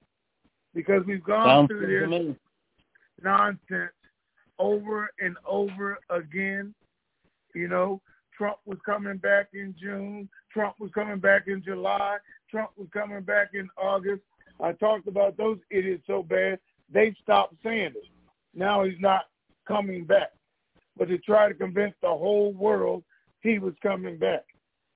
Because 0.73 1.05
we've 1.05 1.23
gone 1.23 1.45
Sounds 1.45 1.67
through 1.67 2.09
this 2.09 2.35
nonsense 3.21 3.91
over 4.59 5.09
and 5.21 5.37
over 5.45 5.99
again. 6.09 6.73
You 7.53 7.67
know, 7.67 8.01
Trump 8.37 8.57
was 8.65 8.79
coming 8.85 9.17
back 9.17 9.49
in 9.53 9.75
June. 9.79 10.29
Trump 10.51 10.75
was 10.79 10.91
coming 10.93 11.19
back 11.19 11.43
in 11.47 11.63
July. 11.63 12.17
Trump 12.49 12.71
was 12.77 12.87
coming 12.93 13.21
back 13.21 13.49
in 13.53 13.69
August. 13.77 14.21
I 14.61 14.71
talked 14.73 15.07
about 15.07 15.37
those 15.37 15.57
idiots 15.71 16.03
so 16.07 16.23
bad 16.23 16.59
they 16.93 17.15
stopped 17.21 17.55
saying 17.63 17.93
it. 17.95 18.09
Now 18.53 18.83
he's 18.83 18.99
not 18.99 19.25
coming 19.67 20.05
back. 20.05 20.31
But 20.95 21.07
to 21.09 21.17
try 21.17 21.47
to 21.47 21.55
convince 21.55 21.95
the 22.01 22.09
whole 22.09 22.53
world 22.53 23.03
he 23.41 23.57
was 23.57 23.73
coming 23.81 24.17
back, 24.17 24.45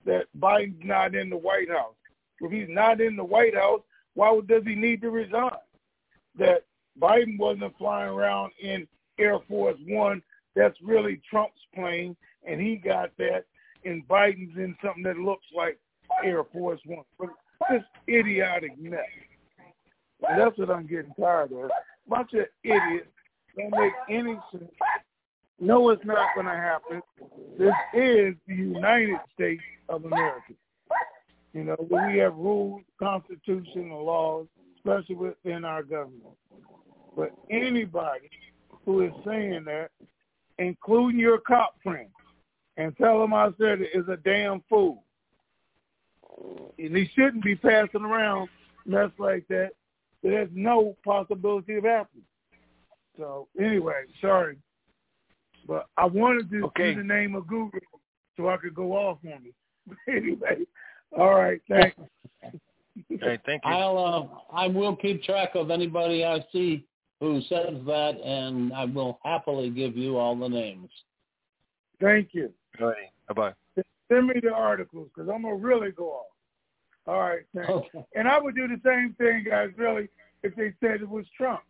that 0.06 0.28
Biden's 0.40 0.86
not 0.86 1.16
in 1.16 1.30
the 1.30 1.38
White 1.38 1.70
House. 1.70 1.96
If 2.40 2.52
he's 2.52 2.70
not 2.70 3.02
in 3.02 3.16
the 3.16 3.24
White 3.24 3.56
House, 3.56 3.82
why 4.14 4.40
does 4.46 4.64
he 4.64 4.76
need 4.76 5.02
to 5.02 5.10
resign? 5.10 5.50
That 6.38 6.66
Biden 7.00 7.40
wasn't 7.40 7.78
flying 7.78 8.10
around 8.10 8.52
in 8.62 8.88
Air 9.18 9.40
Force 9.48 9.80
One. 9.88 10.22
That's 10.56 10.80
really 10.82 11.20
Trump's 11.30 11.60
plane, 11.74 12.16
and 12.46 12.60
he 12.60 12.76
got 12.76 13.12
that. 13.18 13.46
And 13.86 14.08
Biden's 14.08 14.58
in 14.58 14.76
something 14.84 15.04
that 15.04 15.18
looks 15.18 15.46
like 15.56 15.78
Air 16.24 16.44
Force 16.46 16.82
One. 16.86 17.04
This 17.70 17.84
idiotic 18.10 18.78
mess. 18.80 19.00
And 20.28 20.40
that's 20.40 20.58
what 20.58 20.70
I'm 20.70 20.88
getting 20.88 21.14
tired 21.20 21.52
of. 21.52 21.70
Bunch 22.08 22.34
of 22.34 22.46
idiots 22.64 23.08
don't 23.58 23.72
make 23.72 23.94
any 24.10 24.38
sense. 24.52 24.72
No, 25.60 25.90
it's 25.90 26.06
not 26.06 26.36
going 26.36 26.46
to 26.46 26.54
happen. 26.54 27.02
This 27.58 27.74
is 27.94 28.36
the 28.48 28.56
United 28.56 29.18
States 29.34 29.64
of 29.90 30.06
America. 30.06 30.54
You 31.54 31.64
know, 31.64 31.88
we 31.90 32.20
have 32.20 32.36
rules, 32.36 32.84
constitution, 33.00 33.90
and 33.92 33.92
laws, 33.92 34.46
especially 34.78 35.16
within 35.16 35.66
our 35.66 35.82
government. 35.82 36.24
But 37.16 37.32
anybody 37.50 38.30
who 38.86 39.02
is 39.02 39.12
saying 39.26 39.64
that, 39.66 39.90
including 40.60 41.20
your 41.20 41.40
cop 41.40 41.76
friend, 41.82 42.10
and 42.78 42.96
tell 42.96 43.20
them 43.20 43.34
I 43.34 43.50
said 43.60 43.82
it, 43.82 43.90
is 43.94 44.08
a 44.08 44.18
damn 44.18 44.64
fool. 44.70 45.04
And 46.78 46.96
he 46.96 47.10
shouldn't 47.16 47.44
be 47.44 47.56
passing 47.56 48.04
around 48.04 48.50
mess 48.86 49.10
like 49.18 49.48
that. 49.50 49.72
There's 50.24 50.50
no 50.54 50.96
possibility 51.04 51.76
of 51.76 51.84
happening. 51.84 52.24
So 53.18 53.48
anyway, 53.60 54.04
sorry, 54.22 54.58
but 55.68 55.88
I 55.98 56.06
wanted 56.06 56.50
to 56.52 56.66
Okay. 56.66 56.92
see 56.92 56.98
the 56.98 57.04
name 57.04 57.36
of 57.36 57.48
Google 57.48 57.80
so 58.38 58.50
I 58.50 58.58
could 58.58 58.76
go 58.76 58.94
off 58.94 59.18
on 59.26 59.44
it. 59.46 59.56
But 59.88 59.98
anyway, 60.08 60.66
all 61.18 61.36
right, 61.36 61.62
thanks. 61.68 61.98
Okay, 63.12 63.40
thank 63.46 63.64
you. 63.66 63.72
I'll 63.72 63.98
uh, 63.98 64.56
I 64.56 64.68
will 64.68 64.96
keep 64.96 65.24
track 65.24 65.56
of 65.56 65.72
anybody 65.72 66.24
I 66.24 66.46
see 66.52 66.86
who 67.20 67.42
says 67.50 67.76
that, 67.86 68.22
and 68.24 68.74
I 68.74 68.86
will 68.86 69.20
happily 69.24 69.70
give 69.70 69.98
you 69.98 70.18
all 70.18 70.36
the 70.36 70.48
names. 70.48 70.90
Thank 72.00 72.30
you. 72.34 72.54
All 72.80 72.88
righty. 72.88 73.12
Bye-bye. 73.28 73.84
Send 74.10 74.28
me 74.28 74.40
the 74.42 74.54
articles 74.54 75.10
because 75.14 75.30
I'm 75.30 75.42
gonna 75.42 75.56
really 75.56 75.92
go 75.92 76.12
off. 76.12 76.26
All 77.08 77.20
right, 77.20 77.46
thanks. 77.56 77.70
Okay. 77.70 78.06
And 78.16 78.28
I 78.28 78.40
would 78.40 78.56
do 78.56 78.68
the 78.68 78.82
same 78.86 79.16
thing, 79.18 79.46
guys. 79.50 79.70
Really, 79.78 80.10
if 80.44 80.56
they 80.56 80.74
said 80.82 81.02
it 81.02 81.10
was 81.10 81.26
Trump 81.36 81.62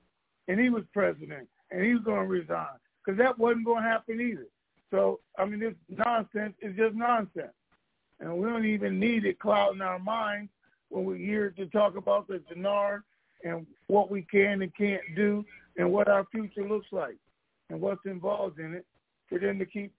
and 0.48 0.60
he 0.60 0.70
was 0.70 0.84
president 0.94 1.48
and 1.72 1.84
he 1.84 1.94
was 1.94 2.04
going 2.04 2.22
to 2.22 2.28
resign, 2.28 2.80
because 3.04 3.18
that 3.20 3.38
wasn't 3.38 3.66
going 3.66 3.84
to 3.84 3.90
happen 3.90 4.20
either. 4.22 4.48
So 4.92 5.20
I 5.38 5.46
mean, 5.46 5.60
this 5.60 5.76
nonsense 5.90 6.56
is 6.62 6.76
just 6.76 6.96
nonsense, 6.96 7.54
and 8.20 8.36
we 8.38 8.50
don't 8.50 8.66
even 8.66 9.00
need 9.00 9.26
it 9.26 9.40
clouding 9.40 9.82
our 9.82 10.00
minds 10.00 10.50
when 10.90 11.06
we're 11.06 11.18
here 11.18 11.52
to 11.52 11.66
talk 11.68 11.98
about 11.98 12.28
the 12.28 12.40
dinar 12.50 13.04
and 13.44 13.68
what 13.88 14.10
we 14.10 14.24
can 14.24 14.62
and 14.62 14.76
can't 14.76 15.04
do 15.16 15.46
and 15.78 15.92
what 15.92 16.08
our 16.08 16.26
future 16.32 16.68
looks 16.68 16.88
like 16.92 17.18
and 17.70 17.80
what's 17.80 18.06
involved 18.06 18.60
in 18.60 18.74
it 18.74 18.86
for 19.28 19.38
them 19.38 19.60
to 19.60 19.66
keep 19.66 19.92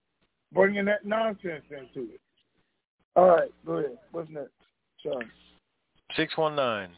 bringing 0.53 0.85
that 0.87 1.05
nonsense 1.05 1.65
into 1.71 2.11
it. 2.13 2.21
All 3.17 3.29
right, 3.29 3.53
go 3.67 3.75
ahead. 3.75 3.99
What's 4.13 4.31
next? 4.31 4.51
Sorry. 5.03 5.27
619, 6.17 6.97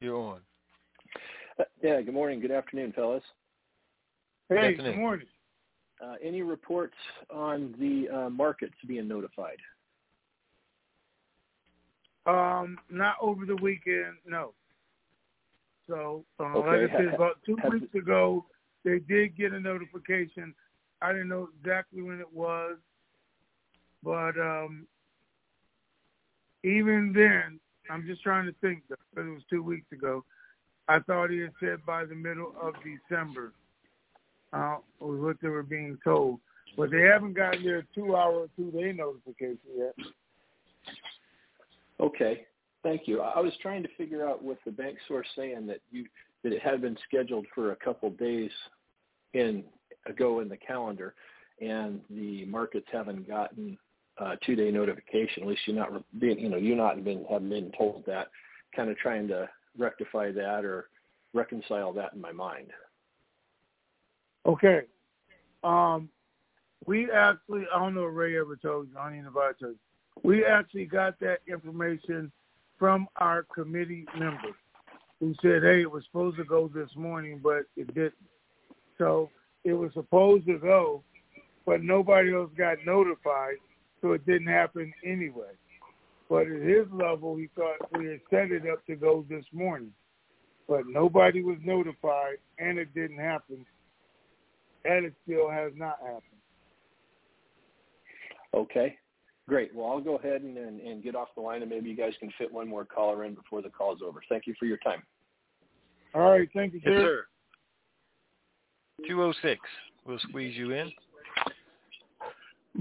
you're 0.00 0.16
on. 0.16 0.40
Uh, 1.58 1.64
Yeah, 1.82 2.00
good 2.00 2.14
morning, 2.14 2.40
good 2.40 2.50
afternoon, 2.50 2.92
fellas. 2.92 3.22
Hey, 4.48 4.56
afternoon. 4.56 4.92
good 4.92 5.00
morning. 5.00 5.26
Uh, 6.02 6.14
any 6.22 6.42
reports 6.42 6.96
on 7.30 7.74
the 7.78 8.08
uh, 8.14 8.30
markets 8.30 8.74
being 8.88 9.06
notified? 9.06 9.58
Um, 12.26 12.78
not 12.90 13.16
over 13.20 13.46
the 13.46 13.56
weekend, 13.56 14.16
no. 14.26 14.52
So, 15.88 16.24
uh, 16.40 16.44
Okay, 16.44 16.82
like 16.82 16.90
I 16.90 16.96
said, 16.96 17.14
about 17.14 17.38
two 17.44 17.56
weeks 17.70 17.94
ago, 17.94 18.44
they 18.84 18.98
did 18.98 19.36
get 19.36 19.52
a 19.52 19.60
notification. 19.60 20.54
I 21.02 21.12
didn't 21.12 21.28
know 21.28 21.48
exactly 21.58 22.02
when 22.02 22.20
it 22.20 22.32
was, 22.32 22.76
but 24.02 24.38
um, 24.38 24.86
even 26.64 27.12
then, 27.14 27.58
I'm 27.90 28.06
just 28.06 28.22
trying 28.22 28.46
to 28.46 28.54
think. 28.60 28.82
But 28.88 28.98
it 29.22 29.30
was 29.30 29.42
two 29.50 29.62
weeks 29.62 29.90
ago. 29.92 30.24
I 30.88 31.00
thought 31.00 31.30
he 31.30 31.38
had 31.38 31.52
said 31.60 31.78
by 31.86 32.04
the 32.04 32.14
middle 32.14 32.54
of 32.60 32.74
December. 32.82 33.52
Uh, 34.52 34.76
was 35.00 35.18
what 35.18 35.36
they 35.40 35.48
were 35.48 35.62
being 35.62 35.96
told, 36.04 36.38
but 36.76 36.90
they 36.90 37.00
haven't 37.00 37.32
gotten 37.32 37.64
their 37.64 37.86
two-hour 37.94 38.48
two-day 38.54 38.92
notification 38.92 39.58
yet. 39.74 39.94
Okay, 41.98 42.44
thank 42.82 43.08
you. 43.08 43.22
I 43.22 43.40
was 43.40 43.54
trying 43.62 43.82
to 43.82 43.88
figure 43.96 44.28
out 44.28 44.42
what 44.44 44.58
the 44.66 44.70
bank 44.70 44.98
source 45.08 45.26
saying 45.34 45.66
that 45.68 45.80
you 45.90 46.04
that 46.42 46.52
it 46.52 46.60
had 46.60 46.82
been 46.82 46.98
scheduled 47.08 47.46
for 47.54 47.72
a 47.72 47.76
couple 47.76 48.10
days 48.10 48.50
in 49.32 49.64
ago 50.06 50.40
in 50.40 50.48
the 50.48 50.56
calendar, 50.56 51.14
and 51.60 52.00
the 52.10 52.44
markets 52.46 52.86
haven't 52.90 53.28
gotten 53.28 53.78
uh, 54.18 54.36
two-day 54.44 54.70
notification. 54.70 55.42
At 55.42 55.48
least 55.48 55.62
you're 55.66 55.76
not 55.76 56.02
being, 56.18 56.38
you 56.38 56.48
know, 56.48 56.56
you're 56.56 56.76
not 56.76 57.04
been 57.04 57.24
have 57.30 57.48
been 57.48 57.72
told 57.76 58.04
that. 58.06 58.28
Kind 58.74 58.90
of 58.90 58.96
trying 58.96 59.28
to 59.28 59.48
rectify 59.76 60.32
that 60.32 60.64
or 60.64 60.88
reconcile 61.34 61.92
that 61.92 62.14
in 62.14 62.20
my 62.20 62.32
mind. 62.32 62.68
Okay. 64.46 64.82
Um, 65.62 66.08
we 66.86 67.10
actually, 67.10 67.64
I 67.72 67.78
don't 67.78 67.94
know 67.94 68.06
if 68.06 68.14
Ray 68.14 68.38
ever 68.38 68.56
told 68.56 68.88
you, 68.88 68.98
I 68.98 69.04
don't 69.04 69.18
even 69.18 69.24
know 69.26 69.40
if 69.40 69.56
I 69.56 69.60
told 69.60 69.74
you. 69.74 69.78
We 70.22 70.44
actually 70.44 70.86
got 70.86 71.18
that 71.20 71.38
information 71.46 72.32
from 72.78 73.06
our 73.16 73.44
committee 73.54 74.04
member 74.18 74.56
who 75.20 75.34
said, 75.40 75.62
hey, 75.62 75.82
it 75.82 75.90
was 75.90 76.04
supposed 76.04 76.36
to 76.38 76.44
go 76.44 76.68
this 76.68 76.90
morning, 76.96 77.40
but 77.42 77.62
it 77.76 77.94
didn't. 77.94 78.14
So 78.98 79.30
it 79.64 79.72
was 79.72 79.92
supposed 79.94 80.46
to 80.46 80.58
go, 80.58 81.02
but 81.64 81.82
nobody 81.82 82.34
else 82.34 82.50
got 82.56 82.78
notified, 82.84 83.56
so 84.00 84.12
it 84.12 84.26
didn't 84.26 84.48
happen 84.48 84.92
anyway. 85.04 85.52
But 86.28 86.46
at 86.46 86.62
his 86.62 86.86
level, 86.92 87.36
he 87.36 87.48
thought 87.54 87.76
we 87.98 88.06
had 88.06 88.20
set 88.30 88.50
it 88.50 88.62
up 88.70 88.84
to 88.86 88.96
go 88.96 89.24
this 89.28 89.44
morning. 89.52 89.92
But 90.68 90.86
nobody 90.86 91.42
was 91.42 91.58
notified, 91.62 92.38
and 92.58 92.78
it 92.78 92.94
didn't 92.94 93.18
happen. 93.18 93.66
And 94.84 95.04
it 95.04 95.14
still 95.24 95.50
has 95.50 95.72
not 95.76 95.98
happened. 96.00 96.22
Okay, 98.54 98.96
great. 99.48 99.74
Well, 99.74 99.90
I'll 99.90 100.00
go 100.00 100.16
ahead 100.16 100.42
and, 100.42 100.56
and, 100.56 100.80
and 100.80 101.02
get 101.02 101.14
off 101.14 101.28
the 101.34 101.40
line, 101.40 101.62
and 101.62 101.70
maybe 101.70 101.90
you 101.90 101.96
guys 101.96 102.12
can 102.18 102.32
fit 102.38 102.52
one 102.52 102.68
more 102.68 102.84
caller 102.84 103.24
in 103.24 103.34
before 103.34 103.62
the 103.62 103.70
call 103.70 103.94
is 103.94 104.00
over. 104.04 104.22
Thank 104.28 104.46
you 104.46 104.54
for 104.58 104.66
your 104.66 104.78
time. 104.78 105.02
All 106.14 106.30
right, 106.30 106.48
thank 106.52 106.74
you, 106.74 106.80
Yes, 106.84 106.94
sir. 106.94 107.26
Sir. 109.00 109.06
206. 109.08 109.60
We'll 110.06 110.18
squeeze 110.18 110.56
you 110.56 110.72
in. 110.72 110.92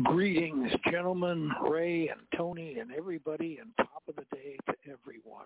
Greetings, 0.03 0.71
gentlemen, 0.89 1.51
Ray 1.69 2.07
and 2.07 2.21
Tony 2.37 2.79
and 2.79 2.91
everybody, 2.93 3.59
and 3.59 3.71
top 3.77 4.03
of 4.07 4.15
the 4.15 4.23
day 4.35 4.55
to 4.67 4.73
everyone. 4.89 5.45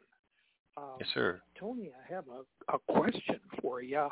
Um, 0.78 0.98
Yes, 1.00 1.10
sir. 1.14 1.42
Tony, 1.60 1.90
I 1.90 2.14
have 2.14 2.26
a, 2.28 2.76
a 2.76 2.80
question 2.94 3.40
for 3.62 3.82
you. 3.82 4.08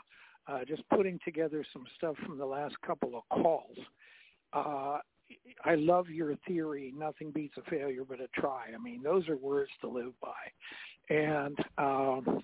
Uh, 0.47 0.59
just 0.67 0.81
putting 0.89 1.19
together 1.23 1.63
some 1.71 1.85
stuff 1.97 2.15
from 2.25 2.37
the 2.37 2.45
last 2.45 2.75
couple 2.85 3.15
of 3.15 3.23
calls. 3.29 3.77
Uh, 4.53 4.97
I 5.63 5.75
love 5.75 6.09
your 6.09 6.35
theory, 6.47 6.93
nothing 6.97 7.31
beats 7.31 7.55
a 7.57 7.69
failure 7.69 8.03
but 8.07 8.19
a 8.19 8.27
try. 8.39 8.65
I 8.73 8.81
mean, 8.81 9.01
those 9.03 9.29
are 9.29 9.37
words 9.37 9.71
to 9.81 9.87
live 9.87 10.13
by. 10.19 11.13
And 11.15 11.57
um, 11.77 12.41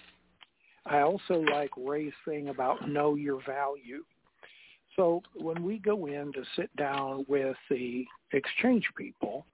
I 0.89 1.01
also 1.01 1.35
like 1.51 1.69
Ray's 1.77 2.13
thing 2.25 2.49
about 2.49 2.89
know 2.89 3.15
your 3.15 3.41
value. 3.45 4.03
So 4.95 5.21
when 5.35 5.63
we 5.63 5.77
go 5.77 6.07
in 6.07 6.33
to 6.33 6.43
sit 6.55 6.75
down 6.75 7.25
with 7.27 7.55
the 7.69 8.05
exchange 8.33 8.85
people, 8.97 9.45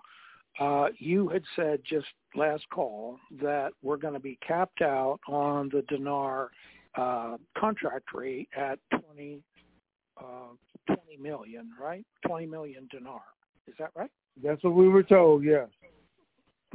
uh, 0.60 0.88
you 0.98 1.28
had 1.28 1.44
said 1.56 1.82
just 1.88 2.08
last 2.36 2.64
call 2.70 3.20
that 3.42 3.72
we're 3.84 3.98
going 3.98 4.14
to 4.14 4.20
be 4.20 4.40
capped 4.46 4.82
out 4.82 5.20
on 5.28 5.70
the 5.70 5.82
dinar 5.90 6.52
uh, 6.96 7.36
contract 7.58 8.14
rate 8.14 8.48
at 8.56 8.80
20, 8.92 9.42
uh, 10.18 10.24
20 10.88 11.18
million, 11.20 11.70
right? 11.80 12.06
20 12.26 12.46
million 12.46 12.88
dinar. 12.90 13.22
Is 13.68 13.74
that 13.78 13.92
right? 13.96 14.12
That's 14.42 14.64
what 14.64 14.74
we 14.74 14.88
were 14.88 15.04
told, 15.04 15.44
yes. 15.44 15.68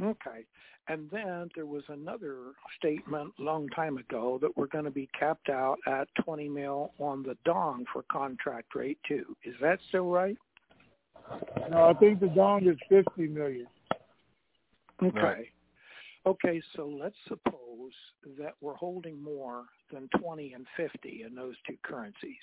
Okay. 0.01 0.45
And 0.87 1.09
then 1.11 1.49
there 1.55 1.65
was 1.65 1.83
another 1.89 2.53
statement 2.77 3.33
long 3.37 3.67
time 3.69 3.97
ago 3.97 4.39
that 4.41 4.55
we're 4.57 4.67
going 4.67 4.85
to 4.85 4.91
be 4.91 5.07
capped 5.17 5.49
out 5.49 5.77
at 5.87 6.07
20 6.23 6.49
mil 6.49 6.91
on 6.99 7.23
the 7.23 7.37
dong 7.45 7.85
for 7.93 8.03
contract 8.11 8.73
rate 8.75 8.97
too. 9.07 9.35
Is 9.43 9.55
that 9.61 9.79
still 9.89 10.09
right? 10.09 10.37
No, 11.69 11.89
I 11.89 11.93
think 11.93 12.19
the 12.19 12.27
dong 12.27 12.67
is 12.67 12.77
50 12.89 13.27
million. 13.27 13.67
Okay. 15.03 15.49
Okay, 16.25 16.61
so 16.75 16.87
let's 16.87 17.15
suppose 17.27 17.91
that 18.37 18.53
we're 18.61 18.75
holding 18.75 19.21
more 19.21 19.63
than 19.91 20.07
20 20.19 20.53
and 20.53 20.67
50 20.77 21.23
in 21.27 21.33
those 21.33 21.55
two 21.67 21.77
currencies. 21.83 22.35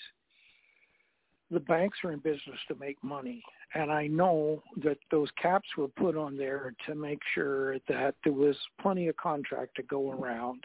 The 1.51 1.61
banks 1.61 1.99
are 2.05 2.13
in 2.13 2.19
business 2.19 2.59
to 2.69 2.75
make 2.75 3.03
money, 3.03 3.43
and 3.75 3.91
I 3.91 4.07
know 4.07 4.63
that 4.85 4.99
those 5.11 5.31
caps 5.41 5.69
were 5.79 5.89
put 5.89 6.17
on 6.17 6.37
there 6.37 6.75
to 6.87 6.95
make 6.95 7.21
sure 7.35 7.79
that 7.89 8.15
there 8.23 8.33
was 8.33 8.57
plenty 8.81 9.09
of 9.09 9.17
contract 9.17 9.77
to 9.77 9.83
go 9.83 10.13
around. 10.13 10.65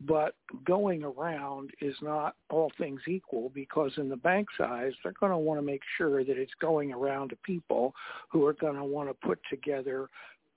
But 0.00 0.34
going 0.64 1.04
around 1.04 1.70
is 1.80 1.94
not 2.02 2.34
all 2.50 2.72
things 2.78 3.00
equal 3.06 3.50
because 3.54 3.92
in 3.96 4.08
the 4.08 4.16
bank's 4.16 4.54
eyes, 4.60 4.92
they're 5.02 5.12
going 5.12 5.32
to 5.32 5.38
want 5.38 5.58
to 5.58 5.64
make 5.64 5.82
sure 5.96 6.24
that 6.24 6.36
it's 6.36 6.52
going 6.60 6.92
around 6.92 7.30
to 7.30 7.36
people 7.36 7.94
who 8.28 8.44
are 8.46 8.54
going 8.54 8.76
to 8.76 8.84
want 8.84 9.08
to 9.08 9.26
put 9.26 9.38
together 9.48 10.08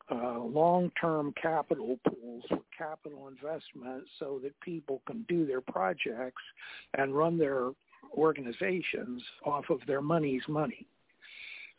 uh, 0.10 0.40
long-term 0.40 1.34
capital 1.40 2.00
pools 2.08 2.44
for 2.50 2.62
capital 2.76 3.28
investment 3.28 4.06
so 4.20 4.40
that 4.42 4.60
people 4.62 5.02
can 5.06 5.26
do 5.28 5.46
their 5.46 5.62
projects 5.62 6.42
and 6.98 7.16
run 7.16 7.38
their 7.38 7.72
organizations 8.16 9.22
off 9.46 9.66
of 9.70 9.80
their 9.88 10.02
money's 10.02 10.44
money. 10.48 10.88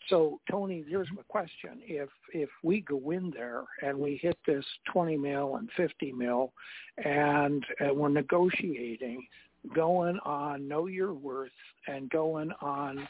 So, 0.08 0.40
Tony, 0.50 0.84
here's 0.88 1.08
my 1.14 1.22
question: 1.28 1.80
If 1.82 2.08
if 2.32 2.48
we 2.62 2.80
go 2.80 3.10
in 3.10 3.30
there 3.30 3.64
and 3.82 3.98
we 3.98 4.16
hit 4.16 4.38
this 4.46 4.64
20 4.92 5.16
mil 5.16 5.56
and 5.56 5.68
50 5.76 6.12
mil, 6.12 6.52
and, 7.04 7.64
and 7.80 7.96
we're 7.96 8.08
negotiating, 8.08 9.26
going 9.74 10.18
on 10.24 10.66
know 10.66 10.86
your 10.86 11.12
worth 11.12 11.50
and 11.86 12.08
going 12.10 12.52
on 12.62 13.06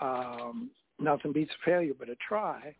um, 0.00 0.70
nothing 0.98 1.32
beats 1.32 1.52
a 1.62 1.64
failure 1.64 1.94
but 1.98 2.08
a 2.08 2.16
try, 2.16 2.74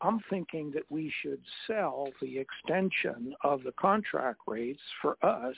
I'm 0.00 0.20
thinking 0.28 0.70
that 0.72 0.84
we 0.90 1.12
should 1.22 1.40
sell 1.66 2.08
the 2.20 2.38
extension 2.38 3.34
of 3.42 3.62
the 3.62 3.72
contract 3.72 4.40
rates 4.46 4.82
for 5.00 5.16
us 5.22 5.56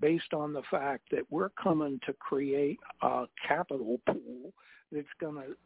based 0.00 0.32
on 0.34 0.52
the 0.52 0.62
fact 0.70 1.04
that 1.10 1.22
we're 1.30 1.50
coming 1.50 2.00
to 2.06 2.12
create 2.14 2.78
a 3.02 3.24
capital 3.46 4.00
pool 4.06 4.52
that's 4.92 5.06
going 5.20 5.36
to 5.36 5.56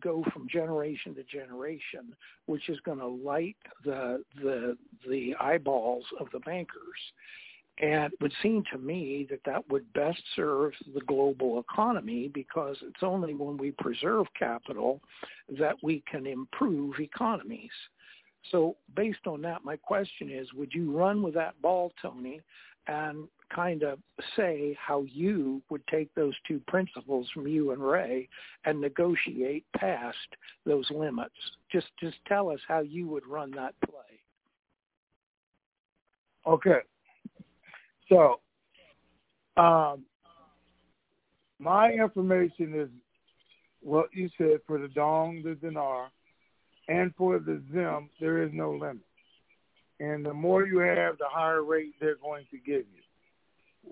go 0.00 0.24
from 0.32 0.48
generation 0.48 1.14
to 1.14 1.24
generation, 1.24 2.14
which 2.46 2.68
is 2.68 2.78
going 2.80 2.98
to 2.98 3.06
light 3.06 3.56
the 3.84 4.22
the 4.36 4.76
the 5.08 5.34
eyeballs 5.40 6.04
of 6.20 6.28
the 6.32 6.40
bankers. 6.40 7.00
And 7.78 8.12
it 8.12 8.20
would 8.20 8.32
seem 8.40 8.62
to 8.70 8.78
me 8.78 9.26
that 9.30 9.40
that 9.46 9.68
would 9.68 9.92
best 9.94 10.22
serve 10.36 10.72
the 10.94 11.00
global 11.00 11.58
economy 11.58 12.30
because 12.32 12.76
it's 12.82 13.02
only 13.02 13.34
when 13.34 13.56
we 13.56 13.72
preserve 13.72 14.26
capital 14.38 15.00
that 15.58 15.74
we 15.82 16.04
can 16.08 16.24
improve 16.24 17.00
economies. 17.00 17.72
So 18.52 18.76
based 18.94 19.26
on 19.26 19.42
that, 19.42 19.64
my 19.64 19.76
question 19.76 20.30
is, 20.30 20.52
would 20.52 20.72
you 20.72 20.96
run 20.96 21.20
with 21.20 21.34
that 21.34 21.60
ball, 21.62 21.92
Tony, 22.00 22.40
and 22.86 23.26
kind 23.54 23.82
of 23.82 23.98
say 24.36 24.76
how 24.80 25.04
you 25.04 25.62
would 25.70 25.86
take 25.86 26.12
those 26.14 26.34
two 26.46 26.60
principles 26.66 27.28
from 27.32 27.46
you 27.46 27.70
and 27.72 27.82
Ray 27.82 28.28
and 28.64 28.80
negotiate 28.80 29.64
past 29.76 30.16
those 30.66 30.86
limits? 30.90 31.34
Just 31.70 31.86
just 32.00 32.16
tell 32.26 32.50
us 32.50 32.60
how 32.66 32.80
you 32.80 33.06
would 33.08 33.26
run 33.26 33.50
that 33.52 33.74
play. 33.84 34.20
Okay. 36.46 36.80
So, 38.08 38.40
um, 39.56 40.04
my 41.58 41.90
information 41.92 42.74
is 42.74 42.88
what 43.80 44.08
you 44.12 44.28
said 44.36 44.58
for 44.66 44.78
the 44.78 44.88
dong, 44.88 45.42
the 45.44 45.54
dinar, 45.54 46.10
and 46.88 47.14
for 47.16 47.38
the 47.38 47.62
zim, 47.72 48.10
there 48.20 48.42
is 48.42 48.50
no 48.52 48.72
limit. 48.72 48.98
And 50.00 50.26
the 50.26 50.34
more 50.34 50.66
you 50.66 50.78
have, 50.78 51.18
the 51.18 51.28
higher 51.30 51.62
rate 51.62 51.94
they're 52.00 52.16
going 52.16 52.44
to 52.50 52.58
give 52.58 52.84
you. 52.92 53.03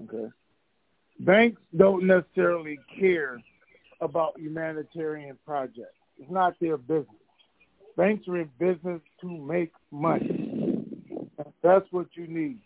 Okay. 0.05 0.29
Banks 1.21 1.61
don't 1.77 2.07
necessarily 2.07 2.79
care 2.99 3.41
about 4.01 4.39
humanitarian 4.39 5.39
projects. 5.47 5.95
It's 6.19 6.31
not 6.31 6.55
their 6.61 6.77
business. 6.77 7.07
Banks 7.97 8.27
are 8.29 8.39
in 8.39 8.51
business 8.59 9.01
to 9.21 9.29
make 9.29 9.73
money. 9.91 10.85
That's 11.63 11.87
what 11.93 12.07
you 12.15 12.27
need. 12.27 12.59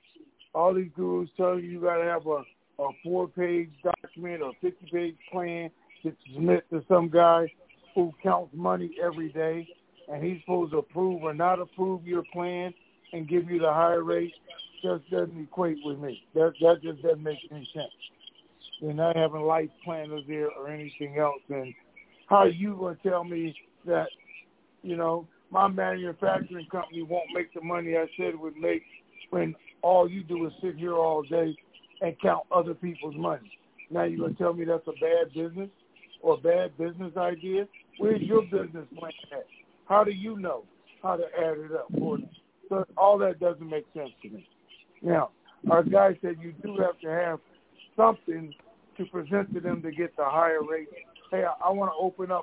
All 0.54 0.72
these 0.72 0.90
gurus 0.96 1.28
tell 1.36 1.58
you 1.58 1.68
you 1.68 1.80
got 1.80 1.96
to 1.96 2.04
have 2.04 2.26
a, 2.26 2.42
a 2.82 2.88
four-page 3.04 3.70
document 3.82 4.42
or 4.42 4.52
50-page 4.62 5.16
plan 5.30 5.70
to 6.02 6.12
submit 6.32 6.64
to 6.70 6.82
some 6.88 7.10
guy 7.10 7.52
who 7.94 8.12
counts 8.22 8.54
money 8.54 8.90
every 9.02 9.30
day, 9.32 9.68
and 10.10 10.22
he's 10.22 10.40
supposed 10.40 10.72
to 10.72 10.78
approve 10.78 11.22
or 11.22 11.34
not 11.34 11.60
approve 11.60 12.06
your 12.06 12.22
plan, 12.32 12.72
and 13.12 13.28
give 13.28 13.50
you 13.50 13.58
the 13.58 13.72
higher 13.72 14.02
rate 14.02 14.34
just 14.82 15.10
doesn't 15.10 15.40
equate 15.40 15.78
with 15.84 15.98
me. 15.98 16.22
That 16.34 16.52
that 16.60 16.82
just 16.82 17.02
doesn't 17.02 17.22
make 17.22 17.38
any 17.50 17.68
sense. 17.74 17.92
They're 18.80 18.92
not 18.92 19.16
having 19.16 19.42
life 19.42 19.70
planners 19.84 20.22
there 20.28 20.50
or 20.50 20.68
anything 20.68 21.18
else. 21.18 21.42
And 21.48 21.74
how 22.28 22.36
are 22.36 22.48
you 22.48 22.76
going 22.76 22.96
to 22.96 23.08
tell 23.08 23.24
me 23.24 23.54
that, 23.86 24.08
you 24.82 24.96
know, 24.96 25.26
my 25.50 25.68
manufacturing 25.68 26.66
company 26.70 27.02
won't 27.02 27.30
make 27.32 27.54
the 27.54 27.60
money 27.62 27.96
I 27.96 28.06
said 28.16 28.34
it 28.34 28.40
would 28.40 28.56
make 28.56 28.82
when 29.30 29.54
all 29.82 30.08
you 30.08 30.22
do 30.22 30.46
is 30.46 30.52
sit 30.62 30.76
here 30.76 30.94
all 30.94 31.22
day 31.22 31.56
and 32.00 32.20
count 32.20 32.44
other 32.50 32.74
people's 32.74 33.16
money? 33.16 33.50
Now 33.90 34.04
you're 34.04 34.18
going 34.18 34.34
to 34.34 34.38
tell 34.38 34.52
me 34.52 34.64
that's 34.64 34.86
a 34.88 34.92
bad 35.00 35.32
business 35.34 35.70
or 36.20 36.34
a 36.34 36.38
bad 36.38 36.76
business 36.76 37.16
idea? 37.16 37.66
Where's 37.98 38.22
your 38.22 38.42
business 38.42 38.86
plan 38.98 39.12
at? 39.32 39.46
How 39.88 40.04
do 40.04 40.10
you 40.10 40.38
know 40.38 40.64
how 41.02 41.16
to 41.16 41.24
add 41.24 41.58
it 41.58 41.72
up 41.72 41.86
for 41.98 42.18
them? 42.18 42.28
So 42.68 42.84
all 42.96 43.16
that 43.18 43.38
doesn't 43.38 43.68
make 43.68 43.86
sense 43.94 44.10
to 44.22 44.28
me. 44.28 44.48
Now, 45.06 45.30
our 45.70 45.84
guy 45.84 46.18
said 46.20 46.34
you 46.42 46.52
do 46.64 46.76
have 46.78 46.98
to 47.00 47.08
have 47.08 47.38
something 47.96 48.52
to 48.98 49.04
present 49.06 49.54
to 49.54 49.60
them 49.60 49.80
to 49.82 49.92
get 49.92 50.16
the 50.16 50.24
higher 50.24 50.62
rate. 50.68 50.88
Hey, 51.30 51.44
I, 51.44 51.68
I 51.68 51.70
want 51.70 51.92
to 51.92 51.96
open 51.96 52.32
up 52.32 52.42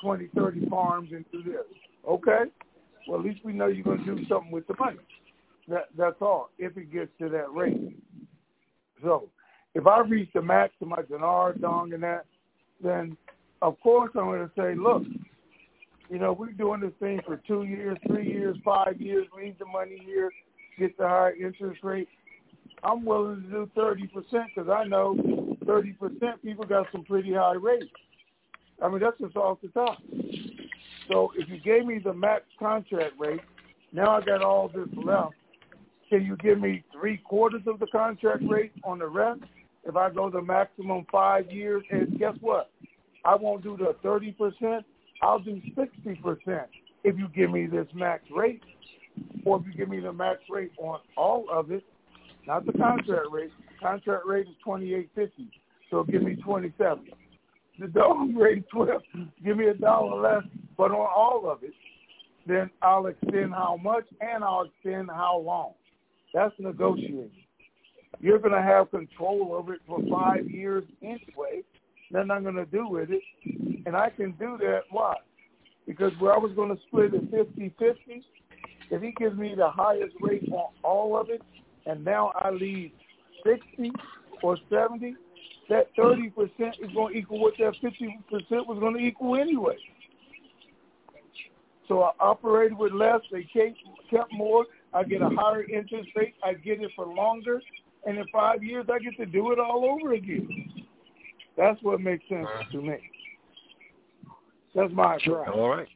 20, 0.00 0.28
30 0.34 0.68
farms 0.68 1.10
and 1.12 1.24
do 1.32 1.42
this. 1.42 1.64
Okay? 2.08 2.44
Well, 3.08 3.18
at 3.18 3.26
least 3.26 3.44
we 3.44 3.52
know 3.52 3.66
you're 3.66 3.82
going 3.82 4.04
to 4.04 4.16
do 4.16 4.24
something 4.28 4.52
with 4.52 4.66
the 4.68 4.74
money. 4.78 4.98
That, 5.66 5.86
that's 5.98 6.16
all, 6.20 6.50
if 6.56 6.76
it 6.76 6.92
gets 6.92 7.10
to 7.18 7.28
that 7.30 7.52
rate. 7.52 7.96
So, 9.02 9.28
if 9.74 9.88
I 9.88 10.00
reach 10.00 10.28
the 10.34 10.42
max 10.42 10.72
to 10.78 10.86
my 10.86 11.02
dinar, 11.10 11.54
dong, 11.54 11.94
and 11.94 12.02
that, 12.04 12.26
then 12.82 13.16
of 13.60 13.80
course 13.80 14.12
I'm 14.14 14.26
going 14.26 14.40
to 14.40 14.50
say, 14.56 14.74
look, 14.76 15.02
you 16.08 16.18
know, 16.20 16.32
we're 16.32 16.52
doing 16.52 16.80
this 16.80 16.92
thing 17.00 17.20
for 17.26 17.40
two 17.48 17.64
years, 17.64 17.98
three 18.06 18.30
years, 18.30 18.56
five 18.64 19.00
years, 19.00 19.26
leave 19.36 19.58
the 19.58 19.66
money 19.66 20.00
here, 20.04 20.30
get 20.78 20.96
the 20.98 21.08
higher 21.08 21.34
interest 21.34 21.82
rate. 21.82 22.08
I'm 22.82 23.04
willing 23.04 23.42
to 23.42 23.48
do 23.48 23.70
30% 23.76 24.10
because 24.54 24.68
I 24.68 24.84
know 24.84 25.14
30% 25.64 26.42
people 26.42 26.64
got 26.64 26.86
some 26.92 27.04
pretty 27.04 27.32
high 27.32 27.54
rates. 27.54 27.90
I 28.82 28.88
mean, 28.88 29.00
that's 29.00 29.18
just 29.18 29.36
off 29.36 29.58
the 29.62 29.68
top. 29.68 29.98
So 31.08 31.32
if 31.36 31.48
you 31.48 31.58
gave 31.60 31.86
me 31.86 31.98
the 31.98 32.12
max 32.12 32.44
contract 32.58 33.14
rate, 33.18 33.40
now 33.92 34.16
I 34.16 34.20
got 34.20 34.42
all 34.42 34.68
this 34.68 34.88
left. 34.96 35.34
Can 36.10 36.24
you 36.24 36.36
give 36.36 36.60
me 36.60 36.84
three 36.92 37.16
quarters 37.18 37.62
of 37.66 37.78
the 37.78 37.86
contract 37.86 38.42
rate 38.48 38.72
on 38.84 38.98
the 38.98 39.06
rest? 39.06 39.40
If 39.84 39.96
I 39.96 40.10
go 40.10 40.30
the 40.30 40.42
maximum 40.42 41.06
five 41.10 41.50
years, 41.50 41.84
and 41.90 42.18
guess 42.18 42.34
what? 42.40 42.70
I 43.24 43.34
won't 43.34 43.62
do 43.62 43.76
the 43.76 43.94
30%. 44.06 44.84
I'll 45.22 45.38
do 45.38 45.60
60% 45.76 46.64
if 47.04 47.18
you 47.18 47.28
give 47.34 47.50
me 47.50 47.66
this 47.66 47.86
max 47.94 48.24
rate. 48.34 48.62
Or 49.44 49.60
if 49.60 49.66
you 49.66 49.74
give 49.74 49.88
me 49.88 50.00
the 50.00 50.12
max 50.12 50.40
rate 50.50 50.72
on 50.78 51.00
all 51.16 51.46
of 51.50 51.70
it, 51.70 51.84
not 52.46 52.66
the 52.66 52.72
contract 52.72 53.28
rate. 53.30 53.50
Contract 53.80 54.26
rate 54.26 54.46
is 54.46 54.54
twenty 54.64 54.94
eight 54.94 55.10
fifty, 55.14 55.50
so 55.90 56.04
give 56.04 56.22
me 56.22 56.36
twenty 56.36 56.72
seven. 56.78 57.06
The 57.78 57.88
dog 57.88 58.36
rate 58.36 58.64
twelve. 58.70 59.02
Give 59.44 59.56
me 59.56 59.66
a 59.68 59.74
dollar 59.74 60.20
less, 60.20 60.44
but 60.76 60.90
on 60.90 61.08
all 61.14 61.50
of 61.50 61.62
it, 61.62 61.72
then 62.46 62.70
I'll 62.82 63.06
extend 63.06 63.52
how 63.52 63.78
much 63.82 64.04
and 64.20 64.44
I'll 64.44 64.62
extend 64.62 65.10
how 65.10 65.38
long. 65.38 65.72
That's 66.32 66.54
negotiating. 66.58 67.30
You're 68.20 68.38
going 68.38 68.54
to 68.54 68.62
have 68.62 68.90
control 68.90 69.50
over 69.52 69.74
it 69.74 69.80
for 69.86 70.00
five 70.10 70.48
years 70.48 70.84
anyway. 71.02 71.62
Nothing 72.10 72.30
I'm 72.30 72.42
going 72.42 72.54
to 72.56 72.66
do 72.66 72.88
with 72.88 73.10
it. 73.10 73.22
And 73.86 73.96
I 73.96 74.10
can 74.10 74.32
do 74.32 74.56
that. 74.60 74.82
Why? 74.90 75.14
Because 75.86 76.12
where 76.18 76.32
I 76.32 76.38
was 76.38 76.52
going 76.54 76.74
to 76.74 76.82
split 76.86 77.12
it 77.14 77.30
50-50, 77.30 78.22
if 78.90 79.02
he 79.02 79.12
gives 79.12 79.36
me 79.36 79.54
the 79.56 79.70
highest 79.70 80.14
rate 80.20 80.48
on 80.50 80.72
all 80.82 81.18
of 81.18 81.30
it, 81.30 81.42
and 81.86 82.04
now 82.04 82.32
I 82.36 82.50
leave 82.50 82.92
60 83.44 83.92
or 84.42 84.56
70, 84.70 85.16
that 85.68 85.94
30% 85.96 86.32
is 86.80 86.90
going 86.94 87.14
to 87.14 87.18
equal 87.18 87.40
what 87.40 87.54
that 87.58 87.74
50% 87.82 88.66
was 88.66 88.78
going 88.80 88.94
to 88.94 89.00
equal 89.00 89.36
anyway. 89.36 89.76
So 91.88 92.02
I 92.02 92.12
operated 92.20 92.78
with 92.78 92.92
less. 92.92 93.20
They 93.30 93.44
kept, 93.44 93.78
kept 94.10 94.32
more. 94.32 94.64
I 94.92 95.04
get 95.04 95.22
a 95.22 95.28
higher 95.28 95.64
interest 95.64 96.08
rate. 96.16 96.34
I 96.42 96.54
get 96.54 96.80
it 96.80 96.90
for 96.96 97.06
longer. 97.06 97.60
And 98.06 98.18
in 98.18 98.24
five 98.32 98.62
years, 98.62 98.86
I 98.92 98.98
get 98.98 99.16
to 99.18 99.26
do 99.26 99.52
it 99.52 99.58
all 99.58 99.84
over 99.84 100.14
again. 100.14 100.72
That's 101.56 101.80
what 101.82 102.00
makes 102.00 102.26
sense 102.28 102.46
uh-huh. 102.46 102.72
to 102.72 102.82
me. 102.82 102.96
That's 104.74 104.92
my 104.92 105.18
right. 105.26 105.48
All 105.48 105.68
right. 105.68 105.88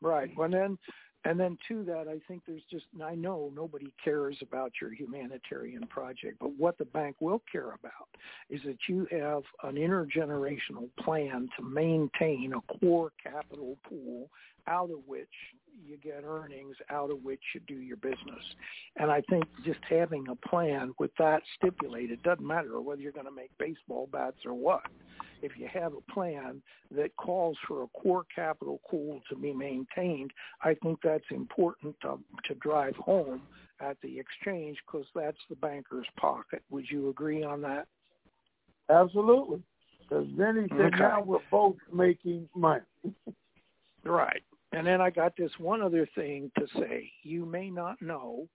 Right. 0.00 0.30
Well, 0.36 0.50
then 0.50 0.76
and 1.24 1.40
then 1.40 1.56
to 1.68 1.84
that, 1.84 2.06
I 2.08 2.20
think 2.28 2.42
there's 2.46 2.62
just, 2.70 2.84
I 3.02 3.14
know 3.14 3.50
nobody 3.54 3.92
cares 4.02 4.36
about 4.42 4.72
your 4.80 4.92
humanitarian 4.92 5.86
project, 5.86 6.36
but 6.40 6.52
what 6.58 6.76
the 6.76 6.84
bank 6.84 7.16
will 7.20 7.42
care 7.50 7.72
about 7.72 8.08
is 8.50 8.60
that 8.66 8.76
you 8.88 9.06
have 9.10 9.42
an 9.62 9.76
intergenerational 9.76 10.88
plan 11.02 11.48
to 11.56 11.64
maintain 11.64 12.52
a 12.54 12.78
core 12.78 13.12
capital 13.22 13.78
pool 13.88 14.28
out 14.66 14.90
of 14.90 14.98
which 15.06 15.28
you 15.84 15.96
get 15.96 16.22
earnings, 16.24 16.76
out 16.90 17.10
of 17.10 17.22
which 17.22 17.40
you 17.54 17.60
do 17.66 17.74
your 17.74 17.96
business. 17.96 18.42
And 18.96 19.10
I 19.10 19.22
think 19.28 19.44
just 19.64 19.80
having 19.88 20.26
a 20.28 20.48
plan 20.48 20.92
with 20.98 21.10
that 21.18 21.42
stipulated, 21.56 22.22
doesn't 22.22 22.46
matter 22.46 22.80
whether 22.80 23.00
you're 23.00 23.12
going 23.12 23.26
to 23.26 23.32
make 23.32 23.50
baseball 23.58 24.08
bats 24.12 24.38
or 24.44 24.54
what 24.54 24.82
if 25.44 25.52
you 25.58 25.68
have 25.72 25.92
a 25.92 26.12
plan 26.12 26.62
that 26.90 27.14
calls 27.16 27.56
for 27.68 27.82
a 27.82 27.86
core 27.88 28.24
capital 28.34 28.80
pool 28.90 29.20
to 29.28 29.36
be 29.36 29.52
maintained, 29.52 30.30
I 30.62 30.74
think 30.82 31.00
that's 31.04 31.24
important 31.30 31.94
to, 32.00 32.18
to 32.46 32.54
drive 32.56 32.96
home 32.96 33.42
at 33.80 33.98
the 34.02 34.18
exchange 34.18 34.78
because 34.86 35.06
that's 35.14 35.38
the 35.50 35.56
banker's 35.56 36.06
pocket. 36.18 36.62
Would 36.70 36.86
you 36.90 37.10
agree 37.10 37.44
on 37.44 37.60
that? 37.62 37.86
Absolutely. 38.88 39.62
Because 40.00 40.26
then 40.36 40.62
he 40.62 40.76
said, 40.76 40.94
okay. 40.94 40.98
now 40.98 41.22
we're 41.22 41.38
both 41.50 41.76
making 41.92 42.48
money. 42.54 42.82
right. 44.04 44.42
And 44.74 44.86
then 44.86 45.00
I 45.00 45.10
got 45.10 45.36
this 45.36 45.52
one 45.58 45.82
other 45.82 46.08
thing 46.14 46.50
to 46.58 46.66
say. 46.78 47.10
You 47.22 47.46
may 47.46 47.70
not 47.70 48.00
know 48.02 48.48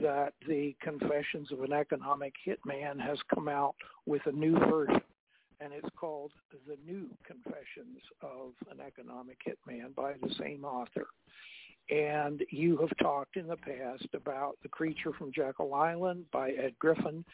that 0.00 0.32
the 0.46 0.74
Confessions 0.80 1.52
of 1.52 1.60
an 1.60 1.72
Economic 1.72 2.32
Hitman 2.46 3.00
has 3.00 3.18
come 3.34 3.48
out 3.48 3.74
with 4.06 4.22
a 4.26 4.32
new 4.32 4.58
version 4.58 5.00
and 5.60 5.72
it's 5.72 5.88
called 5.96 6.32
The 6.66 6.76
New 6.86 7.08
Confessions 7.26 7.98
of 8.22 8.52
an 8.70 8.80
Economic 8.84 9.38
Hitman 9.46 9.94
by 9.94 10.12
the 10.22 10.32
same 10.38 10.64
author. 10.64 11.06
And 11.90 12.44
you 12.50 12.76
have 12.78 12.96
talked 12.98 13.36
in 13.36 13.46
the 13.46 13.56
past 13.56 14.06
about 14.14 14.58
The 14.62 14.68
Creature 14.68 15.14
from 15.18 15.32
Jekyll 15.34 15.74
Island 15.74 16.26
by 16.32 16.50
Ed 16.50 16.78
Griffin, 16.78 17.24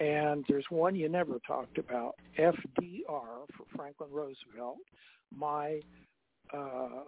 and 0.00 0.44
there's 0.48 0.66
one 0.70 0.94
you 0.94 1.08
never 1.08 1.40
talked 1.46 1.78
about, 1.78 2.14
FDR 2.38 3.04
for 3.06 3.66
Franklin 3.74 4.10
Roosevelt, 4.12 4.78
my 5.36 5.80
uh, 6.52 7.04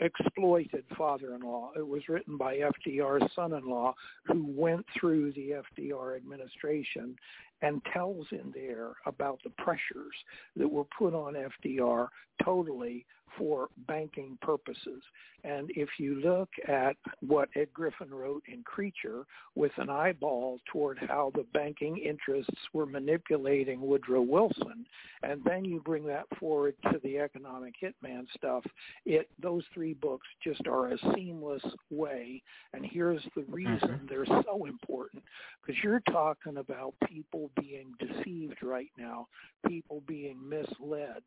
exploited 0.00 0.84
father-in-law. 0.96 1.72
It 1.76 1.86
was 1.86 2.08
written 2.08 2.36
by 2.36 2.56
FDR's 2.58 3.30
son-in-law 3.34 3.94
who 4.26 4.44
went 4.48 4.84
through 4.98 5.32
the 5.32 5.62
FDR 5.78 6.16
administration 6.16 7.16
and 7.64 7.80
tells 7.94 8.26
in 8.30 8.52
there 8.54 8.90
about 9.06 9.40
the 9.42 9.50
pressures 9.50 10.14
that 10.54 10.68
were 10.68 10.84
put 10.98 11.14
on 11.14 11.34
FDR 11.34 12.08
totally 12.44 13.06
for 13.38 13.68
banking 13.88 14.38
purposes. 14.42 15.02
And 15.44 15.70
if 15.74 15.88
you 15.98 16.14
look 16.16 16.48
at 16.68 16.96
what 17.20 17.50
Ed 17.54 17.68
Griffin 17.74 18.12
wrote 18.12 18.42
in 18.50 18.62
Creature 18.62 19.26
with 19.54 19.72
an 19.76 19.90
eyeball 19.90 20.58
toward 20.72 20.98
how 20.98 21.32
the 21.34 21.44
banking 21.52 21.98
interests 21.98 22.56
were 22.72 22.86
manipulating 22.86 23.80
Woodrow 23.80 24.22
Wilson, 24.22 24.86
and 25.22 25.42
then 25.44 25.64
you 25.64 25.82
bring 25.84 26.06
that 26.06 26.24
forward 26.38 26.74
to 26.84 26.98
the 27.02 27.18
economic 27.18 27.74
hitman 27.82 28.24
stuff, 28.36 28.64
it 29.04 29.28
those 29.40 29.64
three 29.74 29.94
books 29.94 30.26
just 30.42 30.66
are 30.66 30.92
a 30.92 30.98
seamless 31.14 31.64
way. 31.90 32.42
And 32.72 32.86
here's 32.86 33.22
the 33.36 33.44
reason 33.48 33.88
mm-hmm. 33.88 34.06
they're 34.08 34.42
so 34.44 34.64
important 34.64 35.22
because 35.60 35.82
you're 35.82 36.02
talking 36.10 36.56
about 36.56 36.94
people 37.06 37.50
being 37.60 37.94
deceived 37.98 38.62
right 38.62 38.90
now, 38.98 39.28
people 39.66 40.02
being 40.06 40.38
misled 40.48 41.22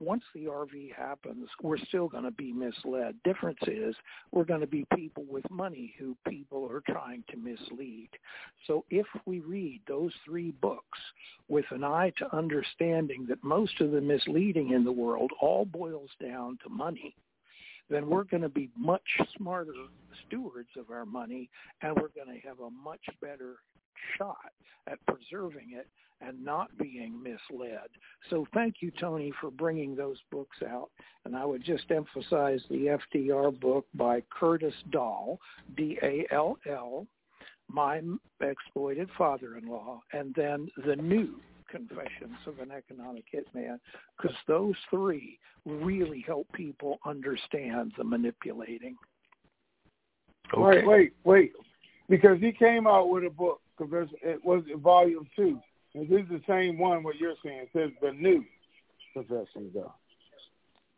once 0.00 0.22
the 0.34 0.44
RV 0.44 0.94
happens, 0.94 1.48
we're 1.62 1.78
still 1.78 2.08
going 2.08 2.24
to 2.24 2.30
be 2.30 2.52
misled. 2.52 3.14
Difference 3.24 3.60
is 3.66 3.94
we're 4.32 4.44
going 4.44 4.60
to 4.60 4.66
be 4.66 4.86
people 4.94 5.24
with 5.28 5.48
money 5.50 5.94
who 5.98 6.16
people 6.28 6.68
are 6.70 6.82
trying 6.90 7.22
to 7.30 7.36
mislead. 7.36 8.08
So 8.66 8.84
if 8.90 9.06
we 9.24 9.40
read 9.40 9.82
those 9.86 10.12
three 10.24 10.50
books 10.50 10.98
with 11.48 11.64
an 11.70 11.84
eye 11.84 12.12
to 12.18 12.36
understanding 12.36 13.26
that 13.28 13.42
most 13.44 13.80
of 13.80 13.92
the 13.92 14.00
misleading 14.00 14.70
in 14.70 14.84
the 14.84 14.92
world 14.92 15.30
all 15.40 15.64
boils 15.64 16.10
down 16.20 16.58
to 16.64 16.68
money, 16.68 17.14
then 17.90 18.08
we're 18.08 18.24
going 18.24 18.42
to 18.42 18.48
be 18.48 18.70
much 18.76 19.02
smarter 19.36 19.74
stewards 20.26 20.70
of 20.78 20.90
our 20.90 21.04
money 21.04 21.50
and 21.82 21.94
we're 21.96 22.08
going 22.08 22.34
to 22.34 22.46
have 22.46 22.60
a 22.60 22.70
much 22.70 23.04
better 23.20 23.56
shot 24.18 24.52
at 24.86 24.98
preserving 25.06 25.72
it 25.72 25.88
and 26.20 26.42
not 26.44 26.76
being 26.78 27.22
misled. 27.22 27.88
So 28.30 28.46
thank 28.54 28.76
you, 28.80 28.90
Tony, 29.00 29.32
for 29.40 29.50
bringing 29.50 29.96
those 29.96 30.16
books 30.30 30.58
out. 30.66 30.90
And 31.24 31.36
I 31.36 31.44
would 31.44 31.64
just 31.64 31.90
emphasize 31.90 32.60
the 32.70 32.98
FDR 33.14 33.58
book 33.60 33.86
by 33.94 34.22
Curtis 34.30 34.74
Dall, 34.90 35.38
D-A-L-L, 35.76 37.06
My 37.70 38.00
Exploited 38.40 39.10
Father-in-Law, 39.18 40.02
and 40.12 40.34
then 40.34 40.68
the 40.86 40.96
new 40.96 41.40
Confessions 41.70 42.36
of 42.46 42.60
an 42.60 42.70
Economic 42.70 43.24
Hitman, 43.34 43.80
because 44.16 44.36
those 44.46 44.74
three 44.90 45.38
really 45.66 46.22
help 46.24 46.46
people 46.52 47.00
understand 47.04 47.92
the 47.98 48.04
manipulating. 48.04 48.96
Okay. 50.52 50.62
Wait, 50.62 50.86
wait, 50.86 51.12
wait. 51.24 51.52
Because 52.08 52.38
he 52.38 52.52
came 52.52 52.86
out 52.86 53.08
with 53.08 53.24
a 53.24 53.30
book, 53.30 53.60
because 53.78 54.08
it 54.22 54.44
was 54.44 54.62
volume 54.82 55.26
two. 55.34 55.60
And 55.94 56.08
this 56.08 56.22
is 56.22 56.28
the 56.28 56.42
same 56.48 56.78
one 56.78 57.02
what 57.02 57.16
you're 57.16 57.34
saying. 57.44 57.66
It 57.66 57.68
says 57.72 57.90
the 58.02 58.12
new 58.12 58.44
Confessions, 59.14 59.72
though. 59.72 59.94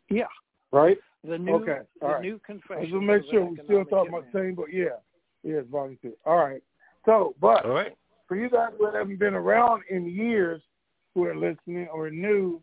Yeah. 0.09 0.23
Right? 0.71 0.97
The 1.23 1.37
new, 1.37 1.53
okay. 1.55 1.79
the 2.01 2.05
All 2.05 2.13
right. 2.13 2.21
new 2.21 2.39
confession. 2.45 2.81
Let's 2.81 2.91
just 2.91 3.03
make 3.03 3.21
sure 3.31 3.45
we're 3.45 3.63
still 3.63 3.85
talking 3.85 4.13
about 4.13 4.25
the 4.31 4.39
same 4.39 4.55
book. 4.55 4.67
Yeah. 4.71 4.97
Yeah, 5.43 5.57
it's 5.57 5.69
volume 5.69 5.97
two. 6.01 6.13
All 6.25 6.37
right. 6.37 6.61
So, 7.05 7.35
but 7.39 7.63
All 7.65 7.71
right. 7.71 7.95
for 8.27 8.35
you 8.35 8.49
guys 8.49 8.71
who 8.77 8.91
haven't 8.91 9.19
been 9.19 9.35
around 9.35 9.83
in 9.89 10.07
years, 10.07 10.61
who 11.13 11.25
are 11.25 11.35
listening 11.35 11.87
or 11.93 12.09
new, 12.09 12.61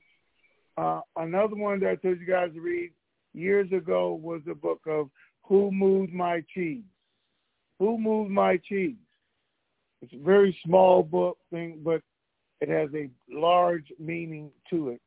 uh, 0.76 1.00
another 1.16 1.54
one 1.54 1.80
that 1.80 1.90
I 1.90 1.94
told 1.96 2.20
you 2.20 2.26
guys 2.26 2.50
to 2.54 2.60
read 2.60 2.90
years 3.32 3.70
ago 3.72 4.14
was 4.14 4.42
the 4.44 4.54
book 4.54 4.80
of 4.86 5.08
Who 5.44 5.70
Moved 5.70 6.12
My 6.12 6.42
Cheese. 6.52 6.82
Who 7.78 7.96
Moved 7.96 8.30
My 8.30 8.56
Cheese? 8.56 8.96
It's 10.04 10.12
a 10.12 10.24
very 10.24 10.56
small 10.66 11.02
book 11.02 11.38
thing, 11.50 11.80
but 11.82 12.02
it 12.60 12.68
has 12.68 12.90
a 12.94 13.08
large 13.30 13.86
meaning 13.98 14.50
to 14.68 14.90
it. 14.90 15.00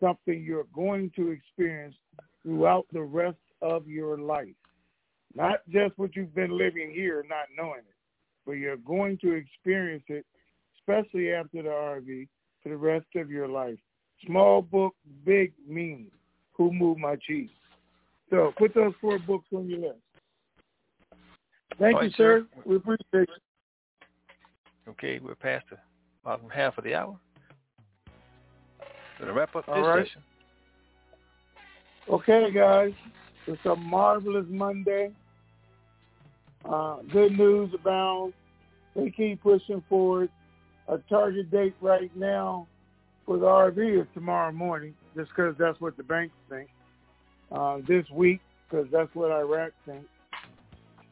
Something 0.00 0.44
you're 0.44 0.68
going 0.72 1.10
to 1.16 1.30
experience 1.30 1.96
throughout 2.44 2.86
the 2.92 3.02
rest 3.02 3.38
of 3.62 3.88
your 3.88 4.16
life. 4.16 4.54
Not 5.34 5.58
just 5.68 5.98
what 5.98 6.14
you've 6.14 6.36
been 6.36 6.56
living 6.56 6.92
here, 6.94 7.24
not 7.28 7.46
knowing 7.56 7.80
it, 7.80 7.96
but 8.46 8.52
you're 8.52 8.76
going 8.76 9.18
to 9.22 9.32
experience 9.32 10.04
it, 10.06 10.24
especially 10.78 11.32
after 11.32 11.62
the 11.62 11.68
RV, 11.68 12.28
for 12.62 12.68
the 12.68 12.76
rest 12.76 13.06
of 13.16 13.32
your 13.32 13.48
life. 13.48 13.78
Small 14.24 14.62
book, 14.62 14.94
big 15.24 15.52
meaning. 15.66 16.12
Who 16.52 16.72
moved 16.72 17.00
my 17.00 17.16
cheese? 17.16 17.50
So 18.30 18.52
put 18.56 18.72
those 18.72 18.94
four 19.00 19.18
books 19.18 19.46
on 19.52 19.68
your 19.68 19.80
list. 19.80 19.98
Thank 21.80 21.96
All 21.96 22.02
you, 22.02 22.08
right, 22.08 22.16
sir. 22.16 22.46
sir. 22.54 22.62
We 22.64 22.76
appreciate 22.76 23.22
it. 23.22 23.28
Okay, 24.90 25.18
we're 25.18 25.34
past 25.34 25.66
the 25.70 25.76
bottom 26.24 26.48
half 26.48 26.78
of 26.78 26.84
the 26.84 26.94
hour. 26.94 27.18
Gonna 29.18 29.32
wrap 29.32 29.54
up 29.54 29.66
this 29.66 29.74
right. 29.76 30.06
session. 30.06 30.22
Okay, 32.08 32.50
guys. 32.52 32.92
It's 33.46 33.64
a 33.66 33.76
marvelous 33.76 34.46
Monday. 34.48 35.10
Uh, 36.64 36.98
good 37.12 37.32
news 37.32 37.70
abounds. 37.74 38.34
They 38.94 39.10
keep 39.10 39.42
pushing 39.42 39.82
forward. 39.88 40.30
A 40.88 40.98
target 41.10 41.50
date 41.50 41.74
right 41.82 42.14
now 42.16 42.66
for 43.26 43.36
the 43.36 43.44
RV 43.44 44.00
is 44.00 44.06
tomorrow 44.14 44.52
morning, 44.52 44.94
just 45.14 45.30
because 45.30 45.54
that's 45.58 45.78
what 45.80 45.96
the 45.98 46.02
banks 46.02 46.34
think. 46.48 46.68
Uh, 47.52 47.78
this 47.86 48.08
week, 48.10 48.40
because 48.68 48.86
that's 48.90 49.14
what 49.14 49.30
Iraq 49.30 49.72
thinks. 49.84 50.08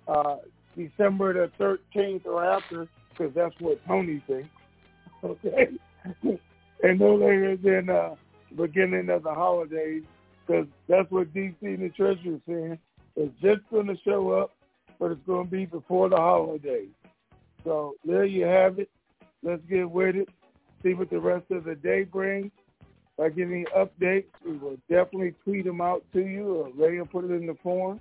Uh, 0.08 0.36
December 0.76 1.48
the 1.58 1.78
13th 1.94 2.24
or 2.26 2.44
after, 2.44 2.88
because 3.16 3.34
that's 3.34 3.54
what 3.60 3.84
Tony 3.86 4.22
thinks. 4.26 4.48
Okay? 5.24 5.68
and 6.82 7.00
no 7.00 7.16
later 7.16 7.56
than 7.56 7.88
uh, 7.88 8.14
beginning 8.54 9.08
of 9.08 9.24
the 9.24 9.34
holidays, 9.34 10.02
because 10.46 10.66
that's 10.88 11.10
what 11.10 11.32
DC 11.34 11.54
and 11.62 11.78
the 11.82 11.88
Treasury 11.88 12.34
is 12.34 12.40
saying. 12.46 12.78
It's 13.16 13.34
just 13.40 13.62
going 13.70 13.86
to 13.86 13.96
show 14.04 14.30
up, 14.30 14.54
but 15.00 15.10
it's 15.10 15.26
going 15.26 15.46
to 15.46 15.50
be 15.50 15.64
before 15.64 16.08
the 16.10 16.16
holidays. 16.16 16.90
So 17.64 17.94
there 18.04 18.24
you 18.24 18.44
have 18.44 18.78
it. 18.78 18.90
Let's 19.42 19.62
get 19.68 19.90
with 19.90 20.16
it. 20.16 20.28
See 20.82 20.94
what 20.94 21.10
the 21.10 21.18
rest 21.18 21.50
of 21.50 21.64
the 21.64 21.74
day 21.74 22.04
brings. 22.04 22.52
If 23.18 23.24
I 23.24 23.28
get 23.30 23.48
any 23.48 23.64
updates, 23.76 24.26
we 24.44 24.58
will 24.58 24.76
definitely 24.88 25.34
tweet 25.42 25.64
them 25.64 25.80
out 25.80 26.04
to 26.12 26.20
you 26.20 26.54
or 26.54 26.70
Ray 26.76 26.98
will 26.98 27.06
put 27.06 27.24
it 27.24 27.32
in 27.32 27.46
the 27.46 27.56
form. 27.62 28.00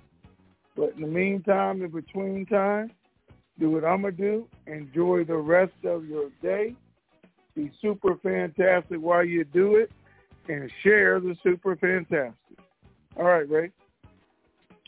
But 0.76 0.92
in 0.94 1.00
the 1.00 1.06
meantime, 1.06 1.82
in 1.82 1.90
between 1.90 2.46
time, 2.46 2.92
do 3.58 3.70
what 3.70 3.84
I'm 3.84 4.02
going 4.02 4.16
to 4.16 4.22
do. 4.22 4.46
Enjoy 4.66 5.24
the 5.24 5.36
rest 5.36 5.72
of 5.84 6.06
your 6.06 6.30
day. 6.42 6.74
Be 7.54 7.70
super 7.80 8.16
fantastic 8.22 8.98
while 9.00 9.24
you 9.24 9.44
do 9.44 9.76
it 9.76 9.90
and 10.48 10.70
share 10.82 11.20
the 11.20 11.34
super 11.42 11.76
fantastic. 11.76 12.34
All 13.16 13.24
right, 13.24 13.48
Ray. 13.48 13.70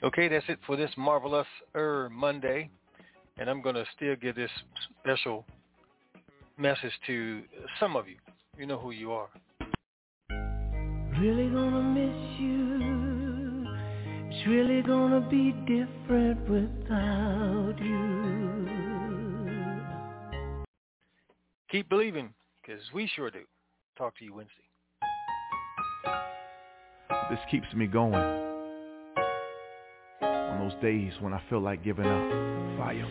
Okay, 0.03 0.28
that's 0.28 0.45
it 0.49 0.59
for 0.66 0.77
this 0.77 0.90
marvelous 0.97 1.47
er 1.74 2.09
Monday, 2.12 2.70
and 3.39 3.51
I'm 3.51 3.61
gonna 3.62 3.85
still 3.97 4.15
give 4.15 4.36
this 4.36 4.51
special 5.01 5.45
message 6.57 6.93
to 7.07 7.43
some 7.81 7.97
of 7.97 8.07
you. 8.07 8.16
You 8.57 8.66
know 8.66 8.78
who 8.78 8.93
you 8.93 9.12
are. 9.12 9.28
Really 11.19 11.49
gonna 11.49 11.82
miss 11.82 12.39
you. 12.39 12.78
It's 14.39 14.47
really 14.47 14.82
gonna 14.82 15.20
be 15.20 15.51
different 15.66 16.48
without 16.48 17.74
you. 17.82 18.69
Keep 21.69 21.89
believing, 21.89 22.32
because 22.62 22.81
we 22.94 23.09
sure 23.16 23.32
do. 23.32 23.43
Talk 23.97 24.16
to 24.19 24.24
you 24.24 24.35
Wednesday. 24.35 24.62
This 27.28 27.40
keeps 27.51 27.66
me 27.74 27.89
going. 27.89 28.15
On 30.23 30.69
those 30.69 30.81
days 30.81 31.12
when 31.20 31.32
I 31.32 31.43
feel 31.51 31.59
like 31.60 31.82
giving 31.82 32.06
up. 32.06 32.78
Fire. 32.78 33.09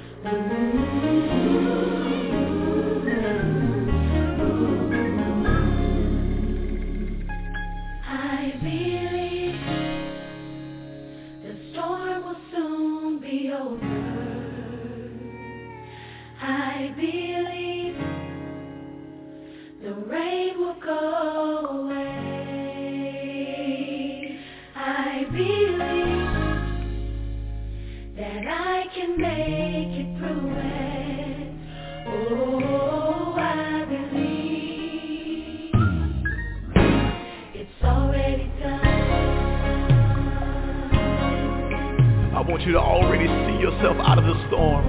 You 42.67 42.73
to 42.73 42.79
already 42.79 43.27
see 43.27 43.61
yourself 43.61 43.95
out 44.01 44.17
of 44.17 44.25
the 44.25 44.47
storm. 44.47 44.83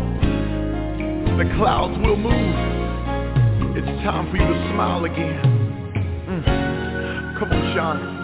The 1.38 1.44
clouds 1.56 1.96
will 2.04 2.16
move. 2.16 2.34
It's 3.76 3.86
time 4.02 4.28
for 4.32 4.36
you 4.36 4.42
to 4.42 4.72
smile 4.74 5.04
again. 5.04 5.38
Mm. 6.26 7.38
Come 7.38 7.52
on, 7.52 7.74
Sean. 7.76 8.17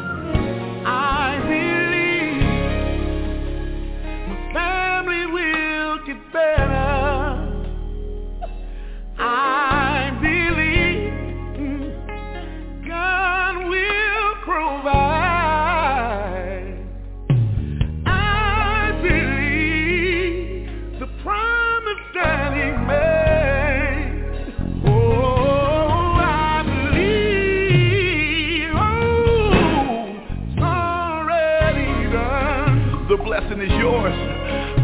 Is 33.65 33.71
yours. 33.79 34.15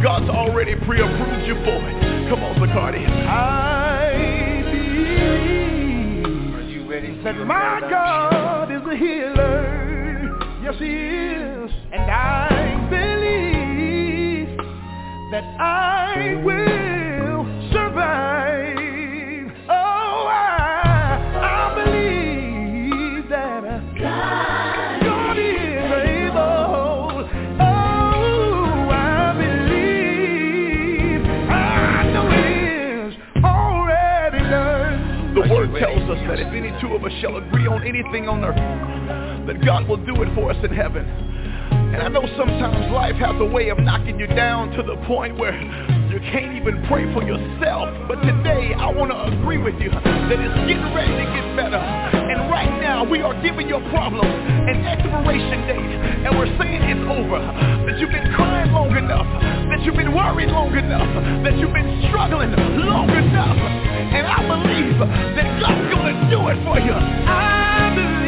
God's 0.03 0.31
already 0.31 0.75
pre-approved 0.87 1.47
you 1.47 1.55
for 1.65 1.77
it. 1.89 2.29
Come 2.31 2.43
on, 2.43 2.57
Bacardi. 2.57 3.05
I 3.07 4.63
believe 4.73 6.55
Are 6.55 6.63
you 6.63 6.91
ready? 6.91 7.23
that 7.23 7.37
my 7.47 7.81
God 7.91 8.71
is 8.73 8.83
a 8.91 8.97
healer. 8.97 10.39
Yes, 10.63 10.75
He 10.79 10.87
is. 10.87 11.71
And 11.93 12.11
I 12.11 12.49
believe 12.89 14.57
that 15.33 15.45
I 15.61 16.41
will 16.43 16.90
shall 37.21 37.37
agree 37.37 37.67
on 37.67 37.87
anything 37.87 38.29
on 38.29 38.45
earth, 38.45 38.57
that 39.47 39.65
God 39.65 39.89
will 39.89 39.99
do 40.05 40.23
it 40.23 40.35
for 40.35 40.51
us 40.51 40.57
in 40.65 40.75
heaven. 40.75 41.05
And 41.93 42.03
I 42.03 42.09
know 42.09 42.23
sometimes 42.37 42.93
life 42.93 43.17
has 43.17 43.35
a 43.41 43.45
way 43.45 43.69
of 43.69 43.79
knocking 43.79 44.19
you 44.19 44.27
down 44.27 44.71
to 44.73 44.83
the 44.83 44.97
point 45.07 45.37
where 45.37 45.55
you 46.11 46.21
can't 46.21 46.55
even 46.55 46.85
pray 46.87 47.13
for 47.13 47.23
yourself. 47.23 47.91
But 48.09 48.23
today, 48.23 48.75
I 48.75 48.91
want 48.91 49.11
to 49.11 49.39
agree 49.39 49.59
with 49.59 49.75
you 49.81 49.91
that 49.91 50.39
it's 50.39 50.59
getting 50.69 50.95
ready 50.95 51.13
to 51.13 51.27
get 51.35 51.57
better. 51.57 52.20
Right 52.51 52.81
now, 52.83 53.05
we 53.05 53.23
are 53.23 53.41
giving 53.43 53.69
your 53.69 53.81
problem 53.95 54.27
an 54.27 54.85
expiration 54.85 55.71
date. 55.71 56.27
And 56.27 56.37
we're 56.37 56.51
saying 56.59 56.83
it's 56.83 57.07
over. 57.07 57.39
That 57.87 57.97
you've 57.99 58.11
been 58.11 58.27
crying 58.35 58.73
long 58.73 58.91
enough. 58.91 59.27
That 59.71 59.83
you've 59.87 59.95
been 59.95 60.13
worried 60.13 60.51
long 60.51 60.75
enough. 60.75 61.07
That 61.45 61.57
you've 61.57 61.73
been 61.73 62.03
struggling 62.11 62.51
long 62.91 63.09
enough. 63.09 63.55
And 63.55 64.27
I 64.27 64.43
believe 64.43 64.99
that 64.99 65.61
God's 65.63 65.95
going 65.95 66.11
to 66.11 66.27
do 66.27 66.41
it 66.51 66.59
for 66.67 66.83
you. 66.83 66.93
I 66.93 67.95
believe 67.95 68.20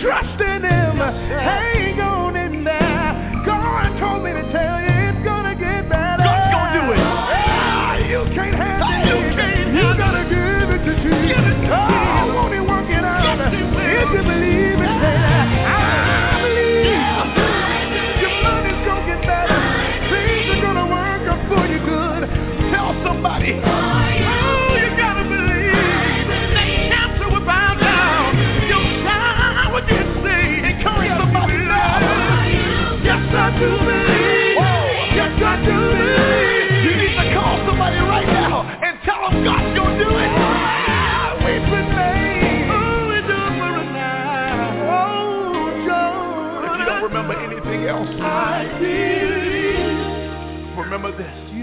trust 0.00 0.29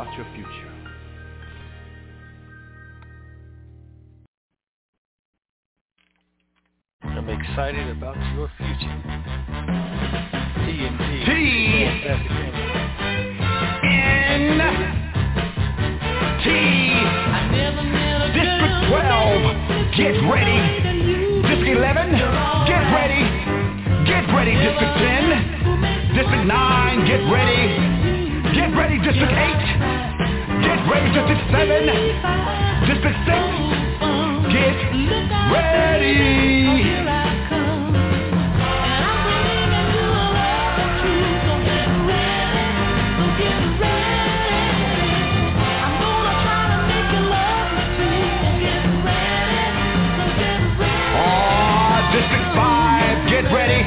about 0.00 0.16
your 0.16 0.26
future. 0.34 0.72
I'm 7.02 7.28
excited 7.28 7.88
about 7.90 8.16
your 8.34 8.50
future. 8.56 8.96
TNT. 10.56 11.24
T. 11.26 11.30
N. 13.84 14.56
T. 16.40 16.46
District 18.32 18.76
12, 18.88 19.52
get 19.98 20.16
ready. 20.32 20.60
District 21.44 21.76
11, 21.76 22.10
get 22.64 22.84
ready. 22.96 23.22
Get 24.08 24.24
ready, 24.34 24.54
District 24.64 24.94
10. 24.96 26.16
District 26.16 26.46
9, 26.46 27.06
get 27.06 27.20
ready. 27.30 27.59
District 29.02 29.32
8. 29.32 29.36
Get 30.60 30.78
ready, 30.90 31.08
District 31.16 31.40
7. 31.50 31.88
District 32.86 33.16
6, 33.24 33.32
get 34.52 34.76
ready. 35.50 36.20
Oh, 51.16 51.96
District 52.12 52.48
5, 52.54 53.28
get 53.30 53.44
ready. 53.48 53.80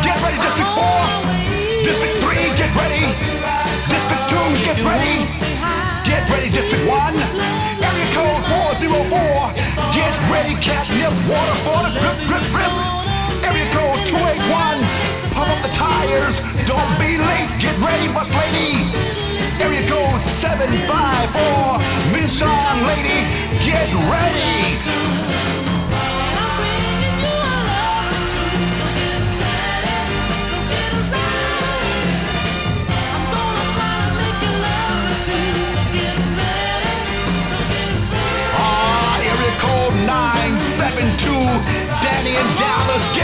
Get 0.00 0.16
ready, 0.24 0.38
District 0.40 0.72
4. 0.74 1.84
District 1.84 2.14
3, 2.24 2.56
get 2.56 2.72
ready. 2.76 3.39
District 3.90 4.24
2, 4.30 4.70
get 4.70 4.78
ready. 4.86 5.26
Get 6.06 6.22
ready, 6.30 6.48
District 6.48 6.86
1. 6.86 6.94
Area 7.82 8.08
code 8.14 8.42
404. 8.78 9.10
Get 9.98 10.14
ready, 10.30 10.54
catch 10.62 10.86
nip 10.94 11.10
water 11.26 11.58
for 11.66 11.82
the 11.82 11.92
grip, 11.98 12.18
grip, 12.30 12.44
grip. 12.54 12.72
Area 13.42 13.66
code 13.74 14.00
281. 14.14 15.34
Pump 15.34 15.50
up 15.50 15.60
the 15.66 15.72
tires. 15.74 16.36
Don't 16.70 16.94
be 17.02 17.18
late. 17.18 17.50
Get 17.58 17.76
ready, 17.82 18.06
bus 18.14 18.30
lady. 18.30 18.78
Area 19.58 19.82
code 19.90 20.22
754. 20.38 22.14
Mission 22.14 22.74
lady, 22.86 23.20
get 23.66 23.90
ready. 24.06 24.99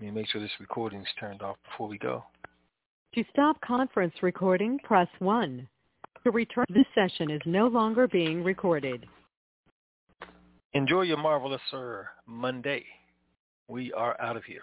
Let 0.00 0.06
me 0.06 0.20
make 0.20 0.28
sure 0.30 0.40
this 0.40 0.50
recording's 0.58 1.08
turned 1.18 1.42
off 1.42 1.56
before 1.70 1.86
we 1.86 1.98
go. 1.98 2.24
To 3.14 3.24
stop 3.30 3.60
conference 3.60 4.14
recording, 4.22 4.78
press 4.78 5.08
1. 5.18 5.68
To 6.24 6.30
return, 6.30 6.64
this 6.70 6.86
session 6.94 7.30
is 7.30 7.42
no 7.44 7.66
longer 7.66 8.08
being 8.08 8.42
recorded. 8.42 9.06
Enjoy 10.72 11.02
your 11.02 11.18
marvelous 11.18 11.60
uh, 11.74 12.02
Monday. 12.26 12.86
We 13.68 13.92
are 13.92 14.18
out 14.22 14.36
of 14.36 14.44
here. 14.44 14.62